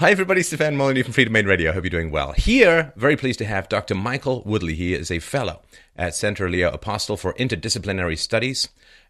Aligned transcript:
Hi, 0.00 0.12
everybody. 0.12 0.44
Stefan 0.44 0.76
Molyneux 0.76 1.02
from 1.02 1.12
Freedomain 1.12 1.44
Radio. 1.44 1.72
I 1.72 1.74
Hope 1.74 1.82
you're 1.82 1.90
doing 1.90 2.12
well. 2.12 2.30
Here, 2.30 2.92
very 2.94 3.16
pleased 3.16 3.40
to 3.40 3.44
have 3.44 3.68
Dr. 3.68 3.96
Michael 3.96 4.44
Woodley. 4.46 4.76
He 4.76 4.94
is 4.94 5.10
a 5.10 5.18
fellow 5.18 5.60
at 5.96 6.14
Centre 6.14 6.48
Leo 6.48 6.70
Apostel 6.70 7.16
for 7.16 7.34
Interdisciplinary 7.34 8.16
Studies 8.16 8.68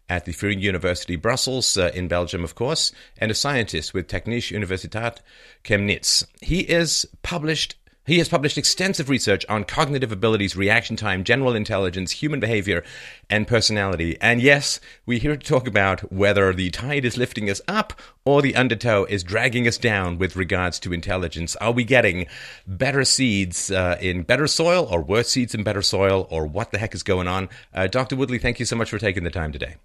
at 0.09 0.25
the 0.25 0.31
Free 0.31 0.57
University 0.57 1.15
Brussels 1.15 1.77
uh, 1.77 1.91
in 1.93 2.07
Belgium, 2.07 2.43
of 2.43 2.55
course, 2.55 2.91
and 3.19 3.29
a 3.29 3.35
scientist 3.35 3.93
with 3.93 4.07
Technische 4.07 4.51
Universität 4.51 5.17
Chemnitz. 5.63 6.25
He 6.41 6.61
is 6.61 7.05
published 7.21 7.75
he 8.09 8.17
has 8.17 8.27
published 8.27 8.57
extensive 8.57 9.07
research 9.07 9.45
on 9.47 9.63
cognitive 9.63 10.11
abilities, 10.11 10.55
reaction 10.55 10.95
time, 10.95 11.23
general 11.23 11.53
intelligence, 11.53 12.11
human 12.11 12.39
behavior, 12.39 12.83
and 13.29 13.47
personality. 13.47 14.17
And 14.19 14.41
yes, 14.41 14.79
we're 15.05 15.19
here 15.19 15.37
to 15.37 15.47
talk 15.47 15.67
about 15.67 16.11
whether 16.11 16.51
the 16.51 16.71
tide 16.71 17.05
is 17.05 17.17
lifting 17.17 17.51
us 17.51 17.61
up 17.67 17.93
or 18.25 18.41
the 18.41 18.55
undertow 18.55 19.05
is 19.05 19.23
dragging 19.23 19.67
us 19.67 19.77
down 19.77 20.17
with 20.17 20.35
regards 20.35 20.79
to 20.79 20.91
intelligence. 20.91 21.55
Are 21.57 21.71
we 21.71 21.83
getting 21.83 22.25
better 22.65 23.05
seeds 23.05 23.69
uh, 23.69 23.97
in 24.01 24.23
better 24.23 24.47
soil 24.47 24.87
or 24.89 25.03
worse 25.03 25.29
seeds 25.29 25.53
in 25.53 25.63
better 25.63 25.83
soil 25.83 26.27
or 26.31 26.47
what 26.47 26.71
the 26.71 26.79
heck 26.79 26.95
is 26.95 27.03
going 27.03 27.27
on? 27.27 27.47
Uh, 27.75 27.85
Dr. 27.85 28.15
Woodley, 28.15 28.39
thank 28.39 28.59
you 28.59 28.65
so 28.65 28.75
much 28.75 28.89
for 28.89 28.97
taking 28.97 29.23
the 29.23 29.29
time 29.29 29.51
today. 29.51 29.75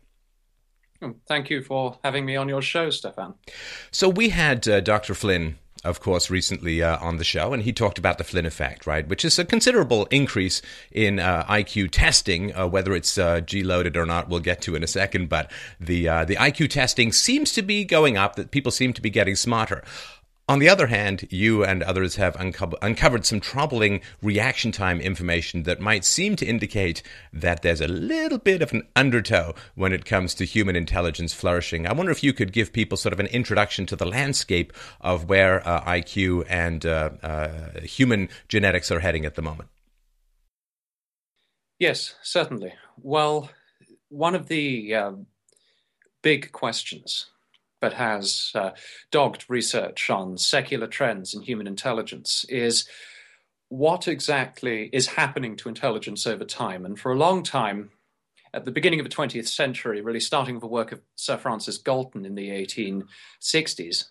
Thank 1.28 1.50
you 1.50 1.62
for 1.62 1.98
having 2.02 2.24
me 2.24 2.36
on 2.36 2.48
your 2.48 2.62
show, 2.62 2.88
Stefan. 2.88 3.34
So 3.91 4.08
we 4.08 4.30
had 4.30 4.66
uh, 4.66 4.80
Dr. 4.80 5.14
Flynn 5.14 5.58
of 5.84 6.00
course, 6.00 6.30
recently 6.30 6.82
uh, 6.82 6.98
on 6.98 7.18
the 7.18 7.24
show, 7.24 7.52
and 7.52 7.62
he 7.62 7.72
talked 7.72 7.98
about 7.98 8.18
the 8.18 8.24
Flynn 8.24 8.46
effect, 8.46 8.86
right, 8.86 9.06
which 9.06 9.24
is 9.24 9.38
a 9.38 9.44
considerable 9.44 10.06
increase 10.06 10.62
in 10.90 11.18
uh, 11.18 11.44
IQ 11.44 11.90
testing. 11.90 12.54
Uh, 12.54 12.66
whether 12.66 12.94
it's 12.94 13.18
uh, 13.18 13.40
G 13.40 13.62
loaded 13.62 13.96
or 13.96 14.06
not, 14.06 14.28
we'll 14.28 14.40
get 14.40 14.62
to 14.62 14.74
in 14.74 14.82
a 14.82 14.88
second. 14.88 15.28
But 15.28 15.50
the 15.78 16.08
uh, 16.08 16.24
the 16.24 16.36
IQ 16.36 16.70
testing 16.70 17.12
seems 17.12 17.52
to 17.52 17.62
be 17.62 17.84
going 17.84 18.16
up. 18.16 18.36
That 18.36 18.50
people 18.50 18.72
seem 18.72 18.92
to 18.94 19.02
be 19.02 19.10
getting 19.10 19.36
smarter. 19.36 19.84
On 20.46 20.58
the 20.58 20.68
other 20.68 20.88
hand, 20.88 21.26
you 21.30 21.64
and 21.64 21.82
others 21.82 22.16
have 22.16 22.36
unco- 22.36 22.76
uncovered 22.82 23.24
some 23.24 23.40
troubling 23.40 24.02
reaction 24.20 24.72
time 24.72 25.00
information 25.00 25.62
that 25.62 25.80
might 25.80 26.05
seem 26.05 26.36
to 26.36 26.44
indicate 26.44 27.02
that 27.32 27.62
there's 27.62 27.80
a 27.80 27.88
little 27.88 28.36
bit 28.36 28.60
of 28.60 28.70
an 28.74 28.86
undertow 28.94 29.54
when 29.74 29.94
it 29.94 30.04
comes 30.04 30.34
to 30.34 30.44
human 30.44 30.77
intelligence 30.77 31.32
flourishing. 31.32 31.86
I 31.86 31.94
wonder 31.94 32.12
if 32.12 32.22
you 32.22 32.34
could 32.34 32.52
give 32.52 32.74
people 32.74 32.98
sort 32.98 33.14
of 33.14 33.20
an 33.20 33.28
introduction 33.28 33.86
to 33.86 33.96
the 33.96 34.04
landscape 34.04 34.74
of 35.00 35.30
where 35.30 35.66
uh, 35.66 35.82
IQ 35.84 36.44
and 36.47 36.84
uh, 36.84 37.10
uh, 37.22 37.80
human 37.80 38.28
genetics 38.47 38.91
are 38.91 39.00
heading 39.00 39.24
at 39.24 39.36
the 39.36 39.42
moment. 39.42 39.70
Yes, 41.78 42.16
certainly. 42.22 42.74
Well, 42.98 43.48
one 44.10 44.34
of 44.34 44.48
the 44.48 44.94
uh, 44.94 45.12
big 46.20 46.52
questions 46.52 47.30
but 47.84 47.92
has 47.92 48.50
uh, 48.54 48.70
dogged 49.10 49.44
research 49.46 50.08
on 50.08 50.38
secular 50.38 50.86
trends 50.86 51.34
in 51.34 51.42
human 51.42 51.66
intelligence, 51.66 52.46
is 52.48 52.88
what 53.68 54.08
exactly 54.08 54.88
is 54.91 55.06
happening 55.06 55.54
to 55.54 55.68
intelligence 55.68 56.26
over 56.26 56.46
time. 56.46 56.86
And 56.86 56.98
for 56.98 57.12
a 57.12 57.18
long 57.18 57.42
time, 57.42 57.91
at 58.54 58.64
the 58.64 58.70
beginning 58.70 59.00
of 59.00 59.04
the 59.04 59.14
20th 59.14 59.48
century, 59.48 60.00
really 60.00 60.18
starting 60.18 60.54
with 60.54 60.62
the 60.62 60.66
work 60.66 60.92
of 60.92 61.02
Sir 61.14 61.36
Francis 61.36 61.76
Galton 61.76 62.24
in 62.24 62.36
the 62.36 62.48
1860s, 62.48 64.06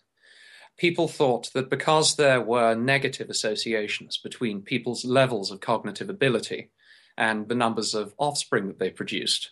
people 0.78 1.08
thought 1.08 1.52
that 1.56 1.72
because 1.72 2.16
there 2.16 2.42
were 2.42 2.76
negative 2.76 3.28
associations 3.28 4.20
between 4.20 4.62
people's 4.62 5.04
levels 5.04 5.50
of 5.50 5.62
cognitive 5.62 6.12
ability 6.12 6.70
and 7.18 7.50
the 7.50 7.56
numbers 7.56 7.96
of 7.96 8.14
offspring 8.20 8.68
that 8.68 8.78
they 8.78 8.92
produced, 8.92 9.50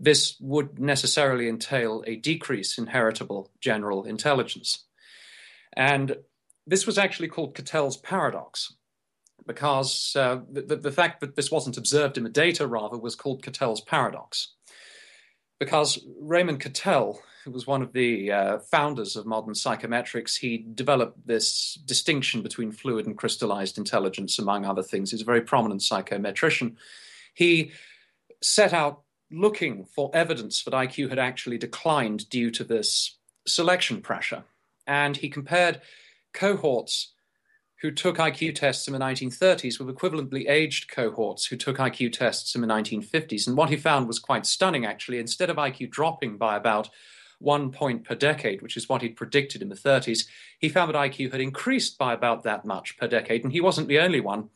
this 0.00 0.36
would 0.40 0.80
necessarily 0.80 1.46
entail 1.46 2.02
a 2.06 2.16
decrease 2.16 2.78
in 2.78 2.86
heritable 2.86 3.50
general 3.60 4.04
intelligence. 4.04 4.86
And 5.74 6.16
this 6.66 6.86
was 6.86 6.96
actually 6.96 7.28
called 7.28 7.54
Cattell's 7.54 7.98
paradox, 7.98 8.74
because 9.46 10.14
uh, 10.16 10.40
the, 10.50 10.76
the, 10.76 10.92
fact 10.92 11.20
that 11.20 11.36
this 11.36 11.50
wasn't 11.50 11.76
observed 11.76 12.16
in 12.16 12.24
the 12.24 12.30
data, 12.30 12.66
rather, 12.66 12.96
was 12.96 13.14
called 13.14 13.42
Cattell's 13.42 13.82
paradox. 13.82 14.54
Because 15.58 15.98
Raymond 16.18 16.60
Cattell, 16.60 17.20
who 17.44 17.50
was 17.50 17.66
one 17.66 17.82
of 17.82 17.92
the 17.92 18.32
uh, 18.32 18.58
founders 18.60 19.16
of 19.16 19.26
modern 19.26 19.52
psychometrics, 19.52 20.38
he 20.38 20.64
developed 20.74 21.26
this 21.26 21.78
distinction 21.84 22.42
between 22.42 22.72
fluid 22.72 23.06
and 23.06 23.18
crystallized 23.18 23.76
intelligence, 23.76 24.38
among 24.38 24.64
other 24.64 24.82
things. 24.82 25.10
He's 25.10 25.22
a 25.22 25.26
very 25.26 25.42
prominent 25.42 25.82
psychometrician. 25.82 26.76
He 27.34 27.72
set 28.42 28.72
out 28.72 29.02
looking 29.30 29.84
for 29.84 30.10
evidence 30.12 30.64
that 30.64 30.74
IQ 30.74 31.08
had 31.08 31.18
actually 31.18 31.58
declined 31.58 32.28
due 32.28 32.50
to 32.50 32.64
this 32.64 33.18
selection 33.46 34.00
pressure. 34.00 34.44
And 34.86 35.16
he 35.16 35.28
compared 35.28 35.80
cohorts 36.32 37.12
who 37.80 37.90
took 37.90 38.18
IQ 38.18 38.54
tests 38.56 38.86
in 38.86 38.92
the 38.92 38.98
1930s 38.98 39.78
with 39.78 39.94
equivalently 39.94 40.48
aged 40.48 40.90
cohorts 40.90 41.46
who 41.46 41.56
took 41.56 41.78
IQ 41.78 42.12
tests 42.12 42.54
in 42.54 42.60
the 42.60 42.66
1950s. 42.66 43.46
And 43.46 43.56
what 43.56 43.70
he 43.70 43.76
found 43.76 44.06
was 44.06 44.18
quite 44.18 44.44
stunning, 44.44 44.84
actually. 44.84 45.18
Instead 45.18 45.48
of 45.48 45.56
IQ 45.56 45.90
dropping 45.90 46.36
by 46.36 46.56
about 46.56 46.90
one 47.38 47.72
point 47.72 48.04
per 48.04 48.14
decade, 48.14 48.60
which 48.60 48.76
is 48.76 48.88
what 48.88 49.00
he'd 49.00 49.16
predicted 49.16 49.62
in 49.62 49.70
the 49.70 49.74
30s, 49.74 50.26
he 50.58 50.68
found 50.68 50.92
that 50.92 50.98
IQ 50.98 51.32
had 51.32 51.40
increased 51.40 51.96
by 51.96 52.12
about 52.12 52.42
that 52.42 52.66
much 52.66 52.98
per 52.98 53.08
decade. 53.08 53.44
And 53.44 53.52
he 53.52 53.62
wasn't 53.62 53.88
the 53.88 54.00
only 54.00 54.20
one. 54.20 54.50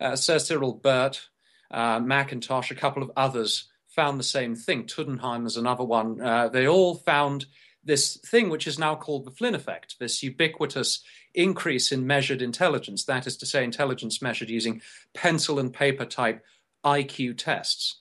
Uh, 0.00 0.16
Sir 0.16 0.38
Cyril 0.38 0.72
Burt, 0.72 1.28
uh, 1.70 2.00
Mackintosh, 2.00 2.70
a 2.70 2.74
couple 2.74 3.02
of 3.02 3.10
others 3.16 3.68
found 3.96 4.20
the 4.20 4.24
same 4.24 4.54
thing. 4.54 4.84
Tuddenham 4.84 5.46
is 5.46 5.56
another 5.56 5.82
one. 5.82 6.20
Uh, 6.20 6.48
they 6.48 6.68
all 6.68 6.94
found 6.94 7.46
this 7.82 8.16
thing 8.18 8.50
which 8.50 8.66
is 8.66 8.78
now 8.78 8.94
called 8.94 9.24
the 9.24 9.30
Flynn 9.30 9.54
effect, 9.54 9.96
this 9.98 10.22
ubiquitous 10.22 11.02
increase 11.34 11.92
in 11.92 12.06
measured 12.06 12.42
intelligence, 12.42 13.04
that 13.04 13.26
is 13.26 13.36
to 13.38 13.46
say, 13.46 13.64
intelligence 13.64 14.20
measured 14.20 14.50
using 14.50 14.82
pencil 15.14 15.58
and 15.58 15.72
paper 15.72 16.04
type 16.04 16.44
IQ 16.84 17.38
tests. 17.38 18.00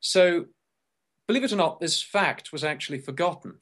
So, 0.00 0.46
believe 1.26 1.44
it 1.44 1.52
or 1.52 1.56
not, 1.56 1.80
this 1.80 2.02
fact 2.02 2.52
was 2.52 2.64
actually 2.64 2.98
forgotten. 2.98 3.54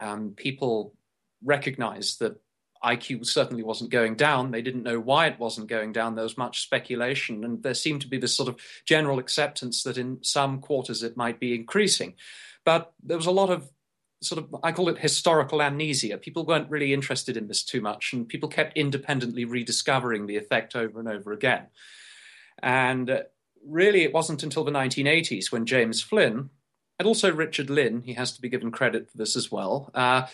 Um, 0.00 0.34
people 0.36 0.94
recognized 1.42 2.18
that 2.18 2.40
IQ 2.84 3.26
certainly 3.26 3.62
wasn't 3.62 3.90
going 3.90 4.14
down. 4.14 4.50
They 4.50 4.62
didn't 4.62 4.82
know 4.82 5.00
why 5.00 5.26
it 5.26 5.38
wasn't 5.38 5.68
going 5.68 5.92
down. 5.92 6.14
There 6.14 6.22
was 6.22 6.38
much 6.38 6.62
speculation, 6.62 7.44
and 7.44 7.62
there 7.62 7.74
seemed 7.74 8.02
to 8.02 8.08
be 8.08 8.18
this 8.18 8.36
sort 8.36 8.48
of 8.48 8.56
general 8.84 9.18
acceptance 9.18 9.82
that 9.82 9.98
in 9.98 10.18
some 10.22 10.60
quarters 10.60 11.02
it 11.02 11.16
might 11.16 11.40
be 11.40 11.54
increasing. 11.54 12.14
But 12.64 12.92
there 13.02 13.16
was 13.16 13.26
a 13.26 13.32
lot 13.32 13.50
of 13.50 13.70
sort 14.20 14.42
of, 14.42 14.56
I 14.62 14.72
call 14.72 14.88
it 14.88 14.98
historical 14.98 15.62
amnesia. 15.62 16.18
People 16.18 16.44
weren't 16.44 16.70
really 16.70 16.92
interested 16.92 17.36
in 17.36 17.48
this 17.48 17.62
too 17.62 17.80
much, 17.80 18.12
and 18.12 18.28
people 18.28 18.48
kept 18.48 18.76
independently 18.76 19.44
rediscovering 19.44 20.26
the 20.26 20.36
effect 20.36 20.74
over 20.74 20.98
and 20.98 21.08
over 21.08 21.32
again. 21.32 21.66
And 22.62 23.08
uh, 23.10 23.22
really, 23.66 24.02
it 24.02 24.12
wasn't 24.12 24.42
until 24.42 24.64
the 24.64 24.72
1980s 24.72 25.52
when 25.52 25.66
James 25.66 26.02
Flynn, 26.02 26.50
and 26.98 27.06
also 27.06 27.32
Richard 27.32 27.70
Lynn, 27.70 28.02
he 28.02 28.14
has 28.14 28.32
to 28.32 28.40
be 28.40 28.48
given 28.48 28.72
credit 28.72 29.10
for 29.10 29.18
this 29.18 29.36
as 29.36 29.52
well. 29.52 29.90
Uh, 29.94 30.26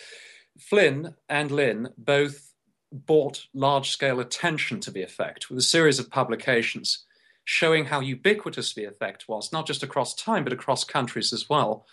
Flynn 0.58 1.14
and 1.28 1.50
Lynn 1.50 1.90
both 1.98 2.52
brought 2.92 3.46
large 3.52 3.90
scale 3.90 4.20
attention 4.20 4.80
to 4.80 4.90
the 4.90 5.02
effect 5.02 5.50
with 5.50 5.58
a 5.58 5.62
series 5.62 5.98
of 5.98 6.10
publications 6.10 7.04
showing 7.44 7.86
how 7.86 8.00
ubiquitous 8.00 8.72
the 8.72 8.84
effect 8.84 9.28
was, 9.28 9.52
not 9.52 9.66
just 9.66 9.82
across 9.82 10.14
time, 10.14 10.44
but 10.44 10.52
across 10.52 10.84
countries 10.84 11.32
as 11.32 11.48
well. 11.48 11.86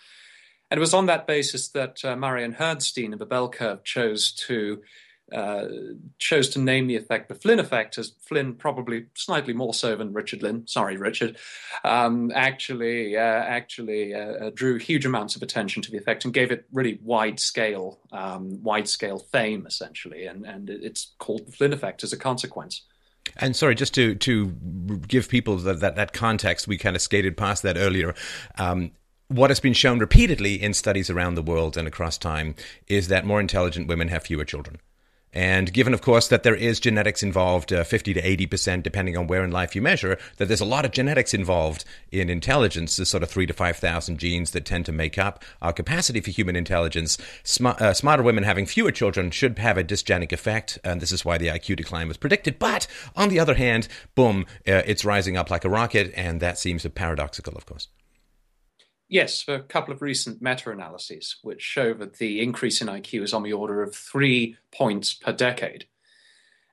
And 0.70 0.78
it 0.78 0.80
was 0.80 0.94
on 0.94 1.06
that 1.06 1.26
basis 1.26 1.68
that 1.70 2.02
uh, 2.04 2.16
Murray 2.16 2.44
and 2.44 2.54
Herrnstein 2.54 3.12
of 3.12 3.18
the 3.18 3.26
Bell 3.26 3.48
Curve 3.48 3.84
chose 3.84 4.32
to 4.46 4.82
uh, 5.32 5.66
chose 6.18 6.48
to 6.50 6.58
name 6.58 6.86
the 6.86 6.96
effect 6.96 7.28
the 7.28 7.34
Flynn 7.34 7.58
effect, 7.58 7.98
as 7.98 8.12
Flynn 8.20 8.54
probably 8.54 9.06
slightly 9.14 9.52
more 9.52 9.74
so 9.74 9.96
than 9.96 10.12
Richard 10.12 10.42
Lynn. 10.42 10.66
Sorry, 10.66 10.96
Richard. 10.96 11.36
Um, 11.84 12.30
actually, 12.34 13.16
uh, 13.16 13.20
actually 13.20 14.14
uh, 14.14 14.18
uh, 14.18 14.50
drew 14.54 14.78
huge 14.78 15.06
amounts 15.06 15.36
of 15.36 15.42
attention 15.42 15.82
to 15.82 15.90
the 15.90 15.98
effect 15.98 16.24
and 16.24 16.34
gave 16.34 16.50
it 16.50 16.66
really 16.72 16.98
wide 17.02 17.40
scale, 17.40 17.98
um, 18.12 18.62
wide 18.62 18.88
scale 18.88 19.18
fame 19.18 19.66
essentially, 19.66 20.26
and 20.26 20.44
and 20.44 20.70
it's 20.70 21.12
called 21.18 21.46
the 21.46 21.52
Flynn 21.52 21.72
effect 21.72 22.02
as 22.02 22.12
a 22.12 22.16
consequence. 22.16 22.82
And 23.36 23.54
sorry, 23.56 23.74
just 23.74 23.94
to 23.94 24.14
to 24.16 24.48
give 25.08 25.28
people 25.28 25.56
that 25.58 25.80
that, 25.80 25.96
that 25.96 26.12
context, 26.12 26.68
we 26.68 26.76
kind 26.76 26.96
of 26.96 27.02
skated 27.02 27.36
past 27.36 27.62
that 27.62 27.76
earlier. 27.76 28.14
Um, 28.58 28.92
what 29.28 29.50
has 29.50 29.60
been 29.60 29.72
shown 29.72 29.98
repeatedly 29.98 30.62
in 30.62 30.74
studies 30.74 31.08
around 31.08 31.34
the 31.36 31.42
world 31.42 31.76
and 31.76 31.88
across 31.88 32.18
time 32.18 32.54
is 32.86 33.08
that 33.08 33.24
more 33.24 33.40
intelligent 33.40 33.88
women 33.88 34.08
have 34.08 34.24
fewer 34.24 34.44
children. 34.44 34.78
And 35.32 35.72
given, 35.72 35.94
of 35.94 36.02
course, 36.02 36.28
that 36.28 36.42
there 36.42 36.54
is 36.54 36.78
genetics 36.78 37.22
involved, 37.22 37.72
uh, 37.72 37.84
50 37.84 38.14
to 38.14 38.22
80%, 38.22 38.82
depending 38.82 39.16
on 39.16 39.26
where 39.26 39.42
in 39.42 39.50
life 39.50 39.74
you 39.74 39.80
measure, 39.80 40.18
that 40.36 40.46
there's 40.46 40.60
a 40.60 40.66
lot 40.66 40.84
of 40.84 40.92
genetics 40.92 41.32
involved 41.32 41.84
in 42.10 42.28
intelligence, 42.28 42.96
the 42.96 43.06
sort 43.06 43.22
of 43.22 43.30
three 43.30 43.46
to 43.46 43.54
5,000 43.54 44.18
genes 44.18 44.50
that 44.50 44.66
tend 44.66 44.84
to 44.86 44.92
make 44.92 45.16
up 45.16 45.42
our 45.62 45.72
capacity 45.72 46.20
for 46.20 46.30
human 46.30 46.54
intelligence. 46.54 47.16
Sm- 47.44 47.66
uh, 47.66 47.94
smarter 47.94 48.22
women 48.22 48.44
having 48.44 48.66
fewer 48.66 48.92
children 48.92 49.30
should 49.30 49.58
have 49.58 49.78
a 49.78 49.84
dysgenic 49.84 50.32
effect, 50.32 50.78
and 50.84 51.00
this 51.00 51.12
is 51.12 51.24
why 51.24 51.38
the 51.38 51.48
IQ 51.48 51.76
decline 51.76 52.08
was 52.08 52.18
predicted. 52.18 52.58
But 52.58 52.86
on 53.16 53.30
the 53.30 53.40
other 53.40 53.54
hand, 53.54 53.88
boom, 54.14 54.44
uh, 54.68 54.82
it's 54.84 55.04
rising 55.04 55.36
up 55.36 55.50
like 55.50 55.64
a 55.64 55.70
rocket, 55.70 56.12
and 56.14 56.40
that 56.40 56.58
seems 56.58 56.86
paradoxical, 56.94 57.54
of 57.56 57.64
course. 57.64 57.88
Yes, 59.12 59.42
for 59.42 59.56
a 59.56 59.62
couple 59.62 59.92
of 59.92 60.00
recent 60.00 60.40
meta 60.40 60.70
analyses 60.70 61.36
which 61.42 61.60
show 61.60 61.92
that 61.92 62.16
the 62.16 62.40
increase 62.40 62.80
in 62.80 62.88
IQ 62.88 63.24
is 63.24 63.34
on 63.34 63.42
the 63.42 63.52
order 63.52 63.82
of 63.82 63.94
three 63.94 64.56
points 64.74 65.12
per 65.12 65.34
decade. 65.34 65.84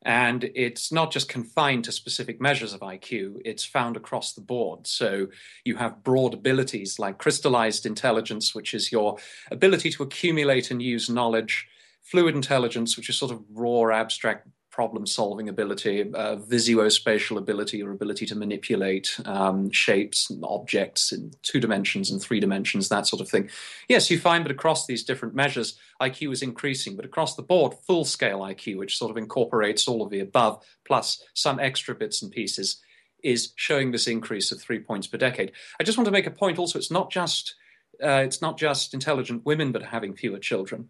And 0.03 0.49
it's 0.55 0.89
not 0.89 1.11
just 1.11 1.27
confined 1.27 1.83
to 1.83 1.91
specific 1.91 2.39
measures 2.39 2.71
of 2.71 2.79
IQ, 2.79 3.41
it's 3.43 3.65
found 3.65 3.97
across 3.97 4.31
the 4.31 4.39
board. 4.39 4.87
So 4.87 5.27
you 5.65 5.75
have 5.75 6.01
broad 6.01 6.33
abilities 6.33 6.97
like 6.97 7.17
crystallized 7.17 7.85
intelligence, 7.85 8.55
which 8.55 8.73
is 8.73 8.89
your 8.89 9.17
ability 9.51 9.89
to 9.89 10.03
accumulate 10.03 10.71
and 10.71 10.81
use 10.81 11.09
knowledge, 11.09 11.67
fluid 12.03 12.35
intelligence, 12.35 12.95
which 12.95 13.09
is 13.09 13.17
sort 13.17 13.33
of 13.33 13.43
raw, 13.51 13.93
abstract 13.93 14.47
problem 14.71 15.05
solving 15.05 15.49
ability, 15.49 16.01
uh, 16.13 16.35
visuospatial 16.37 17.37
ability, 17.37 17.81
or 17.81 17.91
ability 17.91 18.25
to 18.25 18.35
manipulate 18.35 19.19
um, 19.25 19.71
shapes 19.71 20.29
and 20.29 20.43
objects 20.45 21.11
in 21.11 21.31
two 21.41 21.59
dimensions 21.59 22.11
and 22.11 22.21
three 22.21 22.39
dimensions, 22.39 22.87
that 22.89 23.07
sort 23.07 23.21
of 23.21 23.27
thing. 23.27 23.49
Yes, 23.87 24.09
you 24.11 24.19
find 24.19 24.45
that 24.45 24.51
across 24.51 24.85
these 24.85 25.03
different 25.03 25.33
measures, 25.33 25.77
IQ 26.01 26.33
is 26.33 26.41
increasing, 26.41 26.95
but 26.95 27.05
across 27.05 27.35
the 27.35 27.41
board, 27.41 27.73
full 27.85 28.05
scale 28.05 28.39
IQ, 28.39 28.77
which 28.77 28.97
sort 28.97 29.11
of 29.11 29.17
incorporates 29.17 29.87
all 29.87 30.01
of 30.01 30.11
the 30.11 30.19
above, 30.19 30.63
plus 30.85 31.23
some 31.33 31.59
extra 31.59 31.95
bits 31.95 32.21
and 32.21 32.31
pieces, 32.31 32.81
is 33.23 33.51
showing 33.55 33.91
this 33.91 34.07
increase 34.07 34.51
of 34.51 34.61
three 34.61 34.79
points 34.79 35.07
per 35.07 35.17
decade. 35.17 35.51
I 35.79 35.83
just 35.83 35.97
want 35.97 36.05
to 36.05 36.11
make 36.11 36.27
a 36.27 36.31
point 36.31 36.59
also, 36.59 36.77
it's 36.77 36.91
not 36.91 37.11
just. 37.11 37.55
Uh, 38.01 38.23
it's 38.23 38.41
not 38.41 38.57
just 38.57 38.93
intelligent 38.93 39.45
women 39.45 39.73
that 39.73 39.81
are 39.81 39.87
having 39.87 40.15
fewer 40.15 40.39
children. 40.39 40.87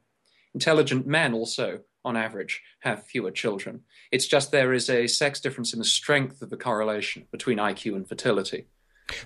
Intelligent 0.53 1.07
men 1.07 1.33
also 1.33 1.79
on 2.05 2.15
average, 2.15 2.61
have 2.81 3.05
fewer 3.05 3.31
children. 3.31 3.81
It's 4.11 4.27
just 4.27 4.51
there 4.51 4.73
is 4.73 4.89
a 4.89 5.07
sex 5.07 5.39
difference 5.39 5.73
in 5.73 5.79
the 5.79 5.85
strength 5.85 6.41
of 6.41 6.49
the 6.49 6.57
correlation 6.57 7.27
between 7.31 7.57
IQ 7.57 7.95
and 7.95 8.07
fertility. 8.07 8.67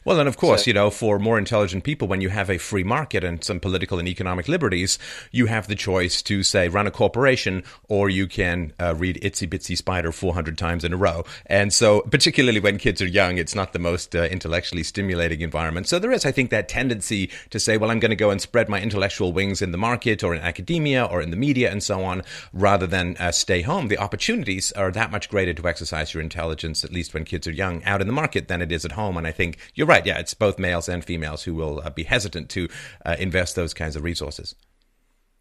Well, 0.06 0.20
and 0.20 0.28
of 0.28 0.38
course, 0.38 0.66
so, 0.66 0.70
you 0.70 0.74
know, 0.74 0.90
for 0.90 1.20
more 1.20 1.38
intelligent 1.38 1.84
people, 1.84 2.08
when 2.08 2.22
you 2.22 2.30
have 2.30 2.50
a 2.50 2.58
free 2.58 2.84
market 2.84 3.24
and 3.24 3.44
some 3.44 3.60
political 3.60 4.00
and 4.00 4.08
economic 4.08 4.48
liberties, 4.48 5.00
you 5.32 5.48
have 5.48 5.68
the 5.68 5.76
choice 5.76 6.22
to 6.24 6.44
say 6.44 6.68
run 6.68 6.88
a 6.88 6.92
corporation, 6.92 7.64
or 7.90 8.10
you 8.10 8.28
can 8.28 8.74
uh, 8.80 8.96
read 8.96 9.20
Itsy 9.22 9.48
Bitsy 9.48 9.78
Spider 9.78 10.12
400 10.12 10.58
times 10.58 10.84
in 10.84 10.94
a 10.94 10.98
row. 10.98 11.26
And 11.46 11.74
so, 11.74 12.02
particularly 12.02 12.60
when 12.60 12.78
kids 12.78 13.02
are 13.02 13.08
young, 13.08 13.38
it's 13.38 13.56
not 13.56 13.74
the 13.74 13.80
most 13.80 14.16
uh, 14.16 14.24
intellectually 14.24 14.84
stimulating 14.84 15.42
environment. 15.42 15.88
So 15.88 16.00
there 16.00 16.12
is, 16.12 16.26
I 16.26 16.32
think, 16.32 16.50
that 16.50 16.70
tendency 16.70 17.30
to 17.50 17.60
say, 17.60 17.78
well, 17.78 17.92
I'm 17.92 18.00
going 18.00 18.12
to 18.12 18.16
go 18.16 18.30
and 18.30 18.42
spread 18.42 18.70
my 18.70 18.82
intellectual 18.82 19.34
wings 19.34 19.62
in 19.62 19.72
the 19.72 19.78
market 19.78 20.24
or 20.24 20.34
in 20.34 20.42
academia 20.42 21.04
or 21.06 21.22
in 21.22 21.32
the 21.32 21.38
media 21.38 21.72
and 21.72 21.82
so 21.82 22.04
on, 22.04 22.24
rather 22.52 22.88
than 22.88 23.18
uh, 23.18 23.32
stay 23.32 23.62
home. 23.62 23.88
The 23.88 23.98
opportunities 23.98 24.72
are 24.74 24.92
that 24.92 25.12
much 25.12 25.30
greater 25.30 25.54
to 25.54 25.68
exercise 25.68 26.14
your 26.14 26.22
intelligence, 26.22 26.84
at 26.84 26.92
least 26.92 27.14
when 27.14 27.26
kids 27.26 27.48
are 27.48 27.52
young, 27.52 27.84
out 27.84 28.02
in 28.02 28.08
the 28.08 28.14
market 28.14 28.48
than 28.48 28.62
it 28.62 28.72
is 28.72 28.86
at 28.86 28.94
home. 28.94 29.18
And 29.18 29.28
I 29.28 29.32
think 29.32 29.58
you're 29.76 29.88
right. 29.88 30.06
Yeah, 30.06 30.20
it's 30.20 30.34
both 30.34 30.60
males 30.60 30.88
and 30.88 31.04
females 31.04 31.44
who 31.44 31.54
will 31.56 31.82
uh, 31.84 31.90
be 31.90 32.04
hesitant 32.04 32.50
to 32.52 32.68
uh, 33.06 33.16
invest 33.20 33.56
those 33.56 33.74
kinds 33.74 33.96
of 33.96 34.04
resources. 34.04 34.56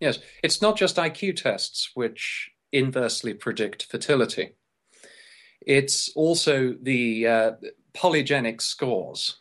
Yes, 0.01 0.19
it's 0.43 0.61
not 0.61 0.77
just 0.77 0.97
IQ 0.97 1.37
tests 1.37 1.91
which 1.95 2.51
inversely 2.73 3.35
predict 3.35 3.85
fertility. 3.85 4.55
It's 5.61 6.09
also 6.17 6.75
the 6.81 7.27
uh, 7.27 7.53
polygenic 7.95 8.61
scores, 8.61 9.39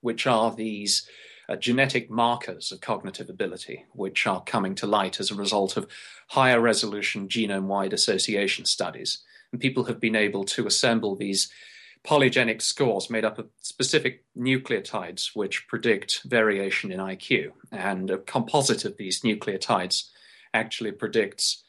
which 0.00 0.26
are 0.26 0.54
these 0.54 1.06
uh, 1.48 1.56
genetic 1.56 2.10
markers 2.10 2.72
of 2.72 2.80
cognitive 2.80 3.28
ability, 3.28 3.84
which 3.92 4.26
are 4.26 4.42
coming 4.44 4.74
to 4.76 4.86
light 4.86 5.20
as 5.20 5.30
a 5.30 5.34
result 5.34 5.76
of 5.76 5.88
higher 6.28 6.60
resolution 6.60 7.28
genome 7.28 7.66
wide 7.66 7.92
association 7.92 8.64
studies. 8.64 9.22
And 9.52 9.60
people 9.60 9.84
have 9.84 10.00
been 10.00 10.16
able 10.16 10.44
to 10.44 10.66
assemble 10.66 11.16
these 11.16 11.50
polygenic 12.06 12.62
scores 12.62 13.10
made 13.10 13.24
up 13.24 13.38
of 13.38 13.48
specific 13.60 14.24
nucleotides 14.38 15.30
which 15.34 15.66
predict 15.66 16.22
variation 16.24 16.92
in 16.92 17.00
IQ. 17.00 17.52
And 17.72 18.10
a 18.10 18.18
composite 18.18 18.84
of 18.84 18.96
these 18.96 19.22
nucleotides 19.22 20.08
actually 20.54 20.92
predicts 20.92 21.64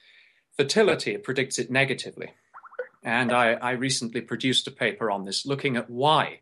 fertility, 0.55 1.13
it 1.13 1.23
predicts 1.23 1.57
it 1.59 1.71
negatively. 1.71 2.33
And 3.03 3.31
I, 3.31 3.53
I 3.53 3.71
recently 3.71 4.21
produced 4.21 4.67
a 4.67 4.71
paper 4.71 5.09
on 5.09 5.25
this 5.25 5.45
looking 5.45 5.75
at 5.77 5.89
why 5.89 6.41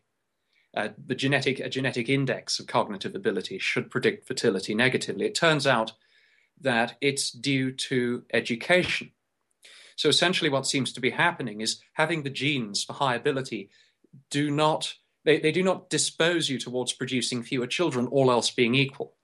uh, 0.75 0.89
the 1.05 1.15
genetic, 1.15 1.59
a 1.59 1.69
genetic 1.69 2.09
index 2.09 2.59
of 2.59 2.67
cognitive 2.67 3.15
ability 3.15 3.59
should 3.59 3.89
predict 3.89 4.27
fertility 4.27 4.75
negatively. 4.75 5.25
It 5.25 5.35
turns 5.35 5.65
out 5.65 5.93
that 6.59 6.97
it's 7.01 7.31
due 7.31 7.71
to 7.71 8.23
education. 8.33 9.11
So 9.95 10.09
essentially, 10.09 10.49
what 10.49 10.67
seems 10.67 10.91
to 10.93 10.99
be 10.99 11.11
happening 11.11 11.61
is 11.61 11.81
having 11.93 12.23
the 12.23 12.29
genes 12.29 12.83
for 12.83 12.93
high 12.93 13.15
ability 13.15 13.69
do 14.29 14.51
not 14.51 14.93
they, 15.25 15.39
they 15.39 15.51
do 15.51 15.63
not 15.63 15.89
dispose 15.89 16.49
you 16.49 16.59
towards 16.59 16.93
producing 16.93 17.41
fewer 17.43 17.67
children, 17.67 18.07
all 18.07 18.31
else 18.31 18.51
being 18.51 18.75
equal. 18.75 19.15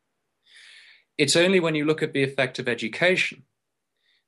It's 1.18 1.36
only 1.36 1.60
when 1.60 1.76
you 1.76 1.86
look 1.86 2.02
at 2.02 2.14
the 2.14 2.24
effect 2.24 2.58
of 2.58 2.68
education 2.68 3.44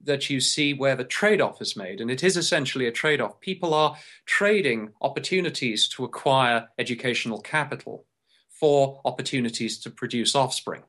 that 0.03 0.29
you 0.29 0.39
see 0.39 0.73
where 0.73 0.95
the 0.95 1.03
trade 1.03 1.41
off 1.41 1.61
is 1.61 1.75
made. 1.75 2.01
And 2.01 2.11
it 2.11 2.23
is 2.23 2.37
essentially 2.37 2.87
a 2.87 2.91
trade 2.91 3.21
off. 3.21 3.39
People 3.39 3.73
are 3.73 3.95
trading 4.25 4.91
opportunities 5.01 5.87
to 5.89 6.03
acquire 6.03 6.67
educational 6.77 7.39
capital 7.39 8.05
for 8.49 9.01
opportunities 9.05 9.79
to 9.79 9.89
produce 9.89 10.35
offspring. 10.35 10.83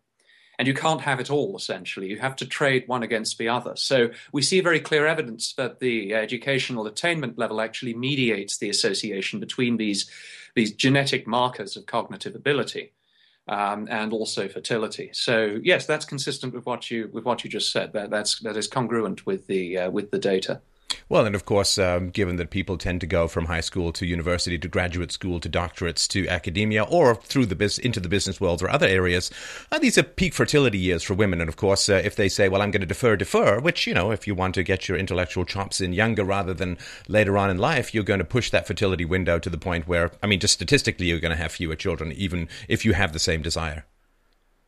And 0.59 0.69
you 0.69 0.75
can't 0.75 1.01
have 1.01 1.21
it 1.21 1.31
all, 1.31 1.57
essentially. 1.57 2.09
You 2.09 2.19
have 2.19 2.37
to 2.37 2.47
trade 2.47 2.85
one 2.87 3.03
against 3.03 3.39
the 3.39 3.49
other. 3.49 3.75
So 3.77 4.11
we 4.33 4.43
see 4.43 4.61
very 4.61 4.81
clear 4.81 5.07
evidence 5.07 5.53
that 5.55 5.81
the 5.81 6.15
educational 6.15 6.87
attainment 6.87 7.39
level 7.39 7.61
actually 7.61 7.95
mediates 7.95 8.59
the 8.59 8.71
association 8.71 9.41
between 9.41 9.77
these, 9.77 10.11
these 10.55 10.73
genetic 10.73 11.27
markers 11.27 11.77
of 11.77 11.87
cognitive 11.87 12.35
ability. 12.35 12.93
Um, 13.47 13.89
and 13.91 14.15
also 14.15 14.49
fertility. 14.49 15.11
So 15.13 15.61
yes, 15.63 15.85
that's 15.85 16.07
consistent 16.07 16.55
with 16.55 16.65
what 16.65 16.91
you 16.91 17.11
with 17.13 17.27
what 17.27 17.45
you 17.45 17.51
just 17.51 17.73
said. 17.73 17.93
That 17.93 18.09
that's 18.09 18.39
that 18.39 18.57
is 18.57 18.67
congruent 18.67 19.27
with 19.27 19.47
the 19.49 19.77
uh, 19.81 19.91
with 19.91 20.11
the 20.11 20.19
data. 20.19 20.63
Well, 21.09 21.27
and 21.27 21.35
of 21.35 21.45
course, 21.45 21.79
um, 21.79 22.11
given 22.11 22.37
that 22.37 22.51
people 22.51 22.79
tend 22.79 23.01
to 23.01 23.07
go 23.07 23.29
from 23.29 23.47
high 23.47 23.61
school 23.61 23.93
to 23.93 24.07
university 24.07 24.59
to 24.59 24.69
graduate 24.69 25.13
school 25.13 25.41
to 25.41 25.49
doctorates 25.49 26.09
to 26.09 26.29
academia 26.29 26.85
or 26.85 27.15
through 27.15 27.47
the 27.47 27.55
biz- 27.55 27.79
into 27.79 28.01
the 28.01 28.09
business 28.09 28.41
world 28.41 28.63
or 28.63 28.71
other 28.71 28.87
areas, 28.87 29.31
uh, 29.73 29.79
these 29.79 29.99
are 29.99 30.03
peak 30.03 30.35
fertility 30.35 30.79
years 30.79 31.03
for 31.03 31.15
women. 31.15 31.41
And 31.41 31.49
of 31.49 31.57
course, 31.57 31.89
uh, 31.89 32.03
if 32.05 32.17
they 32.17 32.29
say, 32.29 32.49
"Well, 32.49 32.63
I'm 32.63 32.71
going 32.71 32.81
to 32.81 32.87
defer, 32.87 33.17
defer," 33.17 33.61
which 33.61 33.87
you 33.87 33.95
know, 33.95 34.11
if 34.11 34.27
you 34.27 34.35
want 34.35 34.55
to 34.55 34.63
get 34.63 34.89
your 34.89 34.99
intellectual 34.99 35.45
chops 35.45 35.81
in 35.81 35.93
younger 35.93 36.25
rather 36.25 36.55
than 36.55 36.79
later 37.09 37.39
on 37.39 37.51
in 37.51 37.59
life, 37.59 37.95
you're 37.95 38.05
going 38.05 38.19
to 38.19 38.25
push 38.25 38.51
that 38.51 38.67
fertility 38.67 39.05
window 39.05 39.39
to 39.39 39.51
the 39.51 39.59
point 39.59 39.87
where, 39.89 40.11
I 40.23 40.27
mean, 40.27 40.41
just 40.41 40.55
statistically, 40.55 41.07
you're 41.07 41.21
going 41.21 41.37
to 41.37 41.43
have 41.43 41.53
fewer 41.53 41.77
children, 41.77 42.13
even 42.13 42.49
if 42.69 42.85
you 42.85 42.95
have 42.95 43.13
the 43.13 43.19
same 43.19 43.43
desire. 43.43 43.87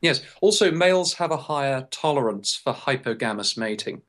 Yes. 0.00 0.22
Also, 0.40 0.70
males 0.70 1.14
have 1.14 1.30
a 1.30 1.36
higher 1.36 1.88
tolerance 1.90 2.54
for 2.54 2.72
hypogamous 2.72 3.56
mating. 3.56 4.02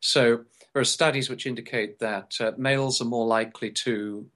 So 0.00 0.44
there 0.72 0.82
are 0.82 0.84
studies 0.84 1.30
which 1.30 1.46
indicate 1.46 1.98
that 1.98 2.34
uh, 2.40 2.52
males 2.56 3.00
are 3.00 3.06
more 3.06 3.26
likely 3.26 3.70
to, 3.70 4.26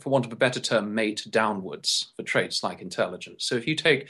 for 0.00 0.10
want 0.10 0.26
of 0.26 0.32
a 0.32 0.36
better 0.36 0.60
term, 0.60 0.94
mate 0.94 1.26
downwards 1.30 2.12
for 2.16 2.22
traits 2.22 2.62
like 2.62 2.80
intelligence. 2.80 3.44
So 3.44 3.54
if 3.54 3.66
you 3.66 3.74
take 3.74 4.08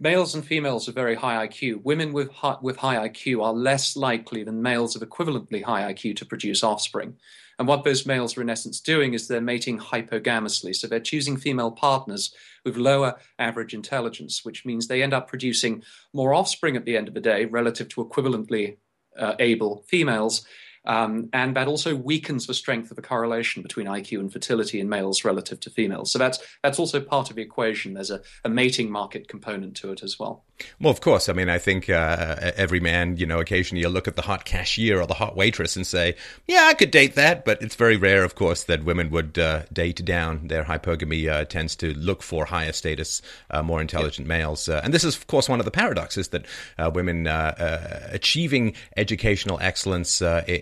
males 0.00 0.34
and 0.34 0.44
females 0.44 0.88
of 0.88 0.94
very 0.94 1.14
high 1.14 1.46
IQ, 1.46 1.82
women 1.84 2.12
with 2.12 2.30
high, 2.30 2.56
with 2.62 2.76
high 2.76 3.08
IQ 3.08 3.44
are 3.44 3.52
less 3.52 3.96
likely 3.96 4.42
than 4.42 4.62
males 4.62 4.96
of 4.96 5.02
equivalently 5.02 5.62
high 5.62 5.92
IQ 5.92 6.16
to 6.16 6.26
produce 6.26 6.64
offspring. 6.64 7.16
And 7.58 7.68
what 7.68 7.84
those 7.84 8.06
males 8.06 8.38
are 8.38 8.40
in 8.40 8.48
essence 8.48 8.80
doing 8.80 9.12
is 9.12 9.28
they're 9.28 9.42
mating 9.42 9.78
hypogamously. 9.78 10.74
So 10.74 10.86
they're 10.86 10.98
choosing 10.98 11.36
female 11.36 11.70
partners 11.70 12.34
with 12.64 12.78
lower 12.78 13.16
average 13.38 13.74
intelligence, 13.74 14.46
which 14.46 14.64
means 14.64 14.86
they 14.86 15.02
end 15.02 15.12
up 15.12 15.28
producing 15.28 15.82
more 16.14 16.32
offspring 16.32 16.74
at 16.74 16.86
the 16.86 16.96
end 16.96 17.06
of 17.06 17.12
the 17.12 17.20
day 17.20 17.44
relative 17.44 17.90
to 17.90 18.02
equivalently 18.02 18.78
uh, 19.18 19.34
able 19.38 19.84
females 19.88 20.46
um, 20.84 21.28
and 21.32 21.56
that 21.56 21.68
also 21.68 21.94
weakens 21.94 22.46
the 22.46 22.54
strength 22.54 22.90
of 22.90 22.96
the 22.96 23.02
correlation 23.02 23.62
between 23.62 23.86
IQ 23.86 24.20
and 24.20 24.32
fertility 24.32 24.80
in 24.80 24.88
males 24.88 25.24
relative 25.24 25.60
to 25.60 25.70
females. 25.70 26.10
So 26.10 26.18
that's 26.18 26.38
that's 26.62 26.78
also 26.78 27.00
part 27.00 27.30
of 27.30 27.36
the 27.36 27.42
equation. 27.42 27.94
There's 27.94 28.10
a, 28.10 28.22
a 28.44 28.48
mating 28.48 28.90
market 28.90 29.28
component 29.28 29.76
to 29.78 29.92
it 29.92 30.02
as 30.02 30.18
well. 30.18 30.44
Well, 30.80 30.90
of 30.90 31.00
course. 31.00 31.28
I 31.28 31.32
mean, 31.32 31.48
I 31.48 31.58
think 31.58 31.88
uh, 31.88 32.52
every 32.56 32.80
man, 32.80 33.16
you 33.16 33.26
know, 33.26 33.40
occasionally 33.40 33.82
you 33.82 33.88
look 33.88 34.08
at 34.08 34.16
the 34.16 34.22
hot 34.22 34.44
cashier 34.44 35.00
or 35.00 35.06
the 35.06 35.14
hot 35.14 35.36
waitress 35.36 35.76
and 35.76 35.86
say, 35.86 36.16
"Yeah, 36.46 36.66
I 36.68 36.74
could 36.74 36.90
date 36.90 37.14
that," 37.14 37.44
but 37.44 37.62
it's 37.62 37.74
very 37.74 37.96
rare, 37.96 38.24
of 38.24 38.34
course, 38.34 38.64
that 38.64 38.84
women 38.84 39.10
would 39.10 39.38
uh, 39.38 39.62
date 39.72 40.04
down. 40.04 40.48
Their 40.48 40.64
hypergamy 40.64 41.28
uh, 41.28 41.44
tends 41.44 41.76
to 41.76 41.94
look 41.94 42.22
for 42.22 42.44
higher 42.44 42.72
status, 42.72 43.22
uh, 43.50 43.62
more 43.62 43.80
intelligent 43.80 44.26
yeah. 44.26 44.36
males, 44.36 44.68
uh, 44.68 44.80
and 44.82 44.92
this 44.92 45.04
is, 45.04 45.16
of 45.16 45.26
course, 45.26 45.48
one 45.48 45.60
of 45.60 45.64
the 45.64 45.70
paradoxes 45.70 46.28
that 46.28 46.46
uh, 46.78 46.90
women 46.92 47.26
achieving 47.26 48.74
educational 48.96 49.58
excellence 49.60 50.20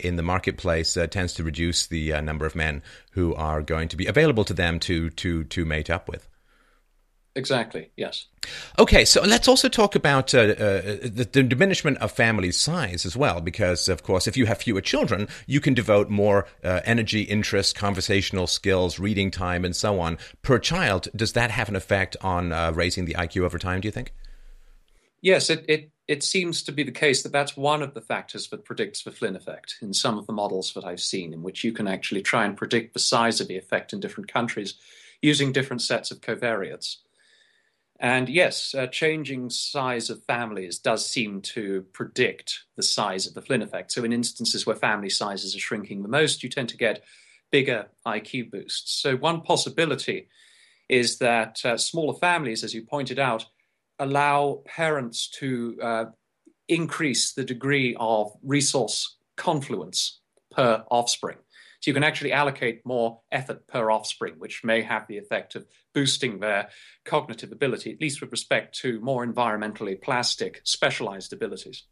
in 0.08 0.16
the 0.16 0.22
marketplace 0.22 0.96
tends 1.10 1.34
to 1.34 1.44
reduce 1.44 1.86
the 1.86 2.20
number 2.20 2.46
of 2.46 2.56
men 2.56 2.82
who 3.12 3.34
are 3.34 3.62
going 3.62 3.88
to 3.88 3.96
be 3.96 4.06
available 4.06 4.44
to 4.44 4.54
them 4.54 4.80
to 4.80 5.10
to 5.10 5.44
to 5.44 5.64
mate 5.64 5.90
up 5.90 6.08
with. 6.08 6.28
Exactly. 7.38 7.92
Yes. 7.96 8.26
Okay, 8.80 9.04
so 9.04 9.22
let's 9.22 9.46
also 9.46 9.68
talk 9.68 9.94
about 9.94 10.34
uh, 10.34 10.38
uh, 10.38 10.80
the, 11.04 11.28
the, 11.30 11.42
diminishment 11.44 11.98
of 11.98 12.10
family 12.10 12.50
size 12.50 13.06
as 13.06 13.16
well, 13.16 13.40
because 13.40 13.88
of 13.88 14.02
course, 14.02 14.26
if 14.26 14.36
you 14.36 14.46
have 14.46 14.58
fewer 14.58 14.80
children, 14.80 15.28
you 15.46 15.60
can 15.60 15.72
devote 15.72 16.10
more 16.10 16.46
uh, 16.64 16.80
energy, 16.84 17.22
interest, 17.22 17.76
conversational 17.76 18.48
skills, 18.48 18.98
reading 18.98 19.30
time, 19.30 19.64
and 19.64 19.76
so 19.76 20.00
on 20.00 20.18
per 20.42 20.58
child. 20.58 21.06
Does 21.14 21.34
that 21.34 21.52
have 21.52 21.68
an 21.68 21.76
effect 21.76 22.16
on 22.22 22.50
uh, 22.50 22.72
raising 22.72 23.04
the 23.04 23.14
IQ 23.14 23.42
over 23.42 23.58
time? 23.58 23.80
Do 23.82 23.86
you 23.86 23.92
think? 23.92 24.12
Yes, 25.20 25.48
it, 25.48 25.64
it, 25.68 25.90
it 26.08 26.22
seems 26.22 26.62
to 26.62 26.72
be 26.72 26.82
the 26.82 26.90
case 26.90 27.22
that 27.22 27.32
that's 27.32 27.56
one 27.56 27.82
of 27.82 27.92
the 27.92 28.00
factors 28.00 28.48
that 28.48 28.64
predicts 28.64 29.02
the 29.02 29.12
Flynn 29.12 29.36
effect 29.36 29.76
in 29.82 29.92
some 29.92 30.16
of 30.16 30.26
the 30.26 30.32
models 30.32 30.72
that 30.72 30.84
I've 30.84 31.00
seen, 31.00 31.34
in 31.34 31.42
which 31.42 31.62
you 31.62 31.70
can 31.70 31.86
actually 31.86 32.22
try 32.22 32.46
and 32.46 32.56
predict 32.56 32.94
the 32.94 32.98
size 32.98 33.42
of 33.42 33.48
the 33.48 33.58
effect 33.58 33.92
in 33.92 34.00
different 34.00 34.32
countries 34.32 34.74
using 35.20 35.52
different 35.52 35.82
sets 35.82 36.10
of 36.10 36.22
covariates. 36.22 36.96
And 38.00 38.28
yes, 38.28 38.74
uh, 38.74 38.86
changing 38.86 39.50
size 39.50 40.08
of 40.08 40.24
families 40.24 40.78
does 40.78 41.04
seem 41.04 41.42
to 41.42 41.84
predict 41.92 42.60
the 42.76 42.82
size 42.82 43.26
of 43.26 43.34
the 43.34 43.42
Flynn 43.42 43.60
effect. 43.60 43.92
So, 43.92 44.02
in 44.04 44.12
instances 44.12 44.64
where 44.64 44.76
family 44.76 45.10
sizes 45.10 45.54
are 45.54 45.60
shrinking 45.60 46.02
the 46.02 46.08
most, 46.08 46.42
you 46.42 46.48
tend 46.48 46.70
to 46.70 46.76
get 46.76 47.04
bigger 47.50 47.88
IQ 48.06 48.50
boosts. 48.50 49.02
So, 49.02 49.16
one 49.16 49.42
possibility 49.42 50.28
is 50.88 51.18
that 51.18 51.60
uh, 51.66 51.76
smaller 51.76 52.14
families, 52.14 52.64
as 52.64 52.72
you 52.72 52.82
pointed 52.82 53.18
out, 53.18 53.44
allow 53.98 54.62
parents 54.64 55.28
to 55.38 55.78
uh, 55.82 56.04
increase 56.68 57.32
the 57.32 57.44
degree 57.44 57.96
of 57.98 58.32
resource 58.42 59.18
confluence 59.36 60.20
per 60.50 60.84
offspring. 60.90 61.38
So 61.80 61.90
you 61.90 61.94
can 61.94 62.02
actually 62.02 62.32
allocate 62.32 62.84
more 62.84 63.20
effort 63.30 63.66
per 63.68 63.90
offspring, 63.90 64.34
which 64.38 64.64
may 64.64 64.82
have 64.82 65.06
the 65.06 65.18
effect 65.18 65.54
of 65.54 65.64
boosting 65.94 66.40
their 66.40 66.70
cognitive 67.04 67.52
ability, 67.52 67.92
at 67.92 68.00
least 68.00 68.20
with 68.20 68.32
respect 68.32 68.76
to 68.80 69.00
more 69.00 69.24
environmentally 69.24 70.00
plastic, 70.00 70.60
specialized 70.64 71.32
abilities. 71.32 71.84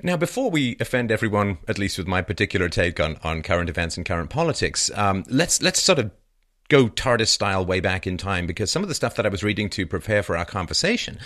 Now, 0.00 0.16
before 0.16 0.50
we 0.50 0.76
offend 0.78 1.10
everyone, 1.10 1.58
at 1.66 1.76
least 1.76 1.98
with 1.98 2.06
my 2.06 2.22
particular 2.22 2.68
take 2.68 3.00
on, 3.00 3.18
on 3.24 3.42
current 3.42 3.68
events 3.68 3.96
and 3.96 4.06
current 4.06 4.30
politics, 4.30 4.92
um, 4.94 5.24
let's 5.28 5.60
let's 5.60 5.82
sort 5.82 5.98
of 5.98 6.12
go 6.68 6.88
TARDIS 6.88 7.28
style 7.28 7.64
way 7.64 7.80
back 7.80 8.06
in 8.06 8.16
time 8.16 8.46
because 8.46 8.70
some 8.70 8.82
of 8.82 8.88
the 8.88 8.94
stuff 8.94 9.16
that 9.16 9.26
I 9.26 9.30
was 9.30 9.42
reading 9.42 9.70
to 9.70 9.86
prepare 9.86 10.22
for 10.22 10.36
our 10.36 10.44
conversation 10.44 11.18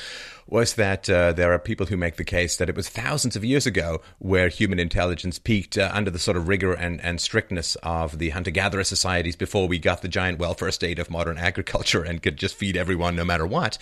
was 0.53 0.75
that 0.75 1.09
uh, 1.09 1.33
there 1.33 1.51
are 1.51 1.59
people 1.59 1.87
who 1.87 1.97
make 1.97 2.17
the 2.17 2.25
case 2.25 2.59
that 2.59 2.69
it 2.69 2.77
was 2.77 2.87
thousands 2.87 3.35
of 3.37 3.43
years 3.43 3.67
ago 3.67 4.03
where 4.19 4.49
human 4.49 4.79
intelligence 4.79 5.39
peaked 5.39 5.79
uh, 5.79 5.91
under 5.95 6.11
the 6.11 6.19
sort 6.19 6.37
of 6.37 6.47
rigor 6.47 6.75
and, 6.75 7.01
and 7.01 7.23
strictness 7.23 7.75
of 7.77 8.19
the 8.19 8.29
hunter 8.29 8.51
gatherer 8.51 8.85
societies 8.85 9.35
before 9.35 9.67
we 9.67 9.79
got 9.79 10.03
the 10.03 10.09
giant 10.09 10.39
welfare 10.39 10.71
state 10.71 10.99
of 10.99 11.11
modern 11.11 11.39
agriculture 11.39 12.03
and 12.03 12.23
could 12.23 12.37
just 12.37 12.55
feed 12.55 12.77
everyone 12.77 13.17
no 13.17 13.25
matter 13.25 13.47
what. 13.47 13.79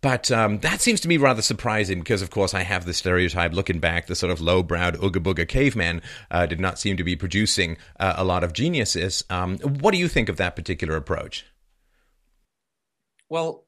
But 0.00 0.28
um, 0.32 0.58
that 0.58 0.80
seems 0.80 1.00
to 1.02 1.08
me 1.08 1.18
rather 1.18 1.40
surprising 1.40 2.00
because, 2.00 2.20
of 2.20 2.30
course, 2.30 2.52
I 2.52 2.62
have 2.62 2.84
the 2.84 2.94
stereotype 2.94 3.52
looking 3.52 3.78
back, 3.78 4.06
the 4.06 4.16
sort 4.16 4.32
of 4.32 4.40
low 4.40 4.64
browed 4.64 4.96
ooga 4.96 5.22
booga 5.22 5.46
caveman 5.46 6.02
uh, 6.32 6.46
did 6.46 6.58
not 6.58 6.80
seem 6.80 6.96
to 6.96 7.04
be 7.04 7.14
producing 7.14 7.76
uh, 8.00 8.14
a 8.16 8.24
lot 8.24 8.42
of 8.42 8.52
geniuses. 8.52 9.22
Um, 9.30 9.58
what 9.58 9.92
do 9.92 9.98
you 9.98 10.08
think 10.08 10.28
of 10.28 10.36
that 10.38 10.56
particular 10.56 10.96
approach? 10.96 11.46
Well, 13.28 13.67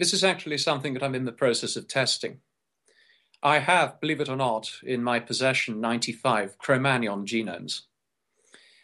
this 0.00 0.14
is 0.14 0.24
actually 0.24 0.56
something 0.56 0.94
that 0.94 1.02
I'm 1.02 1.14
in 1.14 1.26
the 1.26 1.30
process 1.30 1.76
of 1.76 1.86
testing. 1.86 2.40
I 3.42 3.58
have, 3.58 4.00
believe 4.00 4.20
it 4.20 4.30
or 4.30 4.36
not, 4.36 4.70
in 4.82 5.04
my 5.04 5.20
possession 5.20 5.78
95 5.78 6.56
Cro-Magnon 6.56 7.26
genomes. 7.26 7.82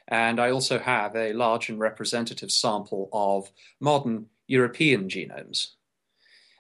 And 0.07 0.39
I 0.39 0.51
also 0.51 0.79
have 0.79 1.17
a 1.17 1.33
large 1.33 1.71
and 1.71 1.81
representative 1.81 2.53
sample 2.53 3.09
of 3.15 3.51
modern 3.81 4.27
European 4.47 5.09
genomes. 5.09 5.71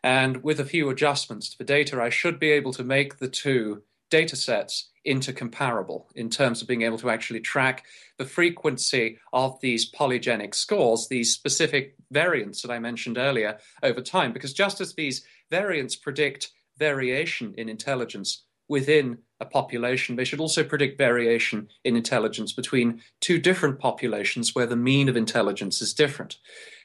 And 0.03 0.43
with 0.43 0.59
a 0.59 0.65
few 0.65 0.89
adjustments 0.89 1.51
to 1.51 1.59
the 1.59 1.65
data, 1.65 2.01
I 2.01 2.09
should 2.09 2.41
be 2.41 2.51
able 2.51 2.73
to 2.73 2.83
make 2.83 3.19
the 3.19 3.29
two 3.29 3.83
data 4.09 4.37
sets 4.37 4.89
intercomparable 5.07 6.05
in 6.15 6.29
terms 6.29 6.61
of 6.61 6.69
being 6.69 6.83
able 6.83 6.99
to 6.99 7.11
actually 7.11 7.41
track 7.41 7.85
the 8.19 8.25
frequency 8.25 9.19
of 9.33 9.61
these 9.61 9.91
polygenic 9.91 10.55
scores, 10.55 11.09
these 11.09 11.33
specific 11.33 11.95
variants 12.11 12.63
that 12.63 12.71
I 12.71 12.79
mentioned 12.79 13.19
earlier 13.19 13.59
over 13.83 14.01
time. 14.01 14.33
Because 14.33 14.53
just 14.53 14.81
as 14.81 14.95
these 14.95 15.25
variants 15.51 15.97
predict 15.97 16.51
variation 16.79 17.55
in 17.57 17.69
intelligence 17.69 18.45
within 18.69 19.19
a 19.41 19.45
population, 19.45 20.17
they 20.17 20.25
should 20.25 20.41
also 20.41 20.65
predict 20.65 20.99
variation 20.99 21.69
in 21.85 21.97
intelligence 21.97 22.53
between 22.53 23.01
two 23.21 23.39
different 23.39 23.79
populations 23.79 24.55
where 24.55 24.67
the 24.67 24.77
mean 24.77 25.09
of 25.09 25.17
intelligence 25.17 25.81
is 25.81 25.95
different. 25.95 26.39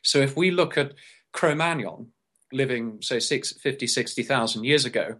So 0.03 0.19
if 0.19 0.37
we 0.37 0.51
look 0.51 0.77
at 0.77 0.93
Cro-Magnon 1.31 2.07
living, 2.53 2.99
say, 3.01 3.19
50, 3.19 3.87
60,000 3.87 4.63
years 4.63 4.85
ago, 4.85 5.17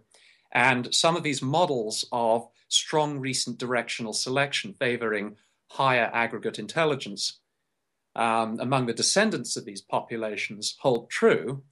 and 0.52 0.94
some 0.94 1.16
of 1.16 1.22
these 1.22 1.40
models 1.40 2.04
of 2.12 2.46
strong 2.72 3.18
recent 3.18 3.58
directional 3.58 4.12
selection 4.12 4.74
favoring 4.74 5.36
higher 5.70 6.10
aggregate 6.12 6.58
intelligence 6.58 7.40
um, 8.14 8.60
among 8.60 8.86
the 8.86 8.92
descendants 8.92 9.56
of 9.56 9.64
these 9.64 9.80
populations 9.80 10.76
hold 10.80 11.08
true, 11.08 11.62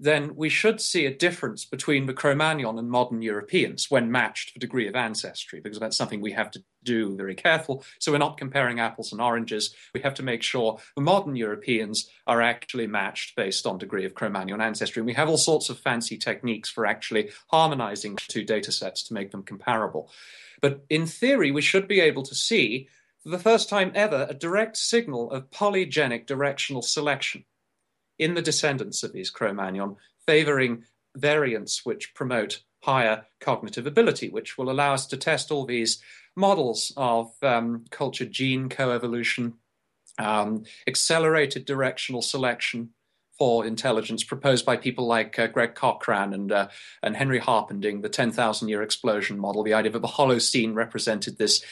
then 0.00 0.34
we 0.34 0.48
should 0.48 0.80
see 0.80 1.06
a 1.06 1.14
difference 1.14 1.64
between 1.64 2.06
the 2.06 2.12
Cro-Magnon 2.12 2.78
and 2.78 2.90
modern 2.90 3.22
Europeans 3.22 3.90
when 3.90 4.10
matched 4.10 4.50
for 4.50 4.58
degree 4.58 4.88
of 4.88 4.96
ancestry, 4.96 5.60
because 5.60 5.78
that's 5.78 5.96
something 5.96 6.20
we 6.20 6.32
have 6.32 6.50
to 6.50 6.64
do 6.82 7.16
very 7.16 7.34
careful. 7.34 7.84
So 8.00 8.10
we're 8.10 8.18
not 8.18 8.36
comparing 8.36 8.80
apples 8.80 9.12
and 9.12 9.20
oranges. 9.20 9.74
We 9.94 10.00
have 10.00 10.14
to 10.14 10.22
make 10.22 10.42
sure 10.42 10.78
the 10.96 11.02
modern 11.02 11.36
Europeans 11.36 12.08
are 12.26 12.42
actually 12.42 12.88
matched 12.88 13.36
based 13.36 13.66
on 13.66 13.78
degree 13.78 14.04
of 14.04 14.14
Cro-Magnon 14.14 14.60
ancestry. 14.60 15.00
And 15.00 15.06
we 15.06 15.14
have 15.14 15.28
all 15.28 15.38
sorts 15.38 15.70
of 15.70 15.78
fancy 15.78 16.18
techniques 16.18 16.68
for 16.68 16.86
actually 16.86 17.30
harmonizing 17.48 18.16
two 18.16 18.44
data 18.44 18.72
sets 18.72 19.04
to 19.04 19.14
make 19.14 19.30
them 19.30 19.44
comparable. 19.44 20.10
But 20.60 20.84
in 20.90 21.06
theory, 21.06 21.50
we 21.50 21.62
should 21.62 21.86
be 21.86 22.00
able 22.00 22.24
to 22.24 22.34
see 22.34 22.88
for 23.22 23.30
the 23.30 23.38
first 23.38 23.68
time 23.68 23.92
ever 23.94 24.26
a 24.28 24.34
direct 24.34 24.76
signal 24.76 25.30
of 25.30 25.50
polygenic 25.50 26.26
directional 26.26 26.82
selection 26.82 27.44
in 28.18 28.34
the 28.34 28.42
descendants 28.42 29.02
of 29.02 29.12
these 29.12 29.30
Cro-Magnon, 29.30 29.96
favoring 30.26 30.84
variants 31.16 31.84
which 31.84 32.14
promote 32.14 32.62
higher 32.82 33.26
cognitive 33.40 33.86
ability, 33.86 34.28
which 34.28 34.58
will 34.58 34.70
allow 34.70 34.94
us 34.94 35.06
to 35.06 35.16
test 35.16 35.50
all 35.50 35.64
these 35.64 36.02
models 36.36 36.92
of 36.96 37.32
um, 37.42 37.84
cultured 37.90 38.30
gene 38.30 38.68
coevolution, 38.68 39.54
um, 40.18 40.64
accelerated 40.86 41.64
directional 41.64 42.22
selection 42.22 42.90
for 43.38 43.66
intelligence 43.66 44.22
proposed 44.22 44.64
by 44.64 44.76
people 44.76 45.06
like 45.06 45.38
uh, 45.38 45.46
Greg 45.48 45.74
Cochran 45.74 46.32
and, 46.32 46.52
uh, 46.52 46.68
and 47.02 47.16
Henry 47.16 47.40
Harpending, 47.40 48.02
the 48.02 48.08
10,000 48.08 48.68
year 48.68 48.82
explosion 48.82 49.38
model, 49.38 49.64
the 49.64 49.74
idea 49.74 49.90
that 49.90 50.02
the 50.02 50.08
Holocene 50.08 50.74
represented 50.74 51.36
this 51.36 51.64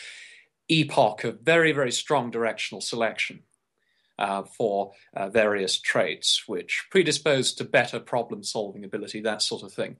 epoch 0.68 1.25
of 1.25 1.40
very, 1.40 1.72
very 1.72 1.92
strong 1.92 2.30
directional 2.30 2.80
selection 2.80 3.42
uh, 4.19 4.42
for 4.42 4.92
uh, 5.16 5.28
various 5.28 5.81
traits, 5.81 6.45
which 6.47 6.87
predispose 6.90 7.52
to 7.54 7.64
better 7.64 7.99
problem 7.99 8.42
solving 8.42 8.85
ability, 8.85 9.21
that 9.21 9.42
sort 9.42 9.62
of 9.62 9.73
thing. 9.73 9.97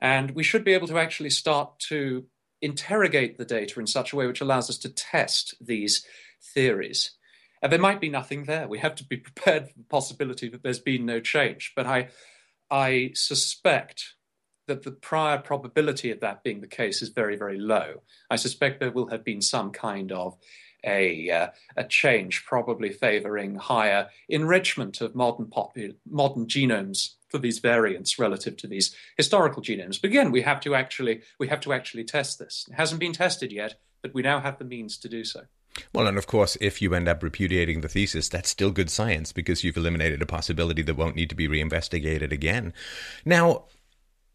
And 0.00 0.32
we 0.32 0.42
should 0.42 0.64
be 0.64 0.72
able 0.72 0.88
to 0.88 0.98
actually 0.98 1.30
start 1.30 1.78
to 1.88 2.26
interrogate 2.62 3.38
the 3.38 3.44
data 3.44 3.80
in 3.80 3.86
such 3.86 4.12
a 4.12 4.16
way 4.16 4.26
which 4.26 4.40
allows 4.40 4.70
us 4.70 4.78
to 4.78 4.88
test 4.88 5.54
these 5.60 6.04
theories. 6.54 7.12
And 7.62 7.70
there 7.70 7.78
might 7.78 8.00
be 8.00 8.08
nothing 8.08 8.44
there. 8.44 8.68
We 8.68 8.78
have 8.78 8.94
to 8.96 9.04
be 9.04 9.16
prepared 9.18 9.68
for 9.68 9.74
the 9.76 9.84
possibility 9.84 10.48
that 10.48 10.62
there's 10.62 10.78
been 10.78 11.06
no 11.06 11.20
change. 11.20 11.72
But 11.76 11.86
I, 11.86 12.08
I 12.70 13.12
suspect 13.14 14.14
that 14.66 14.82
the 14.82 14.92
prior 14.92 15.38
probability 15.38 16.10
of 16.12 16.20
that 16.20 16.44
being 16.44 16.60
the 16.60 16.66
case 16.66 17.02
is 17.02 17.08
very, 17.08 17.36
very 17.36 17.58
low. 17.58 18.02
I 18.30 18.36
suspect 18.36 18.78
there 18.78 18.92
will 18.92 19.08
have 19.08 19.24
been 19.24 19.42
some 19.42 19.72
kind 19.72 20.12
of 20.12 20.36
a, 20.84 21.30
uh, 21.30 21.48
a 21.76 21.84
change, 21.84 22.44
probably 22.44 22.90
favoring 22.90 23.56
higher 23.56 24.08
enrichment 24.28 25.00
of 25.00 25.14
modern, 25.14 25.46
popu- 25.46 25.96
modern 26.08 26.46
genomes 26.46 27.14
for 27.28 27.38
these 27.38 27.58
variants 27.58 28.18
relative 28.18 28.56
to 28.58 28.66
these 28.66 28.94
historical 29.16 29.62
genomes. 29.62 30.00
But 30.00 30.10
again, 30.10 30.30
we 30.30 30.42
have 30.42 30.60
to 30.60 30.74
actually 30.74 31.22
we 31.38 31.48
have 31.48 31.60
to 31.60 31.72
actually 31.72 32.04
test 32.04 32.38
this. 32.38 32.66
It 32.70 32.74
hasn't 32.74 33.00
been 33.00 33.12
tested 33.12 33.52
yet, 33.52 33.76
but 34.02 34.14
we 34.14 34.22
now 34.22 34.40
have 34.40 34.58
the 34.58 34.64
means 34.64 34.98
to 34.98 35.08
do 35.08 35.24
so. 35.24 35.42
Well, 35.92 36.08
and 36.08 36.18
of 36.18 36.26
course, 36.26 36.56
if 36.60 36.82
you 36.82 36.94
end 36.94 37.08
up 37.08 37.22
repudiating 37.22 37.80
the 37.80 37.88
thesis, 37.88 38.28
that's 38.28 38.50
still 38.50 38.72
good 38.72 38.90
science 38.90 39.32
because 39.32 39.62
you've 39.62 39.76
eliminated 39.76 40.20
a 40.20 40.26
possibility 40.26 40.82
that 40.82 40.96
won't 40.96 41.16
need 41.16 41.30
to 41.30 41.36
be 41.36 41.46
reinvestigated 41.46 42.32
again. 42.32 42.72
Now, 43.24 43.66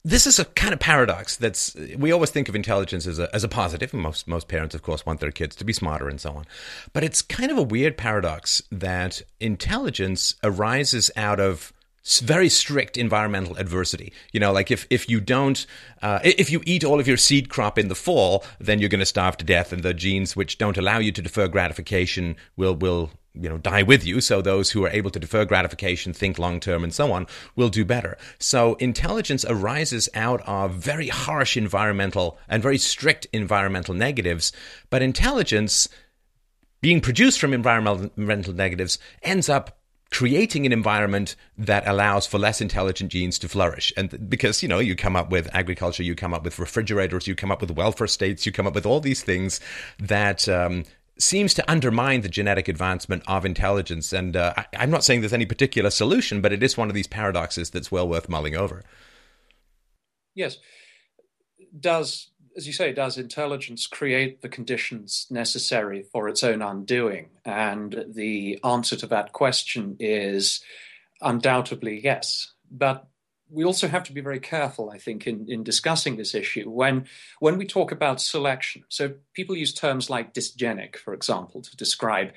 this 0.05 0.27
is 0.27 0.38
a 0.38 0.45
kind 0.45 0.71
of 0.71 0.79
paradox 0.79 1.35
that's 1.35 1.75
we 1.97 2.12
always 2.12 2.29
think 2.29 2.47
of 2.47 2.55
intelligence 2.55 3.07
as 3.07 3.17
a, 3.17 3.33
as 3.35 3.43
a 3.43 3.50
positive 3.50 3.91
and 3.91 4.01
most 4.01 4.27
most 4.27 4.47
parents 4.47 4.75
of 4.75 4.83
course 4.83 5.05
want 5.05 5.19
their 5.19 5.31
kids 5.31 5.55
to 5.55 5.65
be 5.65 5.74
smarter 5.74 6.07
and 6.07 6.21
so 6.21 6.31
on 6.31 6.45
but 6.93 7.03
it's 7.03 7.21
kind 7.21 7.51
of 7.51 7.57
a 7.57 7.63
weird 7.63 7.97
paradox 7.97 8.62
that 8.71 9.21
intelligence 9.39 10.35
arises 10.43 11.12
out 11.17 11.39
of 11.39 11.74
very 12.21 12.50
strict 12.50 12.97
environmental 12.97 13.57
adversity. 13.57 14.13
You 14.31 14.39
know, 14.39 14.51
like 14.51 14.69
if, 14.69 14.85
if 14.91 15.09
you 15.09 15.19
don't, 15.19 15.65
uh, 16.03 16.19
if 16.24 16.51
you 16.51 16.62
eat 16.65 16.83
all 16.83 17.00
of 17.00 17.07
your 17.07 17.17
seed 17.17 17.50
crop 17.50 17.79
in 17.79 17.88
the 17.88 17.95
fall, 17.95 18.45
then 18.59 18.77
you're 18.77 18.89
going 18.89 19.00
to 19.00 19.07
starve 19.07 19.38
to 19.38 19.45
death, 19.45 19.74
and 19.74 19.81
the 19.81 19.91
genes 19.91 20.35
which 20.35 20.59
don't 20.59 20.77
allow 20.77 21.00
you 21.00 21.12
to 21.12 21.21
defer 21.21 21.47
gratification 21.47 22.35
will 22.55 22.75
will 22.75 23.09
you 23.39 23.50
know 23.50 23.58
die 23.58 23.84
with 23.84 24.06
you 24.06 24.22
so 24.22 24.42
those 24.42 24.72
who 24.72 24.84
are 24.86 24.89
able 24.89 25.10
to 25.10 25.20
defer 25.20 25.46
gratification 25.46 26.13
think 26.13 26.39
long 26.39 26.60
term 26.60 26.84
and 26.84 26.94
so 26.94 27.12
on 27.12 27.27
will 27.56 27.70
do 27.70 27.86
better 27.86 28.18
so 28.39 28.75
intelligence 28.75 29.46
arises 29.48 30.10
out 30.13 30.42
of 30.48 30.74
very 30.74 31.08
harsh 31.08 31.58
environmental 31.58 32.38
and 32.48 32.63
very 32.63 32.77
strict 32.77 33.27
environmental 33.34 33.94
negatives 33.94 34.51
but 34.89 35.01
intelligence 35.01 35.88
being 36.82 37.01
produced 37.01 37.39
from 37.39 37.54
environmental 37.54 38.54
negatives 38.54 39.00
ends 39.24 39.50
up 39.50 39.80
creating 40.12 40.65
an 40.65 40.72
environment 40.72 41.36
that 41.58 41.88
allows 41.88 42.25
for 42.27 42.38
less 42.38 42.62
intelligent 42.62 43.12
genes 43.12 43.39
to 43.39 43.50
flourish. 43.50 43.92
And 43.98 44.30
because, 44.30 44.62
you 44.62 44.70
know, 44.70 44.80
you 44.80 44.96
come 44.96 45.15
up 45.15 45.30
with 45.30 45.54
agriculture, 45.54 46.04
you 46.04 46.15
come 46.15 46.34
up 46.34 46.44
with 46.44 46.60
refrigerators, 46.60 47.27
you 47.27 47.36
come 47.36 47.51
up 47.51 47.60
with 47.60 47.72
welfare 47.72 48.08
states, 48.08 48.46
you 48.46 48.51
come 48.51 48.68
up 48.68 48.75
with 48.75 48.86
all 48.86 49.00
these 49.00 49.24
things 49.24 49.60
that 50.00 50.48
um, 50.48 50.86
seems 51.17 51.53
to 51.53 51.72
undermine 51.72 52.22
the 52.22 52.29
genetic 52.29 52.67
advancement 52.67 53.24
of 53.27 53.45
intelligence. 53.45 54.12
And 54.12 54.36
uh, 54.36 54.53
I, 54.57 54.65
am 54.74 54.91
not 54.91 55.03
saying 55.03 55.22
there's 55.22 55.34
any 55.34 55.45
particular 55.45 55.89
solution, 55.89 56.41
but 56.41 56.51
it 56.51 56.62
is 56.62 56.77
one 56.77 56.89
of 56.89 56.95
these 56.95 57.07
paradoxes 57.07 57.69
that's 57.69 57.91
well 57.91 58.07
worth 58.07 58.27
mulling 58.27 58.55
over. 58.55 58.84
Yes. 60.34 60.57
Does, 61.77 62.31
as 62.57 62.67
you 62.67 62.74
say, 62.74 62.91
does 62.91 63.17
intelligence 63.17 63.88
create 63.88 64.41
the 64.41 64.50
conditions 64.50 65.27
necessary 65.29 66.03
for 66.12 66.27
its 66.27 66.43
own 66.43 66.62
undoing? 66.62 67.29
And 67.45 68.05
the 68.13 68.60
answer 68.63 68.98
to 68.98 69.07
that 69.07 69.31
question 69.31 69.95
is 70.00 70.62
undoubtedly 71.22 72.01
yes. 72.03 72.51
But 72.69 73.07
we 73.49 73.63
also 73.63 73.87
have 73.87 74.03
to 74.03 74.13
be 74.13 74.21
very 74.21 74.39
careful, 74.39 74.89
I 74.89 74.97
think, 74.97 75.27
in, 75.27 75.45
in 75.47 75.63
discussing 75.63 76.17
this 76.17 76.33
issue 76.33 76.69
when 76.69 77.05
when 77.39 77.57
we 77.57 77.65
talk 77.65 77.91
about 77.91 78.21
selection. 78.21 78.83
So 78.89 79.13
people 79.33 79.55
use 79.55 79.73
terms 79.73 80.09
like 80.09 80.33
dysgenic, 80.33 80.95
for 80.95 81.13
example, 81.13 81.61
to 81.61 81.75
describe 81.75 82.33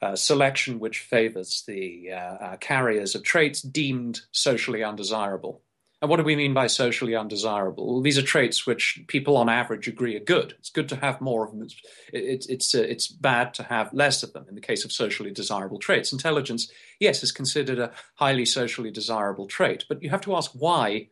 uh, 0.00 0.16
selection 0.16 0.78
which 0.78 1.00
favors 1.00 1.64
the 1.66 2.12
uh, 2.12 2.16
uh, 2.16 2.56
carriers 2.56 3.14
of 3.14 3.22
traits 3.24 3.60
deemed 3.60 4.20
socially 4.32 4.84
undesirable. 4.84 5.62
And 6.00 6.08
what 6.08 6.18
do 6.18 6.22
we 6.22 6.36
mean 6.36 6.54
by 6.54 6.68
socially 6.68 7.16
undesirable? 7.16 7.94
Well, 7.94 8.02
these 8.02 8.18
are 8.18 8.22
traits 8.22 8.66
which 8.66 9.02
people 9.08 9.36
on 9.36 9.48
average 9.48 9.88
agree 9.88 10.14
are 10.16 10.20
good. 10.20 10.54
It's 10.58 10.70
good 10.70 10.88
to 10.90 10.96
have 10.96 11.20
more 11.20 11.44
of 11.44 11.50
them. 11.50 11.62
It's, 11.62 11.76
it's, 12.12 12.46
it's, 12.46 12.74
uh, 12.74 12.82
it's 12.82 13.08
bad 13.08 13.52
to 13.54 13.64
have 13.64 13.92
less 13.92 14.22
of 14.22 14.32
them 14.32 14.46
in 14.48 14.54
the 14.54 14.60
case 14.60 14.84
of 14.84 14.92
socially 14.92 15.32
desirable 15.32 15.78
traits. 15.78 16.12
Intelligence, 16.12 16.70
yes, 17.00 17.24
is 17.24 17.32
considered 17.32 17.80
a 17.80 17.90
highly 18.14 18.44
socially 18.44 18.92
desirable 18.92 19.46
trait, 19.48 19.86
but 19.88 20.00
you 20.00 20.10
have 20.10 20.20
to 20.20 20.36
ask 20.36 20.52
why 20.52 21.08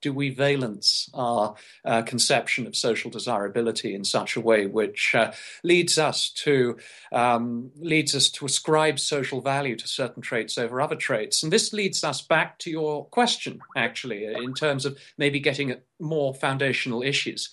do 0.00 0.12
we 0.12 0.30
valence 0.30 1.08
our 1.14 1.54
uh, 1.84 2.02
conception 2.02 2.66
of 2.66 2.76
social 2.76 3.10
desirability 3.10 3.94
in 3.94 4.04
such 4.04 4.36
a 4.36 4.40
way 4.40 4.66
which 4.66 5.14
uh, 5.14 5.32
leads 5.62 5.98
us 5.98 6.30
to 6.30 6.76
um, 7.12 7.70
leads 7.76 8.14
us 8.14 8.28
to 8.30 8.46
ascribe 8.46 8.98
social 8.98 9.40
value 9.40 9.76
to 9.76 9.88
certain 9.88 10.22
traits 10.22 10.58
over 10.58 10.80
other 10.80 10.96
traits? 10.96 11.42
And 11.42 11.52
this 11.52 11.72
leads 11.72 12.04
us 12.04 12.22
back 12.22 12.58
to 12.60 12.70
your 12.70 13.06
question 13.06 13.60
actually 13.76 14.26
in 14.26 14.54
terms 14.54 14.84
of 14.84 14.98
maybe 15.16 15.40
getting 15.40 15.70
at 15.70 15.84
more 16.00 16.34
foundational 16.34 17.02
issues. 17.02 17.50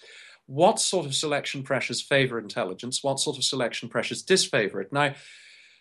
What 0.48 0.80
sort 0.80 1.08
of 1.08 1.16
selection 1.16 1.64
pressures 1.64 2.02
favor 2.02 2.38
intelligence? 2.38 3.04
What 3.04 3.20
sort 3.20 3.38
of 3.38 3.44
selection 3.44 3.90
pressures 3.90 4.22
disfavor 4.22 4.82
it? 4.82 4.94
Now 4.94 5.16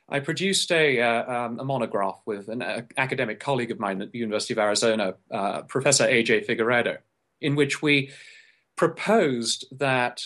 I 0.08 0.20
produced 0.20 0.70
a, 0.70 1.00
uh, 1.00 1.46
um, 1.46 1.60
a 1.60 1.64
monograph 1.64 2.20
with 2.26 2.48
an 2.48 2.62
uh, 2.62 2.82
academic 2.96 3.40
colleague 3.40 3.70
of 3.70 3.80
mine 3.80 4.02
at 4.02 4.12
the 4.12 4.18
University 4.18 4.52
of 4.52 4.58
Arizona, 4.58 5.14
uh, 5.30 5.62
Professor 5.62 6.04
A.J. 6.04 6.42
Figueredo, 6.44 6.98
in 7.40 7.54
which 7.54 7.80
we 7.80 8.10
proposed 8.76 9.66
that 9.72 10.24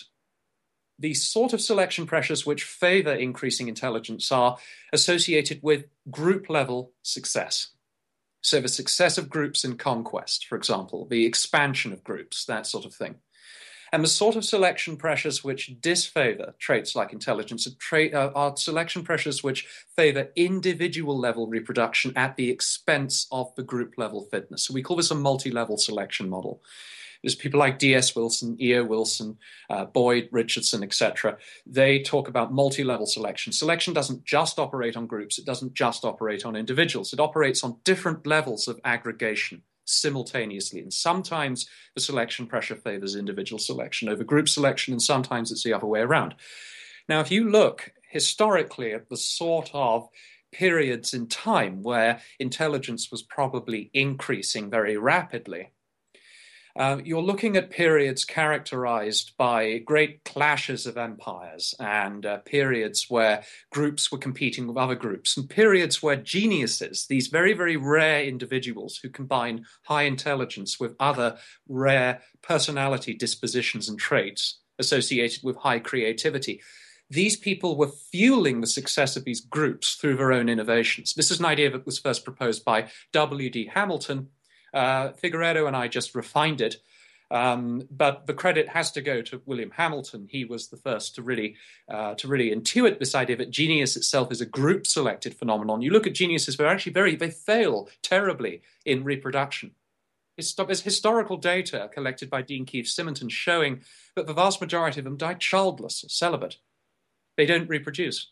the 0.99 1.15
sort 1.15 1.53
of 1.53 1.61
selection 1.61 2.07
pressures 2.07 2.45
which 2.45 2.65
favor 2.65 3.13
increasing 3.13 3.69
intelligence 3.69 4.33
are 4.33 4.57
associated 4.93 5.61
with 5.63 5.85
group 6.11 6.51
level 6.51 6.93
success. 7.03 7.69
So, 8.41 8.61
the 8.61 8.69
success 8.69 9.19
of 9.19 9.29
groups 9.29 9.65
in 9.65 9.77
conquest, 9.77 10.47
for 10.47 10.57
example, 10.57 11.07
the 11.07 11.25
expansion 11.27 11.93
of 11.93 12.05
groups, 12.05 12.45
that 12.47 12.67
sort 12.67 12.85
of 12.85 12.95
thing. 12.95 13.17
And 13.93 14.05
the 14.05 14.09
sort 14.09 14.37
of 14.37 14.45
selection 14.45 14.97
pressures 14.97 15.43
which 15.43 15.81
disfavor 15.81 16.55
traits 16.59 16.95
like 16.95 17.13
intelligence 17.13 17.67
are, 17.67 17.75
tra- 17.79 18.11
uh, 18.11 18.33
are 18.35 18.57
selection 18.57 19.03
pressures 19.03 19.43
which 19.43 19.67
favor 19.97 20.29
individual 20.37 21.19
level 21.19 21.47
reproduction 21.47 22.13
at 22.17 22.37
the 22.37 22.51
expense 22.51 23.27
of 23.33 23.55
the 23.55 23.63
group 23.63 23.95
level 23.97 24.27
fitness. 24.31 24.65
So 24.65 24.75
we 24.75 24.83
call 24.83 24.97
this 24.97 25.11
a 25.11 25.15
multi 25.15 25.51
level 25.51 25.79
selection 25.79 26.29
model. 26.29 26.63
There's 27.23 27.35
people 27.35 27.59
like 27.59 27.79
D.S. 27.79 28.15
Wilson, 28.15 28.57
E.O. 28.61 28.85
Wilson, 28.85 29.39
uh, 29.69 29.87
Boyd, 29.87 30.29
Richardson, 30.31 30.85
etc. 30.85 31.37
They 31.67 32.01
talk 32.01 32.29
about 32.29 32.53
multi 32.53 32.85
level 32.85 33.07
selection. 33.07 33.53
Selection 33.53 33.93
doesn't 33.93 34.25
just 34.25 34.59
operate 34.59 34.97
on 34.97 35.07
groups, 35.07 35.39
it 35.39 35.45
doesn't 35.45 35.75
just 35.75 36.05
operate 36.05 36.45
on 36.45 36.55
individuals, 36.55 37.13
it 37.13 37.21
operates 37.21 37.65
on 37.65 37.79
different 37.85 38.27
levels 38.27 38.69
of 38.69 38.81
aggregation 38.85 39.63
simultaneously. 39.89 40.81
And 40.81 40.93
sometimes 40.93 41.69
the 41.95 42.01
selection 42.01 42.47
pressure 42.47 42.77
favors 42.77 43.17
individual 43.17 43.59
selection 43.59 44.09
over 44.09 44.25
group 44.25 44.49
selection, 44.49 44.93
and 44.93 45.03
sometimes 45.03 45.51
it's 45.51 45.65
the 45.65 45.73
other 45.73 45.87
way 45.87 46.01
around. 46.01 46.35
Now, 47.09 47.21
if 47.21 47.31
you 47.31 47.49
look 47.49 47.93
historically 48.11 48.93
at 48.93 49.09
the 49.09 49.17
sort 49.17 49.71
of 49.73 50.09
periods 50.53 51.15
in 51.15 51.27
time 51.27 51.83
where 51.83 52.21
intelligence 52.39 53.11
was 53.11 53.23
probably 53.23 53.91
increasing 53.93 54.71
very 54.71 54.97
rapidly, 54.97 55.71
uh, 56.79 57.01
you're 57.05 57.21
looking 57.21 57.57
at 57.57 57.71
periods 57.71 58.25
characterized 58.25 59.33
by 59.37 59.79
great 59.79 60.23
clashes 60.25 60.87
of 60.87 60.97
empires 60.97 61.75
and 61.81 62.25
uh, 62.25 62.39
periods 62.39 63.07
where 63.09 63.43
groups 63.73 64.13
were 64.13 64.19
competing 64.19 64.69
with 64.69 64.77
other 64.77 64.95
groups, 64.95 65.37
and 65.37 65.51
periods 65.51 66.01
where 66.01 66.15
geniuses, 66.15 67.07
these 67.09 67.27
very, 67.27 67.53
very 67.53 67.77
rare 67.77 68.23
individuals 68.23 69.01
who 69.03 69.09
combine 69.09 69.65
high 69.87 70.05
intelligence 70.05 70.79
with 70.79 70.95
other 71.01 71.37
rare 71.69 72.21
personality 72.43 73.13
dispositions 73.13 73.89
and 73.89 73.99
traits 73.99 74.61
associated 74.79 75.43
with 75.43 75.57
high 75.57 75.81
creativity, 75.81 76.61
these 77.11 77.37
people 77.37 77.77
were 77.77 77.91
fueling 78.13 78.61
the 78.61 78.67
success 78.69 79.17
of 79.17 79.25
these 79.25 79.41
groups 79.41 79.95
through 79.95 80.17
their 80.17 80.33
own 80.33 80.49
innovations. 80.49 81.15
This 81.15 81.33
is 81.33 81.41
an 81.41 81.47
idea 81.47 81.71
that 81.71 81.87
was 81.87 81.99
first 81.99 82.25
proposed 82.25 82.65
by 82.65 82.89
W.D. 83.13 83.71
Hamilton 83.75 84.29
uh, 84.75 85.11
Figueredo 85.11 85.67
and 85.67 85.77
I 85.77 85.89
just 85.89 86.15
refined 86.15 86.61
it. 86.61 86.77
Um, 87.31 87.83
but 87.91 88.27
the 88.27 88.33
credit 88.33 88.69
has 88.69 88.91
to 88.93 89.03
go 89.03 89.21
to 89.23 89.43
William 89.45 89.71
Hamilton. 89.71 90.29
He 90.31 90.45
was 90.45 90.69
the 90.69 90.79
first 90.79 91.15
to 91.17 91.23
really 91.23 91.57
uh, 91.89 92.15
to 92.15 92.29
really 92.29 92.51
intuit 92.51 92.99
this 92.99 93.15
idea 93.15 93.37
that 93.37 93.51
genius 93.51 93.97
itself 93.97 94.33
is 94.33 94.41
a 94.41 94.47
group 94.47 94.87
selected 94.87 95.35
phenomenon. 95.35 95.83
You 95.83 95.91
look 95.91 96.07
at 96.07 96.15
geniuses; 96.15 96.57
they're 96.57 96.67
actually 96.67 96.93
very 96.93 97.17
they 97.17 97.31
fail 97.31 97.91
terribly 98.03 98.63
in 98.87 99.05
reproduction. 99.05 99.73
There's 100.39 100.83
historical 100.83 101.37
data 101.37 101.91
collected 101.93 102.31
by 102.31 102.43
Dean 102.43 102.65
Keith 102.65 102.87
Simonton 102.87 103.29
showing 103.29 103.83
that 104.15 104.29
the 104.29 104.33
vast 104.33 104.61
majority 104.61 105.01
of 105.01 105.05
them 105.05 105.17
die 105.17 105.35
childless 105.35 106.05
or 106.05 106.09
celibate. 106.09 106.59
They 107.37 107.45
don't 107.45 107.69
reproduce. 107.69 108.31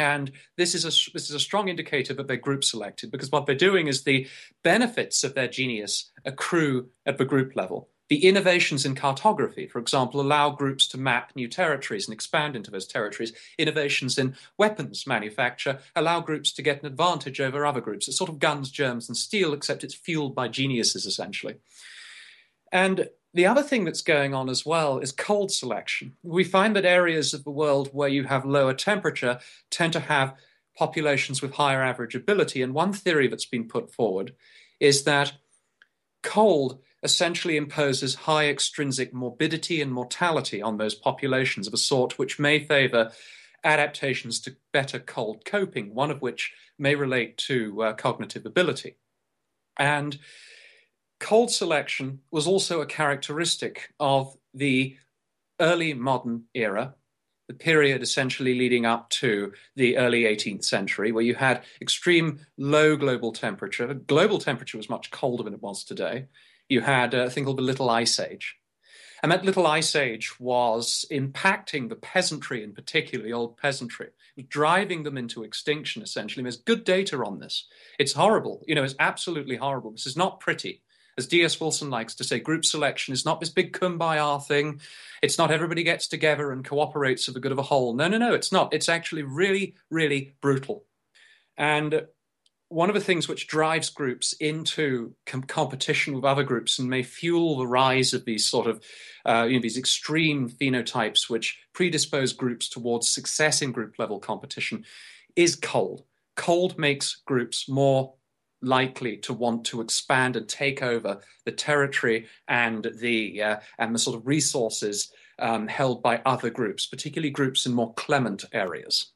And 0.00 0.32
this 0.56 0.74
is 0.74 0.84
a 0.84 1.12
this 1.12 1.28
is 1.28 1.34
a 1.34 1.38
strong 1.38 1.68
indicator 1.68 2.14
that 2.14 2.26
they're 2.26 2.38
group 2.38 2.64
selected 2.64 3.10
because 3.10 3.30
what 3.30 3.44
they're 3.44 3.54
doing 3.54 3.86
is 3.86 4.02
the 4.02 4.26
benefits 4.64 5.22
of 5.24 5.34
their 5.34 5.46
genius 5.46 6.10
accrue 6.24 6.88
at 7.04 7.18
the 7.18 7.26
group 7.26 7.54
level. 7.54 7.90
The 8.08 8.24
innovations 8.24 8.86
in 8.86 8.94
cartography, 8.94 9.68
for 9.68 9.78
example, 9.78 10.22
allow 10.22 10.50
groups 10.50 10.88
to 10.88 10.98
map 10.98 11.32
new 11.36 11.48
territories 11.48 12.08
and 12.08 12.14
expand 12.14 12.56
into 12.56 12.70
those 12.70 12.86
territories. 12.86 13.34
Innovations 13.58 14.16
in 14.16 14.36
weapons 14.56 15.06
manufacture 15.06 15.80
allow 15.94 16.20
groups 16.20 16.50
to 16.54 16.62
get 16.62 16.80
an 16.80 16.86
advantage 16.86 17.38
over 17.38 17.66
other 17.66 17.82
groups. 17.82 18.08
It's 18.08 18.16
sort 18.16 18.30
of 18.30 18.38
guns, 18.38 18.70
germs, 18.70 19.06
and 19.06 19.16
steel, 19.18 19.52
except 19.52 19.84
it's 19.84 19.94
fueled 19.94 20.34
by 20.34 20.48
geniuses, 20.48 21.04
essentially. 21.04 21.56
And 22.72 23.10
the 23.32 23.46
other 23.46 23.62
thing 23.62 23.84
that's 23.84 24.02
going 24.02 24.34
on 24.34 24.48
as 24.48 24.66
well 24.66 24.98
is 24.98 25.12
cold 25.12 25.52
selection. 25.52 26.16
We 26.22 26.44
find 26.44 26.74
that 26.74 26.84
areas 26.84 27.32
of 27.32 27.44
the 27.44 27.50
world 27.50 27.90
where 27.92 28.08
you 28.08 28.24
have 28.24 28.44
lower 28.44 28.74
temperature 28.74 29.38
tend 29.70 29.92
to 29.92 30.00
have 30.00 30.34
populations 30.76 31.40
with 31.40 31.54
higher 31.54 31.82
average 31.82 32.14
ability. 32.14 32.62
And 32.62 32.74
one 32.74 32.92
theory 32.92 33.28
that's 33.28 33.44
been 33.44 33.68
put 33.68 33.92
forward 33.92 34.34
is 34.80 35.04
that 35.04 35.34
cold 36.22 36.80
essentially 37.02 37.56
imposes 37.56 38.14
high 38.14 38.48
extrinsic 38.48 39.14
morbidity 39.14 39.80
and 39.80 39.92
mortality 39.92 40.60
on 40.60 40.76
those 40.76 40.94
populations 40.94 41.66
of 41.66 41.74
a 41.74 41.78
sort 41.78 42.18
which 42.18 42.38
may 42.38 42.58
favor 42.58 43.12
adaptations 43.64 44.40
to 44.40 44.56
better 44.72 44.98
cold 44.98 45.44
coping, 45.44 45.94
one 45.94 46.10
of 46.10 46.20
which 46.20 46.52
may 46.78 46.94
relate 46.94 47.36
to 47.36 47.82
uh, 47.82 47.92
cognitive 47.92 48.44
ability. 48.44 48.96
And 49.78 50.18
cold 51.20 51.50
selection 51.50 52.20
was 52.30 52.46
also 52.46 52.80
a 52.80 52.86
characteristic 52.86 53.92
of 54.00 54.36
the 54.52 54.96
early 55.60 55.94
modern 55.94 56.44
era, 56.54 56.94
the 57.46 57.54
period 57.54 58.02
essentially 58.02 58.58
leading 58.58 58.86
up 58.86 59.10
to 59.10 59.52
the 59.76 59.96
early 59.98 60.24
18th 60.24 60.64
century, 60.64 61.12
where 61.12 61.24
you 61.24 61.34
had 61.34 61.62
extreme 61.80 62.40
low 62.56 62.96
global 62.96 63.32
temperature. 63.32 63.92
Global 63.94 64.38
temperature 64.38 64.78
was 64.78 64.90
much 64.90 65.10
colder 65.10 65.44
than 65.44 65.54
it 65.54 65.62
was 65.62 65.84
today. 65.84 66.26
You 66.68 66.80
had 66.80 67.14
uh, 67.14 67.24
a 67.24 67.30
thing 67.30 67.44
called 67.44 67.58
the 67.58 67.62
Little 67.62 67.90
Ice 67.90 68.18
Age. 68.18 68.56
And 69.22 69.30
that 69.30 69.44
little 69.44 69.66
ice 69.66 69.94
age 69.94 70.40
was 70.40 71.04
impacting 71.10 71.90
the 71.90 71.96
peasantry, 71.96 72.64
in 72.64 72.72
particular, 72.72 73.22
the 73.22 73.34
old 73.34 73.58
peasantry, 73.58 74.08
driving 74.48 75.02
them 75.02 75.18
into 75.18 75.44
extinction, 75.44 76.00
essentially. 76.00 76.40
And 76.40 76.46
There's 76.46 76.56
good 76.56 76.84
data 76.84 77.22
on 77.22 77.38
this. 77.38 77.66
It's 77.98 78.14
horrible. 78.14 78.64
You 78.66 78.74
know, 78.74 78.82
it's 78.82 78.94
absolutely 78.98 79.56
horrible. 79.56 79.90
This 79.90 80.06
is 80.06 80.16
not 80.16 80.40
pretty 80.40 80.80
as 81.18 81.26
D.S. 81.26 81.60
Wilson 81.60 81.90
likes 81.90 82.14
to 82.16 82.24
say, 82.24 82.40
group 82.40 82.64
selection 82.64 83.12
is 83.12 83.24
not 83.24 83.40
this 83.40 83.50
big 83.50 83.72
kumbaya 83.72 84.44
thing. 84.44 84.80
It's 85.22 85.38
not 85.38 85.50
everybody 85.50 85.82
gets 85.82 86.08
together 86.08 86.50
and 86.52 86.64
cooperates 86.64 87.26
for 87.26 87.32
the 87.32 87.40
good 87.40 87.52
of 87.52 87.58
a 87.58 87.62
whole. 87.62 87.94
No, 87.94 88.08
no, 88.08 88.18
no, 88.18 88.34
it's 88.34 88.52
not. 88.52 88.72
It's 88.72 88.88
actually 88.88 89.22
really, 89.22 89.74
really 89.90 90.34
brutal. 90.40 90.84
And 91.56 92.06
one 92.70 92.88
of 92.88 92.94
the 92.94 93.00
things 93.00 93.26
which 93.26 93.48
drives 93.48 93.90
groups 93.90 94.32
into 94.34 95.12
com- 95.26 95.42
competition 95.42 96.14
with 96.14 96.24
other 96.24 96.44
groups 96.44 96.78
and 96.78 96.88
may 96.88 97.02
fuel 97.02 97.58
the 97.58 97.66
rise 97.66 98.14
of 98.14 98.24
these 98.24 98.46
sort 98.46 98.68
of 98.68 98.82
uh, 99.26 99.44
you 99.48 99.56
know, 99.56 99.62
these 99.62 99.76
extreme 99.76 100.48
phenotypes 100.48 101.28
which 101.28 101.58
predispose 101.72 102.32
groups 102.32 102.68
towards 102.68 103.10
success 103.10 103.60
in 103.60 103.72
group 103.72 103.98
level 103.98 104.20
competition 104.20 104.84
is 105.36 105.56
cold. 105.56 106.04
Cold 106.36 106.78
makes 106.78 107.16
groups 107.26 107.68
more 107.68 108.14
likely 108.62 109.16
to 109.18 109.32
want 109.32 109.64
to 109.66 109.80
expand 109.80 110.36
and 110.36 110.48
take 110.48 110.82
over 110.82 111.20
the 111.44 111.52
territory 111.52 112.26
and 112.48 112.90
the 113.00 113.42
uh, 113.42 113.56
and 113.78 113.94
the 113.94 113.98
sort 113.98 114.16
of 114.16 114.26
resources 114.26 115.12
um, 115.38 115.68
held 115.68 116.02
by 116.02 116.20
other 116.24 116.50
groups, 116.50 116.86
particularly 116.86 117.30
groups 117.30 117.66
in 117.66 117.72
more 117.72 117.94
clement 117.94 118.44
areas. 118.52 119.12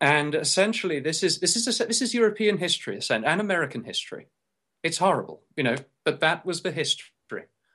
And 0.00 0.34
essentially, 0.34 1.00
this 1.00 1.22
is 1.22 1.40
this 1.40 1.56
is 1.56 1.80
a, 1.80 1.86
this 1.86 2.02
is 2.02 2.14
European 2.14 2.58
history 2.58 3.00
and 3.10 3.40
American 3.40 3.84
history. 3.84 4.28
It's 4.82 4.98
horrible, 4.98 5.42
you 5.56 5.64
know, 5.64 5.76
but 6.04 6.20
that 6.20 6.46
was 6.46 6.62
the 6.62 6.70
history 6.70 7.12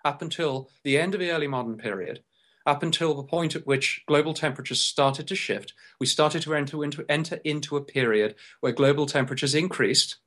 up 0.05 0.21
until 0.21 0.69
the 0.83 0.97
end 0.97 1.13
of 1.13 1.19
the 1.19 1.31
early 1.31 1.47
modern 1.47 1.77
period, 1.77 2.23
up 2.65 2.83
until 2.83 3.13
the 3.13 3.23
point 3.23 3.55
at 3.55 3.67
which 3.67 4.03
global 4.07 4.33
temperatures 4.33 4.81
started 4.81 5.27
to 5.27 5.35
shift. 5.35 5.73
We 5.99 6.05
started 6.05 6.41
to 6.43 6.53
enter 6.53 6.83
into, 6.83 7.05
enter 7.09 7.39
into 7.43 7.77
a 7.77 7.81
period 7.81 8.35
where 8.59 8.71
global 8.71 9.05
temperatures 9.05 9.55
increased 9.55 10.17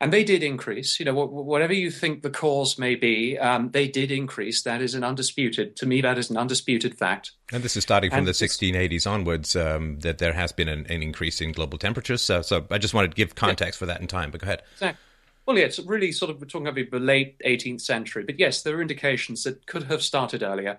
and 0.00 0.12
they 0.12 0.24
did 0.24 0.42
increase. 0.42 0.98
You 0.98 1.06
know, 1.06 1.14
whatever 1.14 1.72
you 1.72 1.90
think 1.90 2.22
the 2.22 2.30
cause 2.30 2.78
may 2.78 2.94
be, 2.94 3.38
um, 3.38 3.70
they 3.70 3.88
did 3.88 4.10
increase. 4.10 4.62
That 4.62 4.80
is 4.80 4.94
an 4.94 5.02
undisputed. 5.02 5.76
To 5.76 5.86
me, 5.86 6.00
that 6.00 6.18
is 6.18 6.30
an 6.30 6.36
undisputed 6.36 6.96
fact. 6.96 7.32
And 7.52 7.62
this 7.62 7.76
is 7.76 7.82
starting 7.82 8.10
from 8.10 8.20
and 8.20 8.28
the 8.28 8.32
1680s 8.32 9.10
onwards. 9.10 9.56
Um, 9.56 9.98
that 10.00 10.18
there 10.18 10.32
has 10.32 10.52
been 10.52 10.68
an, 10.68 10.86
an, 10.88 11.02
increase 11.02 11.40
in 11.40 11.52
global 11.52 11.78
temperatures. 11.78 12.22
So, 12.22 12.42
so 12.42 12.66
I 12.70 12.78
just 12.78 12.94
wanted 12.94 13.10
to 13.12 13.16
give 13.16 13.34
context 13.34 13.76
yeah. 13.76 13.78
for 13.78 13.86
that 13.86 14.00
in 14.00 14.06
time. 14.06 14.30
But 14.30 14.42
go 14.42 14.46
ahead. 14.46 14.62
Exactly. 14.74 15.00
Well, 15.46 15.58
yeah, 15.58 15.64
it's 15.64 15.78
really 15.78 16.12
sort 16.12 16.30
of 16.30 16.40
we're 16.40 16.46
talking 16.46 16.68
about 16.68 16.90
the 16.90 17.00
late 17.00 17.38
18th 17.44 17.80
century. 17.80 18.22
But 18.22 18.38
yes, 18.38 18.62
there 18.62 18.76
are 18.76 18.82
indications 18.82 19.44
that 19.44 19.66
could 19.66 19.84
have 19.84 20.02
started 20.02 20.42
earlier. 20.42 20.78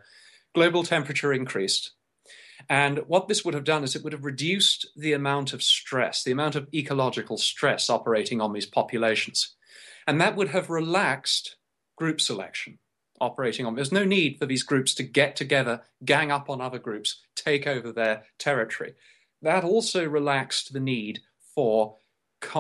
Global 0.54 0.84
temperature 0.84 1.34
increased. 1.34 1.92
And 2.68 3.00
what 3.08 3.28
this 3.28 3.46
would 3.46 3.54
have 3.54 3.64
done 3.64 3.84
is 3.84 3.96
it 3.96 4.04
would 4.04 4.14
have 4.14 4.26
reduced 4.26 4.88
the 4.96 5.14
amount 5.14 5.54
of 5.54 5.64
stress, 5.64 6.24
the 6.24 6.32
amount 6.32 6.56
of 6.56 6.68
ecological 6.74 7.38
stress 7.38 7.90
operating 7.90 8.42
on 8.42 8.54
these 8.54 8.66
populations. 8.66 9.56
And 10.08 10.20
that 10.20 10.36
would 10.36 10.50
have 10.50 10.70
relaxed 10.70 11.56
group 11.96 12.20
selection 12.20 12.80
operating 13.22 13.66
on. 13.66 13.76
There's 13.76 13.92
no 13.92 14.06
need 14.06 14.38
for 14.40 14.46
these 14.46 14.64
groups 14.64 14.94
to 14.96 15.04
get 15.04 15.36
together, 15.36 15.82
gang 16.04 16.32
up 16.32 16.50
on 16.50 16.62
other 16.62 16.80
groups, 16.80 17.22
take 17.36 17.68
over 17.68 17.92
their 17.92 18.24
territory. 18.38 18.96
That 19.42 19.64
also 19.64 20.06
relaxed 20.06 20.74
the 20.74 20.80
need 20.80 21.20
for 21.56 21.96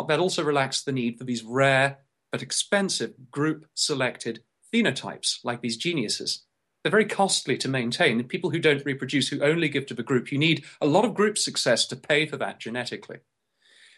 that 0.08 0.20
also 0.20 0.44
relaxed 0.44 0.86
the 0.86 0.92
need 0.92 1.18
for 1.18 1.24
these 1.24 1.44
rare 1.44 2.00
but 2.32 2.42
expensive 2.42 3.14
group 3.32 3.66
selected 3.74 4.44
phenotypes 4.74 5.40
like 5.44 5.62
these 5.62 5.78
geniuses 5.78 6.46
they're 6.84 6.92
very 6.92 7.06
costly 7.06 7.58
to 7.58 7.68
maintain. 7.68 8.24
People 8.24 8.50
who 8.50 8.60
don't 8.60 8.86
reproduce, 8.86 9.30
who 9.30 9.42
only 9.42 9.70
give 9.70 9.86
to 9.88 9.94
the 9.94 10.04
group, 10.04 10.32
you 10.32 10.38
need 10.38 10.64
a 10.82 10.88
lot 10.88 11.06
of 11.06 11.14
group 11.14 11.38
success 11.38 11.86
to 11.88 11.96
pay 11.96 12.26
for 12.26 12.38
that 12.38 12.60
genetically. 12.60 13.18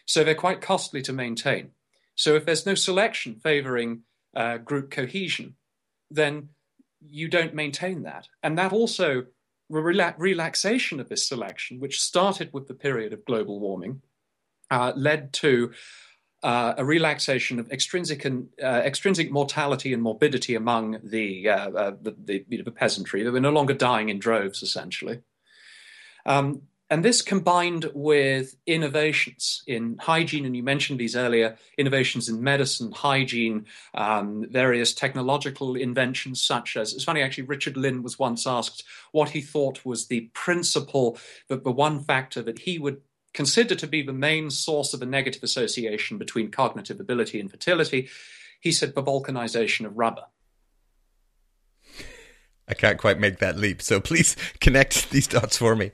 So 0.06 0.24
they're 0.24 0.34
quite 0.34 0.60
costly 0.60 1.02
to 1.02 1.12
maintain. 1.12 1.70
So 2.14 2.34
if 2.34 2.44
there's 2.44 2.66
no 2.66 2.74
selection 2.74 3.36
favoring 3.36 4.02
uh, 4.34 4.58
group 4.58 4.90
cohesion, 4.90 5.54
then 6.10 6.48
you 7.00 7.28
don't 7.28 7.54
maintain 7.54 8.02
that. 8.02 8.28
And 8.42 8.58
that 8.58 8.72
also, 8.72 9.26
rela- 9.70 10.14
relaxation 10.18 11.00
of 11.00 11.08
this 11.08 11.26
selection, 11.26 11.80
which 11.80 12.00
started 12.00 12.52
with 12.52 12.68
the 12.68 12.74
period 12.74 13.12
of 13.12 13.24
global 13.24 13.60
warming, 13.60 14.02
uh, 14.70 14.92
led 14.96 15.32
to 15.34 15.72
uh, 16.42 16.74
a 16.76 16.84
relaxation 16.84 17.58
of 17.58 17.70
extrinsic 17.70 18.24
and 18.24 18.48
uh, 18.62 18.82
extrinsic 18.84 19.30
mortality 19.30 19.92
and 19.92 20.02
morbidity 20.02 20.54
among 20.54 20.98
the 21.02 21.48
uh, 21.48 21.70
uh 21.70 21.96
the, 22.02 22.16
the, 22.24 22.44
you 22.48 22.58
know, 22.58 22.64
the, 22.64 22.72
peasantry. 22.72 23.22
They 23.22 23.30
were 23.30 23.40
no 23.40 23.50
longer 23.50 23.74
dying 23.74 24.08
in 24.08 24.18
droves, 24.18 24.62
essentially. 24.62 25.20
Um, 26.26 26.62
and 26.92 27.02
this 27.02 27.22
combined 27.22 27.90
with 27.94 28.54
innovations 28.66 29.62
in 29.66 29.96
hygiene, 29.98 30.44
and 30.44 30.54
you 30.54 30.62
mentioned 30.62 31.00
these 31.00 31.16
earlier 31.16 31.56
innovations 31.78 32.28
in 32.28 32.42
medicine, 32.42 32.92
hygiene, 32.92 33.64
um, 33.94 34.46
various 34.50 34.92
technological 34.92 35.74
inventions, 35.74 36.42
such 36.42 36.76
as 36.76 36.92
it's 36.92 37.04
funny 37.04 37.22
actually, 37.22 37.44
Richard 37.44 37.78
Lynn 37.78 38.02
was 38.02 38.18
once 38.18 38.46
asked 38.46 38.84
what 39.12 39.30
he 39.30 39.40
thought 39.40 39.86
was 39.86 40.08
the 40.08 40.28
principle, 40.34 41.16
that 41.48 41.64
the 41.64 41.72
one 41.72 42.04
factor 42.04 42.42
that 42.42 42.58
he 42.58 42.78
would 42.78 43.00
considered 43.34 43.78
to 43.78 43.86
be 43.86 44.02
the 44.02 44.12
main 44.12 44.50
source 44.50 44.94
of 44.94 45.02
a 45.02 45.06
negative 45.06 45.42
association 45.42 46.18
between 46.18 46.50
cognitive 46.50 47.00
ability 47.00 47.40
and 47.40 47.50
fertility, 47.50 48.08
he 48.60 48.72
said 48.72 48.94
the 48.94 49.02
vulcanization 49.02 49.86
of 49.86 49.96
rubber. 49.96 50.24
I 52.68 52.74
can't 52.74 52.98
quite 52.98 53.18
make 53.18 53.38
that 53.38 53.58
leap, 53.58 53.82
so 53.82 54.00
please 54.00 54.36
connect 54.60 55.10
these 55.10 55.26
dots 55.26 55.56
for 55.56 55.74
me. 55.74 55.92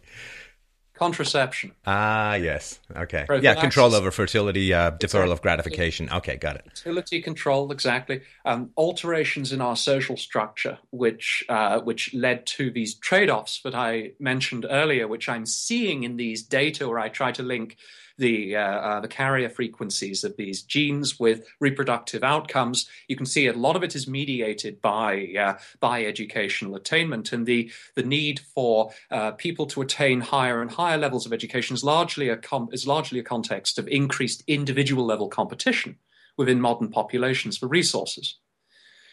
Contraception. 0.99 1.73
Ah, 1.87 2.35
yes. 2.35 2.81
Okay. 2.95 3.25
Yeah, 3.41 3.55
control 3.55 3.95
over 3.95 4.11
fertility, 4.11 4.75
uh, 4.75 4.91
deferral 4.91 5.31
of 5.31 5.41
gratification. 5.41 6.11
Okay, 6.11 6.37
got 6.37 6.57
it. 6.57 6.65
Fertility 6.71 7.23
control, 7.23 7.71
exactly. 7.71 8.23
Um, 8.45 8.71
alterations 8.77 9.53
in 9.53 9.61
our 9.61 9.77
social 9.77 10.17
structure, 10.17 10.79
which 10.91 11.45
uh, 11.49 11.81
which 11.81 12.13
led 12.15 12.47
to 12.47 12.71
these 12.73 12.95
trade-offs 12.97 13.61
that 13.63 13.77
I 13.77 14.13
mentioned 14.19 14.67
earlier, 14.69 15.07
which 15.07 15.29
I'm 15.29 15.47
seeing 15.47 16.03
in 16.03 16.17
these 16.17 16.43
data 16.43 16.89
where 16.89 16.99
I 16.99 17.09
try 17.09 17.31
to 17.33 17.43
link 17.45 17.77
the 18.19 18.57
uh, 18.57 18.61
uh, 18.61 19.01
the 19.01 19.09
carrier 19.09 19.49
frequencies 19.49 20.25
of 20.25 20.37
these 20.37 20.63
genes 20.63 21.19
with 21.19 21.47
reproductive 21.61 22.23
outcomes. 22.23 22.89
You 23.09 23.17
can 23.17 23.27
see 23.27 23.47
a 23.47 23.53
lot 23.53 23.77
of 23.77 23.83
it 23.83 23.95
is 23.95 24.07
mediated 24.07 24.81
by 24.83 25.29
uh, 25.39 25.55
by 25.81 26.05
educational 26.05 26.75
attainment, 26.75 27.33
and 27.33 27.47
the 27.47 27.71
the 27.95 28.03
need 28.03 28.41
for 28.41 28.91
uh, 29.11 29.33
people 29.33 29.67
to 29.67 29.83
attain 29.83 30.21
higher 30.21 30.61
and 30.61 30.71
higher 30.71 30.99
levels 30.99 31.27
of 31.27 31.33
education 31.33 31.75
is 31.75 31.85
largely 31.85 32.29
a 32.29 32.37
com- 32.37 32.69
is 32.73 32.87
largely 32.87 33.19
a 33.19 33.25
context 33.25 33.79
of 33.79 33.89
increased 33.89 34.43
individual 34.47 35.07
level 35.07 35.29
competition 35.29 35.97
within 36.37 36.61
modern 36.61 36.89
populations 36.89 37.57
for 37.57 37.67
resources. 37.67 38.39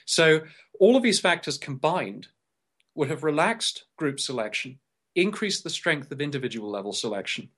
So 0.05 0.41
all 0.79 0.95
of 0.95 1.03
these 1.03 1.19
factors 1.19 1.57
combined 1.57 2.27
would 2.93 3.09
have 3.09 3.23
relaxed 3.23 3.85
group 3.97 4.19
selection, 4.19 4.79
increased 5.15 5.63
the 5.63 5.69
strength 5.69 6.11
of 6.11 6.21
individual 6.21 6.69
level 6.69 6.93
selection, 6.93 7.49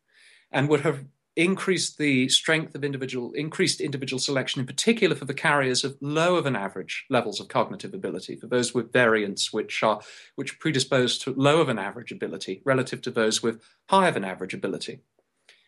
and 0.52 0.70
would 0.70 0.82
have 0.82 1.06
increased 1.38 2.00
the 2.00 2.28
strength 2.30 2.73
of 2.73 2.84
individual, 2.84 3.32
increased 3.34 3.80
individual 3.80 4.19
selection, 4.19 4.60
in 4.60 4.65
particular 4.65 5.15
for 5.15 5.26
the 5.26 5.34
carriers 5.34 5.84
of 5.84 5.95
lower 6.02 6.41
than 6.41 6.56
average 6.56 7.06
levels 7.10 7.39
of 7.39 7.47
cognitive 7.47 7.93
ability, 7.93 8.36
for 8.36 8.47
those 8.47 8.73
with 8.73 8.91
variants 8.91 9.54
which 9.54 9.84
are 9.84 10.02
which 10.36 10.60
predispose 10.60 11.19
to 11.19 11.34
lower 11.36 11.63
than 11.63 11.78
average 11.78 12.12
ability 12.12 12.62
relative 12.65 13.02
to 13.04 13.12
those 13.12 13.43
with 13.43 13.62
higher 13.88 14.12
than 14.12 14.26
average 14.26 14.56
ability. 14.56 15.00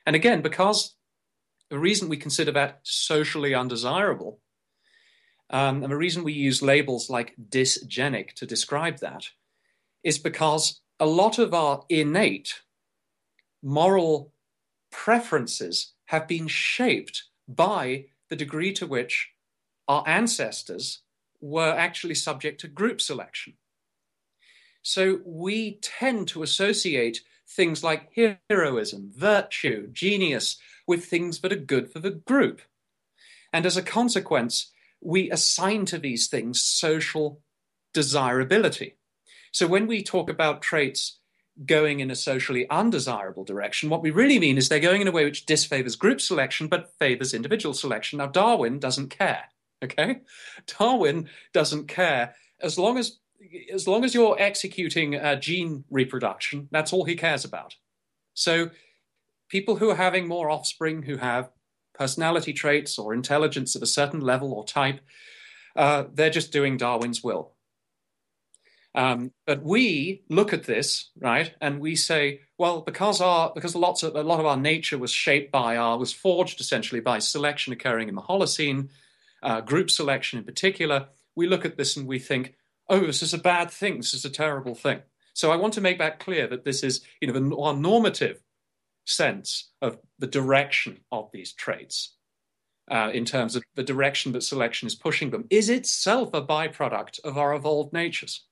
And 0.05 0.15
again, 0.15 0.41
because 0.41 0.95
the 1.69 1.79
reason 1.79 2.09
we 2.09 2.17
consider 2.17 2.51
that 2.53 2.79
socially 2.81 3.53
undesirable, 3.53 4.39
um, 5.51 5.83
and 5.83 5.91
the 5.91 5.97
reason 5.97 6.23
we 6.23 6.33
use 6.33 6.63
labels 6.63 7.11
like 7.11 7.35
dysgenic 7.49 8.33
to 8.33 8.47
describe 8.47 8.97
that, 8.99 9.29
is 10.03 10.17
because 10.17 10.81
a 10.99 11.05
lot 11.05 11.37
of 11.37 11.53
our 11.53 11.85
innate 11.89 12.61
moral 13.61 14.33
preferences 14.91 15.93
have 16.05 16.27
been 16.27 16.47
shaped 16.47 17.23
by 17.47 18.05
the 18.29 18.35
degree 18.35 18.73
to 18.73 18.87
which 18.87 19.29
our 19.87 20.03
ancestors 20.07 21.01
were 21.41 21.73
actually 21.73 22.15
subject 22.15 22.61
to 22.61 22.67
group 22.67 23.01
selection. 23.01 23.53
So 24.81 25.19
we 25.25 25.79
tend 25.81 26.27
to 26.29 26.43
associate 26.43 27.21
things 27.47 27.83
like 27.83 28.11
heroism, 28.49 29.11
virtue, 29.15 29.87
genius 29.91 30.57
with 30.87 31.05
things 31.05 31.39
that 31.39 31.51
are 31.51 31.57
good 31.57 31.91
for 31.91 31.99
the 31.99 32.11
group. 32.11 32.61
And 33.51 33.65
as 33.65 33.77
a 33.77 33.81
consequence, 33.81 34.71
we 35.01 35.31
assign 35.31 35.85
to 35.85 35.97
these 35.97 36.27
things 36.27 36.61
social 36.61 37.41
desirability. 37.93 38.95
So 39.51 39.67
when 39.67 39.87
we 39.87 40.03
talk 40.03 40.29
about 40.29 40.61
traits 40.61 41.18
going 41.65 41.99
in 41.99 42.09
a 42.11 42.15
socially 42.15 42.69
undesirable 42.69 43.43
direction. 43.43 43.89
What 43.89 44.01
we 44.01 44.11
really 44.11 44.39
mean 44.39 44.57
is 44.57 44.69
they're 44.69 44.79
going 44.79 45.01
in 45.01 45.07
a 45.07 45.11
way 45.11 45.25
which 45.25 45.45
disfavors 45.45 45.97
group 45.97 46.21
selection 46.21 46.67
but 46.67 46.93
favors 46.99 47.33
individual 47.33 47.73
selection. 47.73 48.17
Now, 48.17 48.27
Darwin 48.27 48.79
doesn't 48.79 49.09
care. 49.09 49.45
Okay, 49.83 50.21
Darwin 50.77 51.29
doesn't 51.53 51.87
care 51.87 52.35
as 52.61 52.77
long 52.77 52.97
as 52.97 53.19
as 53.73 53.87
long 53.87 54.03
as 54.03 54.13
you're 54.13 54.35
executing 54.37 55.15
uh, 55.15 55.35
gene 55.37 55.85
reproduction. 55.89 56.67
That's 56.71 56.91
all 56.91 57.05
he 57.05 57.15
cares 57.15 57.45
about. 57.45 57.75
So, 58.33 58.71
people 59.47 59.77
who 59.77 59.89
are 59.89 59.95
having 59.95 60.27
more 60.27 60.49
offspring 60.49 61.03
who 61.03 61.17
have 61.17 61.49
personality 61.93 62.53
traits 62.53 62.97
or 62.99 63.13
intelligence 63.13 63.75
of 63.75 63.81
a 63.81 63.87
certain 63.87 64.19
level 64.19 64.53
or 64.53 64.65
type, 64.65 64.99
uh, 65.75 66.05
they're 66.13 66.29
just 66.29 66.51
doing 66.51 66.77
Darwin's 66.77 67.23
will. 67.23 67.53
Um, 68.95 69.31
but 69.45 69.63
we 69.63 70.23
look 70.29 70.51
at 70.51 70.63
this, 70.63 71.11
right, 71.19 71.53
and 71.61 71.79
we 71.79 71.95
say, 71.95 72.41
well, 72.57 72.81
because 72.81 73.21
our 73.21 73.51
because 73.53 73.75
lots 73.75 74.03
of 74.03 74.15
a 74.15 74.23
lot 74.23 74.39
of 74.39 74.45
our 74.45 74.57
nature 74.57 74.97
was 74.97 75.11
shaped 75.11 75.51
by 75.51 75.77
our 75.77 75.97
was 75.97 76.11
forged 76.11 76.59
essentially 76.59 76.99
by 76.99 77.19
selection 77.19 77.71
occurring 77.71 78.09
in 78.09 78.15
the 78.15 78.21
Holocene, 78.21 78.89
uh, 79.43 79.61
group 79.61 79.91
selection 79.91 80.39
in 80.39 80.45
particular. 80.45 81.07
We 81.35 81.47
look 81.47 81.65
at 81.65 81.77
this 81.77 81.95
and 81.95 82.07
we 82.07 82.19
think, 82.19 82.55
oh, 82.89 83.01
this 83.01 83.21
is 83.21 83.33
a 83.33 83.37
bad 83.37 83.69
thing. 83.69 83.97
This 83.97 84.13
is 84.13 84.25
a 84.25 84.29
terrible 84.29 84.75
thing. 84.75 85.01
So 85.33 85.51
I 85.51 85.55
want 85.55 85.73
to 85.75 85.81
make 85.81 85.99
that 85.99 86.19
clear 86.19 86.47
that 86.47 86.65
this 86.65 86.83
is, 86.83 87.01
you 87.21 87.31
know, 87.31 87.61
our 87.61 87.73
normative 87.73 88.41
sense 89.05 89.69
of 89.81 89.99
the 90.17 90.27
direction 90.27 91.01
of 91.11 91.29
these 91.31 91.53
traits. 91.53 92.15
Uh, 92.91 93.11
in 93.13 93.23
terms 93.23 93.55
of 93.55 93.63
the 93.75 93.83
direction 93.83 94.31
that 94.31 94.41
selection 94.41 94.87
is 94.87 94.95
pushing 94.95 95.29
them, 95.29 95.45
is 95.51 95.69
itself 95.69 96.33
a 96.33 96.41
byproduct 96.41 97.19
of 97.23 97.37
our 97.37 97.53
evolved 97.53 97.93
natures. 97.93 98.45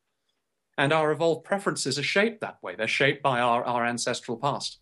And 0.78 0.94
our 0.94 1.12
evolved 1.12 1.46
preferences 1.46 1.98
are 1.98 2.04
shaped 2.04 2.42
that 2.42 2.62
way. 2.62 2.76
They're 2.76 2.88
shaped 2.88 3.24
by 3.24 3.40
our, 3.40 3.63
our 3.63 3.86
ancestral 3.86 4.38
past. 4.38 4.80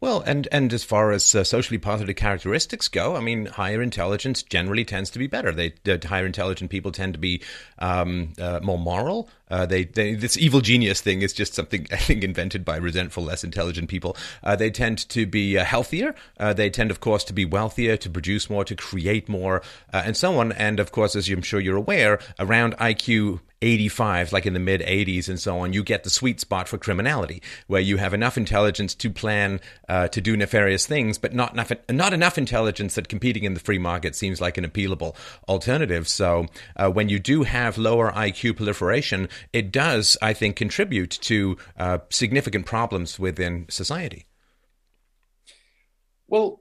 Well, 0.00 0.20
and, 0.20 0.48
and 0.52 0.70
as 0.74 0.84
far 0.84 1.12
as 1.12 1.34
uh, 1.34 1.44
socially 1.44 1.78
positive 1.78 2.16
characteristics 2.16 2.88
go, 2.88 3.16
I 3.16 3.20
mean, 3.20 3.46
higher 3.46 3.80
intelligence 3.80 4.42
generally 4.42 4.84
tends 4.84 5.08
to 5.10 5.18
be 5.18 5.28
better. 5.28 5.50
They 5.50 5.72
higher 6.04 6.26
intelligent 6.26 6.70
people 6.70 6.92
tend 6.92 7.14
to 7.14 7.18
be 7.18 7.42
um, 7.78 8.34
uh, 8.38 8.60
more 8.62 8.78
moral. 8.78 9.30
Uh, 9.50 9.66
they, 9.66 9.84
they, 9.84 10.14
this 10.14 10.36
evil 10.36 10.60
genius 10.60 11.00
thing 11.00 11.22
is 11.22 11.32
just 11.32 11.54
something 11.54 11.86
I 11.92 11.96
think 11.96 12.24
invented 12.24 12.64
by 12.64 12.76
resentful, 12.76 13.24
less 13.24 13.44
intelligent 13.44 13.88
people. 13.88 14.16
Uh, 14.42 14.56
they 14.56 14.70
tend 14.70 15.08
to 15.10 15.26
be 15.26 15.58
uh, 15.58 15.64
healthier. 15.64 16.14
Uh, 16.38 16.52
they 16.52 16.70
tend, 16.70 16.90
of 16.90 17.00
course, 17.00 17.24
to 17.24 17.32
be 17.32 17.44
wealthier, 17.44 17.96
to 17.96 18.10
produce 18.10 18.48
more, 18.48 18.64
to 18.64 18.76
create 18.76 19.28
more, 19.28 19.62
and 19.92 20.16
so 20.16 20.38
on. 20.38 20.52
And 20.52 20.80
of 20.80 20.92
course, 20.92 21.14
as 21.16 21.28
I'm 21.28 21.42
sure 21.42 21.60
you're 21.60 21.76
aware, 21.76 22.18
around 22.38 22.76
IQ 22.78 23.40
85, 23.64 24.32
like 24.32 24.46
in 24.46 24.52
the 24.52 24.60
mid 24.60 24.82
80s 24.82 25.28
and 25.28 25.40
so 25.40 25.58
on, 25.58 25.72
you 25.72 25.82
get 25.82 26.04
the 26.04 26.10
sweet 26.10 26.38
spot 26.38 26.68
for 26.68 26.76
criminality, 26.78 27.42
where 27.66 27.80
you 27.80 27.96
have 27.96 28.12
enough 28.12 28.36
intelligence 28.36 28.94
to 28.96 29.10
plan 29.10 29.60
uh, 29.88 30.08
to 30.08 30.20
do 30.20 30.36
nefarious 30.36 30.86
things, 30.86 31.16
but 31.18 31.32
not 31.32 31.54
enough, 31.54 31.72
not 31.88 32.12
enough 32.12 32.36
intelligence 32.36 32.94
that 32.94 33.08
competing 33.08 33.44
in 33.44 33.54
the 33.54 33.60
free 33.60 33.78
market 33.78 34.14
seems 34.14 34.40
like 34.40 34.58
an 34.58 34.68
appealable 34.68 35.16
alternative. 35.48 36.06
So 36.06 36.46
uh, 36.76 36.90
when 36.90 37.08
you 37.08 37.18
do 37.18 37.44
have 37.44 37.78
lower 37.78 38.12
IQ 38.12 38.56
proliferation, 38.56 39.28
it 39.52 39.72
does, 39.72 40.16
I 40.20 40.32
think, 40.32 40.56
contribute 40.56 41.10
to 41.22 41.56
uh, 41.78 41.98
significant 42.10 42.66
problems 42.66 43.18
within 43.18 43.66
society. 43.68 44.26
Well, 46.26 46.60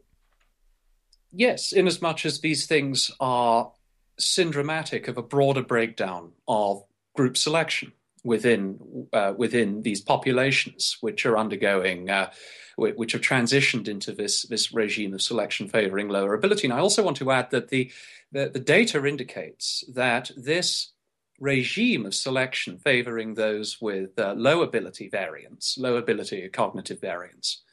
yes, 1.32 1.72
in 1.72 1.88
as 1.88 2.02
much 2.02 2.26
as 2.26 2.42
these 2.42 2.66
things 2.66 3.12
are 3.20 3.72
syndromatic 4.20 5.08
of 5.08 5.18
a 5.18 5.24
broader 5.24 5.64
breakdown 5.64 6.32
of 6.48 6.84
group 7.16 7.38
selection 7.38 7.94
within 8.24 9.08
uh, 9.12 9.34
within 9.38 9.82
these 9.82 10.02
populations, 10.02 10.98
which 11.02 11.26
are 11.26 11.38
undergoing, 11.38 12.10
uh, 12.10 12.32
which 12.78 13.12
have 13.12 13.22
transitioned 13.22 13.88
into 13.88 14.12
this 14.12 14.44
this 14.44 14.74
regime 14.74 15.14
of 15.14 15.22
selection 15.22 15.68
favoring 15.68 16.10
lower 16.10 16.34
ability. 16.34 16.68
And 16.68 16.74
I 16.74 16.80
also 16.80 17.04
want 17.04 17.18
to 17.18 17.32
add 17.32 17.52
that 17.52 17.70
the 17.70 17.92
the, 18.32 18.50
the 18.50 18.60
data 18.60 19.06
indicates 19.06 19.84
that 19.94 20.32
this 20.36 20.92
regime 21.40 22.06
of 22.06 22.16
selection 22.16 22.78
favoring 22.78 23.34
those 23.34 23.82
with 23.82 24.18
uh, 24.18 24.34
low 24.38 24.62
ability 24.62 25.10
variants, 25.10 25.78
low 25.78 25.98
ability 25.98 26.48
cognitive 26.50 27.02
variants, 27.02 27.64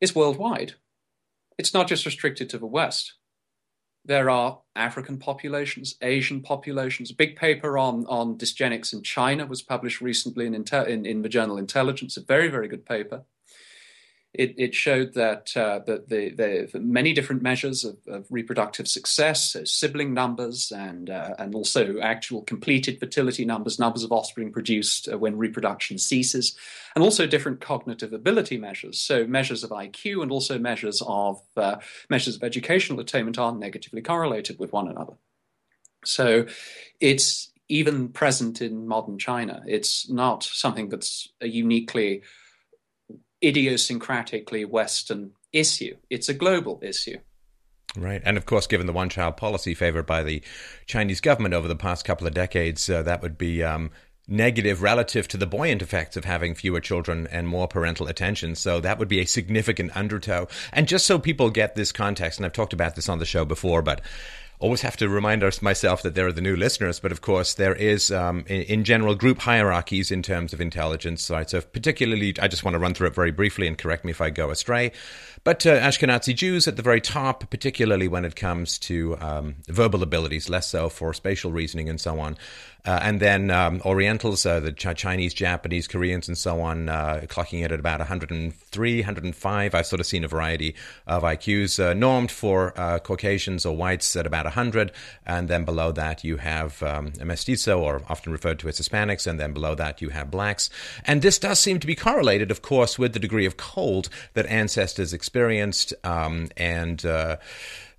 is 0.00 0.14
worldwide. 0.14 0.74
It's 1.58 1.74
not 1.74 1.88
just 1.88 2.06
restricted 2.06 2.48
to 2.50 2.58
the 2.58 2.66
West. 2.66 3.14
There 4.04 4.30
are 4.30 4.60
African 4.76 5.18
populations, 5.18 5.96
Asian 6.00 6.40
populations. 6.40 7.10
A 7.10 7.14
big 7.14 7.36
paper 7.36 7.76
on, 7.76 8.06
on 8.06 8.38
dysgenics 8.38 8.94
in 8.94 9.02
China 9.02 9.44
was 9.44 9.60
published 9.60 10.00
recently 10.00 10.46
in, 10.46 10.54
in, 10.54 11.04
in 11.04 11.22
the 11.22 11.28
journal 11.28 11.58
Intelligence, 11.58 12.16
a 12.16 12.22
very, 12.22 12.48
very 12.48 12.66
good 12.66 12.86
paper 12.86 13.24
it, 14.32 14.54
it 14.56 14.74
showed 14.74 15.14
that, 15.14 15.56
uh, 15.56 15.80
that 15.86 16.08
the, 16.08 16.30
the, 16.30 16.78
many 16.78 17.12
different 17.12 17.42
measures 17.42 17.84
of, 17.84 17.96
of 18.06 18.26
reproductive 18.30 18.86
success, 18.86 19.52
so 19.52 19.64
sibling 19.64 20.14
numbers, 20.14 20.72
and, 20.74 21.10
uh, 21.10 21.34
and 21.38 21.54
also 21.54 21.98
actual 21.98 22.42
completed 22.42 23.00
fertility 23.00 23.44
numbers, 23.44 23.80
numbers 23.80 24.04
of 24.04 24.12
offspring 24.12 24.52
produced 24.52 25.08
uh, 25.08 25.18
when 25.18 25.36
reproduction 25.36 25.98
ceases, 25.98 26.56
and 26.94 27.02
also 27.02 27.26
different 27.26 27.60
cognitive 27.60 28.12
ability 28.12 28.56
measures. 28.56 29.00
So 29.00 29.26
measures 29.26 29.64
of 29.64 29.70
IQ 29.70 30.22
and 30.22 30.30
also 30.30 30.58
measures 30.60 31.02
of 31.04 31.40
uh, 31.56 31.76
measures 32.08 32.36
of 32.36 32.44
educational 32.44 33.00
attainment 33.00 33.38
are 33.38 33.52
negatively 33.52 34.00
correlated 34.00 34.60
with 34.60 34.72
one 34.72 34.86
another. 34.86 35.14
So 36.04 36.46
it's 37.00 37.50
even 37.68 38.08
present 38.08 38.62
in 38.62 38.86
modern 38.86 39.18
China. 39.18 39.62
It's 39.66 40.08
not 40.08 40.44
something 40.44 40.88
that's 40.88 41.28
uniquely 41.40 42.22
idiosyncratically 43.42 44.68
Western 44.68 45.32
issue. 45.52 45.96
It's 46.08 46.28
a 46.28 46.34
global 46.34 46.78
issue. 46.82 47.18
Right. 47.96 48.22
And 48.24 48.36
of 48.36 48.46
course, 48.46 48.66
given 48.66 48.86
the 48.86 48.92
one 48.92 49.08
child 49.08 49.36
policy 49.36 49.74
favored 49.74 50.06
by 50.06 50.22
the 50.22 50.42
Chinese 50.86 51.20
government 51.20 51.54
over 51.54 51.66
the 51.66 51.76
past 51.76 52.04
couple 52.04 52.26
of 52.26 52.34
decades, 52.34 52.88
uh, 52.88 53.02
that 53.02 53.20
would 53.20 53.36
be 53.36 53.64
um, 53.64 53.90
negative 54.28 54.80
relative 54.80 55.26
to 55.26 55.36
the 55.36 55.46
buoyant 55.46 55.82
effects 55.82 56.16
of 56.16 56.24
having 56.24 56.54
fewer 56.54 56.80
children 56.80 57.26
and 57.32 57.48
more 57.48 57.66
parental 57.66 58.06
attention. 58.06 58.54
So 58.54 58.80
that 58.80 58.98
would 58.98 59.08
be 59.08 59.20
a 59.20 59.26
significant 59.26 59.96
undertow. 59.96 60.46
And 60.72 60.86
just 60.86 61.04
so 61.04 61.18
people 61.18 61.50
get 61.50 61.74
this 61.74 61.90
context, 61.90 62.38
and 62.38 62.46
I've 62.46 62.52
talked 62.52 62.72
about 62.72 62.94
this 62.94 63.08
on 63.08 63.18
the 63.18 63.26
show 63.26 63.44
before, 63.44 63.82
but 63.82 64.00
always 64.60 64.82
have 64.82 64.96
to 64.98 65.08
remind 65.08 65.42
myself 65.62 66.02
that 66.02 66.14
there 66.14 66.26
are 66.26 66.32
the 66.32 66.40
new 66.40 66.54
listeners, 66.54 67.00
but 67.00 67.10
of 67.10 67.22
course 67.22 67.54
there 67.54 67.74
is, 67.74 68.12
um, 68.12 68.44
in, 68.46 68.62
in, 68.62 68.84
general, 68.84 69.14
group 69.14 69.38
hierarchies 69.38 70.10
in 70.10 70.22
terms 70.22 70.52
of 70.52 70.60
intelligence. 70.60 71.30
Right? 71.30 71.48
So 71.48 71.60
particularly, 71.62 72.34
I 72.40 72.46
just 72.46 72.62
want 72.62 72.74
to 72.74 72.78
run 72.78 72.94
through 72.94 73.08
it 73.08 73.14
very 73.14 73.30
briefly 73.30 73.66
and 73.66 73.76
correct 73.76 74.04
me 74.04 74.10
if 74.10 74.20
I 74.20 74.30
go 74.30 74.50
astray. 74.50 74.92
But 75.42 75.64
uh, 75.66 75.80
Ashkenazi 75.80 76.34
Jews 76.34 76.68
at 76.68 76.76
the 76.76 76.82
very 76.82 77.00
top, 77.00 77.48
particularly 77.50 78.06
when 78.06 78.26
it 78.26 78.36
comes 78.36 78.78
to 78.80 79.16
um, 79.18 79.56
verbal 79.68 80.02
abilities, 80.02 80.50
less 80.50 80.68
so 80.68 80.90
for 80.90 81.14
spatial 81.14 81.50
reasoning 81.50 81.88
and 81.88 81.98
so 81.98 82.20
on. 82.20 82.36
Uh, 82.84 83.00
and 83.02 83.20
then 83.20 83.50
um, 83.50 83.80
Orientals, 83.84 84.46
uh, 84.46 84.60
the 84.60 84.72
Ch- 84.72 84.94
Chinese, 84.96 85.34
Japanese, 85.34 85.86
Koreans, 85.86 86.28
and 86.28 86.36
so 86.36 86.60
on, 86.60 86.88
uh, 86.88 87.22
clocking 87.26 87.64
it 87.64 87.72
at 87.72 87.80
about 87.80 87.98
103, 87.98 89.00
105. 89.00 89.74
I've 89.74 89.86
sort 89.86 90.00
of 90.00 90.06
seen 90.06 90.24
a 90.24 90.28
variety 90.28 90.74
of 91.06 91.22
IQs. 91.22 91.78
Uh, 91.78 91.94
normed 91.94 92.30
for 92.30 92.72
uh, 92.78 92.98
Caucasians 92.98 93.66
or 93.66 93.76
whites 93.76 94.16
at 94.16 94.26
about 94.26 94.44
100. 94.44 94.92
And 95.26 95.48
then 95.48 95.64
below 95.64 95.92
that, 95.92 96.24
you 96.24 96.38
have 96.38 96.82
um, 96.82 97.12
mestizo, 97.22 97.80
or 97.80 98.02
often 98.08 98.32
referred 98.32 98.58
to 98.60 98.68
as 98.68 98.80
Hispanics. 98.80 99.26
And 99.26 99.38
then 99.38 99.52
below 99.52 99.74
that, 99.74 100.00
you 100.00 100.10
have 100.10 100.30
blacks. 100.30 100.70
And 101.04 101.22
this 101.22 101.38
does 101.38 101.60
seem 101.60 101.80
to 101.80 101.86
be 101.86 101.94
correlated, 101.94 102.50
of 102.50 102.62
course, 102.62 102.98
with 102.98 103.12
the 103.12 103.18
degree 103.18 103.46
of 103.46 103.56
cold 103.56 104.08
that 104.34 104.46
ancestors 104.46 105.12
experienced. 105.12 105.92
Um, 106.04 106.48
and 106.56 107.04
uh, 107.04 107.36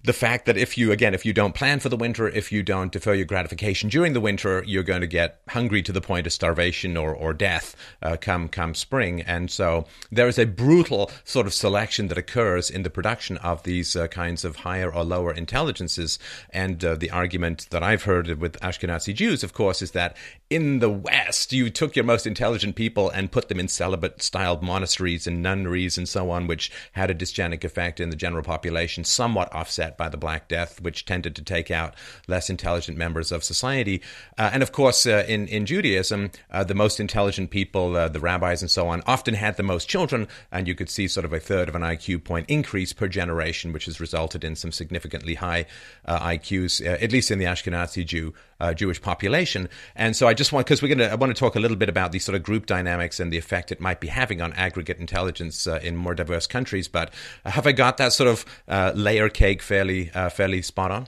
the 0.03 0.13
fact 0.13 0.45
that 0.45 0.57
if 0.57 0.77
you 0.77 0.91
again 0.91 1.13
if 1.13 1.25
you 1.25 1.33
don't 1.33 1.55
plan 1.55 1.79
for 1.79 1.89
the 1.89 1.97
winter 1.97 2.27
if 2.27 2.51
you 2.51 2.63
don't 2.63 2.91
defer 2.91 3.13
your 3.13 3.25
gratification 3.25 3.89
during 3.89 4.13
the 4.13 4.21
winter 4.21 4.63
you're 4.65 4.83
going 4.83 5.01
to 5.01 5.07
get 5.07 5.41
hungry 5.49 5.81
to 5.81 5.91
the 5.91 6.01
point 6.01 6.25
of 6.25 6.33
starvation 6.33 6.97
or, 6.97 7.13
or 7.13 7.33
death 7.33 7.75
uh, 8.01 8.17
come 8.19 8.47
come 8.47 8.73
spring. 8.73 9.21
And 9.21 9.49
so 9.49 9.85
there 10.11 10.27
is 10.27 10.39
a 10.39 10.45
brutal 10.45 11.11
sort 11.23 11.47
of 11.47 11.53
selection 11.53 12.07
that 12.07 12.17
occurs 12.17 12.69
in 12.69 12.83
the 12.83 12.89
production 12.89 13.37
of 13.37 13.63
these 13.63 13.95
uh, 13.95 14.07
kinds 14.07 14.43
of 14.45 14.57
higher 14.57 14.93
or 14.93 15.03
lower 15.03 15.33
intelligences. 15.33 16.19
And 16.49 16.83
uh, 16.83 16.95
the 16.95 17.11
argument 17.11 17.67
that 17.71 17.83
I've 17.83 18.03
heard 18.03 18.39
with 18.39 18.59
Ashkenazi 18.61 19.13
Jews 19.13 19.43
of 19.43 19.53
course 19.53 19.81
is 19.81 19.91
that 19.91 20.17
in 20.49 20.79
the 20.79 20.89
West 20.89 21.53
you 21.53 21.69
took 21.69 21.95
your 21.95 22.05
most 22.05 22.27
intelligent 22.27 22.75
people 22.75 23.09
and 23.09 23.31
put 23.31 23.49
them 23.49 23.59
in 23.59 23.67
celibate 23.67 24.21
styled 24.21 24.61
monasteries 24.61 25.27
and 25.27 25.41
nunneries 25.41 25.97
and 25.97 26.07
so 26.07 26.29
on 26.29 26.47
which 26.47 26.71
had 26.93 27.09
a 27.09 27.15
dysgenic 27.15 27.63
effect 27.63 27.99
in 27.99 28.09
the 28.09 28.15
general 28.15 28.43
population 28.43 29.03
somewhat 29.03 29.53
offset 29.53 29.90
by 29.97 30.09
the 30.09 30.17
Black 30.17 30.47
Death, 30.47 30.81
which 30.81 31.05
tended 31.05 31.35
to 31.35 31.43
take 31.43 31.71
out 31.71 31.95
less 32.27 32.49
intelligent 32.49 32.97
members 32.97 33.31
of 33.31 33.43
society. 33.43 34.01
Uh, 34.37 34.49
and 34.53 34.63
of 34.63 34.71
course, 34.71 35.05
uh, 35.05 35.25
in, 35.27 35.47
in 35.47 35.65
Judaism, 35.65 36.31
uh, 36.51 36.63
the 36.63 36.75
most 36.75 36.99
intelligent 36.99 37.49
people, 37.49 37.95
uh, 37.95 38.07
the 38.07 38.19
rabbis 38.19 38.61
and 38.61 38.71
so 38.71 38.87
on, 38.87 39.01
often 39.05 39.33
had 39.33 39.57
the 39.57 39.63
most 39.63 39.87
children, 39.89 40.27
and 40.51 40.67
you 40.67 40.75
could 40.75 40.89
see 40.89 41.07
sort 41.07 41.25
of 41.25 41.33
a 41.33 41.39
third 41.39 41.69
of 41.69 41.75
an 41.75 41.81
IQ 41.81 42.23
point 42.23 42.49
increase 42.49 42.93
per 42.93 43.07
generation, 43.07 43.73
which 43.73 43.85
has 43.85 43.99
resulted 43.99 44.43
in 44.43 44.55
some 44.55 44.71
significantly 44.71 45.35
high 45.35 45.65
uh, 46.05 46.19
IQs, 46.19 46.85
at 46.85 47.11
least 47.11 47.31
in 47.31 47.39
the 47.39 47.45
Ashkenazi 47.45 48.05
Jew 48.05 48.33
Jewish 48.75 49.01
population. 49.01 49.67
And 49.95 50.15
so 50.15 50.27
I 50.27 50.35
just 50.35 50.53
want, 50.53 50.67
because 50.67 50.83
we're 50.83 50.93
to, 50.93 51.11
I 51.11 51.15
want 51.15 51.35
to 51.35 51.39
talk 51.39 51.55
a 51.55 51.59
little 51.59 51.77
bit 51.77 51.89
about 51.89 52.11
these 52.11 52.23
sort 52.23 52.35
of 52.35 52.43
group 52.43 52.67
dynamics 52.67 53.19
and 53.19 53.33
the 53.33 53.37
effect 53.39 53.71
it 53.71 53.81
might 53.81 53.99
be 53.99 54.07
having 54.07 54.39
on 54.39 54.53
aggregate 54.53 54.99
intelligence 54.99 55.65
in 55.65 55.95
more 55.95 56.13
diverse 56.13 56.45
countries. 56.45 56.87
But 56.87 57.11
have 57.43 57.65
I 57.65 57.71
got 57.71 57.97
that 57.97 58.13
sort 58.13 58.29
of 58.29 58.95
layer 58.95 59.29
cake 59.29 59.63
fairly, 59.81 60.11
uh, 60.11 60.29
fairly 60.29 60.61
spot 60.61 60.91
on? 60.91 61.07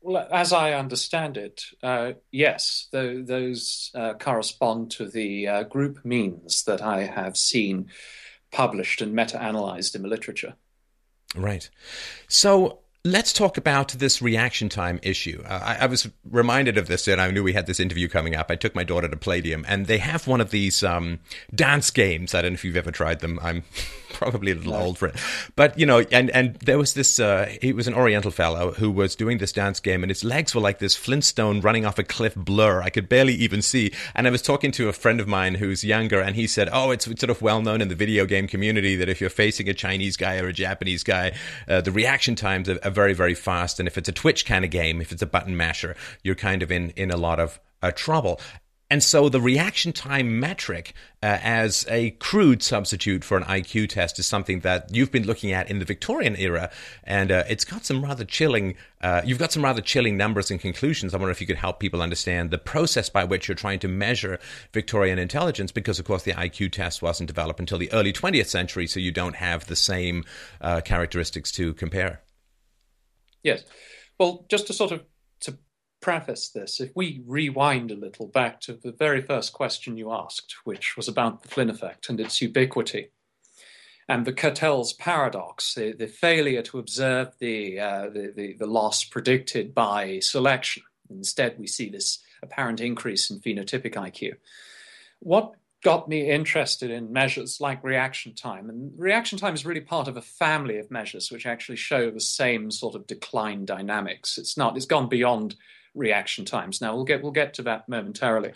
Well, 0.00 0.26
as 0.30 0.52
I 0.52 0.72
understand 0.72 1.36
it, 1.36 1.64
uh, 1.82 2.12
yes, 2.30 2.88
the, 2.92 3.24
those 3.26 3.90
uh, 3.94 4.14
correspond 4.14 4.90
to 4.92 5.08
the 5.08 5.64
group 5.68 6.04
means 6.04 6.64
that 6.64 6.82
I 6.82 7.04
have 7.04 7.36
seen 7.36 7.88
published 8.52 9.00
and 9.00 9.12
meta 9.12 9.40
analyzed 9.40 9.94
in 9.94 10.02
the 10.02 10.08
literature. 10.08 10.54
Right. 11.34 11.68
So 12.28 12.80
Let's 13.06 13.32
talk 13.32 13.56
about 13.56 13.90
this 13.90 14.20
reaction 14.20 14.68
time 14.68 14.98
issue. 15.00 15.40
Uh, 15.46 15.60
I, 15.62 15.76
I, 15.82 15.86
was 15.86 16.08
reminded 16.28 16.76
of 16.76 16.88
this, 16.88 17.06
and 17.06 17.20
I 17.20 17.30
knew 17.30 17.44
we 17.44 17.52
had 17.52 17.68
this 17.68 17.78
interview 17.78 18.08
coming 18.08 18.34
up. 18.34 18.50
I 18.50 18.56
took 18.56 18.74
my 18.74 18.82
daughter 18.82 19.06
to 19.06 19.16
Playdium, 19.16 19.64
and 19.68 19.86
they 19.86 19.98
have 19.98 20.26
one 20.26 20.40
of 20.40 20.50
these 20.50 20.82
um, 20.82 21.20
dance 21.54 21.92
games. 21.92 22.34
I 22.34 22.42
don't 22.42 22.50
know 22.50 22.54
if 22.54 22.64
you've 22.64 22.76
ever 22.76 22.90
tried 22.90 23.20
them. 23.20 23.38
I'm 23.40 23.62
probably 24.16 24.52
a 24.52 24.54
little 24.54 24.72
no. 24.72 24.78
old 24.78 24.98
for 24.98 25.08
it, 25.08 25.16
but 25.54 25.78
you 25.78 25.86
know, 25.86 26.00
and 26.12 26.30
and 26.30 26.54
there 26.56 26.78
was 26.78 26.94
this. 26.94 27.18
Uh, 27.18 27.54
he 27.60 27.72
was 27.72 27.86
an 27.86 27.94
Oriental 27.94 28.30
fellow 28.30 28.72
who 28.72 28.90
was 28.90 29.14
doing 29.14 29.38
this 29.38 29.52
dance 29.52 29.80
game, 29.80 30.02
and 30.02 30.10
his 30.10 30.24
legs 30.24 30.54
were 30.54 30.60
like 30.60 30.78
this 30.78 30.96
Flintstone 30.96 31.60
running 31.60 31.84
off 31.84 31.98
a 31.98 32.04
cliff 32.04 32.34
blur. 32.34 32.82
I 32.82 32.90
could 32.90 33.08
barely 33.08 33.34
even 33.34 33.62
see. 33.62 33.92
And 34.14 34.26
I 34.26 34.30
was 34.30 34.42
talking 34.42 34.72
to 34.72 34.88
a 34.88 34.92
friend 34.92 35.20
of 35.20 35.28
mine 35.28 35.56
who's 35.56 35.84
younger, 35.84 36.20
and 36.20 36.36
he 36.36 36.46
said, 36.46 36.68
"Oh, 36.72 36.90
it's, 36.90 37.06
sort 37.06 37.30
of 37.30 37.42
well 37.42 37.62
known 37.62 37.80
in 37.80 37.88
the 37.88 37.94
video 37.94 38.26
game 38.26 38.46
community 38.46 38.96
that 38.96 39.08
if 39.08 39.20
you're 39.20 39.30
facing 39.30 39.68
a 39.68 39.74
Chinese 39.74 40.16
guy 40.16 40.38
or 40.38 40.48
a 40.48 40.52
Japanese 40.52 41.02
guy, 41.02 41.32
uh, 41.68 41.80
the 41.80 41.92
reaction 41.92 42.34
times 42.34 42.68
are, 42.68 42.78
are 42.82 42.90
very, 42.90 43.14
very 43.14 43.34
fast. 43.34 43.78
And 43.78 43.86
if 43.86 43.98
it's 43.98 44.08
a 44.08 44.12
Twitch 44.12 44.46
kind 44.46 44.64
of 44.64 44.70
game, 44.70 45.00
if 45.00 45.12
it's 45.12 45.22
a 45.22 45.26
button 45.26 45.56
masher, 45.56 45.96
you're 46.22 46.34
kind 46.34 46.62
of 46.62 46.70
in, 46.70 46.90
in 46.90 47.10
a 47.10 47.16
lot 47.16 47.40
of 47.40 47.60
uh, 47.82 47.92
trouble. 47.92 48.40
And 48.88 49.02
so 49.02 49.28
the 49.28 49.40
reaction 49.40 49.92
time 49.92 50.38
metric 50.38 50.94
uh, 51.20 51.38
as 51.42 51.84
a 51.88 52.12
crude 52.12 52.62
substitute 52.62 53.24
for 53.24 53.36
an 53.36 53.42
IQ 53.42 53.88
test 53.88 54.20
is 54.20 54.26
something 54.26 54.60
that 54.60 54.94
you've 54.94 55.10
been 55.10 55.26
looking 55.26 55.50
at 55.50 55.68
in 55.68 55.80
the 55.80 55.84
Victorian 55.84 56.36
era, 56.36 56.70
and 57.02 57.32
uh, 57.32 57.42
it's 57.48 57.64
got 57.64 57.84
some 57.84 58.04
rather 58.04 58.24
chilling. 58.24 58.76
Uh, 59.00 59.22
you've 59.24 59.40
got 59.40 59.50
some 59.50 59.64
rather 59.64 59.80
chilling 59.80 60.16
numbers 60.16 60.52
and 60.52 60.60
conclusions. 60.60 61.14
I 61.14 61.16
wonder 61.16 61.32
if 61.32 61.40
you 61.40 61.48
could 61.48 61.56
help 61.56 61.80
people 61.80 62.00
understand 62.00 62.52
the 62.52 62.58
process 62.58 63.08
by 63.08 63.24
which 63.24 63.48
you're 63.48 63.56
trying 63.56 63.80
to 63.80 63.88
measure 63.88 64.38
Victorian 64.72 65.18
intelligence, 65.18 65.72
because 65.72 65.98
of 65.98 66.04
course 66.04 66.22
the 66.22 66.34
IQ 66.34 66.70
test 66.70 67.02
wasn't 67.02 67.26
developed 67.26 67.58
until 67.58 67.78
the 67.78 67.92
early 67.92 68.12
20th 68.12 68.46
century, 68.46 68.86
so 68.86 69.00
you 69.00 69.10
don't 69.10 69.36
have 69.36 69.66
the 69.66 69.76
same 69.76 70.24
uh, 70.60 70.80
characteristics 70.80 71.50
to 71.52 71.74
compare. 71.74 72.22
Yes. 73.42 73.64
Well, 74.18 74.46
just 74.48 74.68
to 74.68 74.72
sort 74.72 74.92
of 74.92 75.02
preface 76.06 76.50
this, 76.50 76.78
if 76.78 76.92
we 76.94 77.20
rewind 77.26 77.90
a 77.90 77.96
little 77.96 78.28
back 78.28 78.60
to 78.60 78.74
the 78.74 78.92
very 78.92 79.20
first 79.20 79.52
question 79.52 79.96
you 79.96 80.12
asked, 80.12 80.54
which 80.62 80.96
was 80.96 81.08
about 81.08 81.42
the 81.42 81.48
Flynn 81.48 81.68
effect 81.68 82.08
and 82.08 82.20
its 82.20 82.40
ubiquity, 82.40 83.08
and 84.08 84.24
the 84.24 84.32
Cattell's 84.32 84.92
paradox, 84.92 85.74
the, 85.74 85.90
the 85.90 86.06
failure 86.06 86.62
to 86.62 86.78
observe 86.78 87.32
the, 87.40 87.80
uh, 87.80 88.02
the, 88.10 88.32
the, 88.36 88.52
the 88.52 88.68
loss 88.68 89.02
predicted 89.02 89.74
by 89.74 90.20
selection. 90.20 90.84
Instead, 91.10 91.58
we 91.58 91.66
see 91.66 91.88
this 91.90 92.22
apparent 92.40 92.80
increase 92.80 93.28
in 93.28 93.40
phenotypic 93.40 93.94
IQ. 93.94 94.34
What 95.18 95.54
got 95.82 96.08
me 96.08 96.30
interested 96.30 96.90
in 96.90 97.12
measures 97.12 97.60
like 97.60 97.82
reaction 97.84 98.34
time. 98.34 98.68
And 98.70 98.92
reaction 98.96 99.38
time 99.38 99.54
is 99.54 99.66
really 99.66 99.80
part 99.80 100.08
of 100.08 100.16
a 100.16 100.22
family 100.22 100.78
of 100.78 100.90
measures 100.90 101.30
which 101.30 101.46
actually 101.46 101.76
show 101.76 102.10
the 102.10 102.20
same 102.20 102.70
sort 102.70 102.94
of 102.94 103.06
decline 103.06 103.64
dynamics. 103.64 104.38
It's 104.38 104.56
not, 104.56 104.76
it's 104.76 104.86
gone 104.86 105.08
beyond 105.08 105.54
reaction 105.96 106.44
times. 106.44 106.80
Now 106.80 106.94
we'll 106.94 107.04
get 107.04 107.22
we'll 107.22 107.32
get 107.32 107.54
to 107.54 107.62
that 107.62 107.88
momentarily. 107.88 108.52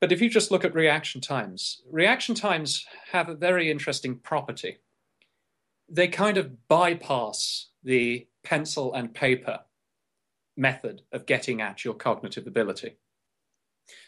But 0.00 0.12
if 0.12 0.20
you 0.20 0.28
just 0.28 0.50
look 0.50 0.64
at 0.64 0.74
reaction 0.74 1.20
times, 1.20 1.82
reaction 1.90 2.34
times 2.34 2.84
have 3.12 3.28
a 3.28 3.34
very 3.34 3.70
interesting 3.70 4.16
property. 4.16 4.78
They 5.88 6.08
kind 6.08 6.38
of 6.38 6.68
bypass 6.68 7.68
the 7.84 8.26
pencil 8.42 8.92
and 8.94 9.14
paper 9.14 9.60
method 10.56 11.02
of 11.12 11.26
getting 11.26 11.60
at 11.60 11.84
your 11.84 11.94
cognitive 11.94 12.46
ability. 12.46 12.96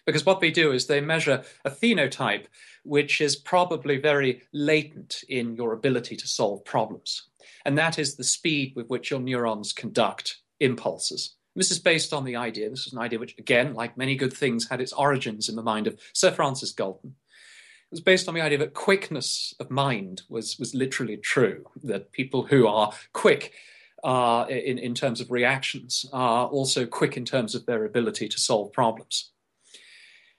Because 0.06 0.26
what 0.26 0.40
they 0.40 0.50
do 0.50 0.72
is 0.72 0.86
they 0.86 1.00
measure 1.00 1.44
a 1.64 1.70
phenotype 1.70 2.46
which 2.84 3.20
is 3.20 3.36
probably 3.36 3.96
very 3.96 4.42
latent 4.52 5.24
in 5.28 5.56
your 5.56 5.72
ability 5.72 6.16
to 6.16 6.28
solve 6.28 6.64
problems. 6.64 7.28
And 7.64 7.78
that 7.78 7.98
is 7.98 8.16
the 8.16 8.24
speed 8.24 8.74
with 8.76 8.88
which 8.88 9.10
your 9.10 9.20
neurons 9.20 9.72
conduct 9.72 10.38
impulses. 10.60 11.36
This 11.56 11.70
is 11.70 11.78
based 11.78 12.12
on 12.12 12.24
the 12.24 12.36
idea, 12.36 12.68
this 12.68 12.86
is 12.86 12.92
an 12.92 12.98
idea 12.98 13.18
which, 13.18 13.38
again, 13.38 13.74
like 13.74 13.96
many 13.96 14.16
good 14.16 14.32
things, 14.32 14.68
had 14.68 14.80
its 14.80 14.92
origins 14.92 15.48
in 15.48 15.56
the 15.56 15.62
mind 15.62 15.86
of 15.86 15.98
Sir 16.12 16.32
Francis 16.32 16.72
Galton. 16.72 17.14
It 17.90 17.92
was 17.92 18.00
based 18.00 18.26
on 18.26 18.34
the 18.34 18.40
idea 18.40 18.58
that 18.58 18.74
quickness 18.74 19.54
of 19.60 19.70
mind 19.70 20.22
was, 20.28 20.58
was 20.58 20.74
literally 20.74 21.16
true, 21.16 21.64
that 21.84 22.10
people 22.10 22.46
who 22.46 22.66
are 22.66 22.92
quick 23.12 23.52
uh, 24.02 24.46
in, 24.48 24.78
in 24.78 24.94
terms 24.94 25.20
of 25.20 25.30
reactions 25.30 26.04
are 26.12 26.46
also 26.48 26.86
quick 26.86 27.16
in 27.16 27.24
terms 27.24 27.54
of 27.54 27.66
their 27.66 27.84
ability 27.84 28.28
to 28.28 28.40
solve 28.40 28.72
problems. 28.72 29.30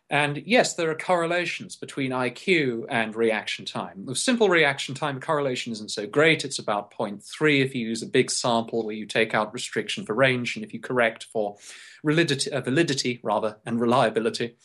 And 0.10 0.44
yes, 0.46 0.76
there 0.76 0.92
are 0.92 0.96
correlations 0.96 1.76
between 1.76 2.12
IQ 2.12 2.86
and 2.90 3.16
reaction 3.16 3.66
time. 3.66 4.06
With 4.06 4.20
simple 4.20 4.50
reaction 4.50 4.94
time, 4.94 5.20
correlation 5.20 5.74
isn't 5.74 5.90
so 5.90 6.06
great. 6.06 6.46
It's 6.46 6.60
about 6.60 6.94
0.3 6.94 7.66
if 7.66 7.74
you 7.74 7.88
use 7.88 8.04
a 8.04 8.08
big 8.08 8.30
sample 8.30 8.86
where 8.86 8.96
you 8.96 9.08
take 9.08 9.34
out 9.34 9.54
restriction 9.54 10.06
for 10.06 10.14
range 10.14 10.56
and 10.56 10.64
if 10.64 10.74
you 10.74 10.80
correct 10.80 11.24
for 11.34 11.58
validity, 12.04 12.52
uh, 12.52 12.62
validity 12.62 13.20
rather, 13.24 13.58
and 13.66 13.82
reliability. 13.82 14.56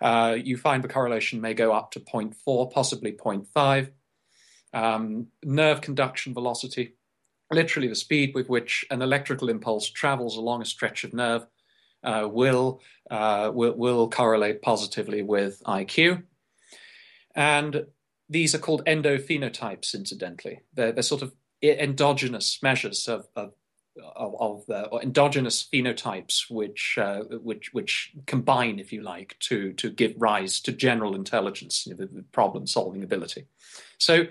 Uh, 0.00 0.36
you 0.42 0.56
find 0.56 0.82
the 0.82 0.88
correlation 0.88 1.40
may 1.40 1.54
go 1.54 1.72
up 1.72 1.92
to 1.92 2.00
0.4, 2.00 2.72
possibly 2.72 3.12
0.5. 3.12 3.90
Um, 4.72 5.28
nerve 5.44 5.80
conduction 5.82 6.34
velocity, 6.34 6.94
literally 7.52 7.88
the 7.88 7.94
speed 7.94 8.34
with 8.34 8.48
which 8.48 8.84
an 8.90 9.02
electrical 9.02 9.48
impulse 9.48 9.88
travels 9.88 10.36
along 10.36 10.62
a 10.62 10.64
stretch 10.64 11.04
of 11.04 11.12
nerve, 11.12 11.46
uh, 12.02 12.28
will, 12.30 12.80
uh, 13.10 13.50
will, 13.52 13.74
will 13.74 14.08
correlate 14.10 14.62
positively 14.62 15.22
with 15.22 15.62
IQ. 15.64 16.22
And 17.34 17.86
these 18.28 18.54
are 18.54 18.58
called 18.58 18.84
endophenotypes, 18.86 19.94
incidentally. 19.94 20.60
They're, 20.74 20.92
they're 20.92 21.02
sort 21.02 21.22
of 21.22 21.32
endogenous 21.62 22.62
measures 22.62 23.08
of, 23.08 23.26
of 23.36 23.52
of, 24.16 24.34
of 24.40 24.66
the 24.66 24.88
endogenous 25.02 25.66
phenotypes 25.70 26.50
which 26.50 26.96
uh, 26.98 27.22
which 27.42 27.72
which 27.72 28.12
combine, 28.26 28.78
if 28.78 28.92
you 28.92 29.02
like, 29.02 29.36
to 29.40 29.72
to 29.74 29.90
give 29.90 30.14
rise 30.16 30.60
to 30.60 30.72
general 30.72 31.14
intelligence, 31.14 31.86
you 31.86 31.96
know, 31.96 32.06
problem 32.32 32.66
solving 32.66 33.02
ability. 33.02 33.46
So 33.98 34.26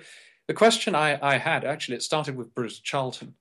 the 0.47 0.53
question 0.53 0.95
I, 0.95 1.19
I, 1.21 1.38
had 1.38 1.63
actually 1.63 1.97
it 1.97 2.03
started 2.03 2.36
with 2.36 2.55
Bruce 2.55 2.79
Charlton, 2.79 3.36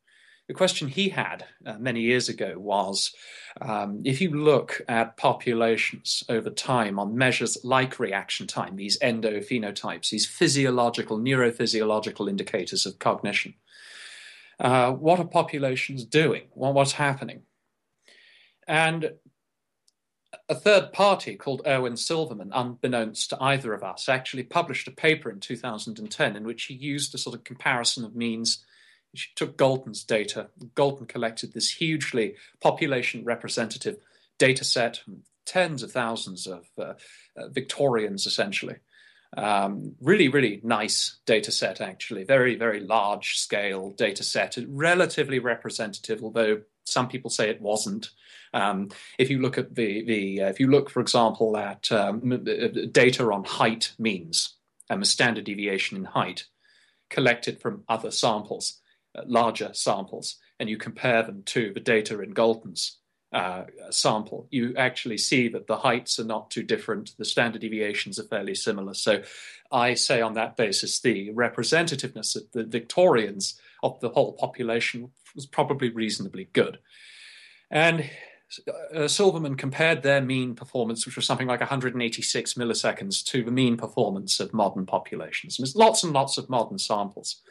the 0.48 0.54
question 0.54 0.88
he 0.88 1.10
had 1.10 1.44
uh, 1.66 1.74
many 1.78 2.00
years 2.00 2.30
ago 2.30 2.54
was 2.56 3.12
um, 3.60 4.00
if 4.04 4.20
you 4.20 4.30
look 4.30 4.80
at 4.88 5.18
populations 5.18 6.24
over 6.28 6.48
time 6.48 6.98
on 6.98 7.16
measures 7.16 7.58
like 7.64 8.00
reaction 8.00 8.46
time, 8.46 8.76
these 8.76 8.98
endophenotypes, 9.00 10.08
these 10.08 10.26
physiological, 10.26 11.18
neurophysiological 11.18 12.28
indicators 12.28 12.86
of 12.86 12.98
cognition, 12.98 13.54
uh, 14.58 14.90
what 14.90 15.20
are 15.20 15.26
populations 15.26 16.04
doing? 16.04 16.44
Well, 16.54 16.72
what's 16.72 16.92
happening? 16.92 17.42
And 18.66 19.12
a 20.48 20.54
third 20.54 20.92
party 20.94 21.36
called 21.36 21.62
Irwin 21.66 21.96
Silverman, 21.96 22.52
unbeknownst 22.54 23.30
to 23.30 23.42
either 23.42 23.74
of 23.74 23.82
us, 23.82 24.08
actually 24.08 24.44
published 24.44 24.88
a 24.88 24.92
paper 24.92 25.30
in 25.30 25.40
2010 25.40 26.36
in 26.36 26.44
which 26.44 26.64
he 26.64 26.74
used 26.74 27.14
a 27.14 27.18
sort 27.18 27.36
of 27.36 27.44
comparison 27.44 28.04
of 28.04 28.16
means 28.16 28.64
she 29.14 29.28
took 29.34 29.56
Galton's 29.56 30.04
data. 30.04 30.48
Galton 30.74 31.06
collected 31.06 31.52
this 31.52 31.70
hugely 31.70 32.36
population 32.60 33.24
representative 33.24 33.96
data 34.38 34.64
set, 34.64 35.00
tens 35.46 35.82
of 35.82 35.90
thousands 35.92 36.46
of 36.46 36.66
uh, 36.78 36.94
uh, 37.36 37.48
Victorians 37.48 38.26
essentially. 38.26 38.76
Um, 39.36 39.94
really, 40.00 40.28
really 40.28 40.60
nice 40.62 41.18
data 41.26 41.52
set, 41.52 41.80
actually. 41.80 42.24
Very, 42.24 42.54
very 42.56 42.80
large 42.80 43.38
scale 43.38 43.90
data 43.90 44.22
set, 44.22 44.56
relatively 44.66 45.38
representative, 45.38 46.22
although 46.22 46.62
some 46.84 47.08
people 47.08 47.30
say 47.30 47.50
it 47.50 47.60
wasn't. 47.60 48.10
Um, 48.54 48.88
if 49.18 49.28
you 49.28 49.40
look 49.40 49.58
at 49.58 49.74
the, 49.74 50.04
the 50.04 50.42
uh, 50.42 50.48
if 50.48 50.58
you 50.58 50.68
look, 50.68 50.88
for 50.88 51.00
example, 51.00 51.56
at 51.56 51.92
um, 51.92 52.32
uh, 52.32 52.86
data 52.90 53.30
on 53.30 53.44
height 53.44 53.92
means, 53.98 54.54
um, 54.88 55.02
a 55.02 55.04
standard 55.04 55.44
deviation 55.44 55.98
in 55.98 56.04
height 56.04 56.44
collected 57.10 57.60
from 57.60 57.84
other 57.88 58.10
samples, 58.10 58.80
larger 59.26 59.70
samples 59.72 60.36
and 60.58 60.68
you 60.68 60.76
compare 60.76 61.22
them 61.22 61.42
to 61.46 61.72
the 61.72 61.80
data 61.80 62.20
in 62.20 62.30
Galton's 62.30 62.98
uh, 63.32 63.64
sample, 63.90 64.48
you 64.50 64.74
actually 64.76 65.18
see 65.18 65.48
that 65.48 65.66
the 65.66 65.76
heights 65.76 66.18
are 66.18 66.24
not 66.24 66.50
too 66.50 66.62
different. 66.62 67.14
The 67.18 67.24
standard 67.24 67.60
deviations 67.60 68.18
are 68.18 68.24
fairly 68.24 68.54
similar. 68.54 68.94
So 68.94 69.22
I 69.70 69.94
say 69.94 70.20
on 70.20 70.34
that 70.34 70.56
basis, 70.56 71.00
the 71.00 71.30
representativeness 71.32 72.36
of 72.36 72.50
the 72.52 72.64
Victorians 72.64 73.60
of 73.82 74.00
the 74.00 74.08
whole 74.10 74.32
population 74.32 75.10
was 75.34 75.46
probably 75.46 75.90
reasonably 75.90 76.48
good. 76.52 76.78
And 77.70 78.08
uh, 78.94 79.08
Silverman 79.08 79.56
compared 79.56 80.02
their 80.02 80.22
mean 80.22 80.54
performance, 80.54 81.04
which 81.04 81.16
was 81.16 81.26
something 81.26 81.46
like 81.46 81.60
186 81.60 82.54
milliseconds, 82.54 83.22
to 83.26 83.44
the 83.44 83.50
mean 83.50 83.76
performance 83.76 84.40
of 84.40 84.54
modern 84.54 84.86
populations. 84.86 85.58
There's 85.58 85.76
lots 85.76 86.02
and 86.02 86.14
lots 86.14 86.38
of 86.38 86.48
modern 86.48 86.78
samples 86.78 87.42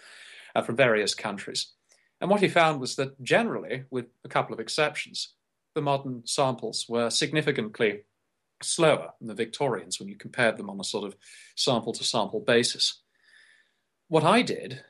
uh, 0.58 0.62
from 0.64 0.76
various 0.76 1.14
countries. 1.14 1.74
And 2.20 2.32
what 2.32 2.42
he 2.42 2.48
found 2.48 2.82
was 2.82 2.96
that 2.96 3.22
generally, 3.22 3.84
with 3.92 4.08
a 4.26 4.28
couple 4.28 4.54
of 4.54 4.60
exceptions, 4.60 5.36
the 5.76 5.82
modern 5.82 6.24
samples 6.26 6.88
were 6.90 7.12
significantly 7.12 8.02
slower 8.64 9.14
than 9.20 9.28
the 9.28 9.36
Victorians 9.36 10.00
when 10.00 10.10
you 10.10 10.16
compared 10.16 10.58
them 10.58 10.70
on 10.70 10.80
a 10.80 10.84
sort 10.84 11.06
of 11.06 11.16
sample 11.56 11.94
to 11.94 12.04
sample 12.04 12.40
basis. 12.40 13.04
What 14.08 14.24
I 14.24 14.42
did 14.42 14.82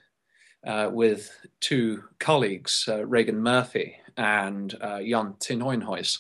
uh, 0.66 0.90
with 0.92 1.32
two 1.60 2.04
colleagues, 2.18 2.86
uh, 2.88 3.00
Raegan 3.00 3.40
Murphy 3.40 3.98
and 4.16 4.74
uh, 4.80 5.02
Jan 5.02 5.36
te 5.38 5.56
Nijenhuis, 5.56 6.20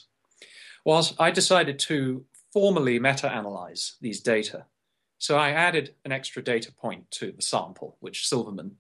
was 0.83 1.15
I 1.17 1.31
decided 1.31 1.79
to 1.79 2.25
formally 2.51 2.99
meta 2.99 3.31
analyze 3.31 3.95
these 4.01 4.19
data. 4.19 4.65
So 5.19 5.37
I 5.37 5.51
added 5.51 5.95
an 6.03 6.11
extra 6.11 6.43
data 6.43 6.71
point 6.73 7.09
to 7.11 7.31
the 7.31 7.41
sample, 7.41 7.95
which 8.01 8.27
Silverman 8.27 8.75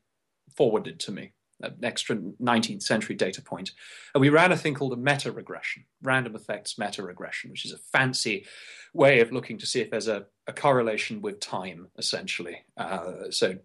forwarded 0.57 0.99
to 1.01 1.11
me, 1.11 1.31
an 1.61 1.75
extra 1.83 2.15
19th 2.15 2.83
century 2.83 3.15
data 3.15 3.41
point. 3.41 3.71
And 4.13 4.21
we 4.21 4.29
ran 4.29 4.51
a 4.51 4.57
thing 4.57 4.73
called 4.73 4.93
a 4.93 4.97
meta 4.97 5.31
regression, 5.31 5.85
random 6.01 6.35
effects 6.35 6.77
meta 6.77 7.03
regression, 7.03 7.51
which 7.51 7.65
is 7.65 7.71
a 7.71 7.77
fancy 7.77 8.45
way 8.93 9.21
of 9.21 9.31
looking 9.31 9.57
to 9.59 9.65
see 9.65 9.79
if 9.79 9.89
there's 9.89 10.07
a, 10.07 10.25
a 10.47 10.53
correlation 10.53 11.21
with 11.21 11.39
time, 11.39 11.87
essentially. 11.97 12.65
Uh, 12.75 13.29
so 13.29 13.57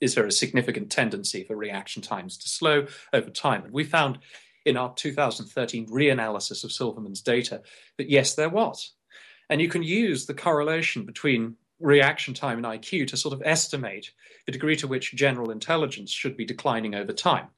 is 0.00 0.14
there 0.14 0.26
a 0.26 0.32
significant 0.32 0.90
tendency 0.90 1.44
for 1.44 1.56
reaction 1.56 2.02
times 2.02 2.38
to 2.38 2.48
slow 2.48 2.86
over 3.12 3.30
time? 3.30 3.64
And 3.64 3.72
we 3.72 3.84
found 3.84 4.18
in 4.64 4.76
our 4.76 4.92
2013 4.94 5.86
reanalysis 5.88 6.64
of 6.64 6.72
Silverman's 6.72 7.22
data 7.22 7.62
that 7.96 8.10
yes, 8.10 8.34
there 8.34 8.48
was. 8.48 8.92
And 9.50 9.60
you 9.60 9.68
can 9.68 9.82
use 9.82 10.26
the 10.26 10.34
correlation 10.34 11.04
between 11.04 11.56
reaction 11.80 12.34
time 12.34 12.58
and 12.58 12.66
IQ 12.66 13.08
to 13.08 13.16
sort 13.16 13.34
of 13.34 13.42
estimate 13.44 14.10
the 14.46 14.52
degree 14.52 14.76
to 14.76 14.88
which 14.88 15.14
general 15.14 15.50
intelligence 15.50 16.10
should 16.10 16.36
be 16.36 16.44
declining 16.44 16.94
over 16.94 17.12
time. 17.12 17.48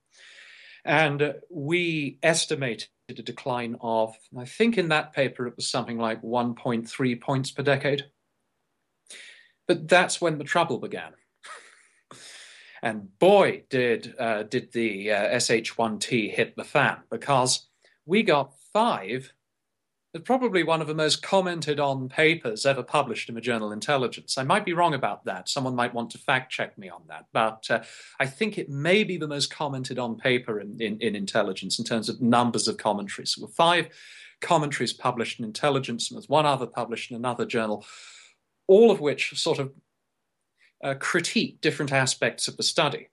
And 0.84 1.34
we 1.50 2.18
estimated 2.22 2.88
a 3.10 3.14
decline 3.14 3.76
of, 3.80 4.16
I 4.38 4.44
think 4.44 4.78
in 4.78 4.88
that 4.88 5.12
paper 5.12 5.46
it 5.46 5.56
was 5.56 5.68
something 5.68 5.98
like 5.98 6.22
1.3 6.22 7.20
points 7.20 7.50
per 7.50 7.62
decade. 7.62 8.06
But 9.66 9.88
that's 9.88 10.20
when 10.20 10.38
the 10.38 10.44
trouble 10.44 10.78
began. 10.78 11.12
and 12.82 13.18
boy, 13.18 13.64
did 13.70 14.14
uh, 14.18 14.44
did 14.44 14.72
the 14.72 15.12
uh, 15.12 15.36
SH1T 15.36 16.34
hit 16.34 16.56
the 16.56 16.64
fan 16.64 16.98
because 17.10 17.68
we 18.06 18.22
got 18.22 18.54
five 18.72 19.32
it's 20.12 20.24
probably 20.24 20.64
one 20.64 20.80
of 20.80 20.88
the 20.88 20.94
most 20.94 21.22
commented 21.22 21.78
on 21.78 22.08
papers 22.08 22.66
ever 22.66 22.82
published 22.82 23.28
in 23.28 23.36
the 23.36 23.40
journal 23.40 23.70
Intelligence. 23.70 24.36
I 24.36 24.42
might 24.42 24.64
be 24.64 24.72
wrong 24.72 24.92
about 24.92 25.24
that. 25.24 25.48
Someone 25.48 25.76
might 25.76 25.94
want 25.94 26.10
to 26.10 26.18
fact 26.18 26.50
check 26.50 26.76
me 26.76 26.88
on 26.88 27.02
that. 27.08 27.26
But 27.32 27.70
uh, 27.70 27.82
I 28.18 28.26
think 28.26 28.58
it 28.58 28.68
may 28.68 29.04
be 29.04 29.16
the 29.16 29.28
most 29.28 29.50
commented 29.50 29.98
on 30.00 30.16
paper 30.16 30.58
in, 30.58 30.80
in, 30.80 31.00
in 31.00 31.14
Intelligence 31.14 31.78
in 31.78 31.84
terms 31.84 32.08
of 32.08 32.20
numbers 32.20 32.66
of 32.66 32.76
commentaries. 32.76 33.36
So, 33.36 33.46
five 33.46 33.88
commentaries 34.40 34.92
published 34.92 35.38
in 35.38 35.44
Intelligence, 35.44 36.10
and 36.10 36.16
there's 36.16 36.28
one 36.28 36.46
other 36.46 36.66
published 36.66 37.12
in 37.12 37.16
another 37.16 37.46
journal, 37.46 37.84
all 38.66 38.90
of 38.90 39.00
which 39.00 39.38
sort 39.38 39.60
of 39.60 39.72
uh, 40.82 40.94
critique 40.94 41.60
different 41.60 41.92
aspects 41.92 42.48
of 42.48 42.56
the 42.56 42.62
study. 42.64 43.10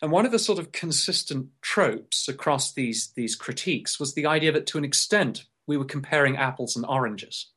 And 0.00 0.12
one 0.12 0.24
of 0.24 0.32
the 0.32 0.38
sort 0.38 0.58
of 0.58 0.72
consistent 0.72 1.48
tropes 1.60 2.28
across 2.28 2.72
these, 2.72 3.12
these 3.14 3.34
critiques 3.34 3.98
was 3.98 4.14
the 4.14 4.26
idea 4.26 4.52
that 4.52 4.66
to 4.68 4.78
an 4.78 4.84
extent, 4.84 5.44
we 5.68 5.76
were 5.76 5.84
comparing 5.84 6.36
apples 6.36 6.74
and 6.76 6.84
oranges. 6.86 7.52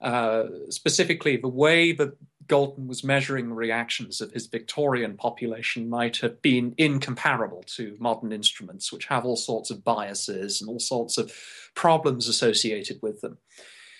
Uh, 0.00 0.44
specifically, 0.70 1.36
the 1.36 1.48
way 1.48 1.92
that 1.92 2.16
Galton 2.48 2.88
was 2.88 3.04
measuring 3.04 3.52
reactions 3.52 4.20
of 4.20 4.32
his 4.32 4.46
Victorian 4.46 5.16
population 5.16 5.88
might 5.88 6.16
have 6.18 6.42
been 6.42 6.74
incomparable 6.76 7.62
to 7.76 7.96
modern 8.00 8.32
instruments, 8.32 8.92
which 8.92 9.06
have 9.06 9.24
all 9.24 9.36
sorts 9.36 9.70
of 9.70 9.84
biases 9.84 10.60
and 10.60 10.68
all 10.68 10.80
sorts 10.80 11.18
of 11.18 11.32
problems 11.74 12.26
associated 12.28 12.98
with 13.00 13.20
them. 13.20 13.38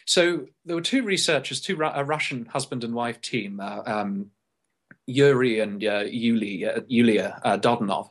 So 0.07 0.47
there 0.65 0.75
were 0.75 0.83
two 0.83 1.05
researchers, 1.05 1.61
two 1.61 1.81
a 1.83 2.05
Russian 2.05 2.47
husband 2.47 2.83
and 2.83 2.95
wife 2.95 3.21
team, 3.21 3.61
uh, 3.61 3.83
um, 3.87 4.31
Yuri 5.07 5.61
and 5.61 5.85
uh, 5.85 6.05
Yulia, 6.07 6.85
Yulia 6.89 7.41
uh, 7.45 7.59
Dodonov, 7.59 8.11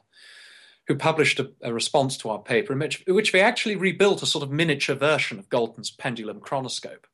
who 0.87 0.95
published 0.95 1.39
a, 1.39 1.51
a, 1.61 1.73
response 1.73 2.17
to 2.17 2.29
our 2.29 2.39
paper 2.39 2.73
in 2.73 2.79
which, 2.79 3.03
in 3.07 3.15
which 3.15 3.31
they 3.31 3.41
actually 3.41 3.75
rebuilt 3.75 4.23
a 4.23 4.25
sort 4.25 4.43
of 4.43 4.51
miniature 4.51 4.95
version 4.95 5.39
of 5.39 5.49
Galton's 5.49 5.91
pendulum 5.91 6.39
chronoscope. 6.39 7.05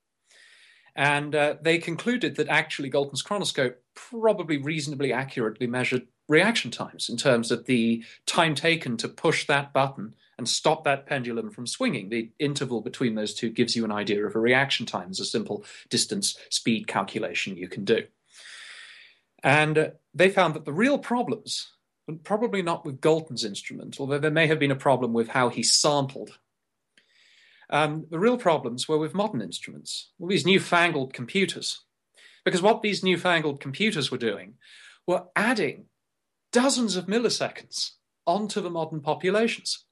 And 0.95 1.36
uh, 1.36 1.55
they 1.61 1.78
concluded 1.78 2.38
that 2.38 2.47
actually 2.47 2.89
Galton's 2.89 3.22
chronoscope 3.22 3.76
probably 3.93 4.57
reasonably 4.57 5.13
accurately 5.13 5.68
measured 5.68 6.07
reaction 6.28 6.72
times 6.72 7.07
in 7.07 7.18
terms 7.18 7.51
of 7.51 7.65
the 7.65 8.03
time 8.26 8.55
taken 8.55 8.97
to 8.97 9.07
push 9.07 9.45
that 9.47 9.74
button 9.74 10.15
and 10.38 10.49
stop 10.49 10.84
that 10.84 11.05
pendulum 11.05 11.49
from 11.51 11.68
swinging. 11.68 12.09
The 12.09 12.32
interval 12.39 12.82
between 12.82 13.15
those 13.15 13.34
two 13.34 13.49
gives 13.49 13.76
you 13.76 13.86
an 13.86 13.91
idea 13.91 14.26
of 14.26 14.36
a 14.36 14.39
reaction 14.39 14.86
time 14.86 15.09
as 15.09 15.20
a 15.20 15.26
simple 15.26 15.63
distance 15.89 16.38
speed 16.49 16.88
calculation 16.88 17.57
you 17.57 17.68
can 17.68 17.86
do. 17.86 18.03
And 19.43 19.78
uh, 19.78 19.89
they 20.13 20.30
found 20.30 20.55
that 20.55 20.65
the 20.65 20.74
real 20.74 20.97
problems 20.97 21.72
but 22.08 22.24
probably 22.24 22.62
not 22.62 22.86
with 22.86 23.01
Galton's 23.01 23.43
instrument, 23.43 23.99
although 23.99 24.18
there 24.18 24.32
may 24.32 24.47
have 24.47 24.60
been 24.60 24.72
a 24.72 24.76
problem 24.76 25.14
with 25.14 25.28
how 25.28 25.49
he 25.49 25.62
sampled. 25.62 26.39
Um, 27.70 28.05
the 28.10 28.18
real 28.18 28.38
problems 28.38 28.88
were 28.88 28.97
with 28.97 29.14
modern 29.14 29.41
instruments, 29.41 30.12
all 30.20 30.28
these 30.28 30.45
newfangled 30.45 31.14
computers. 31.14 31.82
Because 32.45 32.62
what 32.62 32.82
these 32.82 33.03
newfangled 33.03 33.60
computers 33.60 34.10
were 34.10 34.18
doing 34.18 34.53
were 35.05 35.26
adding 35.36 35.88
dozens 36.53 36.95
of 36.95 37.08
milliseconds 37.08 37.91
onto 38.26 38.62
the 38.62 38.70
modern 38.70 39.01
populations 39.01 39.84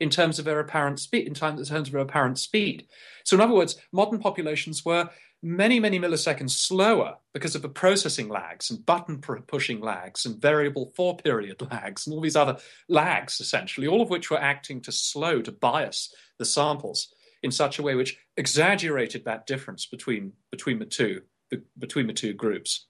in 0.00 0.10
terms 0.10 0.38
of 0.38 0.44
their 0.44 0.60
apparent 0.60 1.00
speed, 1.00 1.26
in 1.26 1.34
terms 1.34 1.70
of 1.70 1.90
their 1.90 2.00
apparent 2.00 2.38
speed. 2.38 2.86
So, 3.24 3.36
in 3.36 3.40
other 3.40 3.54
words, 3.54 3.76
modern 3.92 4.18
populations 4.18 4.84
were 4.84 5.10
many, 5.42 5.78
many 5.78 5.98
milliseconds 6.00 6.50
slower 6.50 7.16
because 7.32 7.54
of 7.54 7.62
the 7.62 7.68
processing 7.68 8.28
lags 8.28 8.70
and 8.70 8.84
button 8.84 9.18
pushing 9.18 9.80
lags 9.80 10.26
and 10.26 10.40
variable 10.40 10.92
foreperiod 10.98 11.70
lags 11.70 12.06
and 12.06 12.14
all 12.14 12.20
these 12.20 12.36
other 12.36 12.58
lags, 12.88 13.40
essentially, 13.40 13.86
all 13.86 14.02
of 14.02 14.10
which 14.10 14.30
were 14.30 14.40
acting 14.40 14.80
to 14.82 14.92
slow, 14.92 15.40
to 15.42 15.52
bias 15.52 16.14
the 16.38 16.44
samples 16.44 17.12
in 17.42 17.50
such 17.50 17.78
a 17.78 17.82
way 17.82 17.94
which 17.94 18.18
exaggerated 18.36 19.24
that 19.24 19.46
difference 19.46 19.86
between, 19.86 20.32
between, 20.50 20.78
the, 20.78 20.86
two, 20.86 21.22
the, 21.50 21.62
between 21.78 22.06
the 22.06 22.12
two 22.12 22.32
groups. 22.32 22.86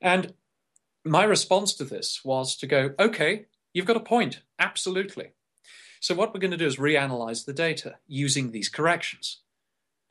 And 0.00 0.34
my 1.04 1.24
response 1.24 1.74
to 1.74 1.84
this 1.84 2.20
was 2.24 2.56
to 2.56 2.66
go, 2.66 2.94
okay, 2.98 3.46
you've 3.72 3.86
got 3.86 3.96
a 3.96 4.00
point, 4.00 4.42
absolutely. 4.58 5.32
So, 6.02 6.16
what 6.16 6.34
we're 6.34 6.40
going 6.40 6.50
to 6.50 6.56
do 6.56 6.66
is 6.66 6.76
reanalyze 6.76 7.44
the 7.44 7.52
data 7.52 7.94
using 8.08 8.50
these 8.50 8.68
corrections 8.68 9.42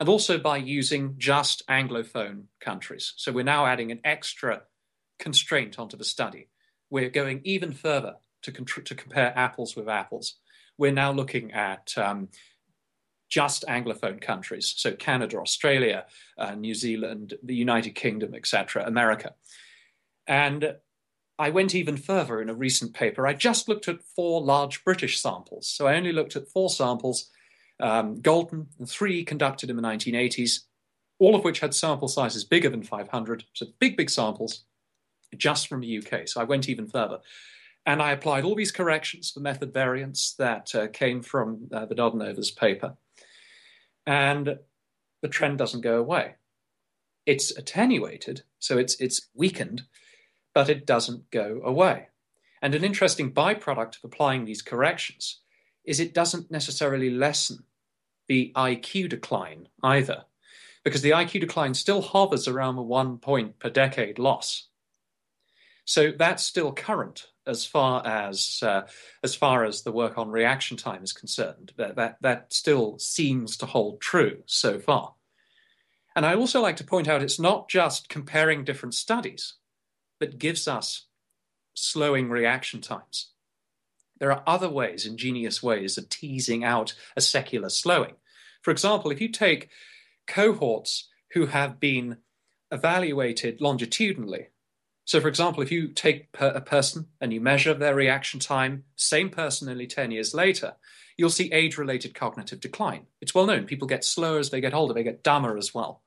and 0.00 0.08
also 0.08 0.36
by 0.36 0.56
using 0.56 1.14
just 1.18 1.64
Anglophone 1.68 2.46
countries. 2.60 3.12
So 3.16 3.30
we're 3.30 3.44
now 3.44 3.66
adding 3.66 3.92
an 3.92 4.00
extra 4.02 4.62
constraint 5.20 5.78
onto 5.78 5.96
the 5.96 6.04
study. 6.04 6.48
We're 6.90 7.08
going 7.08 7.40
even 7.44 7.72
further 7.72 8.16
to, 8.42 8.50
to 8.50 8.94
compare 8.96 9.32
apples 9.36 9.76
with 9.76 9.88
apples. 9.88 10.36
We're 10.76 10.90
now 10.90 11.12
looking 11.12 11.52
at 11.52 11.92
um, 11.96 12.30
just 13.28 13.64
Anglophone 13.68 14.20
countries, 14.20 14.74
so 14.76 14.90
Canada, 14.92 15.36
Australia, 15.36 16.06
uh, 16.36 16.56
New 16.56 16.74
Zealand, 16.74 17.34
the 17.42 17.54
United 17.54 17.94
Kingdom, 17.94 18.34
etc., 18.34 18.84
America. 18.84 19.34
And 20.26 20.74
I 21.38 21.50
went 21.50 21.74
even 21.74 21.96
further 21.96 22.40
in 22.40 22.48
a 22.48 22.54
recent 22.54 22.94
paper. 22.94 23.26
I 23.26 23.34
just 23.34 23.68
looked 23.68 23.88
at 23.88 24.02
four 24.02 24.40
large 24.42 24.84
British 24.84 25.20
samples. 25.20 25.66
So 25.66 25.86
I 25.86 25.96
only 25.96 26.12
looked 26.12 26.36
at 26.36 26.48
four 26.48 26.70
samples 26.70 27.30
um, 27.82 28.20
Galton, 28.20 28.68
and 28.78 28.88
three 28.88 29.24
conducted 29.24 29.68
in 29.68 29.76
the 29.76 29.82
1980s, 29.82 30.60
all 31.18 31.34
of 31.34 31.44
which 31.44 31.60
had 31.60 31.74
sample 31.74 32.08
sizes 32.08 32.44
bigger 32.44 32.70
than 32.70 32.82
500, 32.82 33.44
so 33.52 33.66
big, 33.80 33.96
big 33.96 34.08
samples, 34.08 34.64
just 35.36 35.68
from 35.68 35.80
the 35.80 35.98
UK. 35.98 36.28
So 36.28 36.40
I 36.40 36.44
went 36.44 36.68
even 36.68 36.86
further. 36.86 37.18
And 37.84 38.00
I 38.00 38.12
applied 38.12 38.44
all 38.44 38.54
these 38.54 38.70
corrections 38.70 39.32
for 39.32 39.40
method 39.40 39.74
variants 39.74 40.34
that 40.34 40.72
uh, 40.74 40.86
came 40.88 41.20
from 41.20 41.68
uh, 41.72 41.86
the 41.86 41.96
Dodonovas 41.96 42.56
paper. 42.56 42.96
And 44.06 44.58
the 45.20 45.28
trend 45.28 45.58
doesn't 45.58 45.80
go 45.80 45.98
away. 45.98 46.36
It's 47.26 47.50
attenuated, 47.56 48.42
so 48.60 48.78
it's, 48.78 48.94
it's 49.00 49.28
weakened, 49.34 49.82
but 50.54 50.68
it 50.68 50.86
doesn't 50.86 51.30
go 51.30 51.60
away. 51.64 52.08
And 52.60 52.74
an 52.74 52.84
interesting 52.84 53.32
byproduct 53.32 53.96
of 53.96 54.04
applying 54.04 54.44
these 54.44 54.62
corrections 54.62 55.40
is 55.84 55.98
it 55.98 56.14
doesn't 56.14 56.50
necessarily 56.50 57.10
lessen 57.10 57.64
the 58.28 58.52
IQ 58.54 59.08
decline 59.08 59.68
either, 59.82 60.24
because 60.84 61.02
the 61.02 61.10
IQ 61.10 61.40
decline 61.40 61.74
still 61.74 62.00
hovers 62.00 62.46
around 62.46 62.76
the 62.76 62.82
one 62.82 63.18
point 63.18 63.58
per 63.58 63.68
decade 63.68 64.18
loss. 64.18 64.68
So 65.84 66.12
that's 66.16 66.44
still 66.44 66.72
current 66.72 67.26
as 67.44 67.66
far 67.66 68.06
as 68.06 68.60
uh, 68.62 68.82
as 69.24 69.34
far 69.34 69.64
as 69.64 69.82
the 69.82 69.90
work 69.90 70.16
on 70.16 70.30
reaction 70.30 70.76
time 70.76 71.02
is 71.02 71.12
concerned. 71.12 71.72
That, 71.76 71.96
that 71.96 72.16
that 72.20 72.52
still 72.52 72.98
seems 73.00 73.56
to 73.56 73.66
hold 73.66 74.00
true 74.00 74.42
so 74.46 74.78
far. 74.78 75.14
And 76.14 76.24
I 76.24 76.34
also 76.34 76.60
like 76.60 76.76
to 76.76 76.84
point 76.84 77.08
out 77.08 77.22
it's 77.22 77.40
not 77.40 77.68
just 77.68 78.08
comparing 78.08 78.64
different 78.64 78.94
studies 78.94 79.54
that 80.22 80.38
gives 80.38 80.68
us 80.68 81.08
slowing 81.74 82.30
reaction 82.30 82.80
times. 82.80 83.32
There 84.20 84.30
are 84.30 84.44
other 84.46 84.70
ways, 84.70 85.04
ingenious 85.04 85.64
ways, 85.64 85.98
of 85.98 86.08
teasing 86.08 86.62
out 86.62 86.94
a 87.16 87.20
secular 87.20 87.68
slowing. 87.68 88.14
For 88.62 88.70
example, 88.70 89.10
if 89.10 89.20
you 89.20 89.28
take 89.28 89.68
cohorts 90.28 91.08
who 91.32 91.46
have 91.46 91.80
been 91.80 92.18
evaluated 92.70 93.60
longitudinally 93.60 94.46
So, 95.04 95.20
for 95.20 95.26
example, 95.26 95.64
if 95.64 95.72
you 95.72 95.88
take 95.88 96.28
a 96.38 96.60
person 96.60 97.08
and 97.20 97.32
you 97.32 97.40
measure 97.40 97.74
their 97.74 97.96
reaction 97.96 98.38
time, 98.38 98.84
same 98.94 99.30
person 99.30 99.68
only 99.68 99.88
10 99.88 100.12
years 100.12 100.32
later, 100.32 100.76
you'll 101.16 101.30
see 101.30 101.52
age 101.52 101.76
related 101.76 102.14
cognitive 102.14 102.60
decline. 102.60 103.06
It's 103.20 103.34
well 103.34 103.46
known. 103.46 103.66
People 103.66 103.88
get 103.88 104.04
slower 104.04 104.38
as 104.38 104.50
they 104.50 104.60
get 104.60 104.72
older, 104.72 104.94
they 104.94 105.02
get 105.02 105.24
dumber 105.24 105.58
as 105.58 105.74
well. 105.74 106.04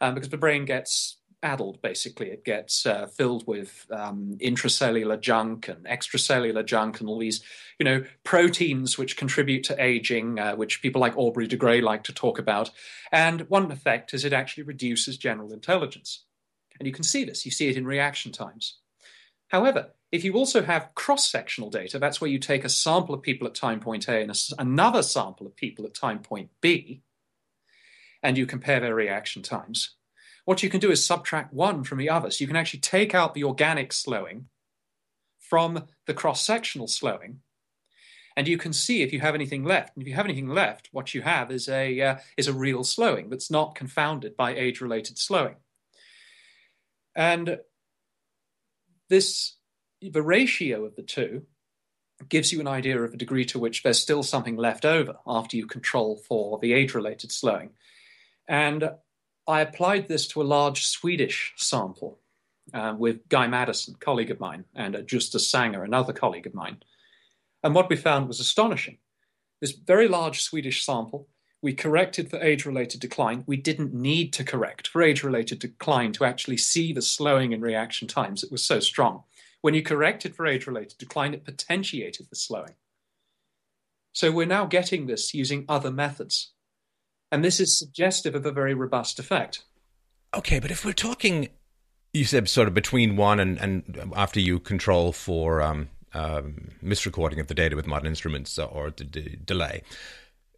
Um, 0.00 0.14
because 0.14 0.30
the 0.30 0.36
brain 0.36 0.64
gets 0.64 1.17
addled, 1.42 1.80
basically. 1.82 2.28
It 2.28 2.44
gets 2.44 2.84
uh, 2.84 3.06
filled 3.06 3.46
with 3.46 3.86
um, 3.90 4.36
intracellular 4.40 5.20
junk 5.20 5.68
and 5.68 5.84
extracellular 5.86 6.64
junk 6.64 7.00
and 7.00 7.08
all 7.08 7.18
these, 7.18 7.42
you 7.78 7.84
know, 7.84 8.04
proteins 8.24 8.98
which 8.98 9.16
contribute 9.16 9.64
to 9.64 9.82
aging, 9.82 10.38
uh, 10.38 10.56
which 10.56 10.82
people 10.82 11.00
like 11.00 11.16
Aubrey 11.16 11.46
de 11.46 11.56
Grey 11.56 11.80
like 11.80 12.04
to 12.04 12.12
talk 12.12 12.38
about. 12.38 12.70
And 13.12 13.42
one 13.48 13.70
effect 13.70 14.14
is 14.14 14.24
it 14.24 14.32
actually 14.32 14.64
reduces 14.64 15.16
general 15.16 15.52
intelligence. 15.52 16.24
And 16.78 16.86
you 16.86 16.92
can 16.92 17.04
see 17.04 17.24
this, 17.24 17.44
you 17.44 17.50
see 17.50 17.68
it 17.68 17.76
in 17.76 17.86
reaction 17.86 18.32
times. 18.32 18.78
However, 19.48 19.92
if 20.10 20.24
you 20.24 20.34
also 20.34 20.62
have 20.62 20.94
cross 20.94 21.28
sectional 21.30 21.70
data, 21.70 21.98
that's 21.98 22.20
where 22.20 22.30
you 22.30 22.38
take 22.38 22.64
a 22.64 22.68
sample 22.68 23.14
of 23.14 23.22
people 23.22 23.46
at 23.46 23.54
time 23.54 23.80
point 23.80 24.08
A 24.08 24.20
and 24.20 24.30
a, 24.30 24.34
another 24.58 25.02
sample 25.02 25.46
of 25.46 25.56
people 25.56 25.84
at 25.84 25.94
time 25.94 26.20
point 26.20 26.50
B, 26.60 27.02
and 28.22 28.36
you 28.36 28.46
compare 28.46 28.80
their 28.80 28.94
reaction 28.94 29.42
times, 29.42 29.96
what 30.48 30.62
you 30.62 30.70
can 30.70 30.80
do 30.80 30.90
is 30.90 31.04
subtract 31.04 31.52
one 31.52 31.84
from 31.84 31.98
the 31.98 32.08
other. 32.08 32.30
So 32.30 32.40
you 32.40 32.46
can 32.46 32.56
actually 32.56 32.80
take 32.80 33.14
out 33.14 33.34
the 33.34 33.44
organic 33.44 33.92
slowing 33.92 34.46
from 35.38 35.84
the 36.06 36.14
cross 36.14 36.42
sectional 36.42 36.88
slowing. 36.88 37.40
And 38.34 38.48
you 38.48 38.56
can 38.56 38.72
see 38.72 39.02
if 39.02 39.12
you 39.12 39.20
have 39.20 39.34
anything 39.34 39.62
left. 39.62 39.94
And 39.94 40.02
if 40.02 40.08
you 40.08 40.14
have 40.14 40.24
anything 40.24 40.48
left, 40.48 40.88
what 40.90 41.12
you 41.12 41.20
have 41.20 41.50
is 41.50 41.68
a, 41.68 42.00
uh, 42.00 42.16
is 42.38 42.48
a 42.48 42.54
real 42.54 42.82
slowing 42.82 43.28
that's 43.28 43.50
not 43.50 43.74
confounded 43.74 44.38
by 44.38 44.54
age 44.54 44.80
related 44.80 45.18
slowing. 45.18 45.56
And 47.14 47.58
this, 49.10 49.56
the 50.00 50.22
ratio 50.22 50.86
of 50.86 50.96
the 50.96 51.02
two 51.02 51.42
gives 52.26 52.54
you 52.54 52.60
an 52.60 52.68
idea 52.68 52.98
of 53.02 53.10
the 53.10 53.18
degree 53.18 53.44
to 53.44 53.58
which 53.58 53.82
there's 53.82 54.00
still 54.00 54.22
something 54.22 54.56
left 54.56 54.86
over 54.86 55.16
after 55.26 55.58
you 55.58 55.66
control 55.66 56.16
for 56.16 56.58
the 56.58 56.72
age 56.72 56.94
related 56.94 57.32
slowing. 57.32 57.72
And 58.48 58.92
I 59.48 59.62
applied 59.62 60.08
this 60.08 60.26
to 60.28 60.42
a 60.42 60.44
large 60.44 60.84
Swedish 60.84 61.54
sample 61.56 62.20
uh, 62.74 62.94
with 62.98 63.26
Guy 63.30 63.46
Madison, 63.46 63.96
colleague 63.98 64.30
of 64.30 64.38
mine, 64.38 64.66
and 64.74 64.94
uh, 64.94 65.00
Justus 65.00 65.50
Sanger, 65.50 65.82
another 65.82 66.12
colleague 66.12 66.46
of 66.46 66.54
mine. 66.54 66.82
And 67.64 67.74
what 67.74 67.88
we 67.88 67.96
found 67.96 68.28
was 68.28 68.40
astonishing. 68.40 68.98
This 69.62 69.72
very 69.72 70.06
large 70.06 70.42
Swedish 70.42 70.84
sample, 70.84 71.28
we 71.62 71.72
corrected 71.72 72.28
for 72.28 72.40
age 72.42 72.66
related 72.66 73.00
decline. 73.00 73.42
We 73.46 73.56
didn't 73.56 73.94
need 73.94 74.34
to 74.34 74.44
correct 74.44 74.86
for 74.86 75.02
age 75.02 75.24
related 75.24 75.60
decline 75.60 76.12
to 76.12 76.26
actually 76.26 76.58
see 76.58 76.92
the 76.92 77.02
slowing 77.02 77.52
in 77.52 77.62
reaction 77.62 78.06
times. 78.06 78.44
It 78.44 78.52
was 78.52 78.62
so 78.62 78.80
strong. 78.80 79.24
When 79.62 79.72
you 79.72 79.82
corrected 79.82 80.36
for 80.36 80.46
age 80.46 80.66
related 80.66 80.98
decline, 80.98 81.32
it 81.32 81.46
potentiated 81.46 82.26
the 82.28 82.36
slowing. 82.36 82.74
So 84.12 84.30
we're 84.30 84.46
now 84.46 84.66
getting 84.66 85.06
this 85.06 85.32
using 85.32 85.64
other 85.68 85.90
methods. 85.90 86.52
And 87.30 87.44
this 87.44 87.60
is 87.60 87.78
suggestive 87.78 88.34
of 88.34 88.46
a 88.46 88.52
very 88.52 88.74
robust 88.74 89.18
effect. 89.18 89.64
Okay, 90.34 90.58
but 90.58 90.70
if 90.70 90.84
we're 90.84 90.92
talking, 90.92 91.48
you 92.12 92.24
said 92.24 92.48
sort 92.48 92.68
of 92.68 92.74
between 92.74 93.16
one 93.16 93.40
and, 93.40 93.58
and 93.58 94.12
after 94.14 94.40
you 94.40 94.58
control 94.58 95.12
for 95.12 95.62
um, 95.62 95.88
um, 96.14 96.70
misrecording 96.82 97.40
of 97.40 97.46
the 97.48 97.54
data 97.54 97.76
with 97.76 97.86
modern 97.86 98.06
instruments 98.06 98.58
or 98.58 98.90
the 98.90 99.04
delay, 99.04 99.82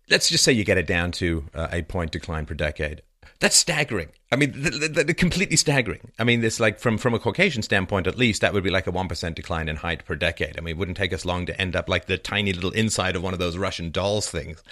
let's 0.08 0.28
just 0.28 0.44
say 0.44 0.52
you 0.52 0.64
get 0.64 0.78
it 0.78 0.86
down 0.86 1.12
to 1.12 1.44
uh, 1.54 1.68
a 1.70 1.82
point 1.82 2.10
decline 2.12 2.46
per 2.46 2.54
decade. 2.54 3.02
That's 3.38 3.56
staggering. 3.56 4.10
I 4.30 4.36
mean, 4.36 4.52
the 4.52 5.14
completely 5.16 5.56
staggering. 5.56 6.12
I 6.18 6.24
mean, 6.24 6.42
this 6.42 6.60
like 6.60 6.78
from 6.78 6.98
from 6.98 7.14
a 7.14 7.18
Caucasian 7.18 7.62
standpoint, 7.62 8.06
at 8.06 8.18
least 8.18 8.42
that 8.42 8.52
would 8.52 8.62
be 8.62 8.70
like 8.70 8.86
a 8.86 8.90
one 8.90 9.08
percent 9.08 9.34
decline 9.34 9.68
in 9.68 9.76
height 9.76 10.04
per 10.04 10.14
decade. 10.14 10.58
I 10.58 10.60
mean, 10.60 10.72
it 10.76 10.78
wouldn't 10.78 10.98
take 10.98 11.14
us 11.14 11.24
long 11.24 11.46
to 11.46 11.58
end 11.58 11.74
up 11.74 11.88
like 11.88 12.04
the 12.04 12.18
tiny 12.18 12.52
little 12.52 12.70
inside 12.72 13.16
of 13.16 13.22
one 13.22 13.32
of 13.32 13.38
those 13.38 13.56
Russian 13.56 13.90
dolls 13.90 14.28
things. 14.30 14.62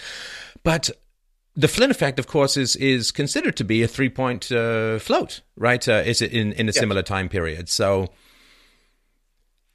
But 0.63 0.91
the 1.59 1.67
Flynn 1.67 1.91
effect, 1.91 2.21
of 2.21 2.29
course, 2.29 2.57
is 2.57 2.77
is 2.77 3.11
considered 3.11 3.57
to 3.57 3.65
be 3.65 3.83
a 3.83 3.89
three 3.89 4.09
point 4.09 4.53
uh, 4.53 5.01
float, 5.01 5.41
right? 5.57 5.87
Uh, 5.87 6.03
is 6.07 6.23
it 6.23 6.33
in 6.33 6.53
in 6.53 6.69
a 6.69 6.73
similar 6.73 7.03
time 7.03 7.29
period? 7.29 7.69
So 7.69 8.11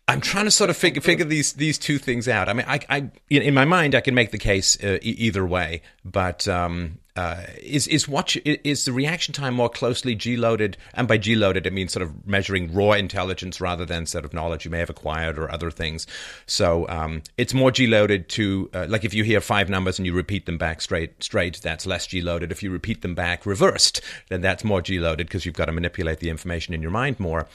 I'm 0.08 0.22
trying 0.22 0.46
to 0.46 0.52
sort 0.52 0.70
of 0.70 0.78
figure 0.78 1.02
figure 1.02 1.26
these 1.26 1.54
these 1.54 1.78
two 1.78 1.98
things 1.98 2.30
out. 2.30 2.48
I 2.48 2.54
mean, 2.54 2.66
I, 2.70 2.80
I 2.90 3.12
in 3.30 3.54
my 3.54 3.66
mind 3.66 3.96
I 3.96 4.02
can 4.02 4.16
make 4.16 4.32
the 4.32 4.38
case 4.38 4.82
uh, 4.82 4.98
e- 5.02 5.16
either 5.20 5.46
way, 5.46 5.82
but 6.06 6.48
um, 6.48 7.00
uh, 7.16 7.44
is 7.62 7.88
is 7.88 8.08
what 8.08 8.36
is 8.44 8.86
the 8.86 8.92
reaction 8.92 9.34
time 9.34 9.54
more 9.54 9.70
closely 9.70 10.16
G 10.16 10.36
loaded? 10.36 10.78
And 10.96 11.08
by 11.08 11.18
G 11.18 11.36
loaded, 11.36 11.68
it 11.68 11.74
means 11.74 11.94
sort 11.94 12.02
of 12.02 12.26
measuring 12.26 12.74
raw 12.74 12.94
intelligence 12.94 13.62
rather 13.62 13.86
than 13.86 14.08
sort 14.08 14.26
of 14.26 14.34
knowledge 14.34 14.66
you 14.66 14.72
may 14.72 14.80
have 14.80 14.90
acquired 14.90 15.38
or 15.38 15.52
other 15.52 15.70
things. 15.70 16.08
So 16.48 16.88
um, 16.90 17.22
it's 17.38 17.54
more 17.54 17.70
G 17.70 17.86
loaded 17.86 18.30
to 18.30 18.70
uh, 18.74 18.88
like 18.90 19.06
if 19.06 19.14
you 19.14 19.24
hear 19.24 19.42
five 19.42 19.70
numbers 19.70 20.00
and 20.00 20.08
you 20.08 20.14
repeat 20.14 20.48
them 20.48 20.58
back 20.58 20.82
straight 20.82 21.24
straight, 21.24 21.62
that's 21.62 21.86
less 21.86 22.08
G 22.08 22.22
loaded. 22.22 22.52
If 22.52 22.64
you 22.64 22.72
repeat 22.72 23.04
them 23.04 23.14
back 23.14 23.46
reversed, 23.46 24.02
then 24.30 24.42
that's 24.42 24.64
more 24.64 24.82
G 24.82 25.00
loaded 25.00 25.28
because 25.28 25.46
you've 25.46 25.56
got 25.56 25.66
to 25.66 25.72
manipulate 25.72 26.20
the 26.20 26.30
information 26.30 26.74
in 26.74 26.82
your 26.82 26.92
mind 26.92 27.20
more. 27.20 27.48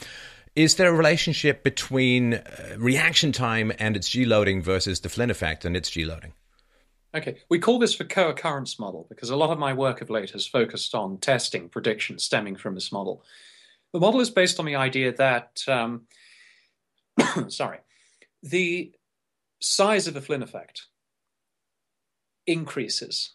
Is 0.55 0.75
there 0.75 0.89
a 0.89 0.93
relationship 0.93 1.63
between 1.63 2.35
uh, 2.35 2.41
reaction 2.77 3.31
time 3.31 3.71
and 3.77 3.95
its 3.95 4.09
G 4.09 4.25
loading 4.25 4.61
versus 4.61 5.01
the 5.01 5.09
Flynn 5.09 5.29
effect 5.29 5.65
and 5.65 5.75
its 5.75 5.89
G 5.89 6.05
loading? 6.05 6.33
Okay, 7.15 7.37
we 7.49 7.57
call 7.57 7.79
this 7.79 7.97
the 7.97 8.05
co-occurrence 8.05 8.77
model 8.77 9.07
because 9.09 9.31
a 9.31 9.35
lot 9.35 9.49
of 9.49 9.57
my 9.57 9.73
work 9.73 10.01
of 10.01 10.11
late 10.11 10.29
has 10.31 10.45
focused 10.45 10.93
on 10.93 11.17
testing 11.17 11.67
predictions 11.67 12.23
stemming 12.23 12.55
from 12.55 12.75
this 12.75 12.91
model. 12.91 13.23
The 13.93 13.99
model 13.99 14.19
is 14.19 14.29
based 14.29 14.59
on 14.59 14.65
the 14.65 14.75
idea 14.75 15.11
that, 15.13 15.63
um, 15.67 16.03
sorry, 17.47 17.79
the 18.43 18.93
size 19.59 20.07
of 20.07 20.13
the 20.13 20.21
Flynn 20.21 20.43
effect 20.43 20.85
increases 22.45 23.33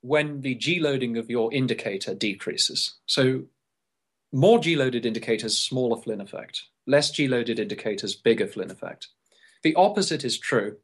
when 0.00 0.40
the 0.40 0.54
G 0.54 0.80
loading 0.80 1.18
of 1.18 1.28
your 1.28 1.52
indicator 1.52 2.14
decreases. 2.14 2.96
So, 3.04 3.42
more 4.32 4.58
G 4.58 4.74
loaded 4.74 5.04
indicators, 5.04 5.58
smaller 5.58 6.00
Flynn 6.00 6.22
effect. 6.22 6.62
Less 6.86 7.10
G 7.10 7.28
loaded 7.28 7.58
indicators, 7.58 8.14
bigger 8.14 8.46
Flynn 8.46 8.70
effect. 8.70 9.08
The 9.62 9.74
opposite 9.74 10.24
is 10.24 10.38
true 10.38 10.76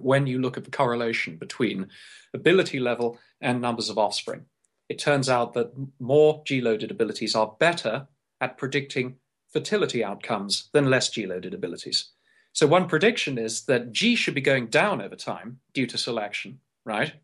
when 0.00 0.26
you 0.26 0.40
look 0.40 0.56
at 0.56 0.64
the 0.64 0.70
correlation 0.70 1.36
between 1.36 1.88
ability 2.32 2.80
level 2.80 3.18
and 3.40 3.60
numbers 3.60 3.88
of 3.88 3.98
offspring. 3.98 4.46
It 4.88 4.98
turns 4.98 5.28
out 5.28 5.54
that 5.54 5.72
more 5.98 6.42
G 6.46 6.60
loaded 6.60 6.90
abilities 6.90 7.34
are 7.34 7.54
better 7.58 8.08
at 8.40 8.58
predicting 8.58 9.16
fertility 9.52 10.04
outcomes 10.04 10.68
than 10.72 10.90
less 10.90 11.08
G 11.08 11.26
loaded 11.26 11.54
abilities. 11.54 12.10
So, 12.52 12.66
one 12.66 12.88
prediction 12.88 13.38
is 13.38 13.62
that 13.62 13.92
G 13.92 14.14
should 14.14 14.34
be 14.34 14.40
going 14.40 14.68
down 14.68 15.00
over 15.00 15.16
time 15.16 15.60
due 15.72 15.86
to 15.86 15.98
selection, 15.98 16.60
right? 16.84 17.14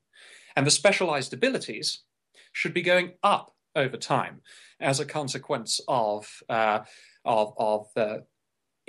And 0.56 0.66
the 0.66 0.70
specialized 0.70 1.32
abilities 1.32 2.00
should 2.52 2.74
be 2.74 2.82
going 2.82 3.12
up 3.22 3.54
over 3.76 3.96
time 3.96 4.40
as 4.80 4.98
a 4.98 5.04
consequence 5.04 5.80
of, 5.86 6.42
uh, 6.48 6.80
of, 7.24 7.52
of 7.56 7.86
uh, 7.96 8.16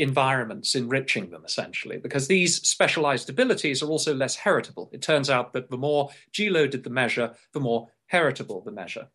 environments 0.01 0.73
enriching 0.73 1.29
them 1.29 1.43
essentially 1.45 1.97
because 1.99 2.27
these 2.27 2.55
specialized 2.67 3.29
abilities 3.29 3.83
are 3.83 3.89
also 3.89 4.15
less 4.15 4.35
heritable. 4.35 4.89
It 4.91 5.03
turns 5.03 5.29
out 5.29 5.53
that 5.53 5.69
the 5.69 5.77
more 5.77 6.09
g-loaded 6.31 6.83
the 6.83 6.89
measure 6.89 7.35
the 7.53 7.59
more 7.59 7.87
heritable 8.07 8.61
the 8.61 8.71
measure. 8.71 9.09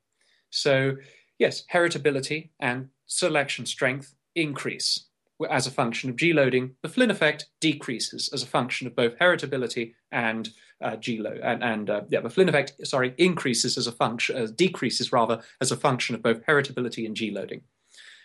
So 0.51 0.97
yes 1.41 1.65
heritability 1.73 2.51
and 2.61 2.91
selection 3.07 3.67
strength 3.67 4.15
increase 4.37 5.07
as 5.51 5.67
a 5.67 5.73
function 5.73 6.09
of 6.09 6.15
g-loading. 6.15 6.77
The 6.83 6.89
flynn 6.89 7.11
effect 7.11 7.47
decreases 7.61 8.31
as 8.33 8.45
a 8.45 8.47
function 8.47 8.87
of 8.87 8.95
both 8.95 9.19
heritability 9.19 9.95
and 10.13 10.49
uh, 10.81 10.95
g-load 10.95 11.41
and, 11.43 11.65
and 11.65 11.91
uh, 11.91 12.03
yeah 12.11 12.21
the 12.21 12.31
flynn 12.31 12.49
effect 12.49 12.75
sorry 12.87 13.13
increases 13.19 13.77
as 13.77 13.89
a 13.89 13.93
function 13.93 14.37
uh, 14.37 14.47
decreases 14.55 15.11
rather 15.11 15.43
as 15.61 15.73
a 15.73 15.77
function 15.77 16.15
of 16.15 16.23
both 16.23 16.47
heritability 16.47 17.05
and 17.07 17.17
g-loading. 17.17 17.63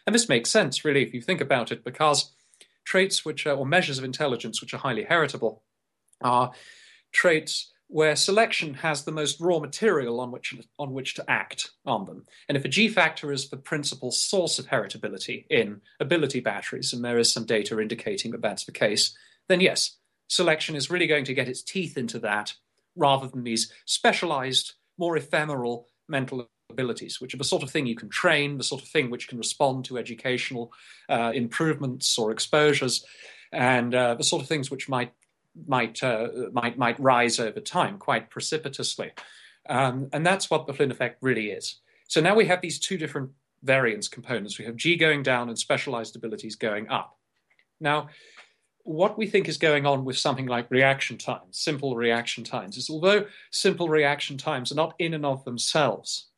And 0.05 0.13
this 0.13 0.29
makes 0.29 0.51
sense 0.51 0.85
really 0.85 1.01
if 1.01 1.11
you 1.11 1.21
think 1.21 1.41
about 1.41 1.71
it 1.71 1.83
because 1.83 2.31
traits 2.85 3.23
which 3.25 3.45
are, 3.45 3.55
or 3.55 3.65
measures 3.65 3.97
of 3.97 4.03
intelligence 4.03 4.61
which 4.61 4.73
are 4.73 4.77
highly 4.77 5.03
heritable 5.03 5.63
are 6.21 6.51
traits 7.11 7.71
where 7.87 8.15
selection 8.15 8.73
has 8.75 9.03
the 9.03 9.11
most 9.11 9.41
raw 9.41 9.59
material 9.59 10.21
on 10.21 10.31
which 10.31 10.55
on 10.79 10.93
which 10.93 11.13
to 11.13 11.29
act 11.29 11.71
on 11.85 12.05
them. 12.05 12.25
And 12.47 12.57
if 12.57 12.63
a 12.63 12.69
G 12.69 12.87
factor 12.87 13.33
is 13.33 13.49
the 13.49 13.57
principal 13.57 14.11
source 14.11 14.59
of 14.59 14.67
heritability 14.67 15.45
in 15.49 15.81
ability 15.99 16.39
batteries, 16.39 16.93
and 16.93 17.03
there 17.03 17.19
is 17.19 17.31
some 17.31 17.45
data 17.45 17.79
indicating 17.81 18.31
that 18.31 18.41
that's 18.41 18.63
the 18.63 18.71
case, 18.71 19.15
then 19.49 19.59
yes, 19.59 19.97
selection 20.29 20.77
is 20.77 20.89
really 20.89 21.07
going 21.07 21.25
to 21.25 21.33
get 21.33 21.49
its 21.49 21.61
teeth 21.61 21.97
into 21.97 22.17
that 22.19 22.53
rather 22.95 23.27
than 23.27 23.43
these 23.43 23.71
specialized, 23.85 24.73
more 24.97 25.17
ephemeral 25.17 25.87
mental 26.07 26.49
abilities, 26.71 27.19
which 27.21 27.33
are 27.33 27.37
the 27.37 27.43
sort 27.43 27.63
of 27.63 27.69
thing 27.69 27.85
you 27.85 27.95
can 27.95 28.09
train, 28.09 28.57
the 28.57 28.63
sort 28.63 28.81
of 28.81 28.87
thing 28.87 29.09
which 29.09 29.27
can 29.27 29.37
respond 29.37 29.85
to 29.85 29.97
educational 29.97 30.71
uh, 31.09 31.31
improvements 31.33 32.17
or 32.17 32.31
exposures, 32.31 33.05
and 33.51 33.93
uh, 33.93 34.15
the 34.15 34.23
sort 34.23 34.41
of 34.41 34.47
things 34.47 34.71
which 34.71 34.89
might 34.89 35.11
might 35.67 36.01
uh, 36.03 36.27
might 36.53 36.77
might 36.77 36.99
rise 36.99 37.39
over 37.39 37.59
time 37.59 37.97
quite 37.97 38.29
precipitously. 38.29 39.11
Um, 39.69 40.09
and 40.13 40.25
that's 40.25 40.49
what 40.49 40.65
the 40.65 40.73
Flynn 40.73 40.91
effect 40.91 41.17
really 41.21 41.51
is. 41.51 41.79
So 42.07 42.19
now 42.21 42.35
we 42.35 42.45
have 42.45 42.61
these 42.61 42.79
two 42.79 42.97
different 42.97 43.29
variance 43.63 44.07
components. 44.07 44.57
We 44.57 44.65
have 44.65 44.75
G 44.75 44.95
going 44.95 45.23
down 45.23 45.49
and 45.49 45.57
specialized 45.57 46.15
abilities 46.15 46.55
going 46.55 46.89
up. 46.89 47.17
Now, 47.79 48.09
what 48.83 49.17
we 49.17 49.27
think 49.27 49.47
is 49.47 49.57
going 49.57 49.85
on 49.85 50.05
with 50.05 50.17
something 50.17 50.47
like 50.47 50.71
reaction 50.71 51.17
times, 51.17 51.59
simple 51.59 51.95
reaction 51.95 52.43
times, 52.43 52.77
is 52.77 52.89
although 52.89 53.25
simple 53.51 53.89
reaction 53.89 54.37
times 54.37 54.71
are 54.71 54.75
not 54.75 54.95
in 54.99 55.13
and 55.13 55.25
of 55.25 55.43
themselves 55.45 56.30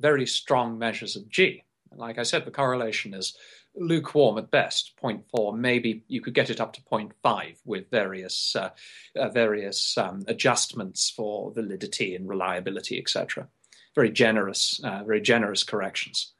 very 0.00 0.26
strong 0.26 0.78
measures 0.78 1.16
of 1.16 1.28
G, 1.28 1.64
like 1.94 2.18
I 2.18 2.22
said, 2.22 2.44
the 2.44 2.50
correlation 2.50 3.14
is 3.14 3.36
lukewarm 3.76 4.38
at 4.38 4.50
best, 4.50 4.92
0.4. 5.02 5.56
Maybe 5.56 6.04
you 6.08 6.20
could 6.20 6.34
get 6.34 6.50
it 6.50 6.60
up 6.60 6.72
to 6.74 6.82
0.5 6.82 7.58
with 7.64 7.90
various 7.90 8.56
uh, 8.56 8.70
uh, 9.16 9.28
various 9.28 9.96
um, 9.96 10.24
adjustments 10.26 11.10
for 11.10 11.52
validity 11.52 12.14
and 12.14 12.28
reliability, 12.28 12.98
etc. 12.98 13.48
Very 13.94 14.10
generous, 14.10 14.80
uh, 14.84 15.02
very 15.04 15.20
generous 15.20 15.62
corrections. 15.62 16.32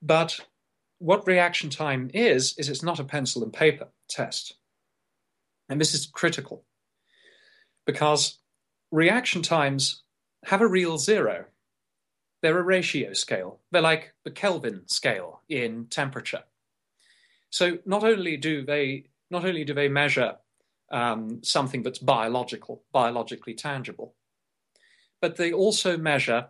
But 0.00 0.40
what 0.98 1.26
reaction 1.26 1.70
time 1.70 2.10
is 2.14 2.54
is 2.58 2.68
it's 2.68 2.82
not 2.82 3.00
a 3.00 3.04
pencil 3.04 3.42
and 3.42 3.52
paper 3.52 3.88
test, 4.08 4.54
and 5.68 5.80
this 5.80 5.94
is 5.94 6.06
critical 6.06 6.64
because 7.86 8.38
reaction 8.90 9.42
times 9.42 10.02
have 10.44 10.60
a 10.60 10.66
real 10.66 10.98
zero 10.98 11.46
they're 12.42 12.58
a 12.58 12.62
ratio 12.62 13.12
scale. 13.12 13.60
They're 13.70 13.80
like 13.80 14.12
the 14.24 14.30
Kelvin 14.30 14.82
scale 14.86 15.40
in 15.48 15.86
temperature. 15.86 16.42
So 17.50 17.78
not 17.86 18.04
only 18.04 18.36
do 18.36 18.64
they 18.64 19.04
not 19.30 19.44
only 19.44 19.64
do 19.64 19.72
they 19.72 19.88
measure 19.88 20.36
um, 20.90 21.42
something 21.42 21.82
that's 21.82 21.98
biological, 21.98 22.82
biologically 22.92 23.54
tangible, 23.54 24.14
but 25.22 25.36
they 25.36 25.52
also 25.52 25.96
measure 25.96 26.48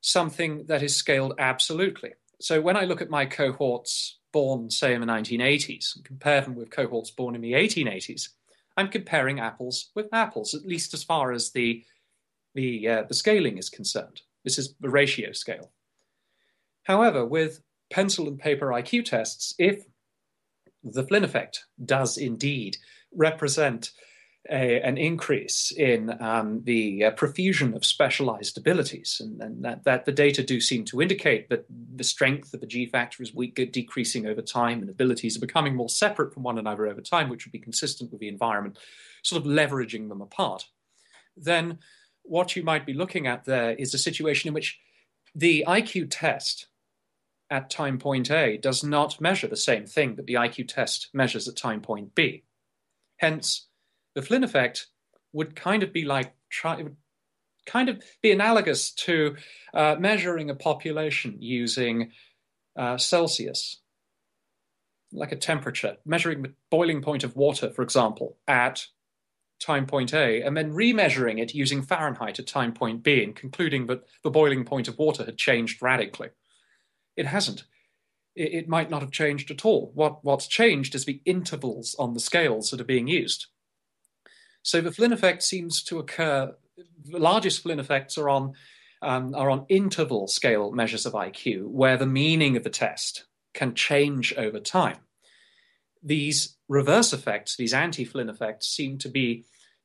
something 0.00 0.64
that 0.66 0.82
is 0.82 0.96
scaled 0.96 1.34
absolutely. 1.38 2.12
So 2.40 2.60
when 2.60 2.76
I 2.76 2.84
look 2.84 3.02
at 3.02 3.10
my 3.10 3.26
cohorts 3.26 4.18
born, 4.32 4.70
say, 4.70 4.94
in 4.94 5.00
the 5.00 5.06
1980s, 5.06 5.96
and 5.96 6.04
compare 6.04 6.40
them 6.40 6.54
with 6.54 6.70
cohorts 6.70 7.10
born 7.10 7.34
in 7.34 7.40
the 7.40 7.52
1880s, 7.52 8.28
I'm 8.76 8.88
comparing 8.88 9.40
apples 9.40 9.90
with 9.94 10.08
apples, 10.12 10.54
at 10.54 10.66
least 10.66 10.94
as 10.94 11.02
far 11.02 11.32
as 11.32 11.50
the 11.50 11.84
the, 12.54 12.88
uh, 12.88 13.02
the 13.02 13.12
scaling 13.12 13.58
is 13.58 13.68
concerned. 13.68 14.22
This 14.46 14.58
is 14.58 14.76
the 14.80 14.88
ratio 14.88 15.32
scale. 15.32 15.72
However, 16.84 17.26
with 17.26 17.60
pencil 17.90 18.28
and 18.28 18.38
paper 18.38 18.68
IQ 18.68 19.04
tests, 19.06 19.56
if 19.58 19.84
the 20.84 21.02
Flynn 21.02 21.24
effect 21.24 21.64
does 21.84 22.16
indeed 22.16 22.76
represent 23.12 23.90
a, 24.48 24.80
an 24.82 24.98
increase 24.98 25.72
in 25.72 26.16
um, 26.22 26.62
the 26.62 27.06
uh, 27.06 27.10
profusion 27.10 27.74
of 27.74 27.84
specialized 27.84 28.56
abilities, 28.56 29.20
and, 29.20 29.42
and 29.42 29.64
that, 29.64 29.82
that, 29.82 30.04
the 30.04 30.12
data 30.12 30.44
do 30.44 30.60
seem 30.60 30.84
to 30.84 31.02
indicate 31.02 31.48
that 31.48 31.66
the 31.96 32.04
strength 32.04 32.54
of 32.54 32.60
the 32.60 32.68
G 32.68 32.86
factor 32.86 33.24
is 33.24 33.34
weak, 33.34 33.56
decreasing 33.72 34.26
over 34.26 34.42
time, 34.42 34.80
and 34.80 34.88
abilities 34.88 35.36
are 35.36 35.40
becoming 35.40 35.74
more 35.74 35.88
separate 35.88 36.32
from 36.32 36.44
one 36.44 36.58
another 36.58 36.86
over 36.86 37.00
time, 37.00 37.28
which 37.28 37.44
would 37.44 37.52
be 37.52 37.58
consistent 37.58 38.12
with 38.12 38.20
the 38.20 38.28
environment, 38.28 38.78
sort 39.24 39.44
of 39.44 39.50
leveraging 39.50 40.08
them 40.08 40.20
apart. 40.20 40.66
Then 41.36 41.80
what 42.28 42.56
you 42.56 42.62
might 42.62 42.86
be 42.86 42.92
looking 42.92 43.26
at 43.26 43.44
there 43.44 43.72
is 43.72 43.94
a 43.94 43.98
situation 43.98 44.48
in 44.48 44.54
which 44.54 44.78
the 45.34 45.64
IQ 45.66 46.08
test 46.10 46.68
at 47.50 47.70
time 47.70 47.98
point 47.98 48.30
A 48.30 48.56
does 48.56 48.82
not 48.82 49.20
measure 49.20 49.46
the 49.46 49.56
same 49.56 49.86
thing 49.86 50.16
that 50.16 50.26
the 50.26 50.34
IQ 50.34 50.68
test 50.68 51.08
measures 51.12 51.46
at 51.48 51.56
time 51.56 51.80
point 51.80 52.14
B. 52.14 52.42
Hence, 53.18 53.68
the 54.14 54.22
Flynn 54.22 54.44
effect 54.44 54.88
would 55.32 55.54
kind 55.54 55.82
of 55.82 55.92
be 55.92 56.04
like 56.04 56.34
try, 56.50 56.76
would 56.76 56.96
kind 57.66 57.88
of 57.88 58.02
be 58.22 58.32
analogous 58.32 58.90
to 58.92 59.36
uh, 59.74 59.96
measuring 59.98 60.50
a 60.50 60.54
population 60.54 61.36
using 61.40 62.12
uh, 62.76 62.96
Celsius, 62.96 63.80
like 65.12 65.32
a 65.32 65.36
temperature, 65.36 65.96
measuring 66.04 66.42
the 66.42 66.52
boiling 66.70 67.02
point 67.02 67.24
of 67.24 67.36
water, 67.36 67.70
for 67.70 67.82
example, 67.82 68.36
at 68.48 68.86
time 69.60 69.86
point 69.86 70.12
A, 70.12 70.42
and 70.42 70.56
then 70.56 70.72
remeasuring 70.72 71.40
it 71.40 71.54
using 71.54 71.82
Fahrenheit 71.82 72.38
at 72.38 72.46
time 72.46 72.72
point 72.72 73.02
B 73.02 73.22
and 73.22 73.34
concluding 73.34 73.86
that 73.86 74.04
the 74.22 74.30
boiling 74.30 74.64
point 74.64 74.88
of 74.88 74.98
water 74.98 75.24
had 75.24 75.38
changed 75.38 75.82
radically. 75.82 76.28
It 77.16 77.26
hasn't. 77.26 77.64
It, 78.34 78.52
it 78.52 78.68
might 78.68 78.90
not 78.90 79.02
have 79.02 79.10
changed 79.10 79.50
at 79.50 79.64
all. 79.64 79.90
What, 79.94 80.24
what's 80.24 80.46
changed 80.46 80.94
is 80.94 81.04
the 81.04 81.20
intervals 81.24 81.96
on 81.98 82.14
the 82.14 82.20
scales 82.20 82.70
that 82.70 82.80
are 82.80 82.84
being 82.84 83.08
used. 83.08 83.46
So 84.62 84.80
the 84.80 84.92
Flynn 84.92 85.12
effect 85.12 85.42
seems 85.42 85.82
to 85.84 85.98
occur, 85.98 86.54
the 87.04 87.18
largest 87.18 87.62
Flynn 87.62 87.80
effects 87.80 88.18
are 88.18 88.28
on, 88.28 88.54
um, 89.00 89.34
are 89.34 89.50
on 89.50 89.64
interval 89.68 90.26
scale 90.26 90.72
measures 90.72 91.06
of 91.06 91.12
IQ, 91.12 91.68
where 91.68 91.96
the 91.96 92.06
meaning 92.06 92.56
of 92.56 92.64
the 92.64 92.70
test 92.70 93.26
can 93.54 93.74
change 93.74 94.34
over 94.36 94.58
time 94.58 94.98
these 96.06 96.55
reverse 96.68 97.12
effects, 97.12 97.56
these 97.56 97.74
anti 97.74 98.04
Flynn 98.04 98.28
effects, 98.28 98.66
seem 98.66 98.98
to 98.98 99.08
be 99.08 99.44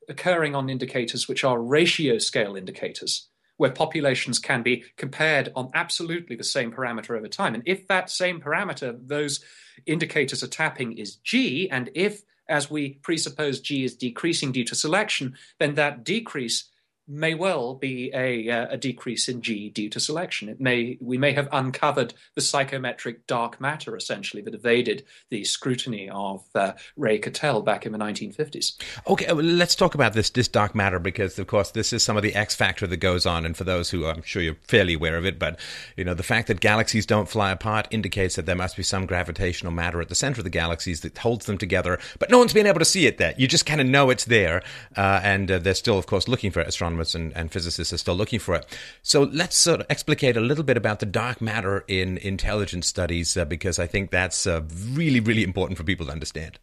occurring 0.10 0.56
on 0.56 0.70
indicators 0.70 1.28
which 1.28 1.44
are 1.44 1.62
ratio 1.62 2.18
scale 2.18 2.56
indicators, 2.56 3.30
where 3.58 3.72
populations 3.72 4.40
can 4.40 4.64
be 4.64 4.84
compared 4.98 5.52
on 5.56 5.70
absolutely 5.74 6.36
the 6.36 6.44
same 6.44 6.72
parameter 6.72 7.18
over 7.18 7.28
time. 7.28 7.54
And 7.54 7.64
if 7.66 7.88
that 7.88 8.10
same 8.10 8.42
parameter, 8.42 8.98
those 9.00 9.44
indicators 9.86 10.44
are 10.44 10.48
tapping, 10.48 10.98
is 10.98 11.16
G, 11.18 11.70
and 11.70 11.90
if, 11.94 12.22
as 12.50 12.70
we 12.70 12.96
presuppose, 13.04 13.60
G 13.60 13.84
is 13.84 13.96
decreasing 13.96 14.52
due 14.52 14.66
to 14.66 14.76
selection, 14.76 15.36
then 15.60 15.76
that 15.76 16.04
decrease 16.04 16.71
may 17.08 17.34
well 17.34 17.76
be 17.76 18.12
a, 18.14 18.50
uh, 18.50 18.68
a, 18.72 18.78
decrease 18.78 19.28
in 19.28 19.42
G 19.42 19.70
due 19.70 19.90
to 19.90 20.00
selection. 20.00 20.50
It 20.50 20.62
may 20.62 20.98
we 21.02 21.18
may 21.18 21.34
have 21.34 21.50
uncovered 21.52 22.14
the 22.36 22.42
psychometric 22.42 23.28
dark 23.28 23.60
matter 23.60 23.96
essentially 23.96 24.42
that 24.44 24.54
evaded 24.54 25.06
the 25.30 25.44
scrutiny 25.44 26.10
of 26.10 26.44
uh, 26.56 26.74
Ray 26.96 27.20
Cattell 27.20 27.62
back 27.62 27.86
in 27.86 27.92
the 27.92 27.98
1950s. 27.98 28.82
Okay, 29.08 29.26
well, 29.28 29.44
let's 29.44 29.76
talk 29.76 29.94
about 29.94 30.14
this 30.14 30.30
this 30.30 30.48
dark 30.48 30.74
matter 30.74 31.00
because 31.00 31.38
of 31.38 31.48
course 31.48 31.72
this 31.72 31.92
is 31.92 32.04
some 32.04 32.18
of 32.18 32.24
the 32.24 32.34
X 32.36 32.56
factor 32.56 32.88
that 32.88 32.98
goes 32.98 33.26
on, 33.26 33.46
and 33.46 33.58
for 33.58 33.64
those 33.64 33.90
who 33.90 34.06
I'm 34.06 34.24
sure 34.24 34.42
you're 34.42 34.56
fairly 34.68 34.94
aware 34.94 35.18
of 35.18 35.26
it, 35.26 35.38
but 35.38 35.60
you 35.98 36.04
know 36.04 36.14
the 36.14 36.24
fact 36.24 36.48
that 36.48 36.60
galaxies 36.60 37.06
don't 37.06 37.30
fly 37.30 37.52
apart 37.52 37.88
indicates 37.92 38.36
that 38.36 38.46
there 38.46 38.56
must 38.56 38.78
be 38.78 38.84
some 38.84 39.06
gravitational 39.06 39.74
matter 39.74 40.02
at 40.02 40.10
the 40.10 40.16
center 40.16 40.40
of 40.40 40.44
the 40.46 40.50
galaxies 40.50 41.02
that 41.02 41.18
holds 41.18 41.46
them 41.46 41.58
together, 41.58 42.00
but 42.20 42.30
no 42.30 42.38
one's 42.38 42.54
been 42.54 42.68
able 42.68 42.80
to 42.80 42.86
see 42.86 43.06
it 43.06 43.18
there. 43.18 43.34
You 43.38 43.48
just 43.48 43.66
kind 43.66 43.82
of 43.82 43.88
know 43.88 44.10
it's 44.10 44.26
there, 44.26 44.64
uh, 44.96 45.20
and 45.24 45.52
uh, 45.52 45.60
they're 45.60 45.74
still, 45.74 45.98
of 45.98 46.08
course, 46.08 46.28
looking 46.28 46.52
for. 46.52 46.62
Astronomers 46.62 46.91
astronomers 46.92 47.16
and, 47.16 47.36
and 47.36 47.52
physicists 47.52 47.94
are 47.94 47.98
still 47.98 48.16
looking 48.16 48.40
for 48.40 48.56
it. 48.56 48.66
So 49.02 49.24
let's 49.24 49.56
sort 49.56 49.82
of 49.82 49.88
explicate 49.90 50.38
a 50.38 50.42
little 50.42 50.64
bit 50.64 50.78
about 50.78 51.00
the 51.00 51.06
dark 51.06 51.42
matter 51.42 51.84
in 51.88 52.18
intelligence 52.18 52.88
studies, 52.88 53.38
uh, 53.38 53.46
because 53.46 53.80
I 53.80 53.88
think 53.88 54.12
that's 54.12 54.46
uh, 54.46 54.62
really, 54.92 55.20
really 55.20 55.44
important 55.44 55.78
for 55.78 55.84
people 55.84 56.06
to 56.08 56.12
understand. 56.12 56.60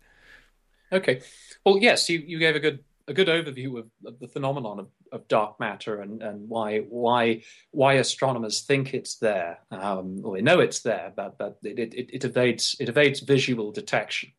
Okay. 0.92 1.22
Well, 1.64 1.78
yes, 1.78 2.08
you, 2.08 2.18
you 2.18 2.38
gave 2.38 2.56
a 2.56 2.60
good 2.60 2.84
a 3.06 3.14
good 3.14 3.28
overview 3.28 3.78
of, 3.78 3.86
of 4.04 4.18
the 4.20 4.28
phenomenon 4.28 4.78
of, 4.80 4.88
of, 5.12 5.26
dark 5.28 5.58
matter 5.58 6.02
and, 6.02 6.22
and 6.22 6.46
why 6.46 6.80
why 6.80 7.42
why 7.70 7.94
astronomers 7.94 8.60
think 8.60 8.92
it's 8.92 9.16
there. 9.16 9.60
Um, 9.70 10.20
or 10.24 10.36
they 10.36 10.42
know 10.42 10.60
it's 10.60 10.80
there, 10.80 11.10
but 11.16 11.38
but 11.38 11.56
it, 11.62 11.78
it, 11.78 12.10
it 12.12 12.24
evades 12.24 12.76
it 12.78 12.90
evades 12.90 13.20
visual 13.20 13.72
detection. 13.72 14.32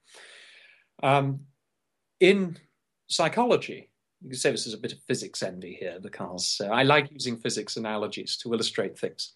Um, 1.02 1.46
in 2.20 2.58
psychology, 3.08 3.89
you 4.22 4.30
can 4.30 4.38
say 4.38 4.52
this 4.52 4.68
is 4.68 4.74
a 4.74 4.80
bit 4.80 4.94
of 4.94 5.02
physics 5.04 5.42
envy 5.42 5.74
here 5.80 6.00
because 6.02 6.62
uh, 6.64 6.68
I 6.68 6.84
like 6.84 7.12
using 7.12 7.38
physics 7.38 7.78
analogies 7.78 8.38
to 8.38 8.54
illustrate 8.54 8.98
things. 8.98 9.34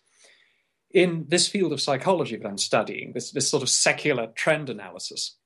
In 0.91 1.25
this 1.27 1.47
field 1.47 1.73
of 1.73 1.81
psychology 1.81 2.35
that 2.35 2.47
I'm 2.47 2.57
studying, 2.57 3.13
this, 3.13 3.31
this 3.31 3.49
sort 3.49 3.63
of 3.63 3.69
secular 3.69 4.27
trend 4.35 4.69
analysis, 4.69 5.37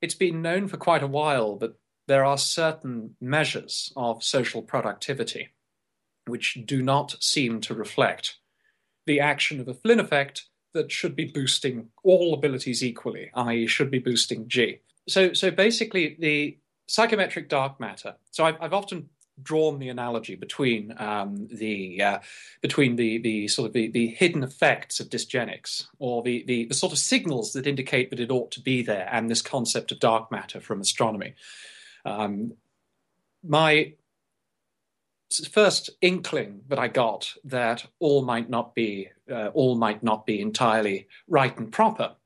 it's 0.00 0.14
been 0.14 0.42
known 0.42 0.66
for 0.66 0.78
quite 0.78 1.02
a 1.02 1.06
while 1.06 1.56
that 1.58 1.74
there 2.08 2.24
are 2.24 2.38
certain 2.38 3.14
measures 3.20 3.92
of 3.96 4.24
social 4.24 4.62
productivity 4.62 5.50
which 6.26 6.58
do 6.64 6.82
not 6.82 7.22
seem 7.22 7.60
to 7.60 7.74
reflect 7.74 8.38
the 9.06 9.20
action 9.20 9.60
of 9.60 9.68
a 9.68 9.74
Flynn 9.74 10.00
effect 10.00 10.46
that 10.72 10.92
should 10.92 11.16
be 11.16 11.24
boosting 11.24 11.88
all 12.04 12.34
abilities 12.34 12.84
equally, 12.84 13.30
i.e., 13.34 13.66
should 13.66 13.90
be 13.90 13.98
boosting 13.98 14.46
G. 14.48 14.78
So, 15.08 15.32
so 15.32 15.50
basically, 15.50 16.16
the 16.18 16.58
psychometric 16.90 17.48
dark 17.48 17.78
matter. 17.78 18.16
So 18.32 18.44
I've, 18.44 18.56
I've 18.60 18.72
often 18.72 19.08
drawn 19.42 19.78
the 19.78 19.88
analogy 19.88 20.34
between 20.34 20.92
um, 20.98 21.46
the 21.50 22.02
uh, 22.02 22.18
between 22.60 22.96
the 22.96 23.18
the 23.18 23.48
sort 23.48 23.68
of 23.68 23.72
the, 23.72 23.88
the 23.88 24.08
hidden 24.08 24.42
effects 24.42 24.98
of 24.98 25.08
dysgenics 25.08 25.86
or 25.98 26.22
the, 26.22 26.44
the, 26.46 26.66
the 26.66 26.74
sort 26.74 26.92
of 26.92 26.98
signals 26.98 27.52
that 27.52 27.66
indicate 27.66 28.10
that 28.10 28.20
it 28.20 28.30
ought 28.30 28.50
to 28.50 28.60
be 28.60 28.82
there 28.82 29.08
and 29.10 29.30
this 29.30 29.40
concept 29.40 29.92
of 29.92 30.00
dark 30.00 30.30
matter 30.32 30.60
from 30.60 30.80
astronomy. 30.80 31.34
Um, 32.04 32.54
my 33.42 33.94
first 35.48 35.90
inkling 36.00 36.62
that 36.68 36.78
I 36.80 36.88
got 36.88 37.32
that 37.44 37.86
all 38.00 38.22
might 38.22 38.50
not 38.50 38.74
be 38.74 39.10
uh, 39.30 39.48
all 39.54 39.76
might 39.76 40.02
not 40.02 40.26
be 40.26 40.40
entirely 40.40 41.06
right 41.28 41.56
and 41.56 41.70
proper 41.70 42.16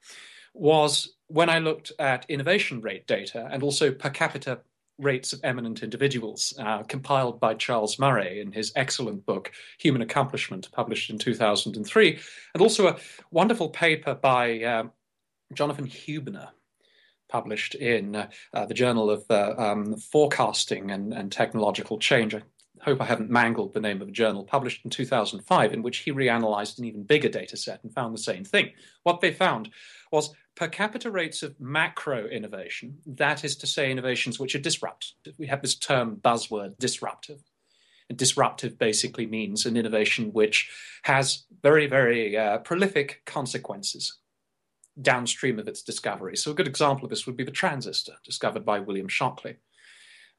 was 0.55 1.14
when 1.29 1.49
I 1.49 1.59
looked 1.59 1.93
at 1.99 2.27
innovation 2.29 2.81
rate 2.81 3.07
data 3.07 3.49
and 3.51 3.63
also 3.63 3.91
per 3.91 4.11
capita 4.11 4.61
rates 4.99 5.33
of 5.33 5.41
eminent 5.43 5.83
individuals, 5.83 6.55
uh, 6.59 6.83
compiled 6.85 7.41
by 7.41 7.55
Charles 7.55 7.99
Murray 7.99 8.41
in 8.41 8.53
his 8.53 8.73
excellent 8.77 9.27
book, 9.27 9.51
Human 9.79 10.03
Accomplishment, 10.03 10.71
published 10.73 11.11
in 11.11 11.19
2003, 11.19 12.19
and 12.55 12.63
also 12.63 12.89
a 12.89 12.97
wonderful 13.31 13.71
paper 13.71 14.15
by 14.15 14.63
uh, 14.63 14.85
Jonathan 15.53 15.87
Huebner, 15.87 16.51
published 17.29 17.75
in 17.75 18.15
uh, 18.15 18.31
uh, 18.53 18.67
the 18.67 18.75
Journal 18.75 19.11
of 19.11 19.25
uh, 19.31 19.55
um, 19.59 19.97
Forecasting 19.97 20.91
and, 20.91 21.13
and, 21.13 21.33
Technological 21.33 21.99
Change. 21.99 22.35
I 22.35 22.43
hope 22.81 23.01
I 23.01 23.07
haven't 23.07 23.31
mangled 23.31 23.75
the 23.75 23.81
name 23.81 24.01
of 24.01 24.09
a 24.09 24.13
journal, 24.13 24.45
published 24.45 24.85
in 24.85 24.91
2005, 24.91 25.73
in 25.73 25.83
which 25.83 25.99
he 25.99 26.13
reanalyzed 26.13 26.79
an 26.79 26.85
even 26.85 27.03
bigger 27.03 27.29
data 27.29 27.57
set 27.57 27.83
and 27.83 27.93
found 27.93 28.15
the 28.15 28.23
same 28.23 28.45
thing. 28.45 28.71
What 29.03 29.21
they 29.21 29.33
found 29.33 29.71
was 30.13 30.35
per 30.57 30.69
capita 30.69 31.11
rates 31.11 31.43
of 31.43 31.61
macro 31.61 32.27
innovation, 32.27 32.99
that 33.07 33.45
is 33.45 33.57
to 33.57 33.67
say, 33.67 33.91
innovations 33.91 34.39
which 34.39 34.55
are 34.55 34.61
disruptive. 34.61 35.35
We 35.39 35.49
have 35.49 35.63
this 35.63 35.75
term 35.75 36.17
buzzword 36.17 36.79
disruptive. 36.79 37.41
And 38.09 38.19
disruptive 38.19 38.79
basically 38.79 39.27
means 39.27 39.65
an 39.65 39.77
innovation 39.77 40.33
which 40.33 40.71
has 41.05 41.45
very, 41.63 41.87
very 41.87 42.37
uh, 42.37 42.59
prolific 42.59 43.23
consequences 43.25 44.19
downstream 45.01 45.59
of 45.59 45.69
its 45.69 45.83
discovery. 45.83 46.37
So, 46.37 46.51
a 46.51 46.55
good 46.55 46.69
example 46.69 47.05
of 47.05 47.11
this 47.11 47.27
would 47.27 47.37
be 47.37 47.45
the 47.45 47.51
transistor, 47.51 48.15
discovered 48.25 48.65
by 48.65 48.79
William 48.79 49.09
Shockley, 49.09 49.57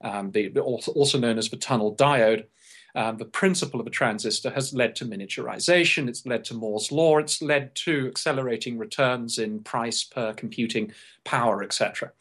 um, 0.04 0.32
the, 0.32 0.50
also 0.60 1.20
known 1.20 1.38
as 1.38 1.50
the 1.50 1.58
tunnel 1.58 1.96
diode. 1.96 2.46
Um, 2.96 3.18
the 3.18 3.26
principle 3.26 3.82
of 3.82 3.88
a 3.88 3.92
transistor 3.92 4.50
has 4.52 4.74
led 4.74 4.96
to 4.98 5.06
miniaturization, 5.06 6.08
it's 6.08 6.26
led 6.26 6.46
to 6.46 6.54
Moore's 6.54 6.92
law, 6.92 7.18
it's 7.18 7.42
led 7.42 7.76
to 7.76 8.08
accelerating 8.08 8.78
returns 8.78 9.38
in 9.38 9.60
price 9.64 10.04
per 10.04 10.34
computing 10.34 10.94
power, 11.26 11.62
etc. 11.62 12.14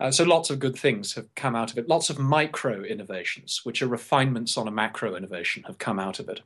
Uh, 0.00 0.10
so 0.10 0.24
lots 0.24 0.50
of 0.50 0.58
good 0.58 0.76
things 0.76 1.14
have 1.14 1.32
come 1.36 1.54
out 1.54 1.70
of 1.70 1.78
it. 1.78 1.88
Lots 1.88 2.10
of 2.10 2.18
micro 2.18 2.82
innovations, 2.82 3.60
which 3.62 3.82
are 3.82 3.86
refinements 3.86 4.56
on 4.56 4.66
a 4.66 4.72
macro 4.72 5.14
innovation, 5.14 5.62
have 5.68 5.78
come 5.78 6.00
out 6.00 6.18
of 6.18 6.28
it. 6.28 6.40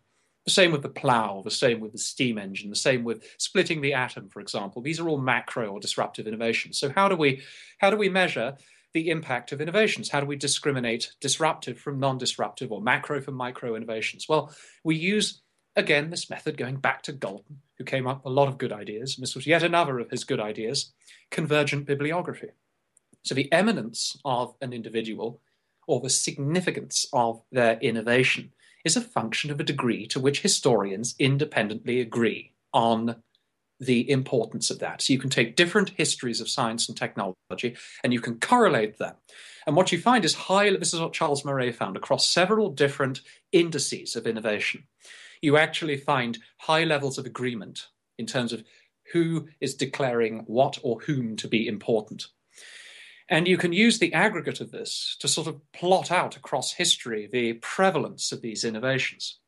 The 0.44 0.50
same 0.50 0.70
with 0.70 0.82
the 0.82 0.90
plow, 0.90 1.40
the 1.42 1.50
same 1.50 1.80
with 1.80 1.92
the 1.92 1.98
steam 1.98 2.36
engine, 2.36 2.68
the 2.68 2.76
same 2.76 3.02
with 3.02 3.24
splitting 3.38 3.80
the 3.80 3.94
atom, 3.94 4.28
for 4.28 4.40
example. 4.40 4.82
These 4.82 5.00
are 5.00 5.08
all 5.08 5.18
macro 5.18 5.68
or 5.68 5.80
disruptive 5.80 6.28
innovations. 6.28 6.78
So 6.78 6.90
how 6.90 7.08
do 7.08 7.16
we 7.16 7.42
how 7.78 7.90
do 7.90 7.96
we 7.96 8.10
measure 8.10 8.56
the 8.96 9.10
impact 9.10 9.52
of 9.52 9.60
innovations? 9.60 10.08
How 10.08 10.20
do 10.20 10.26
we 10.26 10.36
discriminate 10.36 11.12
disruptive 11.20 11.78
from 11.78 12.00
non-disruptive 12.00 12.72
or 12.72 12.80
macro 12.80 13.20
from 13.20 13.34
micro 13.34 13.76
innovations? 13.76 14.26
Well, 14.26 14.50
we 14.84 14.96
use 14.96 15.42
again 15.76 16.08
this 16.08 16.30
method 16.30 16.56
going 16.56 16.76
back 16.76 17.02
to 17.02 17.12
Galton, 17.12 17.58
who 17.76 17.84
came 17.84 18.06
up 18.06 18.24
with 18.24 18.30
a 18.30 18.34
lot 18.34 18.48
of 18.48 18.56
good 18.56 18.72
ideas. 18.72 19.14
And 19.14 19.22
this 19.22 19.34
was 19.34 19.46
yet 19.46 19.62
another 19.62 19.98
of 19.98 20.10
his 20.10 20.24
good 20.24 20.40
ideas, 20.40 20.94
convergent 21.30 21.84
bibliography. 21.84 22.52
So 23.22 23.34
the 23.34 23.52
eminence 23.52 24.16
of 24.24 24.54
an 24.62 24.72
individual 24.72 25.42
or 25.86 26.00
the 26.00 26.08
significance 26.08 27.06
of 27.12 27.42
their 27.52 27.78
innovation 27.80 28.54
is 28.82 28.96
a 28.96 29.02
function 29.02 29.50
of 29.50 29.60
a 29.60 29.64
degree 29.64 30.06
to 30.06 30.18
which 30.18 30.40
historians 30.40 31.14
independently 31.18 32.00
agree 32.00 32.54
on 32.72 33.16
the 33.78 34.08
importance 34.10 34.70
of 34.70 34.78
that. 34.78 35.02
So 35.02 35.12
you 35.12 35.18
can 35.18 35.30
take 35.30 35.56
different 35.56 35.90
histories 35.90 36.40
of 36.40 36.48
science 36.48 36.88
and 36.88 36.96
technology 36.96 37.76
and 38.02 38.12
you 38.12 38.20
can 38.20 38.40
correlate 38.40 38.98
them. 38.98 39.14
And 39.66 39.76
what 39.76 39.92
you 39.92 39.98
find 39.98 40.24
is 40.24 40.34
high, 40.34 40.70
this 40.70 40.94
is 40.94 41.00
what 41.00 41.12
Charles 41.12 41.44
Murray 41.44 41.72
found 41.72 41.96
across 41.96 42.28
several 42.28 42.70
different 42.70 43.20
indices 43.52 44.16
of 44.16 44.26
innovation. 44.26 44.84
You 45.42 45.56
actually 45.56 45.96
find 45.96 46.38
high 46.58 46.84
levels 46.84 47.18
of 47.18 47.26
agreement 47.26 47.88
in 48.18 48.26
terms 48.26 48.52
of 48.52 48.64
who 49.12 49.48
is 49.60 49.74
declaring 49.74 50.44
what 50.46 50.78
or 50.82 51.00
whom 51.00 51.36
to 51.36 51.48
be 51.48 51.66
important. 51.66 52.26
And 53.28 53.48
you 53.48 53.56
can 53.56 53.72
use 53.72 53.98
the 53.98 54.12
aggregate 54.12 54.60
of 54.60 54.70
this 54.70 55.16
to 55.20 55.28
sort 55.28 55.48
of 55.48 55.60
plot 55.72 56.10
out 56.10 56.36
across 56.36 56.74
history 56.74 57.28
the 57.30 57.54
prevalence 57.54 58.30
of 58.30 58.40
these 58.40 58.64
innovations. 58.64 59.38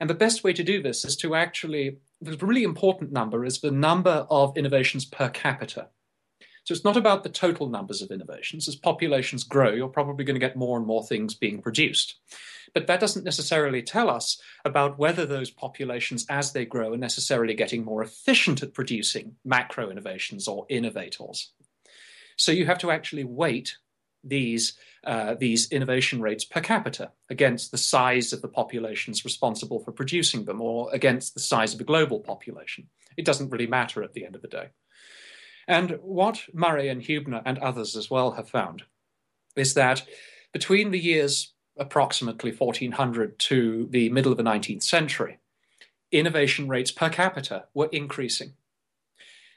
And 0.00 0.08
the 0.08 0.14
best 0.14 0.44
way 0.44 0.52
to 0.52 0.62
do 0.62 0.82
this 0.82 1.04
is 1.04 1.16
to 1.16 1.34
actually, 1.34 1.98
the 2.20 2.36
really 2.38 2.62
important 2.62 3.12
number 3.12 3.44
is 3.44 3.60
the 3.60 3.70
number 3.70 4.26
of 4.30 4.56
innovations 4.56 5.04
per 5.04 5.28
capita. 5.28 5.88
So 6.64 6.72
it's 6.72 6.84
not 6.84 6.96
about 6.96 7.22
the 7.22 7.28
total 7.28 7.68
numbers 7.68 8.00
of 8.00 8.10
innovations. 8.10 8.68
As 8.68 8.76
populations 8.76 9.44
grow, 9.44 9.72
you're 9.72 9.88
probably 9.88 10.24
going 10.24 10.34
to 10.34 10.46
get 10.46 10.56
more 10.56 10.78
and 10.78 10.86
more 10.86 11.04
things 11.04 11.34
being 11.34 11.60
produced. 11.60 12.14
But 12.72 12.86
that 12.86 13.00
doesn't 13.00 13.24
necessarily 13.24 13.82
tell 13.82 14.08
us 14.08 14.40
about 14.64 14.98
whether 14.98 15.26
those 15.26 15.50
populations, 15.50 16.24
as 16.30 16.52
they 16.52 16.64
grow, 16.64 16.94
are 16.94 16.98
necessarily 16.98 17.52
getting 17.52 17.84
more 17.84 18.02
efficient 18.02 18.62
at 18.62 18.72
producing 18.72 19.36
macro 19.44 19.90
innovations 19.90 20.48
or 20.48 20.64
innovators. 20.70 21.52
So 22.36 22.50
you 22.50 22.64
have 22.64 22.78
to 22.78 22.90
actually 22.90 23.24
weight 23.24 23.76
these 24.24 24.78
uh, 25.06 25.34
these 25.34 25.70
innovation 25.70 26.20
rates 26.20 26.44
per 26.44 26.60
capita 26.60 27.10
against 27.30 27.70
the 27.70 27.78
size 27.78 28.32
of 28.32 28.42
the 28.42 28.48
populations 28.48 29.24
responsible 29.24 29.80
for 29.80 29.92
producing 29.92 30.44
them 30.44 30.60
or 30.60 30.88
against 30.92 31.34
the 31.34 31.40
size 31.40 31.72
of 31.72 31.78
the 31.78 31.84
global 31.84 32.20
population. 32.20 32.88
It 33.16 33.24
doesn't 33.24 33.50
really 33.50 33.66
matter 33.66 34.02
at 34.02 34.14
the 34.14 34.24
end 34.24 34.34
of 34.34 34.42
the 34.42 34.48
day. 34.48 34.70
And 35.66 35.98
what 36.02 36.42
Murray 36.52 36.88
and 36.88 37.02
Huebner 37.02 37.42
and 37.44 37.58
others 37.58 37.96
as 37.96 38.10
well 38.10 38.32
have 38.32 38.48
found 38.48 38.82
is 39.56 39.74
that 39.74 40.02
between 40.52 40.90
the 40.90 40.98
years 40.98 41.52
approximately 41.76 42.52
1400 42.52 43.38
to 43.38 43.88
the 43.90 44.08
middle 44.10 44.32
of 44.32 44.38
the 44.38 44.44
19th 44.44 44.82
century, 44.82 45.38
innovation 46.12 46.68
rates 46.68 46.90
per 46.90 47.08
capita 47.08 47.64
were 47.74 47.88
increasing 47.92 48.54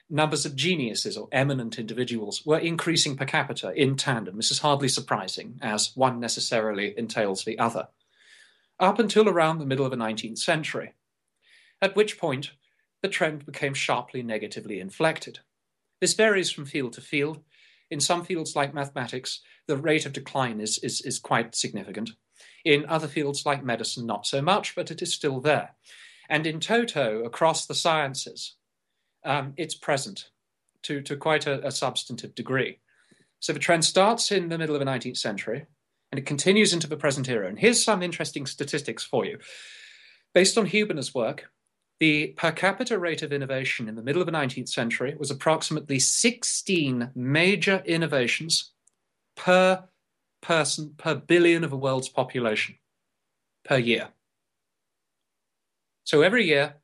numbers 0.10 0.46
of 0.46 0.56
geniuses 0.56 1.18
or 1.18 1.28
eminent 1.32 1.78
individuals 1.78 2.46
were 2.46 2.58
increasing 2.58 3.18
per 3.18 3.26
capita 3.26 3.74
in 3.74 3.96
tandem. 3.96 4.38
This 4.38 4.52
is 4.52 4.60
hardly 4.60 4.88
surprising, 4.88 5.60
as 5.62 5.92
one 5.96 6.20
necessarily 6.20 6.94
entails 6.98 7.44
the 7.44 7.60
other, 7.60 7.90
up 8.80 9.00
until 9.00 9.28
around 9.28 9.60
the 9.60 9.66
middle 9.66 9.86
of 9.86 9.92
the 9.92 9.98
19th 9.98 10.38
century, 10.38 10.94
at 11.82 11.96
which 11.96 12.18
point 12.18 12.52
the 13.02 13.10
trend 13.10 13.46
became 13.46 13.74
sharply 13.74 14.24
negatively 14.24 14.80
inflected. 14.80 15.40
This 16.00 16.14
varies 16.14 16.52
from 16.52 16.66
field 16.66 16.94
to 16.94 17.02
field. 17.02 17.42
In 17.90 18.00
some 18.00 18.24
fields 18.24 18.56
like 18.56 18.74
mathematics, 18.74 19.42
the 19.68 19.78
rate 19.78 20.06
of 20.06 20.14
decline 20.14 20.60
is, 20.60 20.78
is, 20.80 21.02
is 21.02 21.20
quite 21.20 21.56
significant. 21.56 22.12
In 22.64 22.86
other 22.86 23.08
fields 23.08 23.46
like 23.46 23.64
medicine, 23.64 24.06
not 24.06 24.28
so 24.28 24.42
much, 24.42 24.76
but 24.76 24.92
it 24.92 25.02
is 25.02 25.14
still 25.14 25.40
there. 25.40 25.76
And 26.30 26.46
in 26.46 26.60
toto, 26.60 27.24
across 27.24 27.66
the 27.66 27.76
sciences, 27.76 28.57
um, 29.28 29.54
it's 29.58 29.76
present 29.76 30.30
to, 30.84 31.02
to 31.02 31.18
quite 31.18 31.46
a, 31.46 31.66
a 31.68 31.72
substantive 31.72 32.34
degree. 32.34 32.80
So 33.40 33.54
the 33.54 33.60
trend 33.60 33.86
starts 33.86 34.32
in 34.32 34.50
the 34.50 34.58
middle 34.58 34.76
of 34.76 34.80
the 34.80 34.86
19th 34.86 35.18
century 35.18 35.66
and 36.12 36.18
it 36.18 36.26
continues 36.26 36.74
into 36.74 36.88
the 36.88 36.98
present 36.98 37.30
era. 37.30 37.48
And 37.48 37.60
here's 37.60 37.84
some 37.84 38.02
interesting 38.02 38.46
statistics 38.46 39.04
for 39.04 39.26
you. 39.26 39.38
Based 40.34 40.58
on 40.58 40.66
Huebner's 40.66 41.14
work, 41.14 41.52
the 42.00 42.28
per 42.38 42.52
capita 42.52 42.98
rate 42.98 43.22
of 43.22 43.34
innovation 43.34 43.90
in 43.90 43.96
the 43.96 44.04
middle 44.04 44.22
of 44.22 44.28
the 44.28 44.32
19th 44.32 44.70
century 44.70 45.16
was 45.20 45.30
approximately 45.30 46.00
16 46.00 47.12
major 47.14 47.84
innovations 47.86 48.72
per 49.36 49.84
person 50.42 50.94
per 50.98 51.16
billion 51.16 51.64
of 51.64 51.72
the 51.72 51.78
world's 51.78 52.10
population 52.10 52.76
per 53.66 53.78
year. 53.78 54.10
So 56.06 56.22
every 56.22 56.46
year, 56.46 56.76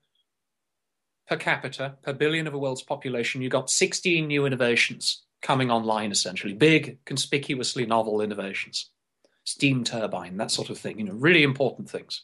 per 1.33 1.43
capita, 1.43 1.95
per 2.03 2.13
billion 2.13 2.45
of 2.45 2.53
the 2.53 2.59
world's 2.59 2.83
population, 2.83 3.41
you 3.41 3.49
got 3.49 3.69
16 3.69 4.27
new 4.27 4.45
innovations 4.45 5.23
coming 5.41 5.71
online, 5.71 6.11
essentially. 6.11 6.53
Big, 6.53 6.99
conspicuously 7.05 7.85
novel 7.85 8.21
innovations. 8.21 8.91
Steam 9.43 9.83
turbine, 9.83 10.37
that 10.37 10.51
sort 10.51 10.69
of 10.69 10.77
thing, 10.77 10.99
you 10.99 11.05
know, 11.05 11.13
really 11.13 11.43
important 11.43 11.89
things. 11.89 12.23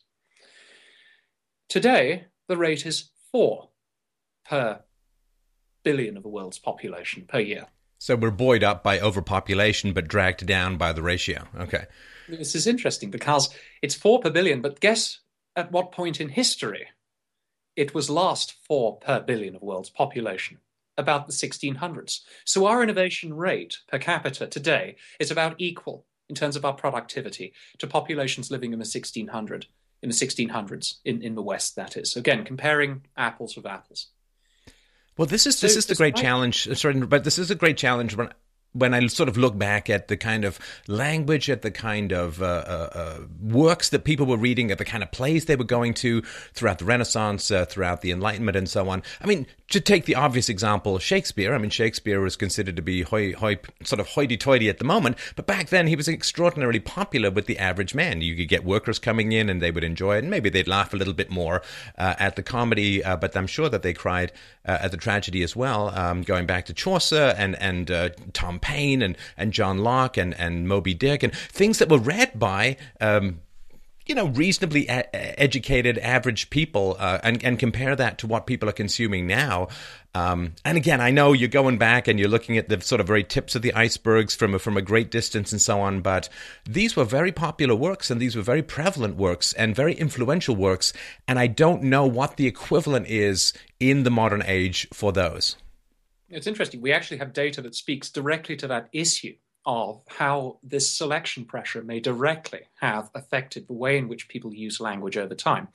Today, 1.69 2.25
the 2.47 2.57
rate 2.57 2.85
is 2.85 3.09
four 3.31 3.69
per 4.47 4.81
billion 5.83 6.15
of 6.15 6.23
the 6.23 6.29
world's 6.29 6.59
population 6.59 7.25
per 7.27 7.39
year. 7.39 7.65
So 7.97 8.15
we're 8.15 8.31
buoyed 8.31 8.63
up 8.63 8.83
by 8.83 8.99
overpopulation, 8.99 9.91
but 9.91 10.07
dragged 10.07 10.45
down 10.45 10.77
by 10.77 10.93
the 10.93 11.01
ratio. 11.01 11.47
Okay. 11.59 11.85
This 12.29 12.55
is 12.55 12.67
interesting 12.67 13.09
because 13.09 13.49
it's 13.81 13.95
four 13.95 14.19
per 14.19 14.29
billion, 14.29 14.61
but 14.61 14.79
guess 14.79 15.19
at 15.55 15.71
what 15.71 15.91
point 15.91 16.21
in 16.21 16.29
history 16.29 16.87
it 17.79 17.93
was 17.93 18.09
last 18.09 18.57
four 18.67 18.97
per 18.97 19.21
billion 19.21 19.55
of 19.55 19.61
world's 19.61 19.89
population, 19.89 20.57
about 20.97 21.27
the 21.27 21.33
1600s. 21.33 22.19
So 22.43 22.65
our 22.65 22.83
innovation 22.83 23.33
rate 23.33 23.77
per 23.87 23.97
capita 23.97 24.47
today 24.47 24.97
is 25.17 25.31
about 25.31 25.55
equal 25.59 26.05
in 26.27 26.35
terms 26.35 26.57
of 26.57 26.65
our 26.65 26.73
productivity 26.73 27.53
to 27.77 27.87
populations 27.87 28.51
living 28.51 28.73
in 28.73 28.79
the 28.79 28.83
1600 28.83 29.67
in 30.01 30.09
the 30.09 30.15
1600s 30.15 30.95
in, 31.05 31.21
in 31.21 31.35
the 31.35 31.41
West. 31.41 31.77
That 31.77 31.95
is 31.95 32.17
again 32.17 32.43
comparing 32.43 33.05
apples 33.15 33.55
with 33.55 33.65
apples. 33.65 34.07
Well, 35.17 35.27
this 35.27 35.47
is 35.47 35.57
so 35.57 35.67
this 35.67 35.77
is 35.77 35.85
the 35.85 35.95
great 35.95 36.17
challenge. 36.17 36.67
Uh, 36.67 36.75
sorry, 36.75 36.95
but 36.95 37.23
this 37.23 37.39
is 37.39 37.49
a 37.49 37.55
great 37.55 37.77
challenge 37.77 38.17
when 38.73 38.93
I 38.93 39.05
sort 39.07 39.29
of 39.29 39.37
look 39.37 39.57
back 39.57 39.89
at 39.89 40.09
the 40.09 40.17
kind 40.17 40.45
of 40.45 40.59
language, 40.87 41.49
at 41.49 41.63
the 41.63 41.71
kind 41.71 42.11
of 42.11 42.41
uh, 42.41 42.45
uh, 42.45 42.89
uh, 42.93 43.19
works 43.41 43.89
that 43.89 44.03
people 44.03 44.27
were 44.27 44.37
reading, 44.37 44.69
at 44.69 44.77
the 44.77 44.85
kind 44.85 45.01
of 45.01 45.11
plays 45.11 45.45
they 45.45 45.55
were 45.55 45.63
going 45.63 45.95
to 45.95 46.21
throughout 46.53 46.77
the 46.77 46.85
Renaissance, 46.85 47.49
uh, 47.49 47.65
throughout 47.65 48.01
the 48.01 48.11
Enlightenment, 48.11 48.55
and 48.55 48.69
so 48.69 48.87
on. 48.89 49.01
I 49.21 49.25
mean, 49.25 49.47
to 49.69 49.79
take 49.79 50.05
the 50.05 50.15
obvious 50.15 50.49
example, 50.49 50.99
Shakespeare. 50.99 51.53
I 51.53 51.57
mean, 51.57 51.71
Shakespeare 51.71 52.21
was 52.21 52.35
considered 52.35 52.75
to 52.75 52.81
be 52.81 53.01
hoi, 53.01 53.33
hoi, 53.33 53.57
sort 53.83 53.99
of 53.99 54.07
hoity-toity 54.07 54.69
at 54.69 54.77
the 54.77 54.85
moment, 54.85 55.17
but 55.35 55.47
back 55.47 55.69
then 55.69 55.87
he 55.87 55.95
was 55.95 56.07
extraordinarily 56.07 56.79
popular 56.79 57.31
with 57.31 57.47
the 57.47 57.57
average 57.57 57.95
man. 57.95 58.21
You 58.21 58.35
could 58.35 58.47
get 58.49 58.63
workers 58.63 58.99
coming 58.99 59.31
in 59.31 59.49
and 59.49 59.61
they 59.61 59.71
would 59.71 59.83
enjoy 59.83 60.17
it, 60.17 60.19
and 60.19 60.29
maybe 60.29 60.49
they'd 60.49 60.67
laugh 60.67 60.93
a 60.93 60.97
little 60.97 61.13
bit 61.13 61.31
more 61.31 61.63
uh, 61.97 62.15
at 62.19 62.35
the 62.35 62.43
comedy, 62.43 63.03
uh, 63.03 63.15
but 63.15 63.35
I'm 63.35 63.47
sure 63.47 63.69
that 63.69 63.81
they 63.81 63.93
cried 63.93 64.31
at 64.65 64.91
the 64.91 64.97
tragedy 64.97 65.41
as 65.41 65.55
well. 65.55 65.89
Um, 65.97 66.21
going 66.21 66.45
back 66.45 66.65
to 66.65 66.73
Chaucer 66.73 67.33
and 67.35 67.55
and 67.55 68.13
Tom 68.33 68.58
Paine 68.59 69.01
and, 69.01 69.17
and 69.37 69.53
John 69.53 69.79
Locke 69.79 70.17
and, 70.17 70.33
and 70.39 70.67
Moby 70.67 70.93
Dick 70.93 71.23
and 71.23 71.33
things 71.33 71.79
that 71.79 71.89
were 71.89 71.97
read 71.97 72.37
by 72.37 72.77
um, 73.01 73.39
you 74.09 74.15
know, 74.15 74.27
reasonably 74.27 74.87
a- 74.87 75.39
educated 75.39 75.99
average 75.99 76.49
people, 76.49 76.97
uh, 76.99 77.19
and 77.23 77.43
and 77.43 77.59
compare 77.59 77.95
that 77.95 78.17
to 78.17 78.27
what 78.27 78.47
people 78.47 78.67
are 78.67 78.73
consuming 78.73 79.27
now. 79.27 79.67
Um, 80.15 80.53
and 80.65 80.75
again, 80.75 80.99
I 80.99 81.11
know 81.11 81.33
you're 81.33 81.47
going 81.47 81.77
back 81.77 82.07
and 82.07 82.19
you're 82.19 82.27
looking 82.27 82.57
at 82.57 82.67
the 82.67 82.81
sort 82.81 82.99
of 82.99 83.05
very 83.05 83.23
tips 83.23 83.53
of 83.53 83.61
the 83.61 83.71
icebergs 83.75 84.33
from 84.33 84.55
a, 84.55 84.59
from 84.59 84.75
a 84.75 84.81
great 84.81 85.11
distance 85.11 85.51
and 85.51 85.61
so 85.61 85.79
on. 85.81 86.01
But 86.01 86.27
these 86.65 86.95
were 86.95 87.03
very 87.03 87.31
popular 87.31 87.75
works, 87.75 88.09
and 88.09 88.19
these 88.19 88.35
were 88.35 88.41
very 88.41 88.63
prevalent 88.63 89.15
works 89.15 89.53
and 89.53 89.75
very 89.75 89.93
influential 89.93 90.55
works. 90.55 90.91
And 91.27 91.37
I 91.37 91.45
don't 91.45 91.83
know 91.83 92.07
what 92.07 92.37
the 92.37 92.47
equivalent 92.47 93.07
is 93.07 93.53
in 93.79 94.01
the 94.01 94.11
modern 94.11 94.41
age 94.43 94.87
for 94.91 95.11
those 95.11 95.55
it's 96.29 96.47
interesting. 96.47 96.81
We 96.81 96.93
actually 96.93 97.17
have 97.17 97.33
data 97.33 97.61
that 97.61 97.75
speaks 97.75 98.09
directly 98.09 98.55
to 98.57 98.67
that 98.67 98.89
issue 98.91 99.35
of 99.65 100.03
how 100.07 100.59
this 100.63 100.91
selection 100.91 101.45
pressure 101.45 101.83
may 101.83 101.99
directly 101.99 102.61
have 102.81 103.09
affected 103.13 103.67
the 103.67 103.73
way 103.73 103.97
in 103.97 104.07
which 104.07 104.29
people 104.29 104.53
use 104.53 104.79
language 104.79 105.17
over 105.17 105.35
time. 105.35 105.67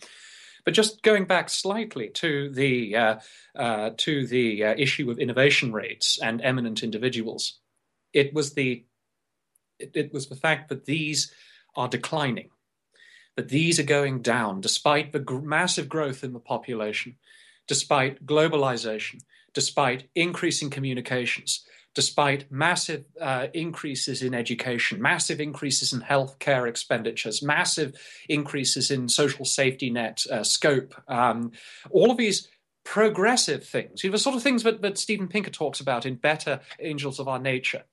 But 0.65 0.75
just 0.75 1.03
going 1.03 1.27
back 1.27 1.51
slightly 1.51 2.09
to 2.15 2.51
the 2.51 2.97
uh, 2.97 3.17
uh, 3.55 3.91
to 3.99 4.27
the 4.27 4.65
uh, 4.65 4.75
issue 4.79 5.11
of 5.11 5.19
innovation 5.19 5.73
rates 5.73 6.19
and 6.23 6.41
eminent 6.41 6.83
individuals, 6.83 7.59
it 8.15 8.33
was 8.33 8.55
the 8.55 8.85
it, 9.79 9.93
it 9.95 10.13
was 10.13 10.29
the 10.29 10.37
fact 10.37 10.71
that 10.71 10.87
these 10.87 11.33
are 11.77 11.89
declining, 11.89 12.49
that 13.37 13.51
these 13.51 13.79
are 13.79 13.85
going 13.85 14.23
down 14.23 14.63
despite 14.63 15.13
the 15.13 15.19
gr- 15.19 15.41
massive 15.41 15.89
growth 15.89 16.25
in 16.25 16.33
the 16.33 16.41
population, 16.41 17.17
despite 17.67 18.25
globalization, 18.27 19.21
despite 19.53 20.09
increasing 20.15 20.71
communications, 20.71 21.65
despite 21.95 22.51
massive 22.51 23.05
uh, 23.21 23.47
increases 23.55 24.23
in 24.23 24.35
education, 24.35 25.01
massive 25.01 25.41
increases 25.41 25.93
in 25.93 26.01
healthcare 26.01 26.69
expenditures, 26.69 27.43
massive 27.43 27.95
increases 28.29 28.91
in 28.91 29.09
social 29.09 29.45
safety 29.45 29.91
net 29.91 30.25
uh, 30.31 30.43
scope, 30.43 30.95
um, 31.09 31.53
all 31.91 32.11
of 32.11 32.17
these 32.17 32.49
progressive 32.85 33.65
things, 33.65 34.05
you 34.05 34.11
know, 34.11 34.13
the 34.13 34.19
sort 34.19 34.37
of 34.37 34.43
things 34.43 34.63
that, 34.63 34.83
that 34.83 34.99
Steven 34.99 35.29
Pinker 35.29 35.51
talks 35.51 35.81
about 35.81 36.05
in 36.05 36.17
Better 36.17 36.61
Angels 36.81 37.19
of 37.19 37.29
Our 37.29 37.39
Nature 37.39 37.85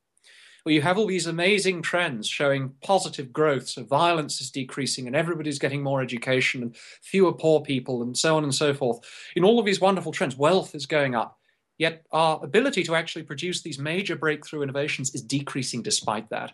where 0.63 0.73
you 0.73 0.81
have 0.81 0.97
all 0.97 1.07
these 1.07 1.27
amazing 1.27 1.81
trends 1.81 2.27
showing 2.27 2.73
positive 2.83 3.33
growth. 3.33 3.67
So 3.67 3.83
violence 3.83 4.41
is 4.41 4.51
decreasing 4.51 5.07
and 5.07 5.15
everybody's 5.15 5.59
getting 5.59 5.81
more 5.81 6.01
education 6.01 6.61
and 6.61 6.75
fewer 6.75 7.33
poor 7.33 7.61
people 7.61 8.01
and 8.01 8.17
so 8.17 8.37
on 8.37 8.43
and 8.43 8.53
so 8.53 8.73
forth. 8.73 8.99
In 9.35 9.43
all 9.43 9.59
of 9.59 9.65
these 9.65 9.81
wonderful 9.81 10.11
trends, 10.11 10.37
wealth 10.37 10.75
is 10.75 10.85
going 10.85 11.15
up. 11.15 11.39
Yet 11.77 12.05
our 12.11 12.39
ability 12.43 12.83
to 12.83 12.95
actually 12.95 13.23
produce 13.23 13.61
these 13.61 13.79
major 13.79 14.15
breakthrough 14.15 14.61
innovations 14.61 15.15
is 15.15 15.23
decreasing 15.23 15.81
despite 15.81 16.29
that. 16.29 16.53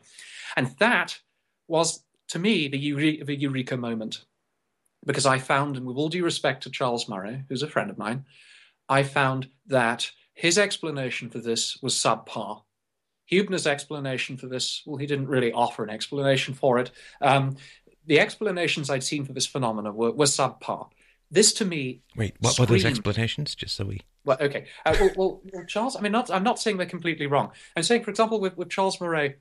And 0.55 0.73
that 0.79 1.19
was, 1.67 2.03
to 2.29 2.39
me, 2.39 2.69
the, 2.69 3.23
the 3.23 3.35
eureka 3.35 3.75
moment. 3.75 4.23
Because 5.05 5.25
I 5.25 5.37
found, 5.37 5.75
and 5.75 5.85
with 5.85 5.97
all 5.97 6.09
due 6.09 6.23
respect 6.23 6.63
to 6.63 6.69
Charles 6.69 7.09
Murray, 7.09 7.43
who's 7.49 7.61
a 7.61 7.67
friend 7.67 7.89
of 7.89 7.97
mine, 7.97 8.25
I 8.87 9.03
found 9.03 9.49
that 9.67 10.09
his 10.33 10.57
explanation 10.57 11.29
for 11.29 11.39
this 11.39 11.77
was 11.81 11.93
subpar. 11.93 12.61
Huebner's 13.29 13.67
explanation 13.67 14.37
for 14.37 14.47
this, 14.47 14.81
well, 14.85 14.97
he 14.97 15.05
didn't 15.05 15.27
really 15.27 15.51
offer 15.51 15.83
an 15.83 15.89
explanation 15.89 16.53
for 16.53 16.79
it. 16.79 16.91
Um, 17.21 17.57
the 18.05 18.19
explanations 18.19 18.89
I'd 18.89 19.03
seen 19.03 19.25
for 19.25 19.33
this 19.33 19.45
phenomena 19.45 19.91
were, 19.91 20.11
were 20.11 20.25
subpar. 20.25 20.89
This 21.29 21.53
to 21.53 21.65
me. 21.65 22.01
Wait, 22.15 22.35
what 22.39 22.53
screamed, 22.53 22.69
were 22.69 22.75
those 22.77 22.85
explanations? 22.85 23.53
Just 23.53 23.75
so 23.75 23.85
we. 23.85 24.01
Well, 24.23 24.37
okay. 24.39 24.67
Uh, 24.85 24.95
well, 24.99 25.11
well, 25.15 25.41
well, 25.53 25.65
Charles, 25.65 25.97
I 25.97 26.01
mean, 26.01 26.13
not, 26.13 26.31
I'm 26.31 26.43
not 26.43 26.57
saying 26.57 26.77
they're 26.77 26.85
completely 26.85 27.27
wrong. 27.27 27.51
I'm 27.75 27.83
saying, 27.83 28.03
for 28.03 28.09
example, 28.09 28.39
with, 28.39 28.57
with 28.57 28.69
Charles 28.69 28.99
Murray, 29.01 29.35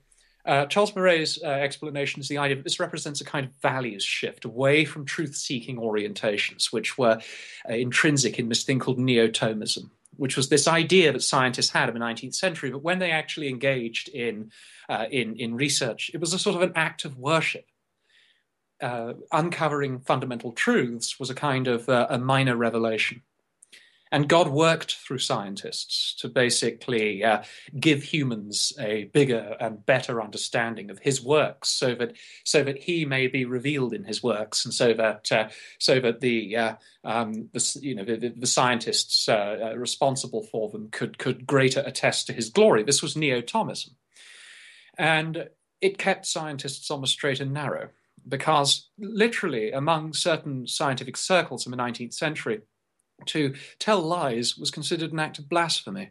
uh, 0.44 0.66
Charles 0.66 0.94
Murray's 0.94 1.40
uh, 1.42 1.46
explanation 1.46 2.20
is 2.20 2.28
the 2.28 2.38
idea 2.38 2.56
that 2.56 2.62
this 2.62 2.78
represents 2.78 3.20
a 3.20 3.24
kind 3.24 3.46
of 3.46 3.52
values 3.60 4.04
shift 4.04 4.44
away 4.44 4.84
from 4.84 5.04
truth 5.04 5.34
seeking 5.34 5.76
orientations, 5.76 6.72
which 6.72 6.96
were 6.96 7.20
uh, 7.68 7.72
intrinsic 7.72 8.38
in 8.38 8.48
this 8.48 8.62
thing 8.62 8.78
called 8.78 8.98
neo 8.98 9.26
Thomism, 9.26 9.90
which 10.16 10.36
was 10.36 10.48
this 10.48 10.66
idea 10.66 11.12
that 11.12 11.22
scientists 11.22 11.70
had 11.70 11.88
in 11.88 11.94
the 11.94 12.00
19th 12.00 12.34
century. 12.34 12.70
But 12.70 12.82
when 12.82 12.98
they 12.98 13.10
actually 13.10 13.48
engaged 13.48 14.08
in, 14.08 14.50
uh, 14.88 15.06
in, 15.10 15.36
in 15.36 15.54
research, 15.54 16.10
it 16.14 16.20
was 16.20 16.32
a 16.32 16.38
sort 16.38 16.56
of 16.56 16.62
an 16.62 16.72
act 16.74 17.04
of 17.04 17.16
worship. 17.16 17.66
Uh, 18.80 19.14
uncovering 19.32 20.00
fundamental 20.00 20.52
truths 20.52 21.18
was 21.18 21.30
a 21.30 21.34
kind 21.34 21.66
of 21.66 21.88
uh, 21.88 22.06
a 22.10 22.18
minor 22.18 22.56
revelation. 22.56 23.22
And 24.12 24.28
God 24.28 24.48
worked 24.48 24.94
through 24.94 25.18
scientists 25.18 26.14
to 26.20 26.28
basically 26.28 27.24
uh, 27.24 27.42
give 27.78 28.04
humans 28.04 28.72
a 28.78 29.04
bigger 29.12 29.56
and 29.58 29.84
better 29.84 30.22
understanding 30.22 30.90
of 30.90 31.00
His 31.00 31.22
works, 31.22 31.70
so 31.70 31.94
that 31.96 32.12
so 32.44 32.62
that 32.62 32.78
He 32.78 33.04
may 33.04 33.26
be 33.26 33.44
revealed 33.44 33.92
in 33.92 34.04
His 34.04 34.22
works, 34.22 34.64
and 34.64 34.72
so 34.72 34.94
that 34.94 35.32
uh, 35.32 35.48
so 35.78 35.98
that 36.00 36.20
the, 36.20 36.56
uh, 36.56 36.74
um, 37.04 37.48
the 37.52 37.78
you 37.82 37.94
know 37.96 38.04
the, 38.04 38.32
the 38.36 38.46
scientists 38.46 39.28
uh, 39.28 39.72
uh, 39.72 39.76
responsible 39.76 40.44
for 40.44 40.70
them 40.70 40.88
could 40.90 41.18
could 41.18 41.46
greater 41.46 41.82
attest 41.84 42.28
to 42.28 42.32
His 42.32 42.48
glory. 42.48 42.84
This 42.84 43.02
was 43.02 43.16
neo-Thomism, 43.16 43.90
and 44.96 45.48
it 45.80 45.98
kept 45.98 46.26
scientists 46.26 46.90
on 46.90 47.00
the 47.00 47.06
straight 47.06 47.40
and 47.40 47.52
narrow 47.52 47.88
because 48.28 48.88
literally 48.98 49.70
among 49.72 50.12
certain 50.12 50.66
scientific 50.66 51.16
circles 51.16 51.66
in 51.66 51.70
the 51.70 51.76
19th 51.76 52.14
century 52.14 52.60
to 53.24 53.54
tell 53.78 54.00
lies 54.00 54.56
was 54.56 54.70
considered 54.70 55.12
an 55.12 55.18
act 55.18 55.38
of 55.38 55.48
blasphemy. 55.48 56.10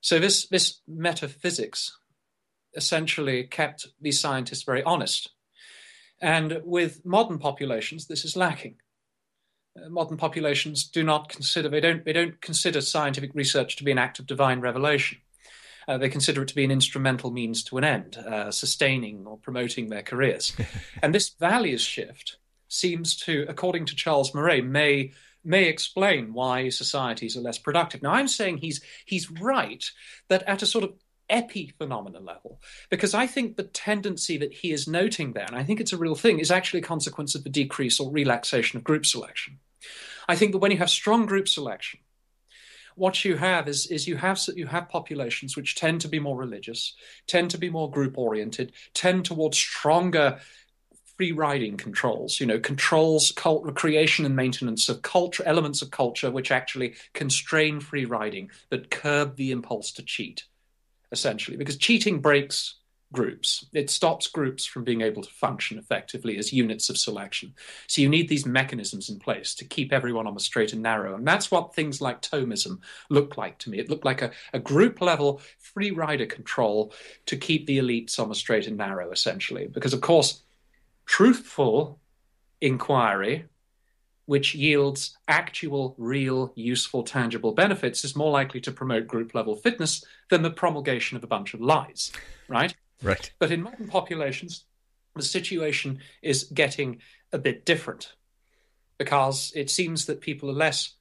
So 0.00 0.18
this, 0.18 0.46
this 0.48 0.80
metaphysics 0.86 1.96
essentially 2.74 3.44
kept 3.44 3.86
these 4.00 4.20
scientists 4.20 4.62
very 4.62 4.82
honest. 4.82 5.30
And 6.20 6.60
with 6.64 7.04
modern 7.04 7.38
populations, 7.38 8.06
this 8.06 8.24
is 8.24 8.36
lacking. 8.36 8.76
Uh, 9.76 9.88
modern 9.88 10.16
populations 10.16 10.86
do 10.86 11.02
not 11.02 11.28
consider 11.28 11.68
they 11.68 11.80
don't 11.80 12.04
they 12.04 12.12
don't 12.12 12.40
consider 12.40 12.80
scientific 12.80 13.34
research 13.34 13.76
to 13.76 13.84
be 13.84 13.90
an 13.90 13.98
act 13.98 14.18
of 14.18 14.26
divine 14.26 14.60
revelation. 14.60 15.18
Uh, 15.88 15.98
they 15.98 16.08
consider 16.08 16.42
it 16.42 16.48
to 16.48 16.54
be 16.54 16.64
an 16.64 16.70
instrumental 16.70 17.30
means 17.30 17.64
to 17.64 17.76
an 17.76 17.82
end, 17.82 18.16
uh, 18.16 18.50
sustaining 18.52 19.26
or 19.26 19.36
promoting 19.38 19.88
their 19.88 20.02
careers. 20.02 20.54
and 21.02 21.12
this 21.12 21.30
values 21.40 21.80
shift 21.80 22.36
seems 22.68 23.16
to, 23.16 23.44
according 23.48 23.86
to 23.86 23.96
Charles 23.96 24.32
Murray, 24.32 24.62
may 24.62 25.12
may 25.44 25.64
explain 25.68 26.32
why 26.32 26.68
societies 26.68 27.36
are 27.36 27.40
less 27.40 27.58
productive. 27.58 28.02
Now, 28.02 28.12
I'm 28.12 28.28
saying 28.28 28.58
he's 28.58 28.80
he's 29.04 29.30
right 29.30 29.84
that 30.28 30.42
at 30.44 30.62
a 30.62 30.66
sort 30.66 30.84
of 30.84 30.94
epiphenomenal 31.30 32.24
level, 32.24 32.60
because 32.90 33.14
I 33.14 33.26
think 33.26 33.56
the 33.56 33.62
tendency 33.62 34.36
that 34.38 34.52
he 34.52 34.72
is 34.72 34.86
noting 34.86 35.32
there, 35.32 35.46
and 35.46 35.56
I 35.56 35.64
think 35.64 35.80
it's 35.80 35.92
a 35.92 35.98
real 35.98 36.14
thing, 36.14 36.38
is 36.38 36.50
actually 36.50 36.80
a 36.80 36.84
consequence 36.84 37.34
of 37.34 37.44
the 37.44 37.50
decrease 37.50 37.98
or 37.98 38.10
relaxation 38.10 38.76
of 38.76 38.84
group 38.84 39.06
selection. 39.06 39.58
I 40.28 40.36
think 40.36 40.52
that 40.52 40.58
when 40.58 40.70
you 40.70 40.78
have 40.78 40.90
strong 40.90 41.26
group 41.26 41.48
selection, 41.48 42.00
what 42.94 43.24
you 43.24 43.36
have 43.36 43.68
is, 43.68 43.86
is 43.86 44.06
you 44.06 44.16
have 44.16 44.38
you 44.54 44.66
have 44.66 44.88
populations 44.88 45.56
which 45.56 45.74
tend 45.74 46.02
to 46.02 46.08
be 46.08 46.18
more 46.18 46.36
religious, 46.36 46.94
tend 47.26 47.50
to 47.50 47.58
be 47.58 47.70
more 47.70 47.90
group 47.90 48.18
oriented, 48.18 48.72
tend 48.94 49.24
towards 49.24 49.56
stronger 49.56 50.40
free 51.22 51.30
riding 51.30 51.76
controls, 51.76 52.40
you 52.40 52.46
know, 52.46 52.58
controls 52.58 53.30
cult, 53.36 53.72
creation 53.76 54.26
and 54.26 54.34
maintenance 54.34 54.88
of 54.88 55.02
culture, 55.02 55.44
elements 55.46 55.80
of 55.80 55.92
culture 55.92 56.32
which 56.32 56.50
actually 56.50 56.96
constrain 57.12 57.78
free 57.78 58.04
riding, 58.04 58.50
that 58.70 58.90
curb 58.90 59.36
the 59.36 59.52
impulse 59.52 59.92
to 59.92 60.02
cheat, 60.02 60.42
essentially, 61.12 61.56
because 61.56 61.76
cheating 61.76 62.20
breaks 62.20 62.74
groups. 63.12 63.64
It 63.72 63.88
stops 63.88 64.26
groups 64.26 64.64
from 64.64 64.82
being 64.82 65.02
able 65.02 65.22
to 65.22 65.30
function 65.30 65.78
effectively 65.78 66.38
as 66.38 66.52
units 66.52 66.90
of 66.90 66.98
selection. 66.98 67.54
So 67.86 68.02
you 68.02 68.08
need 68.08 68.28
these 68.28 68.44
mechanisms 68.44 69.08
in 69.08 69.20
place 69.20 69.54
to 69.56 69.64
keep 69.64 69.92
everyone 69.92 70.26
on 70.26 70.34
the 70.34 70.40
straight 70.40 70.72
and 70.72 70.82
narrow. 70.82 71.14
And 71.14 71.24
that's 71.24 71.52
what 71.52 71.72
things 71.72 72.00
like 72.00 72.20
Thomism 72.20 72.80
look 73.10 73.36
like 73.36 73.58
to 73.58 73.70
me. 73.70 73.78
It 73.78 73.88
looked 73.88 74.04
like 74.04 74.22
a, 74.22 74.32
a 74.52 74.58
group 74.58 75.00
level 75.00 75.40
free 75.60 75.92
rider 75.92 76.26
control 76.26 76.92
to 77.26 77.36
keep 77.36 77.66
the 77.66 77.78
elites 77.78 78.18
on 78.18 78.28
the 78.28 78.34
straight 78.34 78.66
and 78.66 78.76
narrow, 78.76 79.12
essentially. 79.12 79.68
Because, 79.68 79.92
of 79.92 80.00
course, 80.00 80.42
truthful 81.12 82.00
inquiry 82.62 83.44
which 84.24 84.54
yields 84.54 85.18
actual, 85.28 85.94
real, 85.98 86.54
useful, 86.56 87.02
tangible 87.02 87.52
benefits 87.52 88.02
is 88.02 88.16
more 88.16 88.30
likely 88.30 88.62
to 88.62 88.72
promote 88.72 89.06
group 89.06 89.34
level 89.34 89.54
fitness 89.54 90.02
than 90.30 90.40
the 90.40 90.50
promulgation 90.50 91.18
of 91.18 91.22
a 91.22 91.26
bunch 91.26 91.52
of 91.52 91.60
lies, 91.60 92.12
right? 92.48 92.74
Right. 93.02 93.30
But 93.38 93.50
in 93.50 93.60
modern 93.60 93.88
populations, 93.88 94.64
the 95.14 95.22
situation 95.22 95.98
is 96.22 96.44
getting 96.44 97.02
a 97.30 97.36
bit 97.38 97.66
different 97.66 98.14
because 98.96 99.52
it 99.54 99.68
seems 99.68 100.06
that 100.06 100.22
people 100.22 100.48
are 100.48 100.54
less 100.54 100.94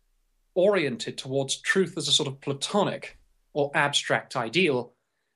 oriented 0.56 1.18
towards 1.18 1.56
truth 1.62 1.94
as 1.96 2.10
a 2.10 2.12
sort 2.12 2.28
of 2.28 2.42
platonic 2.42 3.18
or 3.54 3.72
abstract 3.76 4.36
ideal. 4.36 4.92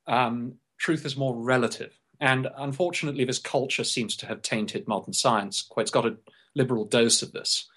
Um, 0.06 0.56
truth 0.78 1.06
is 1.06 1.16
more 1.16 1.34
relative. 1.34 1.98
And 2.20 2.48
unfortunately, 2.58 3.26
this 3.26 3.40
culture 3.40 3.84
seems 3.84 4.16
to 4.18 4.28
have 4.28 4.42
tainted 4.42 4.88
modern 4.88 5.14
science. 5.14 5.68
It's 5.78 5.92
got 5.92 6.06
a 6.06 6.18
liberal 6.56 6.86
dose 6.86 7.22
of 7.22 7.32
this, 7.32 7.68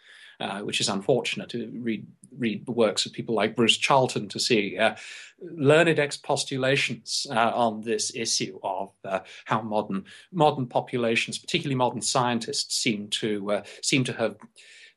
uh, 0.41 0.61
which 0.61 0.80
is 0.80 0.89
unfortunate. 0.89 1.53
Read, 1.55 2.07
read 2.36 2.66
the 2.66 2.72
works 2.72 3.07
of 3.07 3.12
people 3.12 3.34
like 3.34 3.57
Bruce 3.57 3.76
Charlton 3.76 4.28
to 4.28 4.39
see 4.39 4.78
uh, 4.78 4.95
learned 5.41 5.99
expostulations 5.99 7.26
uh, 7.30 7.53
on 7.55 7.82
this 7.82 8.14
issue 8.14 8.59
of 8.62 8.93
uh, 9.05 9.20
how 9.45 9.62
modern 9.62 10.05
modern 10.32 10.66
populations, 10.66 11.39
particularly 11.39 11.76
modern 11.76 12.03
scientists, 12.03 12.76
seem 12.76 13.09
to 13.09 13.53
uh, 13.53 13.62
seem 13.82 14.05
to 14.05 14.12
have 14.12 14.36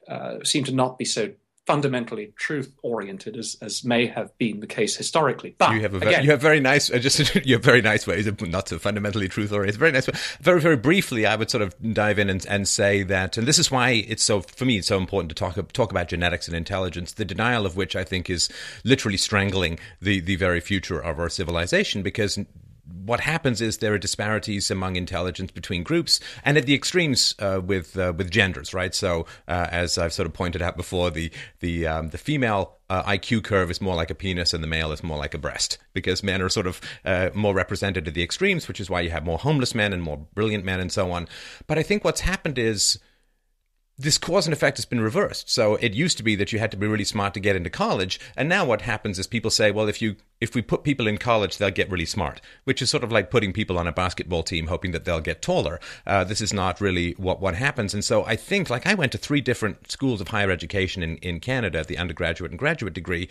uh, 0.08 0.44
seem 0.44 0.64
to 0.64 0.74
not 0.74 0.98
be 0.98 1.06
so 1.06 1.32
fundamentally 1.68 2.34
truth 2.38 2.74
oriented 2.82 3.38
as, 3.38 3.56
as 3.62 3.84
may 3.84 4.08
have 4.08 4.36
been 4.38 4.60
the 4.60 4.68
case 4.68 4.96
historically. 4.96 5.56
But 5.58 5.74
you 5.74 5.82
have 5.82 5.94
a 5.94 6.00
very, 6.00 6.14
again, 6.14 6.26
you 6.26 6.32
have 6.32 6.42
very 6.42 6.60
nice 6.60 6.92
uh, 6.92 6.98
just 6.98 7.36
you 7.46 7.56
have 7.56 7.64
very 7.64 7.82
nice 7.82 8.08
ways 8.08 8.28
of 8.28 8.42
not 8.42 8.70
so 8.70 8.80
fundamentally 8.80 9.28
truth 9.28 9.52
oriented. 9.52 9.80
Very 9.80 9.92
nice. 9.92 10.08
Very 10.40 10.60
very 10.60 10.78
briefly, 10.78 11.26
I 11.26 11.36
would 11.36 11.50
sort 11.50 11.62
of 11.62 11.76
dive 11.94 12.20
in 12.20 12.30
and, 12.30 12.46
and 12.48 12.68
say 12.68 13.04
that, 13.04 13.38
and 13.38 13.48
this 13.48 13.60
is 13.60 13.70
why 13.70 13.92
it's 14.08 14.24
so 14.24 14.42
for 14.42 14.66
me 14.66 14.78
it's 14.78 14.88
so 14.88 14.98
important 14.98 15.30
to 15.30 15.36
talk 15.36 15.74
talk 15.74 15.92
about 15.92 16.08
genetics 16.08 16.48
and 16.48 16.58
intelligence. 16.58 17.14
The 17.14 17.26
denial 17.26 17.66
of 17.66 17.76
which 17.76 17.96
I 17.96 18.04
think 18.04 18.30
is 18.30 18.50
literally 18.84 19.18
strangling 19.18 19.80
the 20.02 20.20
the 20.20 20.36
very 20.36 20.62
future 20.62 21.00
of 21.00 21.20
our 21.20 21.30
civilization 21.30 22.02
because 22.02 22.40
what 23.06 23.22
happens 23.22 23.62
is 23.62 23.78
there 23.78 23.94
are 23.94 23.98
disparities 23.98 24.70
among 24.72 24.96
intelligence 24.96 25.52
between 25.52 25.84
groups 25.84 26.20
and 26.44 26.58
at 26.58 26.66
the 26.66 26.74
extremes 26.74 27.36
uh, 27.40 27.62
with 27.64 27.98
uh, 27.98 28.14
with 28.16 28.30
genders, 28.32 28.74
right? 28.74 28.94
So, 28.94 29.26
uh, 29.48 29.68
as 29.72 29.98
I've 29.98 30.14
sort 30.14 30.28
of 30.28 30.34
pointed 30.34 30.62
out 30.62 30.78
before, 30.78 31.10
the 31.12 31.32
the 31.60 31.88
um, 31.88 32.10
the 32.10 32.18
female 32.18 32.78
uh, 32.90 33.04
IQ 33.04 33.44
curve 33.44 33.72
is 33.72 33.80
more 33.80 33.96
like 33.96 34.10
a 34.10 34.16
penis 34.16 34.54
and 34.54 34.64
the 34.64 34.68
male 34.68 34.92
is 34.92 35.04
more 35.04 35.18
like 35.18 35.34
a 35.34 35.38
breast 35.38 35.78
because 35.94 36.24
men 36.24 36.42
are 36.42 36.50
sort 36.50 36.68
of 36.68 36.82
uh, 37.06 37.30
more 37.34 37.54
represented 37.54 38.08
at 38.08 38.14
the 38.14 38.24
extremes, 38.24 38.68
which 38.68 38.80
is 38.80 38.90
why 38.90 39.02
you 39.02 39.10
have 39.10 39.26
more 39.26 39.38
homeless 39.38 39.74
men 39.74 39.94
and 39.94 40.04
more 40.04 40.18
brilliant 40.34 40.66
men 40.66 40.80
and 40.80 40.92
so 40.92 41.12
on. 41.12 41.28
But 41.68 41.78
I 41.78 41.84
think 41.84 42.04
what's 42.04 42.22
happened 42.22 42.60
is 42.60 43.00
this 43.98 44.18
cause 44.18 44.46
and 44.46 44.54
effect 44.54 44.78
has 44.78 44.86
been 44.86 45.00
reversed. 45.00 45.50
So 45.50 45.76
it 45.76 45.94
used 45.94 46.18
to 46.18 46.24
be 46.24 46.36
that 46.36 46.52
you 46.52 46.60
had 46.60 46.72
to 46.72 46.78
be 46.78 46.88
really 46.88 47.06
smart 47.06 47.34
to 47.36 47.40
get 47.40 47.56
into 47.56 47.70
college, 47.70 48.20
and 48.36 48.50
now 48.50 48.66
what 48.66 48.82
happens 48.82 49.20
is 49.20 49.28
people 49.28 49.52
say, 49.52 49.72
well, 49.72 49.88
if 49.88 50.02
you 50.02 50.16
if 50.42 50.56
we 50.56 50.62
put 50.64 50.84
people 50.84 51.08
in 51.08 51.20
college, 51.20 51.58
they'll 51.58 51.70
get 51.70 51.90
really 51.92 52.06
smart, 52.06 52.42
which 52.64 52.82
is 52.82 52.90
sort 52.90 53.04
of 53.04 53.12
like 53.12 53.30
putting 53.30 53.54
people 53.54 53.78
on 53.78 53.88
a 53.88 53.92
basketball 53.92 54.42
team 54.42 54.68
hoping 54.68 54.92
that 54.92 55.06
they'll 55.06 55.22
get 55.22 55.42
taller. 55.42 55.80
Uh, 56.06 56.24
this 56.24 56.42
is 56.42 56.52
not 56.52 56.82
really 56.82 57.12
what, 57.14 57.40
what 57.40 57.54
happens. 57.54 57.94
And 57.94 58.04
so 58.04 58.26
I 58.26 58.36
think, 58.36 58.70
like, 58.70 58.88
I 58.88 58.96
went 58.96 59.12
to 59.12 59.20
three 59.20 59.40
different 59.40 59.92
schools 59.92 60.20
of 60.20 60.30
higher 60.30 60.50
education 60.50 61.04
in, 61.04 61.18
in 61.18 61.40
Canada, 61.40 61.86
the 61.88 62.00
undergraduate 62.00 62.52
and 62.52 62.60
graduate 62.60 62.94
degree, 62.94 63.30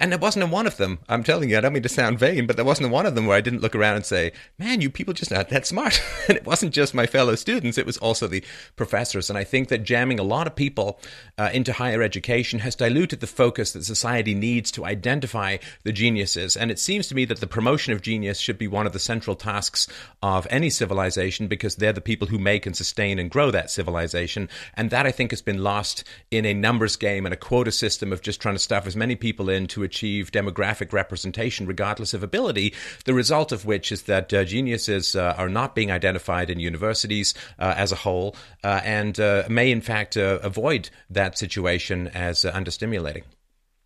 and 0.00 0.12
there 0.12 0.18
wasn't 0.18 0.44
a 0.44 0.46
one 0.46 0.66
of 0.66 0.76
them, 0.76 0.98
I'm 1.08 1.24
telling 1.24 1.50
you, 1.50 1.58
I 1.58 1.60
don't 1.60 1.72
mean 1.72 1.82
to 1.82 1.88
sound 1.88 2.18
vain, 2.18 2.46
but 2.46 2.56
there 2.56 2.64
wasn't 2.64 2.88
a 2.88 2.92
one 2.92 3.06
of 3.06 3.14
them 3.14 3.26
where 3.26 3.36
I 3.36 3.40
didn't 3.40 3.62
look 3.62 3.74
around 3.74 3.96
and 3.96 4.06
say, 4.06 4.32
man, 4.58 4.80
you 4.80 4.90
people 4.90 5.14
just 5.14 5.30
not 5.30 5.48
that 5.48 5.66
smart. 5.66 6.00
and 6.28 6.36
it 6.36 6.46
wasn't 6.46 6.74
just 6.74 6.94
my 6.94 7.06
fellow 7.06 7.34
students, 7.34 7.78
it 7.78 7.86
was 7.86 7.98
also 7.98 8.26
the 8.26 8.44
professors. 8.76 9.28
And 9.28 9.38
I 9.38 9.44
think 9.44 9.68
that 9.68 9.82
jamming 9.84 10.18
a 10.18 10.24
lot 10.24 10.46
of 10.46 10.54
people 10.54 11.00
uh, 11.36 11.50
into 11.52 11.72
higher 11.72 12.02
education 12.02 12.60
has 12.60 12.76
diluted 12.76 13.20
the 13.20 13.26
focus 13.26 13.72
that 13.72 13.84
society 13.84 14.34
needs 14.34 14.70
to 14.72 14.84
identify 14.84 15.58
the 15.82 15.92
geniuses 15.92 16.47
and 16.56 16.70
it 16.70 16.78
seems 16.78 17.06
to 17.08 17.14
me 17.14 17.24
that 17.26 17.40
the 17.40 17.46
promotion 17.46 17.92
of 17.92 18.02
genius 18.02 18.38
should 18.38 18.58
be 18.58 18.68
one 18.68 18.86
of 18.86 18.92
the 18.92 18.98
central 18.98 19.36
tasks 19.36 19.88
of 20.22 20.46
any 20.50 20.70
civilization 20.70 21.48
because 21.48 21.76
they're 21.76 21.92
the 21.92 22.00
people 22.00 22.28
who 22.28 22.38
make 22.38 22.66
and 22.66 22.76
sustain 22.76 23.18
and 23.18 23.30
grow 23.30 23.50
that 23.50 23.70
civilization. 23.70 24.48
And 24.74 24.90
that 24.90 25.06
I 25.06 25.10
think 25.10 25.30
has 25.30 25.42
been 25.42 25.62
lost 25.62 26.04
in 26.30 26.44
a 26.44 26.54
numbers 26.54 26.96
game 26.96 27.26
and 27.26 27.32
a 27.32 27.36
quota 27.36 27.72
system 27.72 28.12
of 28.12 28.22
just 28.22 28.40
trying 28.40 28.54
to 28.54 28.58
stuff 28.58 28.86
as 28.86 28.96
many 28.96 29.16
people 29.16 29.48
in 29.48 29.66
to 29.68 29.82
achieve 29.82 30.32
demographic 30.32 30.92
representation 30.92 31.66
regardless 31.66 32.14
of 32.14 32.22
ability. 32.22 32.74
The 33.04 33.14
result 33.14 33.52
of 33.52 33.64
which 33.64 33.92
is 33.92 34.02
that 34.02 34.32
uh, 34.32 34.44
geniuses 34.44 35.16
uh, 35.16 35.34
are 35.36 35.48
not 35.48 35.74
being 35.74 35.90
identified 35.90 36.50
in 36.50 36.60
universities 36.60 37.34
uh, 37.58 37.74
as 37.76 37.92
a 37.92 37.96
whole 37.96 38.36
uh, 38.64 38.80
and 38.84 39.18
uh, 39.18 39.44
may 39.48 39.70
in 39.70 39.80
fact 39.80 40.16
uh, 40.16 40.38
avoid 40.42 40.90
that 41.10 41.38
situation 41.38 42.08
as 42.08 42.42
understimulating. 42.42 43.22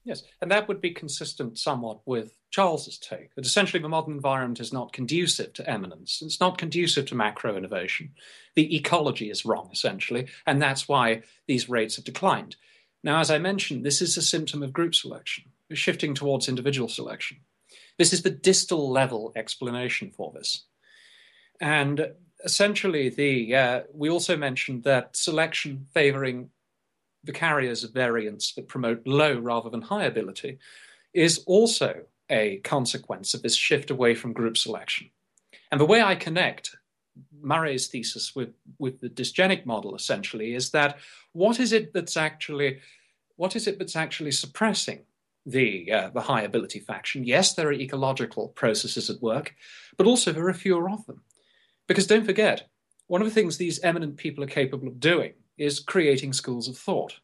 Yes, 0.05 0.23
and 0.41 0.51
that 0.51 0.69
would 0.69 0.81
be 0.81 0.91
consistent 0.91 1.59
somewhat 1.59 2.01
with 2.07 2.37
Charles's 2.53 2.99
take 2.99 3.35
that 3.35 3.47
essentially 3.47 3.83
the 3.83 3.89
modern 3.89 4.13
environment 4.13 4.61
is 4.61 4.75
not 4.75 4.93
conducive 4.93 5.55
to 5.55 5.69
eminence. 5.69 6.21
It's 6.23 6.39
not 6.39 6.59
conducive 6.59 7.07
to 7.07 7.15
macro 7.15 7.57
innovation. 7.57 8.11
The 8.55 8.77
ecology 8.77 9.31
is 9.31 9.47
wrong, 9.47 9.71
essentially, 9.73 10.29
and 10.47 10.61
that's 10.61 10.87
why 10.87 11.23
these 11.49 11.71
rates 11.71 11.97
have 11.97 12.05
declined. 12.05 12.57
Now, 13.03 13.21
as 13.21 13.31
I 13.31 13.39
mentioned, 13.39 13.85
this 13.85 14.03
is 14.03 14.17
a 14.19 14.23
symptom 14.23 14.63
of 14.63 14.73
group 14.73 14.95
selection. 14.95 15.45
Shifting 15.73 16.13
towards 16.13 16.49
individual 16.49 16.89
selection. 16.89 17.39
This 17.97 18.13
is 18.13 18.21
the 18.21 18.31
distal 18.31 18.91
level 18.91 19.33
explanation 19.35 20.11
for 20.11 20.31
this. 20.35 20.67
And 21.59 22.13
essentially, 22.45 23.09
the 23.09 23.55
uh, 23.55 23.81
we 23.95 24.11
also 24.11 24.37
mentioned 24.37 24.85
that 24.85 25.17
selection 25.17 25.87
favoring 25.95 26.51
the 27.25 27.33
carriers 27.33 27.85
of 27.85 27.95
variants 27.95 28.53
that 28.55 28.69
promote 28.69 29.07
low 29.07 29.39
rather 29.39 29.71
than 29.71 29.81
high 29.81 30.05
ability 30.05 30.59
is 31.15 31.43
also 31.47 32.03
a 32.33 32.57
consequence 32.65 33.35
of 33.35 33.43
this 33.43 33.55
shift 33.55 33.91
away 33.91 34.15
from 34.15 34.33
group 34.33 34.57
selection. 34.57 35.11
And 35.71 35.81
the 35.81 35.87
way 35.87 36.03
I 36.03 36.17
connect 36.17 36.75
Murray's 37.41 37.89
thesis 37.89 38.35
with, 38.35 38.55
with 38.79 39.01
the 39.01 39.11
dysgenic 39.11 39.67
model 39.67 39.95
essentially 39.95 40.55
is 40.55 40.71
that 40.71 40.99
what 41.33 41.61
is 41.61 41.73
it 41.73 41.93
that's 41.93 42.17
actually 42.17 42.81
what 43.37 43.55
is 43.57 43.67
it 43.67 43.79
that's 43.79 43.97
actually 43.97 44.31
suppressing 44.31 45.01
the 45.45 45.91
uh, 45.91 46.11
the 46.11 46.21
high 46.21 46.43
ability 46.43 46.79
faction? 46.79 47.25
Yes, 47.25 47.55
there 47.55 47.69
are 47.69 47.73
ecological 47.73 48.49
processes 48.49 49.11
at 49.11 49.23
work, 49.23 49.55
but 49.97 50.07
also 50.07 50.33
there 50.33 50.49
are 50.49 50.55
fewer 50.55 50.89
of 50.91 51.05
them. 51.07 51.23
Because 51.89 52.07
don't 52.07 52.25
forget, 52.25 52.69
one 53.09 53.21
of 53.21 53.27
the 53.27 53.35
things 53.35 53.57
these 53.57 53.81
eminent 53.81 54.17
people 54.17 54.45
are 54.45 54.49
capable 54.49 54.89
of 54.89 55.01
doing 55.01 55.33
is 55.59 55.81
creating 55.81 56.33
schools 56.33 56.69
of 56.69 56.79
thought. 56.79 57.19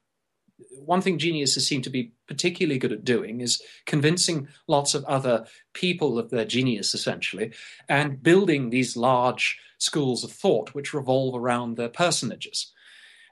One 0.85 1.01
thing 1.01 1.19
geniuses 1.19 1.67
seem 1.67 1.83
to 1.83 1.91
be 1.91 2.13
particularly 2.27 2.79
good 2.79 2.93
at 2.93 3.05
doing 3.05 3.41
is 3.41 3.63
convincing 3.87 4.49
lots 4.67 4.95
of 4.95 5.05
other 5.05 5.47
people 5.75 6.19
of 6.19 6.31
their 6.31 6.45
genius, 6.45 6.95
essentially, 6.95 7.53
and 7.89 8.23
building 8.23 8.71
these 8.71 8.97
large 8.97 9.59
schools 9.79 10.25
of 10.25 10.33
thought 10.33 10.75
which 10.75 10.95
revolve 10.95 11.35
around 11.35 11.77
their 11.77 11.89
personages. 11.89 12.73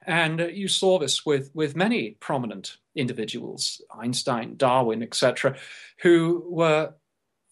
And 0.07 0.41
uh, 0.41 0.47
you 0.47 0.69
saw 0.69 0.99
this 0.99 1.27
with, 1.27 1.51
with 1.53 1.75
many 1.75 2.13
prominent 2.21 2.77
individuals, 2.95 3.83
Einstein, 3.91 4.57
Darwin, 4.57 5.03
etc., 5.03 5.57
who 6.03 6.45
were 6.49 6.95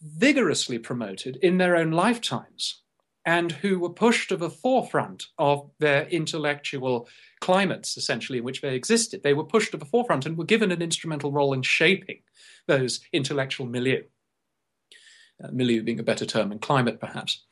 vigorously 0.00 0.78
promoted 0.78 1.36
in 1.36 1.58
their 1.58 1.76
own 1.76 1.90
lifetimes 1.90 2.82
and 3.26 3.50
who 3.52 3.78
were 3.78 3.90
pushed 3.90 4.28
to 4.28 4.36
the 4.36 4.50
forefront 4.50 5.26
of 5.38 5.70
their 5.80 6.04
intellectual 6.08 7.08
climates, 7.44 7.98
essentially, 7.98 8.38
in 8.38 8.44
which 8.44 8.62
they 8.62 8.74
existed. 8.74 9.22
They 9.22 9.34
were 9.34 9.44
pushed 9.44 9.72
to 9.72 9.76
the 9.76 9.84
forefront 9.84 10.24
and 10.24 10.38
were 10.38 10.46
given 10.46 10.72
an 10.72 10.80
instrumental 10.80 11.30
role 11.30 11.52
in 11.52 11.60
shaping 11.60 12.20
those 12.66 13.00
intellectual 13.12 13.66
milieu. 13.66 14.02
Uh, 15.42 15.48
milieu 15.52 15.82
being 15.82 16.00
a 16.00 16.04
better 16.10 16.24
term 16.24 16.48
than 16.48 16.58
climate, 16.58 16.98
perhaps. 16.98 17.44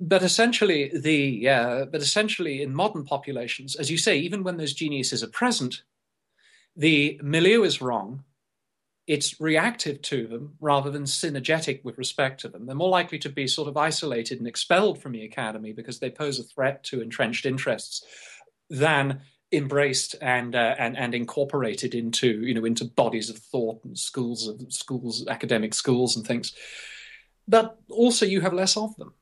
But 0.00 0.22
essentially, 0.22 0.92
the 0.94 1.48
uh, 1.48 1.84
but 1.86 2.00
essentially, 2.00 2.62
in 2.62 2.74
modern 2.74 3.04
populations, 3.04 3.74
as 3.74 3.90
you 3.90 3.98
say, 3.98 4.18
even 4.18 4.44
when 4.44 4.56
those 4.56 4.72
geniuses 4.72 5.24
are 5.24 5.28
present, 5.28 5.82
the 6.76 7.18
milieu 7.22 7.64
is 7.64 7.80
wrong, 7.80 8.22
it's 9.06 9.40
reactive 9.40 10.00
to 10.02 10.28
them 10.28 10.54
rather 10.60 10.90
than 10.90 11.04
synergetic 11.04 11.82
with 11.82 11.98
respect 11.98 12.40
to 12.42 12.48
them. 12.48 12.66
They're 12.66 12.74
more 12.76 12.88
likely 13.00 13.18
to 13.20 13.28
be 13.28 13.48
sort 13.48 13.68
of 13.68 13.76
isolated 13.76 14.38
and 14.38 14.46
expelled 14.46 15.00
from 15.00 15.12
the 15.12 15.24
academy 15.24 15.72
because 15.72 15.98
they 15.98 16.10
pose 16.10 16.38
a 16.38 16.44
threat 16.44 16.84
to 16.84 17.00
entrenched 17.00 17.46
interests 17.46 18.04
than 18.70 19.20
embraced 19.52 20.16
and 20.20 20.54
uh, 20.54 20.74
and 20.78 20.96
and 20.96 21.14
incorporated 21.14 21.94
into 21.94 22.40
you 22.40 22.54
know 22.54 22.64
into 22.64 22.84
bodies 22.84 23.30
of 23.30 23.38
thought 23.38 23.84
and 23.84 23.96
schools 23.96 24.48
of 24.48 24.60
schools 24.72 25.26
academic 25.28 25.74
schools 25.74 26.16
and 26.16 26.26
things. 26.26 26.54
But 27.46 27.78
also, 27.90 28.26
you 28.26 28.40
have 28.40 28.54
less 28.54 28.76
of 28.76 28.96
them. 28.96 29.14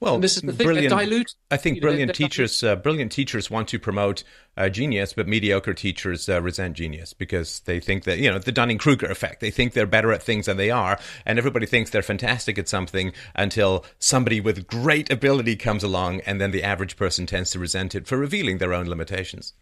Well, 0.00 0.14
and 0.14 0.24
this 0.24 0.36
is 0.36 0.42
the 0.42 0.52
thing 0.52 0.66
brilliant, 0.66 0.90
dilute. 0.90 1.34
I 1.50 1.56
think 1.56 1.80
brilliant 1.80 2.14
teachers, 2.14 2.62
uh, 2.62 2.76
brilliant 2.76 3.10
teachers 3.10 3.50
want 3.50 3.68
to 3.68 3.78
promote 3.78 4.22
uh, 4.56 4.68
genius, 4.68 5.12
but 5.12 5.26
mediocre 5.26 5.74
teachers 5.74 6.28
uh, 6.28 6.40
resent 6.40 6.76
genius 6.76 7.12
because 7.12 7.60
they 7.60 7.80
think 7.80 8.04
that 8.04 8.18
you 8.18 8.30
know 8.30 8.38
the 8.38 8.52
Dunning 8.52 8.78
Kruger 8.78 9.06
effect. 9.06 9.40
They 9.40 9.50
think 9.50 9.72
they're 9.72 9.86
better 9.86 10.12
at 10.12 10.22
things 10.22 10.46
than 10.46 10.56
they 10.56 10.70
are, 10.70 10.98
and 11.26 11.38
everybody 11.38 11.66
thinks 11.66 11.90
they're 11.90 12.02
fantastic 12.02 12.58
at 12.58 12.68
something 12.68 13.12
until 13.34 13.84
somebody 13.98 14.40
with 14.40 14.68
great 14.68 15.10
ability 15.10 15.56
comes 15.56 15.82
along, 15.82 16.20
and 16.20 16.40
then 16.40 16.52
the 16.52 16.62
average 16.62 16.96
person 16.96 17.26
tends 17.26 17.50
to 17.50 17.58
resent 17.58 17.94
it 17.94 18.06
for 18.06 18.16
revealing 18.16 18.58
their 18.58 18.72
own 18.72 18.86
limitations. 18.86 19.54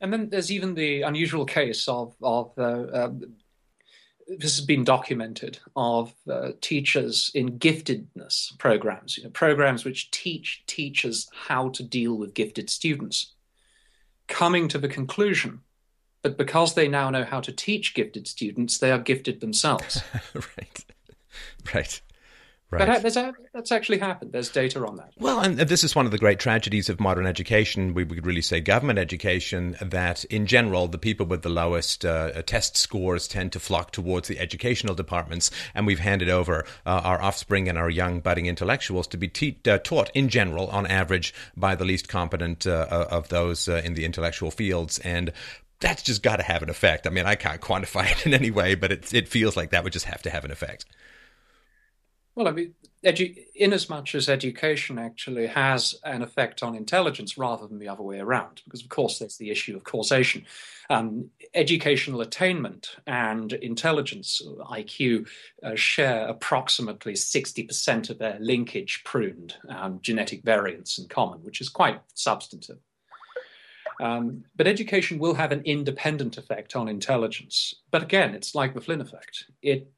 And 0.00 0.12
then 0.12 0.28
there's 0.28 0.52
even 0.52 0.74
the 0.74 1.02
unusual 1.02 1.46
case 1.46 1.88
of 1.88 2.14
of 2.22 2.52
uh, 2.58 2.86
um, 2.92 3.34
this 4.26 4.56
has 4.56 4.64
been 4.64 4.84
documented 4.84 5.58
of 5.76 6.14
uh, 6.30 6.52
teachers 6.60 7.30
in 7.34 7.58
giftedness 7.58 8.56
programs, 8.58 9.16
you 9.16 9.24
know, 9.24 9.30
programs 9.30 9.84
which 9.84 10.10
teach 10.10 10.62
teachers 10.66 11.28
how 11.32 11.68
to 11.70 11.82
deal 11.82 12.16
with 12.16 12.34
gifted 12.34 12.70
students, 12.70 13.32
coming 14.26 14.68
to 14.68 14.78
the 14.78 14.88
conclusion 14.88 15.60
that 16.22 16.38
because 16.38 16.74
they 16.74 16.88
now 16.88 17.10
know 17.10 17.24
how 17.24 17.40
to 17.40 17.52
teach 17.52 17.94
gifted 17.94 18.26
students, 18.26 18.78
they 18.78 18.90
are 18.90 18.98
gifted 18.98 19.40
themselves. 19.40 20.02
right, 20.34 20.84
right. 21.74 22.00
Right. 22.74 23.02
But 23.02 23.34
that's 23.52 23.72
actually 23.72 23.98
happened. 23.98 24.32
There's 24.32 24.48
data 24.48 24.84
on 24.84 24.96
that. 24.96 25.12
Well, 25.18 25.40
and 25.40 25.58
this 25.58 25.84
is 25.84 25.94
one 25.94 26.06
of 26.06 26.12
the 26.12 26.18
great 26.18 26.38
tragedies 26.38 26.88
of 26.88 27.00
modern 27.00 27.26
education. 27.26 27.94
We 27.94 28.04
would 28.04 28.26
really 28.26 28.42
say 28.42 28.60
government 28.60 28.98
education 28.98 29.76
that, 29.80 30.24
in 30.24 30.46
general, 30.46 30.88
the 30.88 30.98
people 30.98 31.26
with 31.26 31.42
the 31.42 31.48
lowest 31.48 32.04
uh, 32.04 32.42
test 32.42 32.76
scores 32.76 33.28
tend 33.28 33.52
to 33.52 33.60
flock 33.60 33.92
towards 33.92 34.28
the 34.28 34.38
educational 34.38 34.94
departments, 34.94 35.50
and 35.74 35.86
we've 35.86 36.00
handed 36.00 36.28
over 36.28 36.64
uh, 36.84 37.00
our 37.04 37.22
offspring 37.22 37.68
and 37.68 37.78
our 37.78 37.90
young 37.90 38.20
budding 38.20 38.46
intellectuals 38.46 39.06
to 39.08 39.16
be 39.16 39.28
te- 39.28 39.58
uh, 39.66 39.78
taught, 39.78 40.10
in 40.14 40.28
general, 40.28 40.66
on 40.68 40.86
average, 40.86 41.32
by 41.56 41.74
the 41.74 41.84
least 41.84 42.08
competent 42.08 42.66
uh, 42.66 43.06
of 43.10 43.28
those 43.28 43.68
uh, 43.68 43.80
in 43.84 43.94
the 43.94 44.04
intellectual 44.04 44.50
fields. 44.50 44.98
And 45.00 45.32
that's 45.80 46.02
just 46.02 46.22
got 46.22 46.36
to 46.36 46.42
have 46.42 46.62
an 46.62 46.70
effect. 46.70 47.06
I 47.06 47.10
mean, 47.10 47.26
I 47.26 47.34
can't 47.34 47.60
quantify 47.60 48.10
it 48.12 48.26
in 48.26 48.34
any 48.34 48.50
way, 48.50 48.74
but 48.74 48.90
it, 48.90 49.12
it 49.12 49.28
feels 49.28 49.56
like 49.56 49.70
that 49.70 49.84
would 49.84 49.92
just 49.92 50.06
have 50.06 50.22
to 50.22 50.30
have 50.30 50.44
an 50.44 50.50
effect. 50.50 50.84
Well, 52.34 52.48
I 52.48 52.50
mean, 52.50 52.74
edu- 53.04 53.36
in 53.54 53.72
as 53.72 53.88
much 53.88 54.14
as 54.14 54.28
education 54.28 54.98
actually 54.98 55.46
has 55.46 55.94
an 56.02 56.22
effect 56.22 56.64
on 56.64 56.74
intelligence 56.74 57.38
rather 57.38 57.66
than 57.66 57.78
the 57.78 57.88
other 57.88 58.02
way 58.02 58.18
around, 58.18 58.62
because 58.64 58.82
of 58.82 58.88
course 58.88 59.18
there's 59.18 59.36
the 59.36 59.50
issue 59.50 59.76
of 59.76 59.84
causation. 59.84 60.44
Um, 60.90 61.30
educational 61.54 62.22
attainment 62.22 62.96
and 63.06 63.52
intelligence, 63.52 64.42
IQ, 64.68 65.28
uh, 65.62 65.76
share 65.76 66.26
approximately 66.26 67.12
60% 67.12 68.10
of 68.10 68.18
their 68.18 68.38
linkage 68.40 69.02
pruned 69.04 69.54
um, 69.68 70.00
genetic 70.02 70.42
variants 70.42 70.98
in 70.98 71.06
common, 71.06 71.38
which 71.44 71.60
is 71.60 71.68
quite 71.68 72.00
substantive. 72.14 72.78
Um, 74.00 74.44
but 74.56 74.66
education 74.66 75.20
will 75.20 75.34
have 75.34 75.52
an 75.52 75.62
independent 75.64 76.36
effect 76.36 76.74
on 76.74 76.88
intelligence. 76.88 77.76
But 77.92 78.02
again, 78.02 78.34
it's 78.34 78.54
like 78.54 78.74
the 78.74 78.80
Flynn 78.80 79.00
effect. 79.00 79.44
It 79.62 79.88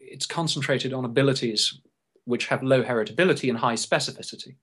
it's 0.00 0.26
concentrated 0.26 0.92
on 0.92 1.04
abilities 1.04 1.80
which 2.24 2.46
have 2.46 2.62
low 2.62 2.82
heritability 2.82 3.48
and 3.48 3.58
high 3.58 3.74
specificity. 3.74 4.56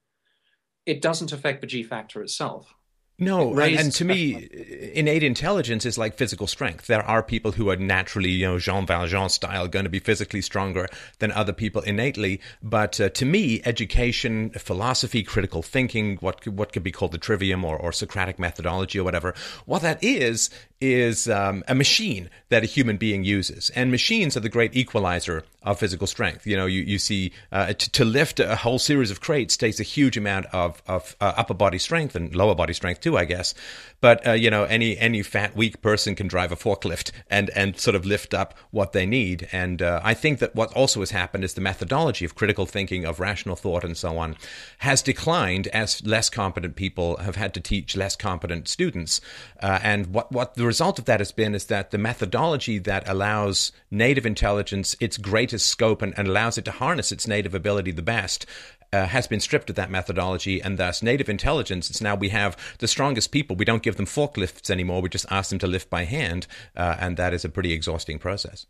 It 0.86 1.02
doesn't 1.02 1.32
affect 1.32 1.62
the 1.62 1.68
G 1.68 1.84
factor 1.84 2.22
itself. 2.22 2.74
No, 3.20 3.60
and, 3.60 3.80
and, 3.80 3.92
to 3.94 4.06
me, 4.06 4.48
innate 4.94 5.24
intelligence 5.24 5.88
is 5.88 5.98
like 5.98 6.14
physical 6.14 6.46
strength. 6.46 6.86
There 6.86 7.02
are 7.02 7.24
people 7.24 7.54
who 7.54 7.72
are 7.72 7.76
naturally, 7.76 8.30
you 8.30 8.46
know, 8.46 8.60
Jean 8.60 8.86
Valjean 8.86 9.30
style, 9.30 9.68
going 9.68 9.86
to 9.86 9.90
be 9.90 9.98
physically 9.98 10.42
stronger 10.42 10.88
than 11.18 11.32
other 11.32 11.52
people 11.52 11.82
innately. 11.82 12.40
But 12.62 13.02
uh, 13.02 13.10
to 13.10 13.26
me, 13.26 13.60
education, 13.66 14.52
philosophy, 14.52 15.24
critical 15.24 15.64
thinking, 15.64 16.18
what 16.18 16.48
what 16.48 16.72
could 16.72 16.84
be 16.84 16.92
called 16.92 17.12
the 17.12 17.18
trivium 17.18 17.66
or, 17.66 17.76
or 17.76 17.92
Socratic 17.92 18.38
methodology 18.38 19.00
or 19.00 19.04
whatever, 19.04 19.34
what 19.66 19.82
that 19.82 20.04
is 20.04 20.52
is 20.80 21.28
um, 21.28 21.64
a 21.68 21.76
machine 21.76 22.30
that 22.50 22.64
a 22.64 22.66
human 22.68 22.98
being 22.98 23.24
uses, 23.24 23.70
and 23.72 23.92
machines 23.92 24.38
are 24.38 24.42
the 24.42 24.50
great 24.50 24.76
equalizer 24.76 25.44
of 25.64 25.80
physical 25.80 26.08
strength. 26.08 26.46
You 26.46 26.56
know, 26.56 26.66
you 26.66 26.82
you 26.82 27.00
see 27.00 27.32
uh, 27.52 27.74
to, 27.74 27.92
to, 27.92 28.06
lift 28.06 28.40
a 28.40 28.56
whole 28.56 28.80
series 28.80 29.12
of 29.12 29.20
crates 29.20 29.58
takes 29.58 29.80
a 29.80 29.84
huge 29.84 30.18
amount 30.18 30.46
of 30.48 30.82
of 30.88 31.16
uh, 31.20 31.34
upper 31.36 31.54
body 31.54 31.80
strength 31.80 32.16
and 32.16 32.36
lower 32.36 32.56
body 32.56 32.74
strength 32.74 33.02
too, 33.02 33.18
I 33.18 33.26
guess. 33.26 33.54
But 34.00 34.26
uh, 34.28 34.32
you 34.34 34.50
know, 34.50 34.64
any 34.66 34.98
any 34.98 35.24
fat 35.24 35.56
weak 35.56 35.82
person 35.82 36.16
can 36.16 36.28
drive 36.28 36.52
a 36.52 36.56
forklift 36.56 37.12
and 37.30 37.50
and 37.52 37.80
sort 37.80 37.96
of 37.96 38.06
lift 38.06 38.34
up 38.34 38.54
what 38.72 38.94
they 38.94 39.06
need. 39.06 39.48
And 39.52 39.82
uh, 39.82 40.02
I 40.04 40.14
think 40.14 40.40
that 40.40 40.56
what 40.56 40.72
also 40.74 41.00
has 41.00 41.12
happened 41.12 41.44
is 41.44 41.56
the 41.56 41.62
methodology 41.62 42.24
of 42.24 42.36
critical 42.36 42.66
thinking, 42.66 43.06
of 43.06 43.20
rational 43.20 43.56
thought, 43.56 43.84
and 43.84 43.98
so 43.98 44.18
on, 44.18 44.36
has 44.80 45.02
declined 45.02 45.68
as 45.68 46.06
less 46.06 46.30
competent 46.30 46.76
people 46.76 47.18
have 47.18 47.36
had 47.36 47.54
to 47.56 47.60
teach 47.60 47.96
less 47.96 48.16
competent 48.16 48.68
students. 48.68 49.20
Uh, 49.62 49.80
and 49.82 50.08
what 50.08 50.32
what 50.32 50.56
the 50.56 50.66
result 50.66 51.00
of 51.00 51.06
that 51.06 51.20
has 51.20 51.32
been 51.32 51.56
is 51.56 51.66
that 51.66 51.92
the 51.92 51.98
methodology 51.98 52.78
that 52.78 53.08
allows 53.10 53.72
native 53.90 54.26
intelligence 54.26 54.96
its 55.00 55.18
greatest 55.18 55.66
scope 55.68 56.02
and, 56.02 56.14
and 56.18 56.28
allows 56.28 56.58
it 56.58 56.66
to 56.66 56.72
harness 56.72 57.12
its 57.12 57.28
native 57.28 57.56
ability 57.56 57.92
the 57.92 58.02
best 58.02 58.46
uh, 58.94 59.06
has 59.08 59.28
been 59.28 59.40
stripped 59.40 59.70
of 59.70 59.76
that 59.76 59.92
methodology, 59.92 60.62
and 60.62 60.78
thus 60.78 61.02
native 61.02 61.30
intelligence. 61.30 61.90
It's 61.90 62.02
now 62.02 62.16
we 62.16 62.30
have 62.30 62.58
the 62.80 62.88
strongest 62.88 63.32
people. 63.32 63.56
We 63.56 63.66
don't 63.66 63.84
give 63.84 63.98
them 63.98 64.06
forklifts 64.06 64.70
anymore. 64.70 65.02
We 65.02 65.10
just 65.10 65.26
ask 65.30 65.50
them 65.50 65.60
to 65.60 65.68
lift 65.68 65.90
by 65.90 66.06
hand, 66.06 66.48
uh, 66.76 66.96
and 67.00 67.18
that 67.18 67.34
is 67.34 67.44
a 67.46 67.50
pretty 67.50 67.74
exhausting 67.74 68.20
process. 68.20 68.66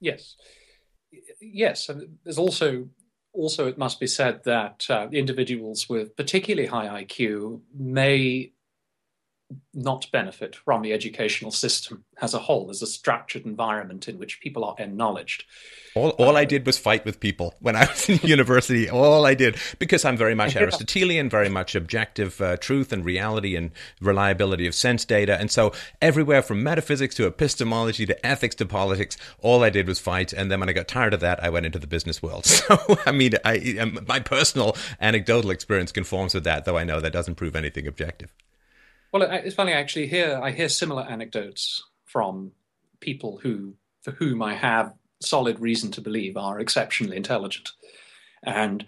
Yes, 0.00 0.36
yes. 1.40 1.88
And 1.88 2.18
there's 2.24 2.38
also 2.38 2.88
also 3.32 3.68
it 3.68 3.78
must 3.78 4.00
be 4.00 4.06
said 4.06 4.44
that 4.44 4.86
uh, 4.90 5.08
individuals 5.12 5.88
with 5.88 6.16
particularly 6.16 6.68
high 6.68 7.04
IQ 7.04 7.60
may 7.74 8.52
not 9.72 10.10
benefit 10.12 10.56
from 10.56 10.82
the 10.82 10.92
educational 10.92 11.50
system 11.50 12.04
as 12.20 12.34
a 12.34 12.38
whole, 12.38 12.70
as 12.70 12.82
a 12.82 12.86
structured 12.86 13.44
environment 13.46 14.08
in 14.08 14.18
which 14.18 14.40
people 14.40 14.64
are 14.64 14.74
acknowledged. 14.78 15.44
All, 15.94 16.10
all 16.10 16.36
I 16.36 16.44
did 16.44 16.66
was 16.66 16.78
fight 16.78 17.04
with 17.04 17.18
people 17.18 17.54
when 17.60 17.74
I 17.74 17.86
was 17.86 18.08
in 18.08 18.18
university. 18.22 18.88
All 18.88 19.26
I 19.26 19.34
did, 19.34 19.56
because 19.78 20.04
I'm 20.04 20.16
very 20.16 20.34
much 20.34 20.54
Aristotelian, 20.54 21.28
very 21.28 21.48
much 21.48 21.74
objective 21.74 22.40
uh, 22.40 22.56
truth 22.58 22.92
and 22.92 23.04
reality 23.04 23.56
and 23.56 23.72
reliability 24.00 24.66
of 24.66 24.74
sense 24.74 25.04
data. 25.04 25.38
And 25.38 25.50
so, 25.50 25.72
everywhere 26.00 26.42
from 26.42 26.62
metaphysics 26.62 27.14
to 27.16 27.26
epistemology 27.26 28.06
to 28.06 28.26
ethics 28.26 28.54
to 28.56 28.66
politics, 28.66 29.16
all 29.40 29.64
I 29.64 29.70
did 29.70 29.88
was 29.88 29.98
fight. 29.98 30.32
And 30.32 30.50
then 30.50 30.60
when 30.60 30.68
I 30.68 30.72
got 30.72 30.86
tired 30.86 31.14
of 31.14 31.20
that, 31.20 31.42
I 31.42 31.50
went 31.50 31.66
into 31.66 31.78
the 31.78 31.86
business 31.86 32.22
world. 32.22 32.46
So, 32.60 32.98
I 33.06 33.12
mean, 33.12 33.32
I, 33.44 33.78
um, 33.80 34.00
my 34.06 34.20
personal 34.20 34.76
anecdotal 35.00 35.50
experience 35.50 35.92
conforms 35.92 36.34
with 36.34 36.44
that, 36.44 36.66
though 36.66 36.76
I 36.76 36.84
know 36.84 37.00
that 37.00 37.12
doesn't 37.12 37.36
prove 37.36 37.56
anything 37.56 37.86
objective. 37.86 38.34
Well, 39.12 39.22
it's 39.22 39.54
funny 39.54 39.72
actually. 39.72 40.06
Here, 40.06 40.40
I 40.42 40.52
hear 40.52 40.68
similar 40.68 41.02
anecdotes 41.02 41.82
from 42.04 42.52
people 43.00 43.40
who, 43.42 43.74
for 44.02 44.12
whom 44.12 44.42
I 44.42 44.54
have 44.54 44.94
solid 45.20 45.60
reason 45.60 45.90
to 45.92 46.00
believe 46.00 46.36
are 46.36 46.60
exceptionally 46.60 47.16
intelligent, 47.16 47.70
and 48.42 48.86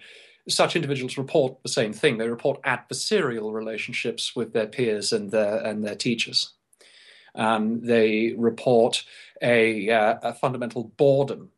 such 0.49 0.77
individuals 0.77 1.19
report 1.19 1.63
the 1.63 1.69
same 1.69 1.93
thing. 1.93 2.19
They 2.19 2.29
report 2.29 2.63
adversarial 2.63 3.53
relationships 3.53 4.35
with 4.35 4.53
their 4.53 4.67
peers 4.67 5.13
and 5.13 5.31
their 5.31 5.59
and 5.59 5.85
their 5.85 5.97
teachers. 5.97 6.53
Um, 7.35 7.81
they 7.81 8.35
report 8.37 9.05
a, 9.41 9.89
uh, 9.89 10.19
a 10.23 10.35
fundamental 10.35 10.93
boredom 10.97 11.51